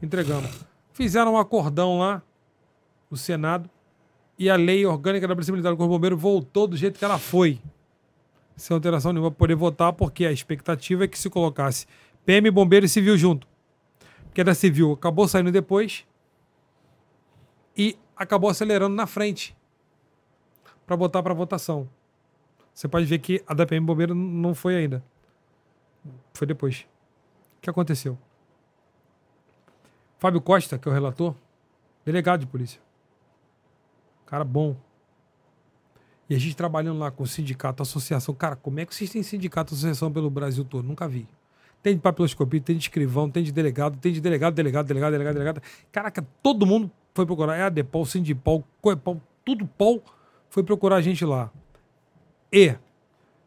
[0.00, 0.64] Entregamos.
[0.92, 2.22] Fizeram um acordão lá,
[3.10, 3.68] o Senado,
[4.38, 7.18] e a lei orgânica da Polícia Militar do Corpo Bombeiro voltou do jeito que ela
[7.18, 7.60] foi
[8.60, 11.86] sem alteração nenhuma, poder votar, porque a expectativa é que se colocasse
[12.26, 13.48] PM, Bombeiro e Civil junto.
[14.24, 16.06] Porque da Civil acabou saindo depois
[17.76, 19.56] e acabou acelerando na frente
[20.86, 21.88] para botar para votação.
[22.74, 25.02] Você pode ver que a da PM Bombeiro não foi ainda.
[26.34, 26.86] Foi depois.
[27.56, 28.18] O que aconteceu?
[30.18, 31.34] Fábio Costa, que é o relator,
[32.04, 32.80] delegado de polícia.
[34.26, 34.76] Cara bom,
[36.30, 38.32] e a gente trabalhando lá com sindicato, associação.
[38.32, 40.86] Cara, como é que vocês têm sindicato, associação pelo Brasil todo?
[40.86, 41.26] Nunca vi.
[41.82, 45.34] Tem de papiloscopia, tem de escrivão, tem de delegado, tem de delegado, delegado, delegado, delegado,
[45.34, 45.62] delegado.
[45.90, 47.56] Caraca, todo mundo foi procurar.
[47.56, 50.00] É a Depol, Sindipol, Coepol, tudo Pol
[50.48, 51.50] foi procurar a gente lá.
[52.52, 52.76] E,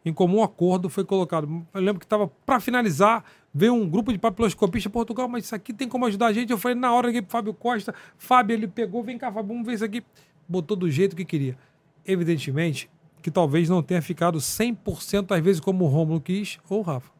[0.03, 1.65] em comum acordo, foi colocado.
[1.73, 3.23] Eu lembro que estava para finalizar,
[3.53, 6.51] veio um grupo de papiloscopistas Portugal, mas isso aqui tem como ajudar a gente.
[6.51, 9.75] Eu falei, na hora que Fábio Costa, Fábio, ele pegou, vem cá, Fábio, vamos ver
[9.75, 10.03] isso aqui.
[10.45, 11.57] Botou do jeito que queria
[12.05, 12.89] evidentemente,
[13.21, 17.11] que talvez não tenha ficado 100% às vezes como o Romulo quis ou o Rafa.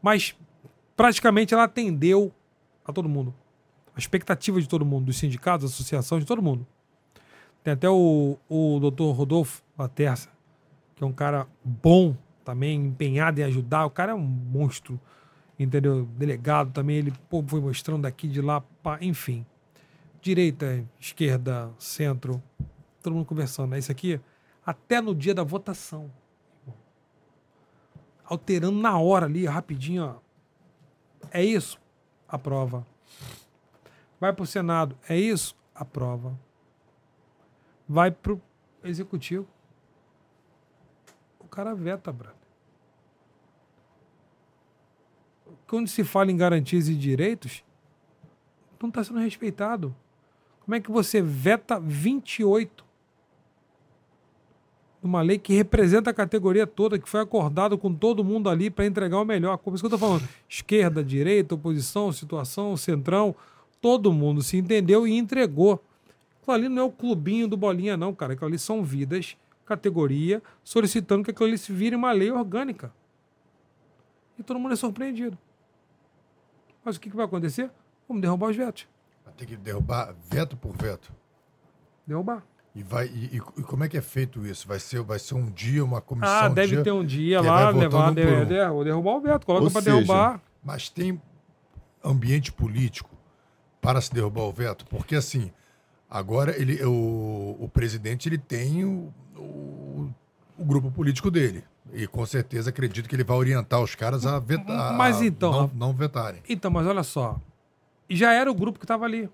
[0.00, 0.34] Mas
[0.96, 2.32] praticamente ela atendeu
[2.84, 3.34] a todo mundo.
[3.94, 6.66] A expectativa de todo mundo, dos sindicatos, associações, de todo mundo.
[7.62, 10.28] Tem até o, o doutor Rodolfo Laterça,
[10.94, 13.86] que é um cara bom também, empenhado em ajudar.
[13.86, 15.00] O cara é um monstro,
[15.58, 16.06] entendeu?
[16.16, 19.44] Delegado também, ele pô, foi mostrando daqui, de lá, pá, enfim.
[20.22, 22.42] Direita, esquerda, centro,
[23.06, 23.74] todo mundo conversando.
[23.74, 24.20] É isso aqui?
[24.64, 26.10] Até no dia da votação.
[28.24, 30.16] Alterando na hora ali, rapidinho, ó.
[31.30, 31.80] É isso?
[32.28, 32.84] Aprova.
[34.18, 34.98] Vai pro Senado.
[35.08, 35.56] É isso?
[35.72, 36.36] Aprova.
[37.88, 38.42] Vai pro
[38.82, 39.46] Executivo.
[41.38, 42.36] O cara veta, brother.
[45.68, 47.64] Quando se fala em garantias e direitos,
[48.80, 49.94] não está sendo respeitado.
[50.60, 52.85] Como é que você veta 28
[55.06, 58.84] uma lei que representa a categoria toda, que foi acordado com todo mundo ali para
[58.84, 59.56] entregar o melhor?
[59.58, 60.28] Como isso que eu estou falando?
[60.48, 63.34] Esquerda, direita, oposição, situação, centrão,
[63.80, 65.82] todo mundo se entendeu e entregou.
[66.40, 68.34] Aquilo ali não é o clubinho do Bolinha, não, cara.
[68.34, 72.92] Aquilo ali são vidas, categoria, solicitando que aquilo ali se vire uma lei orgânica.
[74.38, 75.38] E todo mundo é surpreendido.
[76.84, 77.70] Mas o que, que vai acontecer?
[78.06, 78.86] Vamos derrubar os vetos.
[79.24, 81.12] Vai ter que derrubar veto por veto.
[82.06, 82.44] Derrubar.
[82.76, 84.68] E, vai, e, e como é que é feito isso?
[84.68, 86.30] Vai ser, vai ser um dia, uma comissão?
[86.30, 88.14] Ah, deve dia, ter um dia lá, levar, por um.
[88.14, 89.46] der- derrubar o veto.
[89.46, 90.42] Coloca Ou para seja, derrubar.
[90.62, 91.18] Mas tem
[92.04, 93.08] ambiente político
[93.80, 94.84] para se derrubar o veto?
[94.90, 95.50] Porque assim,
[96.10, 100.10] agora ele, o, o presidente ele tem o, o,
[100.58, 101.64] o grupo político dele.
[101.94, 104.92] E com certeza acredito que ele vai orientar os caras a vetar.
[104.98, 106.42] Mas então, Não, não vetarem.
[106.46, 107.40] Então, mas olha só.
[108.10, 109.30] Já era o grupo que estava ali.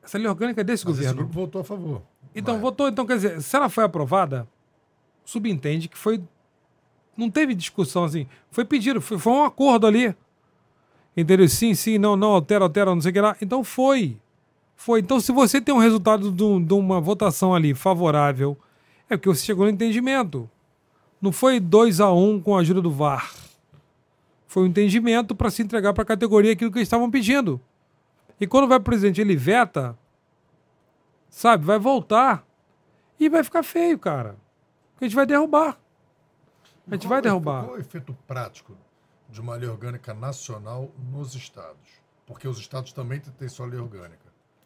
[0.00, 1.22] Essa lei orgânica é desse Mas esse governo.
[1.24, 2.02] grupo votou a favor.
[2.34, 2.62] Então, Vai.
[2.62, 2.88] votou.
[2.88, 4.48] Então, quer dizer, se ela foi aprovada,
[5.24, 6.22] subentende que foi.
[7.16, 8.26] Não teve discussão assim.
[8.50, 10.14] Foi pedido, foi, foi um acordo ali.
[11.16, 11.48] Entendeu?
[11.48, 13.36] Sim, sim, não, não, altera, altera, não sei o que lá.
[13.40, 14.16] Então foi.
[14.74, 15.00] Foi.
[15.00, 18.58] Então, se você tem um resultado de, de uma votação ali favorável,
[19.08, 20.50] é porque você chegou no entendimento.
[21.20, 23.32] Não foi 2 a 1 um com a ajuda do VAR.
[24.46, 27.60] Foi um entendimento para se entregar para a categoria aquilo que eles estavam pedindo.
[28.40, 29.96] E quando vai pro presidente, ele veta,
[31.34, 32.46] sabe, vai voltar
[33.18, 34.36] e vai ficar feio, cara.
[34.92, 35.78] Porque a gente vai derrubar.
[36.86, 37.64] A gente Qual vai é derrubar.
[37.64, 38.76] Qual é o efeito prático
[39.28, 42.02] de uma lei orgânica nacional nos estados?
[42.26, 44.24] Porque os estados também têm sua lei orgânica.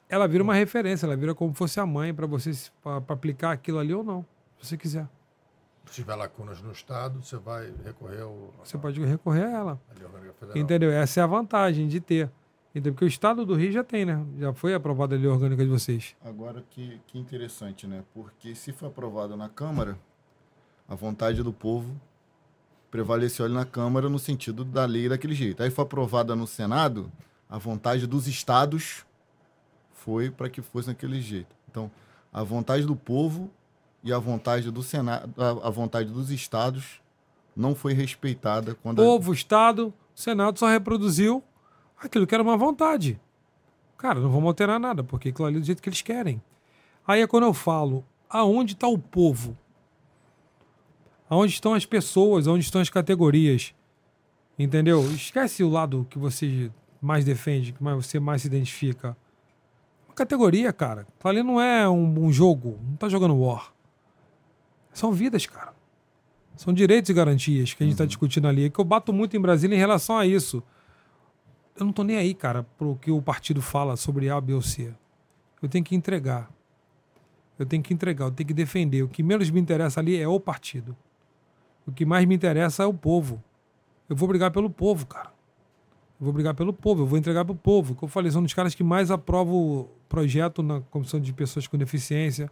[0.09, 2.51] Ela vira uma referência, ela vira como fosse a mãe para você
[2.82, 4.24] para aplicar aquilo ali ou não,
[4.59, 5.09] se você quiser.
[5.86, 9.81] Se tiver lacunas no estado, você vai recorrer ao, Você pode recorrer a ela.
[10.39, 10.57] federal.
[10.59, 10.90] Entendeu?
[10.93, 12.31] Essa é a vantagem de ter.
[12.78, 12.92] Entendeu?
[12.92, 14.24] Porque o estado do Rio já tem, né?
[14.38, 16.14] Já foi aprovada a lei orgânica de vocês.
[16.24, 18.05] Agora que, que interessante, né?
[18.14, 19.98] Porque se foi aprovado na Câmara,
[20.88, 21.90] a vontade do povo
[22.90, 25.62] prevaleceu ali na Câmara no sentido da lei daquele jeito.
[25.62, 27.10] Aí foi aprovada no Senado,
[27.50, 29.05] a vontade dos estados
[29.92, 31.55] foi para que fosse daquele jeito.
[31.70, 31.90] Então,
[32.32, 33.50] a vontade do povo
[34.02, 37.00] e a vontade do Senado, a, a vontade dos estados
[37.56, 41.42] não foi respeitada quando a- Povo, Estado, Senado só reproduziu
[42.01, 43.20] aquilo que era uma vontade.
[43.97, 46.41] Cara, não vamos alterar nada, porque aquilo ali é do jeito que eles querem.
[47.07, 49.57] Aí é quando eu falo, aonde está o povo?
[51.29, 52.47] Aonde estão as pessoas?
[52.47, 53.75] Aonde estão as categorias?
[54.59, 55.03] Entendeu?
[55.12, 56.70] Esquece o lado que você
[57.01, 59.16] mais defende, que você mais se identifica.
[60.07, 61.03] Uma categoria, cara.
[61.03, 62.79] Aquilo ali não é um, um jogo.
[62.89, 63.73] Não tá jogando War.
[64.93, 65.75] São vidas, cara.
[66.57, 68.65] São direitos e garantias que a gente está discutindo ali.
[68.65, 70.62] É que eu bato muito em Brasília em relação a isso.
[71.78, 74.60] Eu não tô nem aí, cara, pro que o partido fala sobre A, B ou
[74.60, 74.92] C.
[75.62, 76.50] Eu tenho que entregar.
[77.56, 79.05] Eu tenho que entregar, eu tenho que defender.
[79.05, 80.96] O que menos me interessa ali é o partido.
[81.86, 83.42] O que mais me interessa é o povo.
[84.09, 85.30] Eu vou brigar pelo povo, cara.
[86.20, 87.94] Eu vou brigar pelo povo, eu vou entregar pro povo.
[87.94, 91.68] Como eu falei, são um dos caras que mais aprovam projeto na Comissão de Pessoas
[91.68, 92.50] com Deficiência,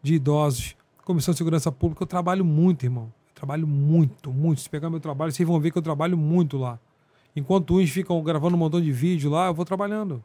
[0.00, 2.04] de idosos, Comissão de Segurança Pública.
[2.04, 3.12] Eu trabalho muito, irmão.
[3.28, 4.60] Eu trabalho muito, muito.
[4.60, 6.78] Se pegar meu trabalho, vocês vão ver que eu trabalho muito lá.
[7.36, 10.22] Enquanto uns ficam gravando um montão de vídeo lá, eu vou trabalhando.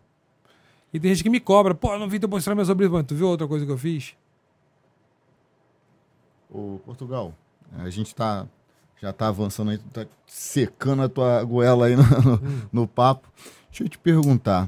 [0.94, 3.28] E tem gente que me cobra, pô, não vi tu mostrar minha sobre Tu viu
[3.28, 4.16] outra coisa que eu fiz?
[6.50, 7.34] Ô, Portugal,
[7.78, 8.48] a gente tá,
[9.00, 13.28] já tá avançando aí, tu tá secando a tua goela aí no, no- no papo.
[13.70, 14.68] Deixa eu te perguntar,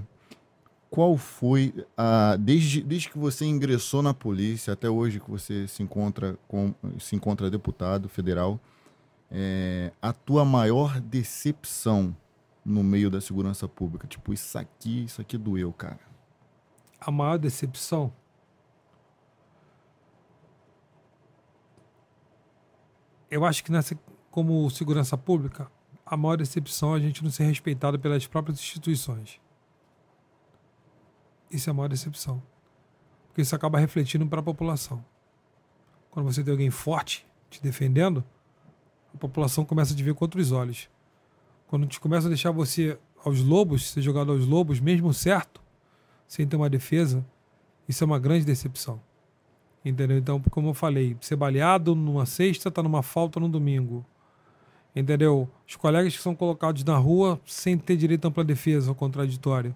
[0.91, 5.81] qual foi, a, desde, desde que você ingressou na polícia até hoje que você se
[5.81, 8.59] encontra, com, se encontra deputado federal,
[9.31, 12.15] é, a tua maior decepção
[12.63, 14.07] no meio da segurança pública?
[14.07, 15.99] Tipo, isso aqui, isso aqui doeu, cara.
[16.99, 18.13] A maior decepção.
[23.29, 23.97] Eu acho que nessa,
[24.29, 25.71] como segurança pública,
[26.05, 29.39] a maior decepção é a gente não ser respeitado pelas próprias instituições.
[31.49, 32.43] Isso é a maior decepção.
[33.27, 35.03] Porque isso acaba refletindo para a população.
[36.09, 38.23] Quando você tem alguém forte te defendendo,
[39.13, 40.89] a população começa a te ver com outros olhos.
[41.71, 45.61] Quando te começa a deixar você aos lobos, ser jogado aos lobos, mesmo certo,
[46.27, 47.25] sem ter uma defesa,
[47.87, 48.99] isso é uma grande decepção.
[49.85, 50.17] Entendeu?
[50.17, 54.05] Então, como eu falei, ser baleado numa sexta, tá numa falta no domingo.
[54.93, 55.47] Entendeu?
[55.65, 59.73] Os colegas que são colocados na rua sem ter direito a ampla defesa ou contraditório.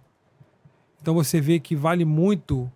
[1.02, 2.70] Então você vê que vale muito,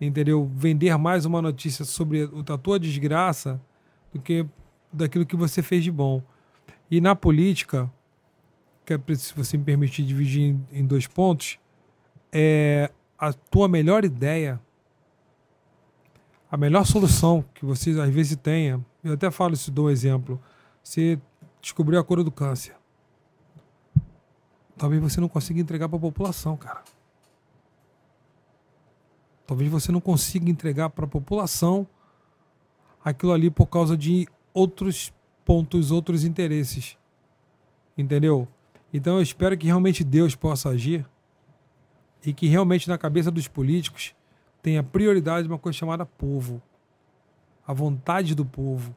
[0.00, 0.50] entendeu?
[0.54, 3.60] Vender mais uma notícia sobre a tua desgraça
[4.10, 4.46] do que
[4.90, 6.22] daquilo que você fez de bom.
[6.90, 7.92] E na política,
[8.84, 11.58] que é, se você me permitir dividir em, em dois pontos,
[12.32, 14.60] é a tua melhor ideia,
[16.50, 18.84] a melhor solução que você às vezes tenha.
[19.02, 20.40] Eu até falo isso, dou um exemplo.
[20.82, 21.18] Você
[21.60, 22.76] descobriu a cura do câncer.
[24.76, 26.82] Talvez você não consiga entregar para a população, cara.
[29.46, 31.86] Talvez você não consiga entregar para a população
[33.04, 35.12] aquilo ali por causa de outros
[35.44, 36.96] pontos, outros interesses.
[37.96, 38.48] Entendeu?
[38.94, 41.04] Então eu espero que realmente Deus possa agir
[42.24, 44.14] e que realmente na cabeça dos políticos
[44.62, 46.62] tenha prioridade uma coisa chamada povo.
[47.66, 48.94] A vontade do povo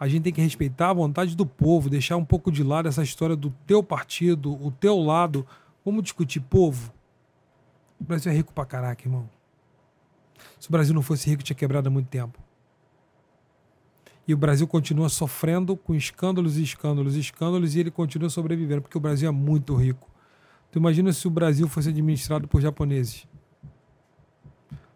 [0.00, 3.02] a gente tem que respeitar a vontade do povo, deixar um pouco de lado essa
[3.02, 5.46] história do teu partido, o teu lado.
[5.84, 6.90] Vamos discutir povo.
[8.00, 9.28] O Brasil é rico pra caraca, irmão.
[10.58, 12.40] Se o Brasil não fosse rico, tinha quebrado há muito tempo.
[14.26, 18.82] E o Brasil continua sofrendo com escândalos e escândalos e escândalos e ele continua sobrevivendo,
[18.82, 20.08] porque o Brasil é muito rico.
[20.70, 23.26] Tu imagina se o Brasil fosse administrado por japoneses.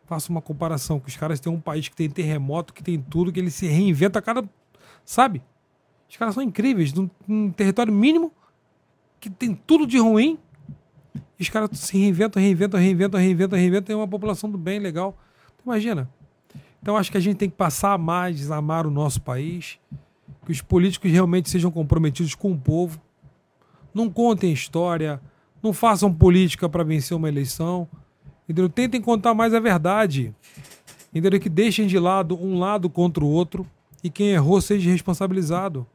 [0.07, 3.33] Faça uma comparação, que os caras têm um país que tem terremoto, que tem tudo,
[3.33, 4.49] que ele se reinventa a cada
[5.05, 5.43] Sabe?
[6.09, 6.93] Os caras são incríveis.
[6.93, 8.33] Num, num território mínimo,
[9.21, 10.39] que tem tudo de ruim.
[11.39, 13.87] E os caras se reinventam, reinventam, reinventam, reinventam, reinventam.
[13.87, 15.19] Tem uma população do bem legal.
[15.65, 16.09] Imagina.
[16.85, 19.79] Então acho que a gente tem que passar a mais amar o nosso país.
[20.45, 23.01] Que os políticos realmente sejam comprometidos com o povo.
[23.95, 25.19] Não contem história.
[25.63, 27.89] Não façam política para vencer uma eleição.
[28.45, 28.69] Entendeu?
[28.69, 30.35] Tentem contar mais a verdade.
[31.15, 31.41] Entendeu?
[31.41, 33.67] Que deixem de lado um lado contra o outro
[34.03, 35.87] e quem errou seja responsabilizado.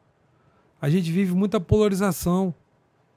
[0.82, 2.52] A gente vive muita polarização.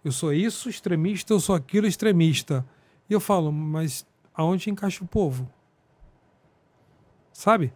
[0.04, 2.66] Eu sou isso, extremista, eu sou aquilo, extremista.
[3.08, 4.04] E eu falo, mas
[4.34, 5.48] aonde encaixa o povo?
[7.32, 7.72] Sabe?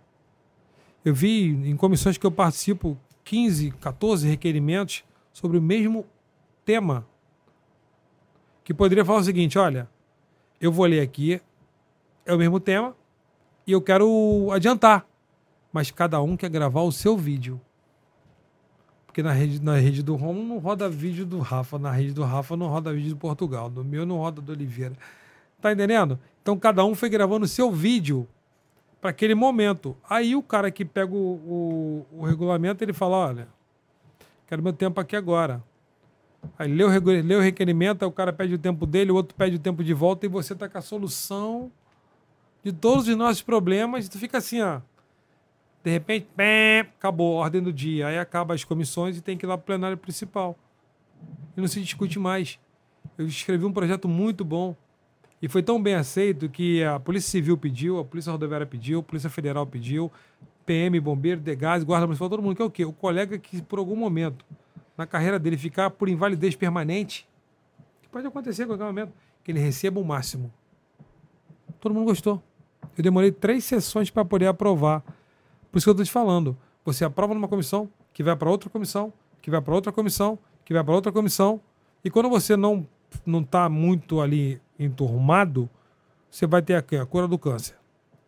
[1.05, 6.05] Eu vi em comissões que eu participo 15, 14 requerimentos sobre o mesmo
[6.65, 7.07] tema.
[8.63, 9.89] Que poderia falar o seguinte: olha,
[10.61, 11.41] eu vou ler aqui,
[12.25, 12.97] é o mesmo tema,
[13.67, 15.07] e eu quero adiantar
[15.77, 17.61] mas cada um quer gravar o seu vídeo.
[19.07, 22.23] Porque na rede, na rede do Romo não roda vídeo do Rafa, na rede do
[22.23, 24.97] Rafa não roda vídeo do Portugal, no meu não roda do Oliveira.
[25.61, 26.19] Tá entendendo?
[26.41, 28.27] Então cada um foi gravando o seu vídeo
[29.01, 29.97] para aquele momento.
[30.09, 33.49] Aí o cara que pega o, o, o, regulamento, ele fala: olha,
[34.47, 35.63] quero meu tempo aqui agora.
[36.59, 36.89] Aí lê o,
[37.23, 39.83] lê o requerimento, aí o cara pede o tempo dele, o outro pede o tempo
[39.83, 41.73] de volta e você tá com a solução
[42.63, 44.09] de todos os nossos problemas.
[44.09, 44.81] Tu fica assim, ó.
[45.85, 46.27] De repente,
[46.99, 48.09] acabou a ordem do dia.
[48.09, 50.57] Aí acaba as comissões e tem que ir lá para o plenário principal.
[51.57, 52.59] E não se discute mais.
[53.17, 54.75] Eu escrevi um projeto muito bom.
[55.41, 59.03] E foi tão bem aceito que a Polícia Civil pediu, a Polícia Rodoviária pediu, a
[59.03, 60.11] Polícia Federal pediu,
[60.65, 62.57] PM, Bombeiro, Degás, Guarda Municipal, todo mundo.
[62.57, 62.85] Que é o quê?
[62.85, 64.45] O colega que, por algum momento,
[64.97, 67.29] na carreira dele, ficar por invalidez permanente,
[68.03, 69.13] que pode acontecer a qualquer momento,
[69.45, 70.53] que ele receba o máximo.
[71.81, 72.43] Todo mundo gostou.
[72.97, 75.03] Eu demorei três sessões para poder aprovar.
[75.71, 76.57] Por isso que eu estou te falando.
[76.85, 80.73] Você aprova numa comissão, que vai para outra comissão, que vai para outra comissão, que
[80.73, 81.61] vai para outra comissão.
[82.03, 82.89] E quando você não
[83.25, 85.69] não está muito ali enturmado,
[86.31, 87.77] você vai ter a, a cura do câncer.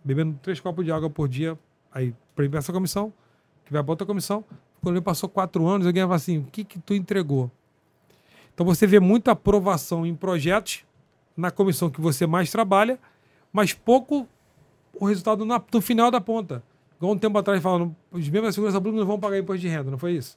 [0.03, 1.59] Bebendo três copos de água por dia,
[1.93, 3.13] aí para essa comissão,
[3.65, 4.45] que vai para outra comissão.
[4.81, 7.51] Quando ele passou quatro anos, alguém fala assim: o que, que tu entregou?
[8.55, 10.85] Então você vê muita aprovação em projetos
[11.37, 12.99] na comissão que você mais trabalha,
[13.53, 14.27] mas pouco
[14.95, 16.63] o resultado na, no final da ponta.
[16.97, 19.69] Igual um tempo atrás falando, os membros da segurança pública não vão pagar imposto de
[19.69, 20.37] renda, não foi isso?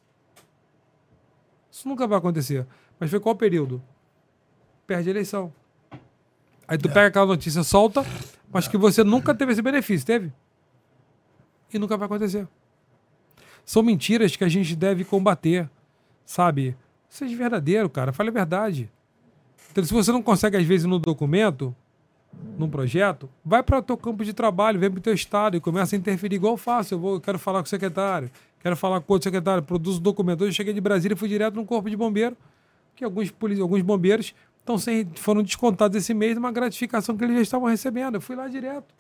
[1.72, 2.68] Isso nunca vai acontecer.
[3.00, 3.82] Mas foi qual período?
[4.86, 5.52] Perde a eleição.
[6.72, 8.02] Aí tu pega aquela notícia, solta,
[8.50, 10.32] mas que você nunca teve esse benefício, teve?
[11.74, 12.48] E nunca vai acontecer.
[13.66, 15.70] São mentiras que a gente deve combater,
[16.26, 16.74] sabe?
[17.10, 18.14] Seja verdadeiro, cara.
[18.14, 18.90] Fale a verdade.
[19.70, 21.76] Então, se você não consegue, às vezes, no documento,
[22.58, 25.60] num projeto, vai para o teu campo de trabalho, vem para o teu estado e
[25.60, 26.94] começa a interferir igual eu faço.
[26.94, 28.32] Eu, vou, eu quero falar com o secretário,
[28.62, 30.48] quero falar com outro secretário, produzo documentos.
[30.48, 32.38] Eu cheguei de Brasília e fui direto no corpo de bombeiro,
[32.96, 37.42] que alguns, alguns bombeiros estão sem, foram descontados esse mês uma gratificação que eles já
[37.42, 38.16] estavam recebendo.
[38.16, 38.94] Eu fui lá direto.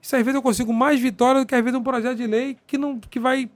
[0.00, 2.58] Isso às vezes eu consigo mais vitória do que às vezes um projeto de lei
[2.66, 3.50] que, não, que vai.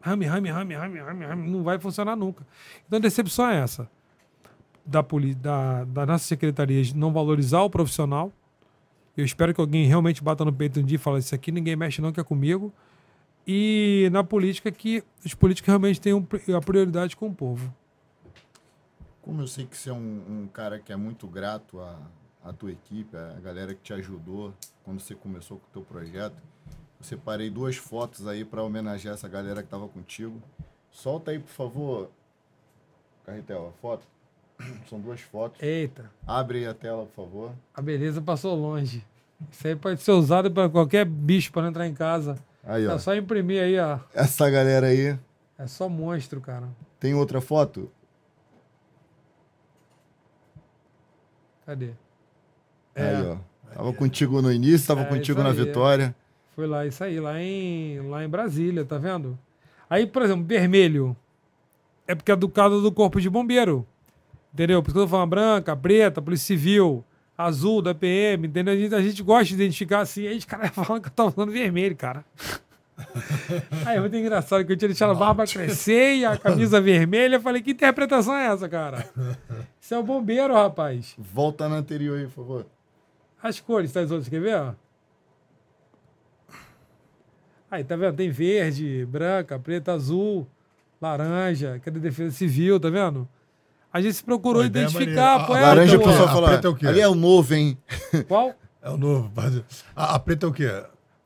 [0.00, 2.46] Rame, rame, rame, rame, rame, rame, não vai funcionar nunca.
[2.86, 3.88] Então a decepção é essa
[4.84, 5.04] da,
[5.36, 8.32] da, da nossa secretaria de não valorizar o profissional,
[9.16, 11.76] Eu espero que alguém realmente bata no peito um dia e fale: Isso aqui ninguém
[11.76, 12.72] mexe, não, que é comigo.
[13.46, 16.26] E na política, que os políticos realmente tenham
[16.56, 17.72] a prioridade com o povo.
[19.30, 19.96] Como eu sei que você é um,
[20.28, 21.96] um cara que é muito grato à,
[22.42, 24.52] à tua equipe, à galera que te ajudou
[24.82, 26.34] quando você começou com o teu projeto,
[26.98, 30.42] eu separei duas fotos aí para homenagear essa galera que estava contigo.
[30.90, 32.10] Solta aí, por favor,
[33.24, 34.04] Carretel, a foto.
[34.90, 35.62] São duas fotos.
[35.62, 36.10] Eita.
[36.26, 37.52] Abre aí a tela, por favor.
[37.72, 39.06] A beleza passou longe.
[39.48, 42.36] Isso aí pode ser usado para qualquer bicho para entrar em casa.
[42.64, 42.96] Aí, ó.
[42.96, 44.00] É só imprimir aí, ó.
[44.12, 45.16] Essa galera aí.
[45.56, 46.68] É só monstro, cara.
[46.98, 47.88] Tem outra foto?
[51.70, 51.90] Cadê?
[52.96, 53.04] É.
[53.04, 53.36] Aí, ó.
[53.72, 56.12] Tava contigo no início, tava é, contigo na vitória.
[56.56, 59.38] Foi lá, isso aí, lá em, lá em Brasília, tá vendo?
[59.88, 61.16] Aí, por exemplo, vermelho
[62.08, 63.86] é porque é do caso do Corpo de Bombeiro.
[64.52, 64.82] Entendeu?
[64.82, 67.04] Por isso que eu tô falando branca, preta, Polícia Civil,
[67.38, 68.74] azul da PM, entendeu?
[68.74, 70.26] A gente, a gente gosta de identificar assim.
[70.26, 72.24] Aí os caras falam que eu tava falando vermelho, cara.
[73.86, 77.36] Aí é muito engraçado que eu tinha deixado a barba crescer e a camisa vermelha.
[77.36, 79.08] Eu falei, que interpretação é essa, cara?
[79.80, 81.14] Isso é o bombeiro, rapaz.
[81.18, 82.66] Volta na anterior aí, por favor.
[83.42, 84.74] As cores, tá as outras, quer ver?
[87.70, 88.16] Aí, tá vendo?
[88.16, 90.46] Tem verde, branca, preta, azul,
[91.00, 93.28] laranja, que é da defesa civil, tá vendo?
[93.92, 95.36] A gente se procurou identificar.
[95.36, 96.86] A, a, laranja, o pessoal fala, preta é o quê?
[96.86, 97.78] Ali é o novo, hein?
[98.28, 98.54] Qual?
[98.82, 99.32] É o novo.
[99.96, 100.70] A, a preta é o quê?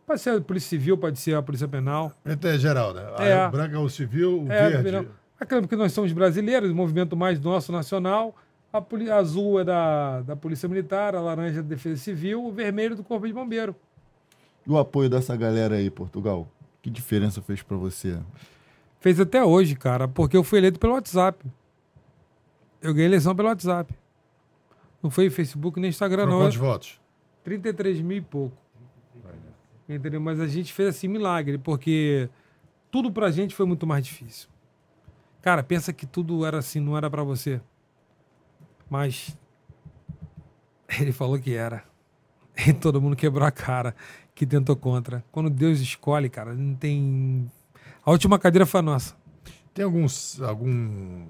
[0.06, 2.12] Pode ser a Polícia Civil, pode ser a Polícia Penal.
[2.22, 3.02] Preta é geral, né?
[3.20, 3.32] É.
[3.32, 5.08] A branca é o civil, o é, verde.
[5.40, 8.34] Aquela porque nós somos brasileiros, o movimento mais nosso nacional.
[8.72, 12.52] A, a azul é da, da Polícia Militar, a laranja é da Defesa Civil, o
[12.52, 13.74] vermelho do Corpo de Bombeiro.
[14.66, 16.48] E o apoio dessa galera aí, Portugal?
[16.82, 18.18] Que diferença fez para você?
[19.00, 21.44] Fez até hoje, cara, porque eu fui eleito pelo WhatsApp.
[22.82, 23.94] Eu ganhei eleição pelo WhatsApp.
[25.02, 26.40] Não foi Facebook nem Instagram, não.
[26.40, 27.00] Quantos votos?
[27.44, 28.63] 33 mil e pouco.
[29.88, 30.20] Entendeu?
[30.20, 32.28] Mas a gente fez assim milagre, porque
[32.90, 34.48] tudo pra gente foi muito mais difícil.
[35.42, 37.60] Cara, pensa que tudo era assim, não era para você.
[38.88, 39.36] Mas
[41.00, 41.84] ele falou que era.
[42.66, 43.94] E todo mundo quebrou a cara
[44.34, 45.24] que tentou contra.
[45.30, 47.50] Quando Deus escolhe, cara, não tem.
[48.04, 49.16] A última cadeira foi a nossa.
[49.74, 51.26] Tem alguns, algum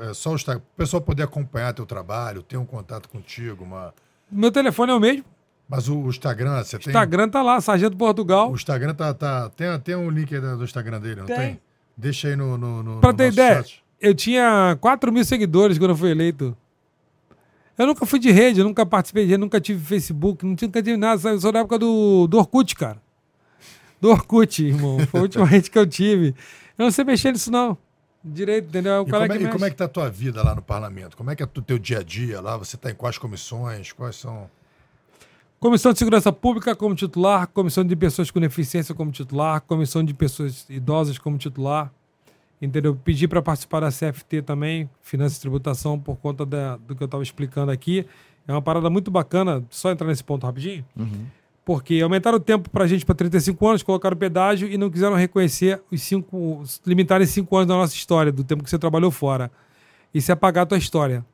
[0.00, 0.62] é só o Instagram.
[0.62, 3.94] O pessoal poder acompanhar teu trabalho, ter um contato contigo, uma.
[4.30, 5.24] Meu telefone é o mesmo.
[5.68, 6.90] Mas o, o Instagram, você tem.
[6.90, 8.50] Instagram tá lá, Sargento Portugal.
[8.50, 9.12] O Instagram tá.
[9.12, 11.36] tá tem, tem um link aí do Instagram dele, não tem?
[11.36, 11.60] tem?
[11.96, 12.56] Deixa aí no.
[12.56, 13.82] no, no pra no ter ideia, chat.
[14.00, 16.56] eu tinha 4 mil seguidores quando eu fui eleito.
[17.76, 21.28] Eu nunca fui de rede, nunca participei de rede, nunca tive Facebook, nunca tive nada.
[21.28, 23.02] Eu sou da época do, do Orkut, cara.
[24.00, 24.98] Do Orkut, irmão.
[25.06, 26.34] Foi a última rede que eu tive.
[26.78, 27.76] Eu não sei mexer nisso, não
[28.26, 28.92] direito, entendeu?
[28.92, 30.62] É e, como é, que e como é que tá a tua vida lá no
[30.62, 31.16] parlamento?
[31.16, 32.56] Como é que é o teu dia a dia lá?
[32.56, 33.92] Você está em quais comissões?
[33.92, 34.50] Quais são?
[35.58, 40.12] Comissão de Segurança Pública como titular, Comissão de Pessoas com Deficiência como titular, Comissão de
[40.12, 41.92] Pessoas Idosas como titular.
[42.60, 42.96] Entendeu?
[42.96, 47.06] Pedi para participar da CFT também, Finanças e Tributação, por conta da, do que eu
[47.06, 48.06] estava explicando aqui.
[48.48, 50.84] É uma parada muito bacana, só entrar nesse ponto rapidinho.
[50.96, 51.26] Uhum
[51.66, 55.16] porque aumentaram o tempo para a gente para 35 anos, colocaram pedágio e não quiseram
[55.16, 59.50] reconhecer os cinco, limitarem cinco anos da nossa história, do tempo que você trabalhou fora.
[60.14, 61.26] Isso é apagar a tua história.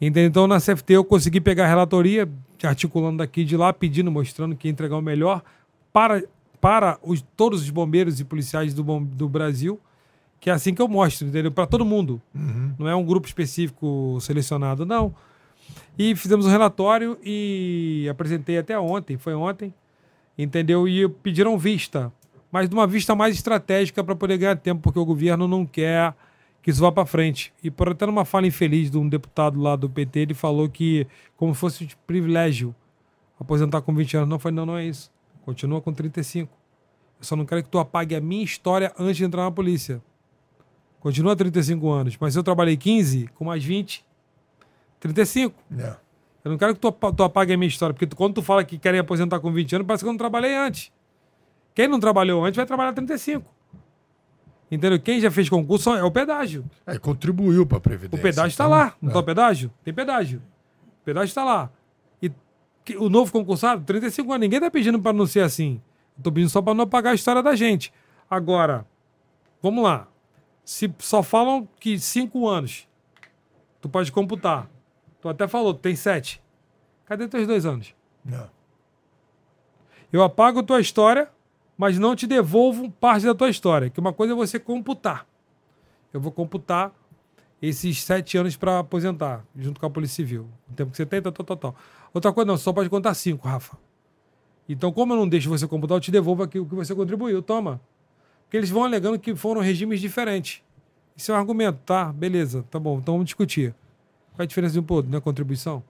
[0.00, 0.24] Entendeu?
[0.24, 2.28] Então, na CFT, eu consegui pegar a relatoria,
[2.66, 5.42] articulando daqui de lá, pedindo, mostrando que ia entregar o melhor
[5.92, 6.22] para,
[6.60, 9.80] para os, todos os bombeiros e policiais do, do Brasil,
[10.40, 11.52] que é assim que eu mostro, entendeu?
[11.52, 12.20] Para todo mundo.
[12.34, 12.74] Uhum.
[12.78, 15.14] Não é um grupo específico selecionado, não.
[15.98, 19.72] E fizemos um relatório e apresentei até ontem, foi ontem,
[20.36, 20.88] entendeu?
[20.88, 22.12] E pediram vista,
[22.50, 26.14] mas de uma vista mais estratégica para poder ganhar tempo, porque o governo não quer
[26.62, 27.52] que isso vá para frente.
[27.62, 31.06] E por até numa fala infeliz de um deputado lá do PT, ele falou que
[31.36, 32.74] como fosse de privilégio
[33.38, 34.28] aposentar com 20 anos.
[34.28, 35.12] Não, foi não, não é isso.
[35.44, 36.50] Continua com 35.
[37.18, 40.00] Eu só não quero que tu apague a minha história antes de entrar na polícia.
[41.00, 44.04] Continua 35 anos, mas eu trabalhei 15 com mais 20
[45.00, 45.52] 35.
[45.76, 45.96] É.
[46.44, 48.64] Eu não quero que tu, tu apague a minha história, porque tu, quando tu fala
[48.64, 50.92] que querem aposentar com 20 anos, parece que eu não trabalhei antes.
[51.74, 53.44] Quem não trabalhou antes vai trabalhar 35.
[54.72, 54.98] Entendeu?
[54.98, 56.64] Quem já fez concurso é o pedágio.
[56.86, 58.18] É, contribuiu para a Previdência.
[58.18, 58.94] O pedágio está então, lá.
[59.02, 59.22] Não está é.
[59.22, 59.72] o pedágio?
[59.84, 60.42] Tem pedágio.
[61.02, 61.70] O pedágio está lá.
[62.22, 62.32] E
[62.96, 64.40] o novo concursado, 35 anos.
[64.40, 65.80] Ninguém está pedindo para não ser assim.
[66.16, 67.92] Estou pedindo só para não apagar a história da gente.
[68.30, 68.86] Agora,
[69.62, 70.08] vamos lá.
[70.64, 72.88] Se só falam que 5 anos
[73.82, 74.70] Tu pode computar.
[75.20, 76.40] Tu até falou, tu tem sete.
[77.04, 77.94] Cadê teus dois anos?
[78.24, 78.48] Não.
[80.12, 81.28] Eu apago tua história,
[81.76, 83.90] mas não te devolvo parte da tua história.
[83.90, 85.26] Que uma coisa é você computar.
[86.12, 86.92] Eu vou computar
[87.60, 90.48] esses sete anos para aposentar, junto com a Polícia Civil.
[90.70, 91.76] O tempo que você tem, tal, tal, tal.
[92.12, 93.76] Outra coisa, não, só pode contar cinco, Rafa.
[94.68, 97.40] Então, como eu não deixo você computar, eu te devolvo aqui o que você contribuiu.
[97.42, 97.80] Toma.
[98.44, 100.62] Porque eles vão alegando que foram regimes diferentes.
[101.16, 102.12] Isso é um argumento, tá?
[102.12, 102.98] Beleza, tá bom.
[102.98, 103.74] Então vamos discutir.
[104.34, 105.82] Qual é a diferença de um pouco na contribuição?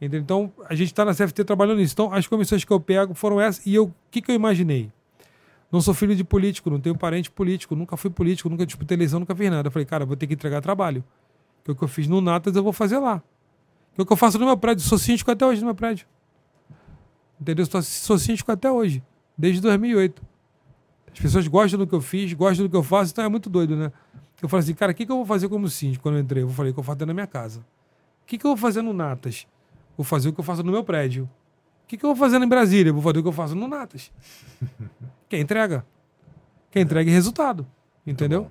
[0.00, 1.92] Então, a gente está na CFT trabalhando nisso.
[1.92, 3.64] Então, as comissões que eu pego foram essas.
[3.66, 4.92] E o que, que eu imaginei?
[5.70, 9.20] Não sou filho de político, não tenho parente político, nunca fui político, nunca disputei eleição,
[9.20, 9.68] nunca fiz nada.
[9.68, 11.04] Eu falei, cara, vou ter que entregar trabalho.
[11.64, 13.22] Que o que eu fiz no Natas eu vou fazer lá.
[13.94, 14.82] Que o que eu faço no meu prédio.
[14.84, 16.06] Sou síndico até hoje no meu prédio.
[17.40, 17.66] Entendeu?
[17.66, 19.02] Sou, sou síndico até hoje,
[19.36, 20.22] desde 2008.
[21.12, 23.50] As pessoas gostam do que eu fiz, gostam do que eu faço, então é muito
[23.50, 23.92] doido, né?
[24.40, 26.44] Eu falei assim, cara, o que, que eu vou fazer como síndico quando eu entrei?
[26.44, 27.60] Eu falei que eu faço na minha casa.
[28.22, 29.46] O que, que eu vou fazer no Natas?
[29.98, 31.24] Vou fazer o que eu faço no meu prédio.
[31.84, 32.92] O que, que eu vou fazer em Brasília?
[32.92, 34.10] Vou fazer o que eu faço no Natas.
[35.28, 35.84] Quem entrega?
[36.70, 37.66] Quem entrega é resultado.
[38.06, 38.50] Entendeu?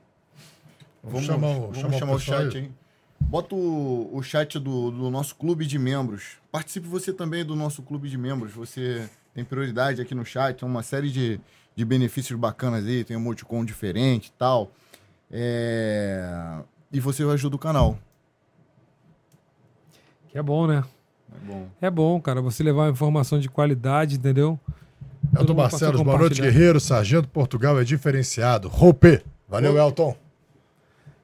[1.04, 2.64] Vamos, chamar o- vamos chamar o chamar o chat aí.
[2.66, 2.72] aí.
[3.20, 6.38] Bota o, o chat do, do nosso clube de membros.
[6.52, 8.52] Participe você também do nosso clube de membros.
[8.54, 11.40] Você tem prioridade aqui no chat, tem uma série de,
[11.76, 14.72] de benefícios bacanas aí, tem um emoticon diferente e tal.
[15.32, 16.60] É,
[16.92, 17.98] E você ajuda o canal.
[20.30, 20.84] Que é bom, né?
[21.32, 21.68] É bom.
[21.82, 24.60] É bom, cara, você levar uma informação de qualidade, entendeu?
[25.34, 26.42] Todo Elton passou Barcelos, boa noite.
[26.42, 26.80] Guerreiro.
[26.80, 28.68] Sargento Portugal é diferenciado.
[28.68, 29.22] Roupê.
[29.48, 30.16] Valeu, Elton.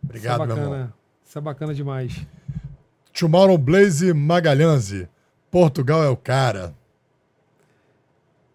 [0.04, 0.70] Obrigado, Isso é meu irmão.
[0.72, 0.94] bacana.
[1.26, 2.28] Isso é bacana demais.
[3.14, 5.08] Tomorrow Blaze Magalhães.
[5.50, 6.74] Portugal é o cara.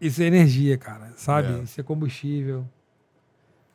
[0.01, 1.61] Isso é energia, cara, sabe?
[1.61, 1.63] É.
[1.63, 2.65] Isso é combustível.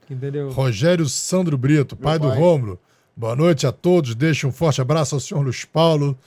[0.10, 0.52] Entendeu?
[0.52, 2.38] Rogério Sandro Brito, pai, do pai.
[2.38, 2.80] Rômulo.
[3.16, 4.16] Boa noite a todos.
[4.16, 6.18] Deixe um forte abraço ao senhor Luiz Paulo.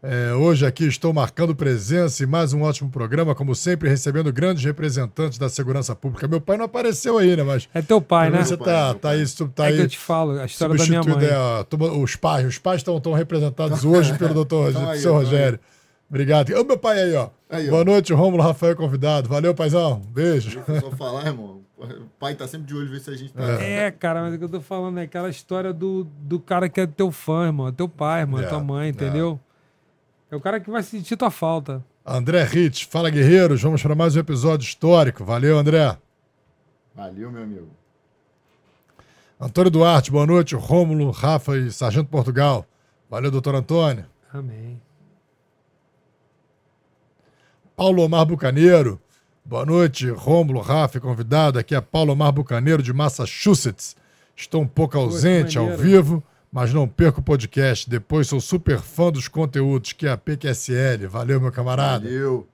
[0.00, 4.62] É, hoje aqui estou marcando presença em mais um ótimo programa, como sempre, recebendo grandes
[4.64, 6.28] representantes da segurança pública.
[6.28, 7.42] Meu pai não apareceu aí, né?
[7.42, 8.44] Mas É teu pai, né?
[8.44, 10.44] você Meu pai, tá, meu tá aí, tá é que aí eu te falo, a
[10.44, 11.24] história da minha mãe.
[11.26, 12.46] é, ó, toma- os pais.
[12.46, 15.04] Os pais estão representados hoje pelo doutor aí, aí.
[15.04, 15.58] Rogério.
[16.08, 16.50] Obrigado.
[16.54, 17.30] Ô, meu pai aí, ó.
[17.50, 17.70] Aí, ó.
[17.72, 19.28] Boa noite, Rômulo Rafael convidado.
[19.28, 20.00] Valeu, paizão.
[20.12, 20.62] Beijo.
[20.80, 21.58] Só falar, irmão.
[21.76, 21.86] O
[22.20, 23.42] pai tá sempre de olho, ver se a gente tá.
[23.62, 26.80] É, cara, mas o que eu tô falando é aquela história do, do cara que
[26.80, 27.66] é teu fã, irmão.
[27.68, 28.40] É teu pai, irmão.
[28.40, 29.38] É, É, tua mãe, entendeu?
[29.44, 29.47] É
[30.36, 31.82] o cara que vai sentir tua falta.
[32.04, 33.62] André Ritz, fala guerreiros.
[33.62, 35.24] Vamos para mais um episódio histórico.
[35.24, 35.96] Valeu, André.
[36.94, 37.68] Valeu, meu amigo.
[39.40, 40.54] Antônio Duarte, boa noite.
[40.54, 42.66] Rômulo, Rafa e Sargento Portugal.
[43.08, 44.04] Valeu, doutor Antônio.
[44.32, 44.80] Amém.
[47.76, 49.00] Paulo Omar Bucaneiro.
[49.44, 51.58] Boa noite, Rômulo, Rafa e convidado.
[51.58, 53.96] Aqui é Paulo Omar Bucaneiro, de Massachusetts.
[54.36, 57.88] Estou um pouco ausente ao vivo, mas não perco o podcast.
[57.88, 61.06] Depois sou super fã dos conteúdos, que é a PQSL.
[61.08, 62.04] Valeu, meu camarada.
[62.04, 62.48] Valeu.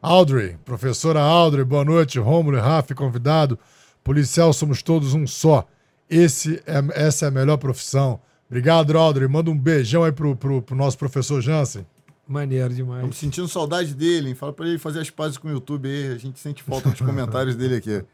[0.00, 2.18] Audrey, professora Audrey, boa noite.
[2.18, 3.56] Rômulo e Rafa, convidado.
[4.02, 5.66] Policial, somos todos um só.
[6.10, 8.20] Esse é, essa é a melhor profissão.
[8.48, 9.28] Obrigado, Audrey.
[9.28, 11.86] Manda um beijão aí pro, pro, pro nosso professor Jansen.
[12.26, 12.98] Maneiro demais.
[12.98, 14.34] Estamos sentindo saudade dele, hein?
[14.34, 16.12] Fala pra ele fazer as pazes com o YouTube aí.
[16.12, 18.04] A gente sente falta dos comentários dele aqui.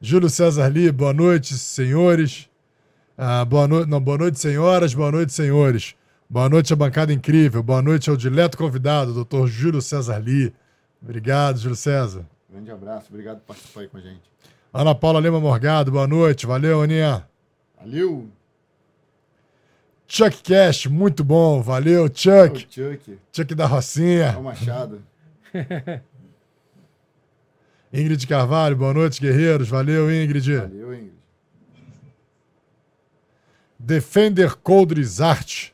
[0.00, 2.48] Júlio César Lee, boa noite, senhores.
[3.16, 3.84] Ah, boa, no...
[3.84, 5.96] Não, boa noite, senhoras, boa noite, senhores.
[6.30, 7.62] Boa noite, a bancada incrível.
[7.62, 10.54] Boa noite ao dileto convidado, doutor Júlio César Lee.
[11.02, 12.24] Obrigado, Júlio César.
[12.48, 14.22] Grande abraço, obrigado por participar aí com a gente.
[14.72, 16.46] Ana Paula Lima Morgado, boa noite.
[16.46, 17.26] Valeu, Aninha.
[17.80, 18.28] Valeu!
[20.06, 21.60] Chuck Cash, muito bom.
[21.60, 22.66] Valeu, Chuck.
[22.70, 24.32] Chuck, Chuck da Rocinha.
[24.34, 25.02] é o Machado.
[27.92, 29.68] Ingrid Carvalho, boa noite, guerreiros.
[29.68, 30.56] Valeu, Ingrid.
[30.56, 31.12] Valeu, Ingrid.
[33.78, 35.70] Defender Coldres Art.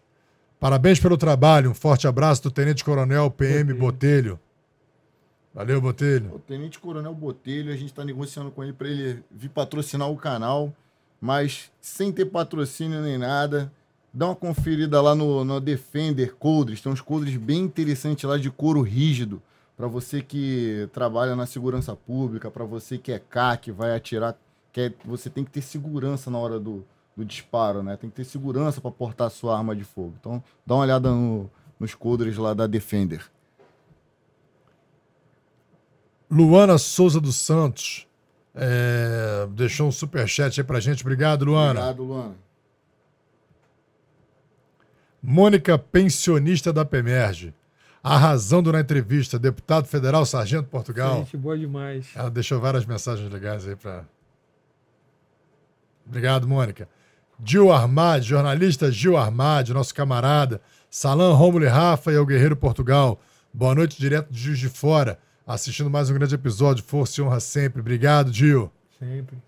[0.60, 1.70] Parabéns pelo trabalho.
[1.70, 4.38] Um forte abraço do Tenente Coronel PM Botelho.
[5.52, 6.34] Valeu, Botelho.
[6.34, 10.16] O Tenente Coronel Botelho, a gente está negociando com ele para ele vir patrocinar o
[10.16, 10.72] canal,
[11.20, 13.72] mas sem ter patrocínio nem nada.
[14.12, 16.80] Dá uma conferida lá no, no Defender Coldres.
[16.80, 19.42] Tem uns coldres bem interessantes lá de couro rígido.
[19.76, 24.36] Para você que trabalha na segurança pública, para você que é CAC, vai atirar,
[24.72, 26.84] quer, você tem que ter segurança na hora do,
[27.16, 27.96] do disparo, né?
[27.96, 30.14] Tem que ter segurança para portar a sua arma de fogo.
[30.20, 33.28] Então, dá uma olhada no- nos coldres lá da Defender.
[36.30, 38.06] Luana Souza dos Santos.
[38.56, 41.02] é, deixou um superchat aí pra gente.
[41.02, 41.80] Obrigado, Luana.
[41.80, 42.34] Obrigado, Luana.
[45.20, 47.52] Mônica, pensionista da Pemerge.
[48.04, 49.38] Arrasando na entrevista.
[49.38, 51.20] Deputado federal, Sargento Portugal.
[51.20, 52.08] Gente boa demais.
[52.14, 54.04] Ela deixou várias mensagens legais aí pra.
[56.06, 56.86] Obrigado, Mônica.
[57.42, 60.60] Gil Armad, jornalista Gil Armad, nosso camarada.
[60.90, 63.18] Salam, Rômulo e Rafa e ao Guerreiro Portugal.
[63.52, 65.18] Boa noite, direto de Juiz de Fora.
[65.46, 66.84] Assistindo mais um grande episódio.
[66.84, 67.80] Força e honra sempre.
[67.80, 68.70] Obrigado, Gil.
[68.98, 69.38] Sempre.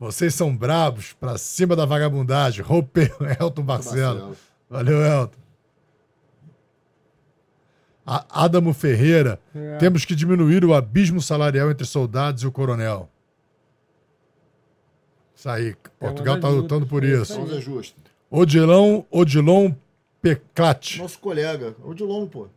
[0.00, 2.64] Vocês são brabos, pra cima da vagabundagem.
[2.64, 3.62] Roupeiro, Elton.
[3.62, 4.34] Marcelo.
[4.70, 5.43] Valeu, Elton.
[8.06, 9.40] A- Adamo Ferreira.
[9.54, 9.76] É.
[9.78, 13.08] Temos que diminuir o abismo salarial entre soldados e o coronel.
[15.34, 15.74] Isso aí.
[15.98, 17.38] Portugal das tá lutando por é isso.
[18.30, 19.72] Odilon, Odilon
[20.20, 20.98] Peclate.
[20.98, 22.48] Nosso colega, Odilon, pô.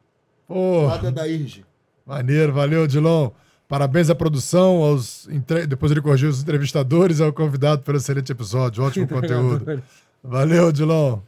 [0.48, 0.96] Porra.
[0.96, 1.66] Nada da IRG.
[2.06, 3.32] Maneiro, valeu, Dilon.
[3.68, 8.32] Parabéns à produção, aos entre- depois ele corrigiu os entrevistadores e ao convidado pelo excelente
[8.32, 8.82] episódio.
[8.84, 9.84] Ótimo conteúdo.
[10.24, 11.20] Valeu, Dilon.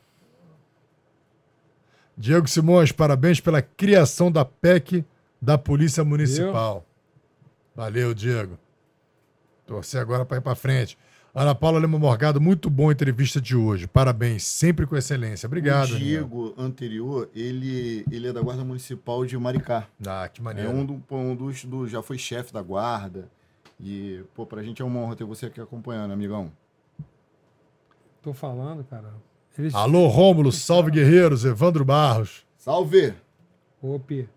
[2.19, 5.05] Diego Simões, parabéns pela criação da PEC
[5.41, 6.85] da Polícia Municipal.
[7.73, 8.59] Valeu, Diego.
[9.65, 10.97] Torcer agora para ir para frente.
[11.33, 13.87] Ana Paula Lima Morgado, muito boa a entrevista de hoje.
[13.87, 15.47] Parabéns, sempre com excelência.
[15.47, 15.91] Obrigado.
[15.91, 15.99] o Daniel.
[16.27, 19.87] Diego anterior, ele, ele é da Guarda Municipal de Maricá.
[20.05, 20.71] Ah, que É maneiro.
[20.71, 23.29] um, do, um dos, do, já foi chefe da guarda.
[23.79, 26.51] E, pô, pra gente é uma honra ter você aqui acompanhando, amigão.
[28.21, 29.13] Tô falando, cara.
[29.59, 29.75] Eles...
[29.75, 32.45] Alô, Rômulo, salve guerreiros, Evandro Barros.
[32.57, 33.13] Salve!
[33.81, 34.29] Ope.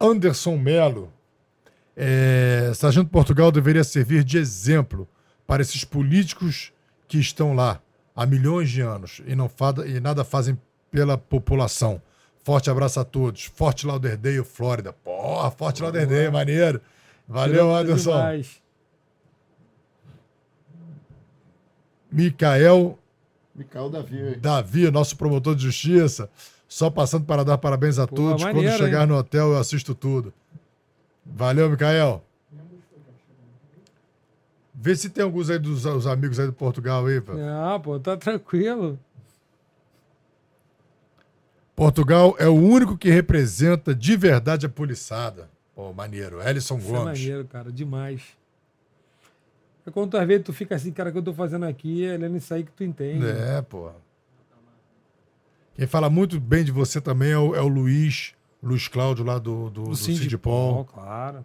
[0.00, 1.12] Anderson Melo.
[1.96, 5.08] É, Sargento Portugal deveria servir de exemplo
[5.46, 6.72] para esses políticos
[7.06, 7.80] que estão lá
[8.14, 10.58] há milhões de anos e, não fada, e nada fazem
[10.90, 12.02] pela população.
[12.42, 13.44] Forte abraço a todos.
[13.44, 14.92] Forte Lauderdale, Flórida.
[14.92, 16.80] Porra, Forte Lauderdale, maneiro.
[17.28, 18.10] Valeu, Anderson.
[18.10, 18.60] demais.
[22.10, 22.98] Micael
[23.54, 24.36] Micael Davi.
[24.36, 26.30] Davi, nosso promotor de justiça.
[26.68, 28.42] Só passando para dar parabéns a Pô, todos.
[28.44, 29.06] maneiro, Quando chegar hein?
[29.08, 30.32] no hotel, eu assisto tudo.
[31.24, 32.22] Valeu, Micael.
[34.74, 37.32] Vê se tem alguns aí dos os amigos aí do Portugal aí, pô.
[37.32, 38.98] Ah, pô, tá tranquilo.
[41.74, 45.48] Portugal é o único que representa de verdade a poliçada.
[45.74, 46.40] Pô, maneiro.
[46.42, 47.04] Ellison Isso é Gomes.
[47.20, 48.22] maneiro, cara, demais.
[49.88, 52.04] É quando tu às vezes tu fica assim, cara, o que eu tô fazendo aqui,
[52.04, 53.26] é lendo isso aí que tu entende.
[53.26, 53.90] É, pô.
[55.74, 59.38] Quem fala muito bem de você também é o, é o Luiz, Luiz Cláudio lá
[59.38, 60.84] do, do, Do Paul.
[60.84, 61.44] claro.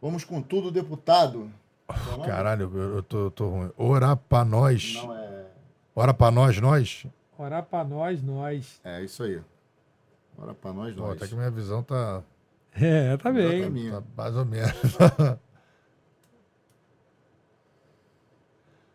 [0.00, 1.50] Vamos com tudo, deputado.
[2.26, 3.70] Caralho, eu, eu tô, eu tô ruim.
[3.76, 4.94] Orar pra nós.
[4.94, 5.46] Não é.
[5.94, 7.06] Ora pra nós, nós.
[7.38, 8.80] Orar pra nós, nós.
[8.82, 9.40] É isso aí.
[10.36, 11.16] Bora pra nós, Pô, nós.
[11.16, 12.22] até que minha visão tá,
[12.74, 13.60] É, tá bem.
[13.60, 13.90] Exatamente.
[13.90, 14.72] tá mais ou menos.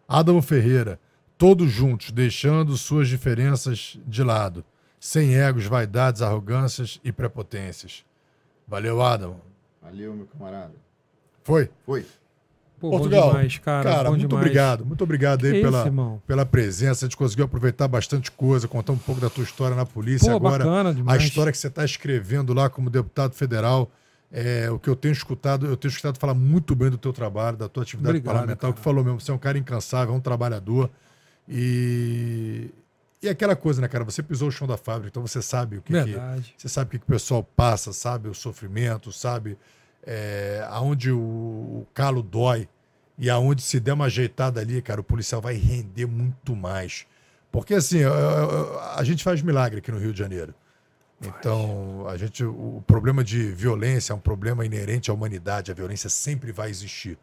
[0.07, 0.99] Adamo Ferreira.
[1.37, 4.63] Todos juntos, deixando suas diferenças de lado.
[4.99, 8.03] Sem egos, vaidades, arrogâncias e prepotências.
[8.67, 9.39] Valeu, Adamo.
[9.81, 10.73] Valeu, meu camarada.
[11.43, 11.69] Foi?
[11.85, 12.05] Foi.
[12.79, 13.23] Pô, Portugal.
[13.23, 14.03] bom demais, cara.
[14.03, 14.41] bom muito demais.
[14.45, 14.85] obrigado.
[14.85, 16.21] Muito obrigado aí Que pela, irmão?
[16.27, 17.05] pela presença.
[17.05, 20.29] A gente conseguiu aproveitar bastante coisa, contar um pouco da tua história na polícia.
[20.31, 23.89] Pô, Agora, bacana a história que você está escrevendo lá como deputado federal,
[24.31, 27.55] é, o que eu tenho escutado, eu tenho escutado falar muito bem do teu trabalho,
[27.57, 30.17] da tua atividade Obrigado, parlamentar, o que falou mesmo, você é um cara incansável, é
[30.17, 30.89] um trabalhador.
[31.47, 32.69] E,
[33.21, 34.03] e aquela coisa, né, cara?
[34.03, 36.15] Você pisou o chão da fábrica, então você sabe o que, que
[36.57, 39.57] você sabe o que, que o pessoal passa, sabe o sofrimento, sabe
[40.05, 42.67] é, aonde o, o calo dói
[43.17, 47.05] e aonde se der uma ajeitada ali, cara, o policial vai render muito mais.
[47.51, 50.53] Porque assim, a, a- a gente faz milagre aqui no Rio de Janeiro.
[51.21, 55.71] Então, a gente, o problema de violência é um problema inerente à humanidade.
[55.71, 57.17] A violência sempre vai existir.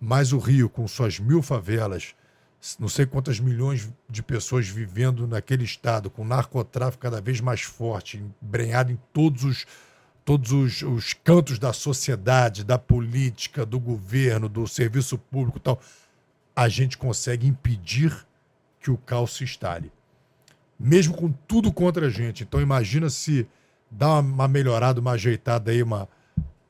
[0.00, 2.14] Mas o Rio, com suas mil favelas,
[2.78, 8.22] não sei quantas milhões de pessoas vivendo naquele estado, com narcotráfico cada vez mais forte,
[8.42, 9.66] embrenhado em todos os,
[10.24, 15.80] todos os, os cantos da sociedade, da política, do governo, do serviço público tal,
[16.54, 18.26] a gente consegue impedir
[18.80, 19.92] que o caos se instale.
[20.78, 22.42] Mesmo com tudo contra a gente.
[22.42, 23.46] Então imagina se
[23.90, 26.08] dá uma, melhorada, uma ajeitada aí, uma,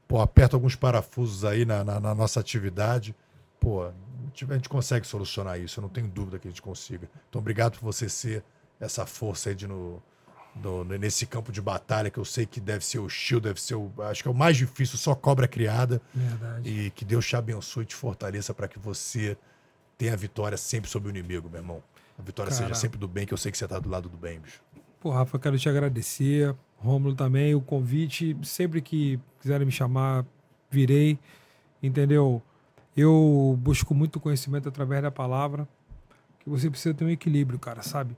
[0.06, 3.14] pô, aperta alguns parafusos aí na, na- na nossa atividade.
[3.58, 3.92] Pô, a
[4.32, 7.08] gente- consegue solucionar isso, eu não tenho dúvida que a gente consiga.
[7.28, 8.44] Então, obrigado por você ser
[8.78, 10.00] essa força aí de no,
[10.54, 13.90] no- nesse campo de batalha que eu sei que deve ser hostil, deve ser o.
[14.02, 16.00] Acho que é o mais difícil, só cobra criada.
[16.14, 16.68] Verdade.
[16.68, 19.36] E que Deus te abençoe e te fortaleça para que você
[19.98, 21.82] tenha a vitória sempre sobre o inimigo, meu irmão.
[22.18, 22.64] A vitória Cara.
[22.64, 24.60] seja sempre do bem, que eu sei que você tá do lado do bem, bicho.
[25.00, 26.54] Pô, Rafa, quero te agradecer.
[26.78, 28.36] Rômulo também, o convite.
[28.42, 30.24] Sempre que quiserem me chamar,
[30.70, 31.18] virei.
[31.82, 32.42] Entendeu?
[32.96, 35.68] Eu busco muito conhecimento através da palavra.
[36.40, 38.16] Que você precisa ter um equilíbrio, cara, sabe?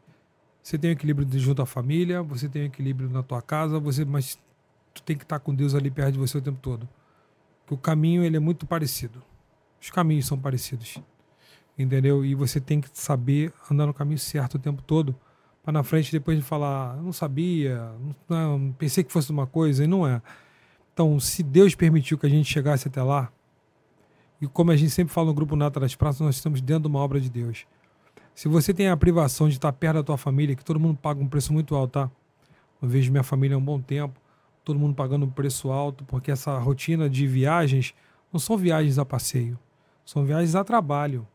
[0.63, 4.05] Você tem um equilíbrio junto à família, você tem um equilíbrio na tua casa, você,
[4.05, 4.39] mas
[4.93, 6.89] tu tem que estar com Deus ali perto de você o tempo todo.
[7.67, 9.23] Que o caminho ele é muito parecido.
[9.81, 10.99] Os caminhos são parecidos.
[11.79, 12.25] Entendeu?
[12.25, 15.15] E você tem que saber andar no caminho certo o tempo todo
[15.63, 17.93] para na frente depois de falar, "Eu não sabia,
[18.29, 20.21] não, pensei que fosse uma coisa e não é.
[20.93, 23.31] Então, se Deus permitiu que a gente chegasse até lá,
[24.41, 26.89] E como a gente sempre fala no Grupo Nata das Praças, nós estamos dentro de
[26.89, 27.67] uma obra de Deus.
[28.35, 31.21] Se você tem a privação de estar perto da tua família, que todo mundo paga
[31.21, 32.11] um preço muito alto, tá?
[32.81, 34.21] Eu vejo minha família há um bom tempo,
[34.65, 37.95] todo mundo pagando um preço alto, porque essa rotina de viagens
[38.33, 39.59] não são viagens a passeio,
[40.05, 41.27] são viagens a trabalho.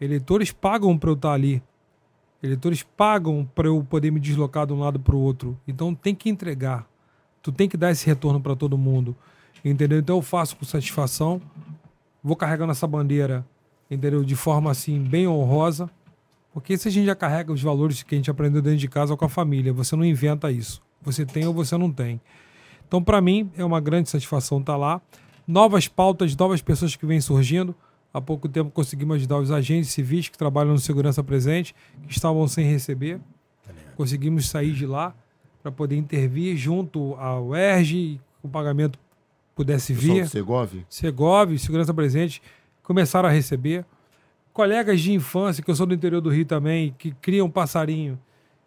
[0.00, 1.62] Eleitores pagam para eu estar ali.
[2.42, 5.58] Eleitores pagam para eu poder me deslocar de um lado para o outro.
[5.66, 6.88] Então tem que entregar.
[7.42, 9.16] Tu tem que dar esse retorno para todo mundo.
[9.64, 9.98] Entendeu?
[9.98, 11.40] Então eu faço com satisfação.
[12.22, 13.44] Vou carregando essa bandeira,
[13.90, 14.24] entendeu?
[14.24, 15.90] De forma assim, bem honrosa.
[16.52, 19.16] Porque se a gente já carrega os valores que a gente aprendeu dentro de casa
[19.16, 20.82] com a família, você não inventa isso.
[21.02, 22.20] Você tem ou você não tem.
[22.86, 25.00] Então, para mim, é uma grande satisfação estar lá.
[25.46, 27.74] Novas pautas, novas pessoas que vêm surgindo.
[28.12, 31.74] Há pouco tempo conseguimos ajudar os agentes civis que trabalham no Segurança Presente,
[32.06, 33.20] que estavam sem receber.
[33.96, 35.14] Conseguimos sair de lá
[35.62, 38.98] para poder intervir junto ao ERG, o pagamento
[39.54, 40.26] pudesse vir.
[40.28, 40.72] Segov?
[40.88, 42.40] Segov, Segurança Presente,
[42.82, 43.84] começaram a receber.
[44.52, 48.18] Colegas de infância, que eu sou do interior do Rio também, que criam passarinho.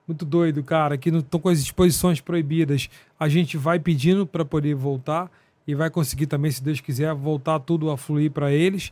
[0.08, 2.90] Muito doido, cara, que não estão com as exposições proibidas.
[3.20, 5.32] A gente vai pedindo para poder voltar
[5.66, 8.92] e vai conseguir também, se Deus quiser, voltar tudo a fluir para eles.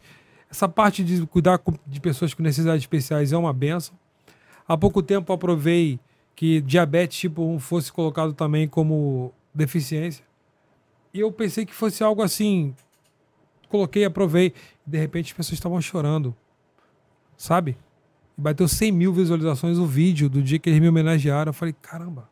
[0.49, 3.95] Essa parte de cuidar de pessoas com necessidades especiais é uma benção.
[4.67, 5.99] Há pouco tempo aprovei
[6.35, 10.23] que diabetes tipo 1 fosse colocado também como deficiência.
[11.13, 12.73] E eu pensei que fosse algo assim.
[13.67, 14.53] Coloquei, aprovei.
[14.85, 16.35] De repente as pessoas estavam chorando.
[17.37, 17.77] Sabe?
[18.37, 21.49] E bateu 100 mil visualizações o vídeo do dia que eles me homenagearam.
[21.49, 22.29] Eu falei, caramba.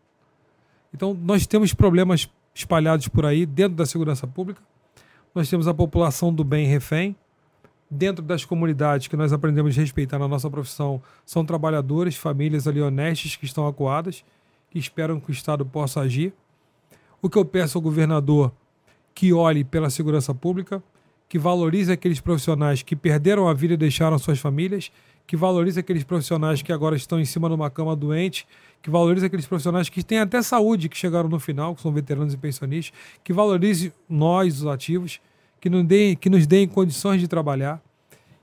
[0.94, 4.62] Então nós temos problemas espalhados por aí dentro da segurança pública.
[5.36, 7.16] Nós temos a população do bem refém
[7.90, 12.82] dentro das comunidades que nós aprendemos a respeitar na nossa profissão, são trabalhadores, famílias ali
[12.82, 14.24] honestas que estão acuadas,
[14.70, 16.34] que esperam que o Estado possa agir.
[17.22, 18.52] O que eu peço ao governador
[19.16, 20.84] que olhe pela segurança pública,
[21.28, 24.92] que valorize aqueles profissionais que perderam a vida e deixaram suas famílias,
[25.26, 28.48] que valorize aqueles profissionais que agora estão em cima de uma cama doente,
[28.82, 32.34] que valorize aqueles profissionais que têm até saúde, que chegaram no final, que são veteranos
[32.34, 35.20] e pensionistas, que valorize nós, os ativos,
[35.60, 37.82] que nos deem, que nos deem condições de trabalhar,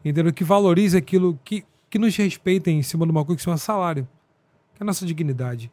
[0.05, 0.33] entendeu?
[0.33, 3.57] Que valorize aquilo, que, que nos respeitem em cima de uma coisa que se chama
[3.57, 4.09] salário,
[4.75, 5.71] que é a nossa dignidade.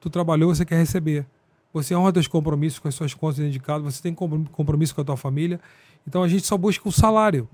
[0.00, 1.26] Tu trabalhou, você quer receber.
[1.72, 5.16] Você honra seus compromissos com as suas contas indicadas, você tem compromisso com a tua
[5.16, 5.60] família.
[6.06, 7.48] Então a gente só busca o salário.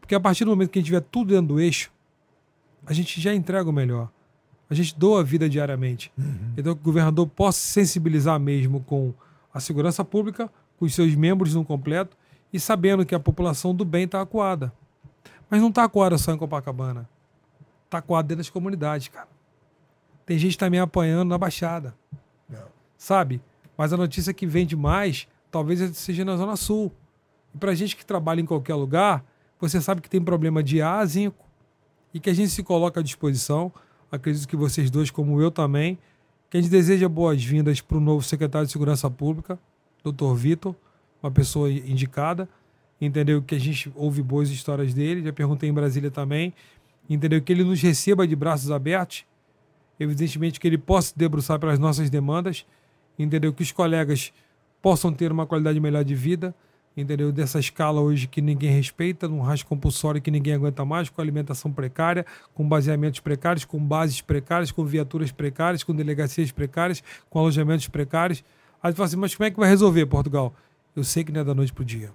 [0.00, 1.92] Porque a partir do momento que a gente tiver tudo dentro do eixo,
[2.86, 4.10] a gente já entrega o melhor.
[4.70, 6.10] A gente doa a vida diariamente.
[6.16, 6.54] Uhum.
[6.56, 9.12] Então que o governador possa se sensibilizar mesmo com
[9.52, 12.16] a segurança pública, com os seus membros no completo
[12.52, 14.72] e sabendo que a população do bem está acuada.
[15.48, 17.08] Mas não está acuada só em Copacabana.
[17.86, 19.28] Está acuada dentro das comunidades, cara.
[20.26, 21.94] Tem gente me apanhando na Baixada.
[22.48, 22.64] Não.
[22.96, 23.40] Sabe?
[23.76, 26.92] Mas a notícia que vem demais, talvez seja na Zona Sul.
[27.54, 29.24] E para gente que trabalha em qualquer lugar,
[29.58, 31.44] você sabe que tem problema de A a zinco.
[32.14, 33.72] E que a gente se coloca à disposição.
[34.10, 35.98] Acredito que vocês dois, como eu também,
[36.50, 39.58] que a gente deseja boas-vindas para o novo secretário de Segurança Pública,
[40.02, 40.74] doutor Vitor
[41.22, 42.48] uma pessoa indicada,
[43.00, 43.42] entendeu?
[43.42, 46.52] Que a gente ouve boas histórias dele, já perguntei em Brasília também,
[47.08, 47.40] entendeu?
[47.40, 49.24] Que ele nos receba de braços abertos,
[49.98, 52.66] evidentemente que ele possa se debruçar pelas nossas demandas,
[53.18, 53.52] entendeu?
[53.52, 54.32] Que os colegas
[54.80, 56.54] possam ter uma qualidade melhor de vida,
[56.96, 57.32] entendeu?
[57.32, 61.72] Dessa escala hoje que ninguém respeita, num rasgo compulsório que ninguém aguenta mais, com alimentação
[61.72, 67.88] precária, com baseamentos precários, com bases precárias, com viaturas precárias, com delegacias precárias, com alojamentos
[67.88, 68.44] precários.
[68.82, 70.54] Aí tu fala assim, mas como é que vai resolver, Portugal?
[70.94, 72.12] Eu sei que não é da noite pro dia.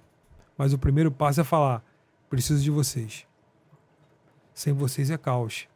[0.56, 1.82] Mas o primeiro passo é falar:
[2.30, 3.26] preciso de vocês.
[4.54, 5.66] Sem vocês é caos.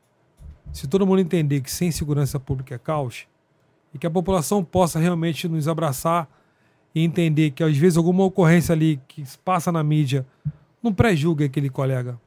[0.73, 3.27] Se todo mundo entender que sem segurança pública é caos,
[3.93, 6.29] e que a população possa realmente nos abraçar
[6.95, 10.25] e entender que às vezes alguma ocorrência ali que passa na mídia
[10.83, 12.19] não pré-julgue aquele colega.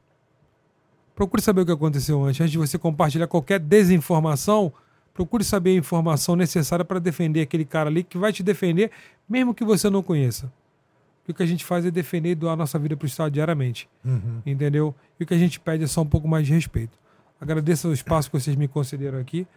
[1.15, 2.41] Procure saber o que aconteceu antes.
[2.41, 4.71] Antes de você compartilhar qualquer desinformação,
[5.13, 8.91] procure saber a informação necessária para defender aquele cara ali que vai te defender,
[9.27, 10.51] mesmo que você não conheça
[11.31, 13.31] o que a gente faz é defender e doar a nossa vida para o Estado
[13.31, 13.89] diariamente.
[14.03, 14.41] Uhum.
[14.45, 14.93] Entendeu?
[15.19, 16.97] E o que a gente pede é só um pouco mais de respeito.
[17.41, 19.47] Agradeço o espaço que vocês me concederam aqui.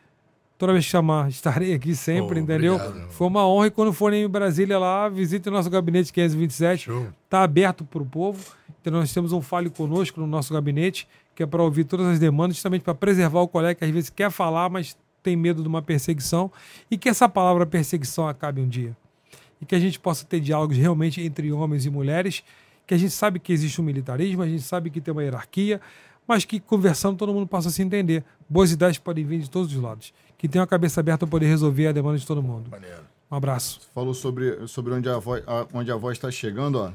[0.57, 2.75] Toda vez que chamar, estarei aqui sempre, oh, entendeu?
[2.77, 3.11] Obrigado.
[3.11, 6.91] Foi uma honra e quando forem em Brasília lá, visite o nosso gabinete 527.
[7.25, 8.45] Está aberto para o povo.
[8.81, 12.19] Então nós temos um Fale Conosco no nosso gabinete, que é para ouvir todas as
[12.19, 15.69] demandas, justamente para preservar o colega que às vezes quer falar, mas tem medo de
[15.69, 16.51] uma perseguição.
[16.91, 18.97] E que essa palavra perseguição acabe um dia
[19.61, 22.43] e que a gente possa ter diálogos realmente entre homens e mulheres,
[22.87, 25.81] que a gente sabe que existe um militarismo, a gente sabe que tem uma hierarquia,
[26.27, 28.25] mas que conversando todo mundo possa se entender.
[28.49, 30.13] Boas ideias podem vir de todos os lados.
[30.37, 32.71] Que tenha a cabeça aberta para poder resolver a demanda de todo mundo.
[32.71, 33.03] Maneiro.
[33.31, 33.81] Um abraço.
[33.81, 36.93] Você falou sobre, sobre onde, a voz, onde a voz está chegando, ó.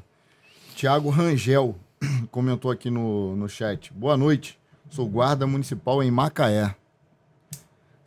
[0.75, 1.75] Tiago Rangel.
[2.31, 3.91] comentou aqui no, no chat.
[3.93, 4.59] Boa noite.
[4.89, 6.75] Sou guarda municipal em Macaé.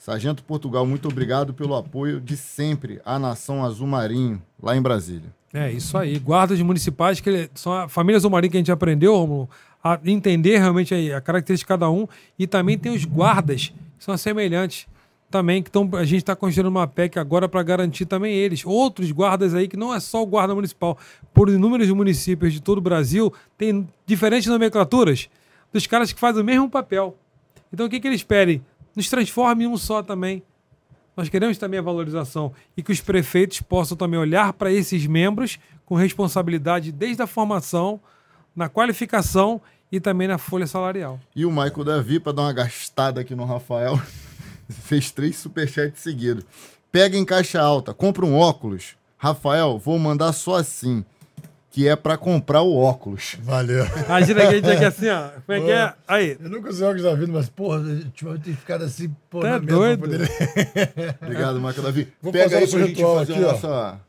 [0.07, 5.35] Sargento Portugal, muito obrigado pelo apoio de sempre à Nação Azul Marinho, lá em Brasília.
[5.53, 6.17] É, isso aí.
[6.21, 9.51] Guardas municipais, que são a família Azul Marinho que a gente aprendeu, Romulo,
[9.83, 12.07] a entender realmente a, característica de cada um.
[12.39, 14.87] E também tem os guardas, que são semelhantes
[15.29, 18.65] também, que tão, a gente está construindo uma PEC agora para garantir também eles.
[18.65, 20.97] Outros guardas aí, que não é só o guarda municipal,
[21.35, 25.29] por inúmeros municípios de todo o Brasil, tem diferentes nomenclaturas
[25.73, 27.17] dos caras que fazem o mesmo papel.
[27.73, 28.63] Então o que, que eles pedem?
[28.97, 30.43] Nos transforme em um só também.
[31.15, 35.59] Nós queremos também a valorização e que os prefeitos possam também olhar para esses membros
[35.85, 38.01] com responsabilidade desde a formação,
[38.55, 39.61] na qualificação
[39.93, 41.21] e também na folha salarial.
[41.35, 44.01] E o Michael Davi, para dar uma gastada aqui no Rafael,
[44.69, 46.45] fez três superchats seguidos.
[46.91, 48.97] Pega em caixa alta, compra um óculos.
[49.17, 51.05] Rafael, vou mandar só assim
[51.77, 53.37] que é para comprar o óculos.
[53.43, 53.85] Valeu.
[54.07, 55.29] Imagina que a gente aqui assim, ó.
[55.45, 55.95] Como é que é?
[56.09, 56.39] Aí.
[56.43, 60.01] Eu nunca usei óculos da vida, mas, porra, ultimamente tem ficado assim, pô, tá doido.
[60.01, 60.27] Poder...
[61.21, 62.09] Obrigado, Marco Davi.
[62.23, 64.01] Vou Pega aí pra gente fazer aqui, a nossa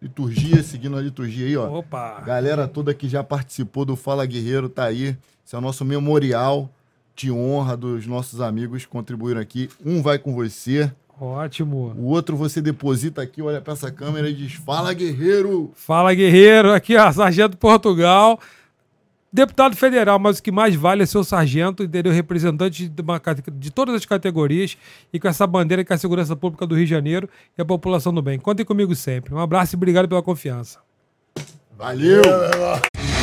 [0.00, 1.78] liturgia, seguindo a liturgia aí, ó.
[1.78, 2.20] Opa!
[2.20, 5.16] Galera toda que já participou do Fala Guerreiro tá aí.
[5.44, 6.70] Esse é o nosso memorial
[7.16, 9.68] de honra dos nossos amigos que contribuíram aqui.
[9.84, 10.88] Um vai com você.
[11.20, 11.94] Ótimo.
[11.96, 15.72] O outro você deposita aqui, olha para essa câmera e diz: Fala, guerreiro!
[15.74, 16.72] Fala, guerreiro!
[16.72, 18.38] Aqui, ó, Sargento Portugal.
[19.30, 22.10] Deputado federal, mas o que mais vale é ser o sargento, entendeu?
[22.10, 23.20] Representante de, uma,
[23.52, 24.78] de todas as categorias
[25.12, 27.64] e com essa bandeira que é a segurança pública do Rio de Janeiro e a
[27.64, 28.38] população do bem.
[28.38, 29.34] Contem comigo sempre.
[29.34, 30.78] Um abraço e obrigado pela confiança.
[31.76, 32.22] Valeu!
[32.22, 33.17] Valeu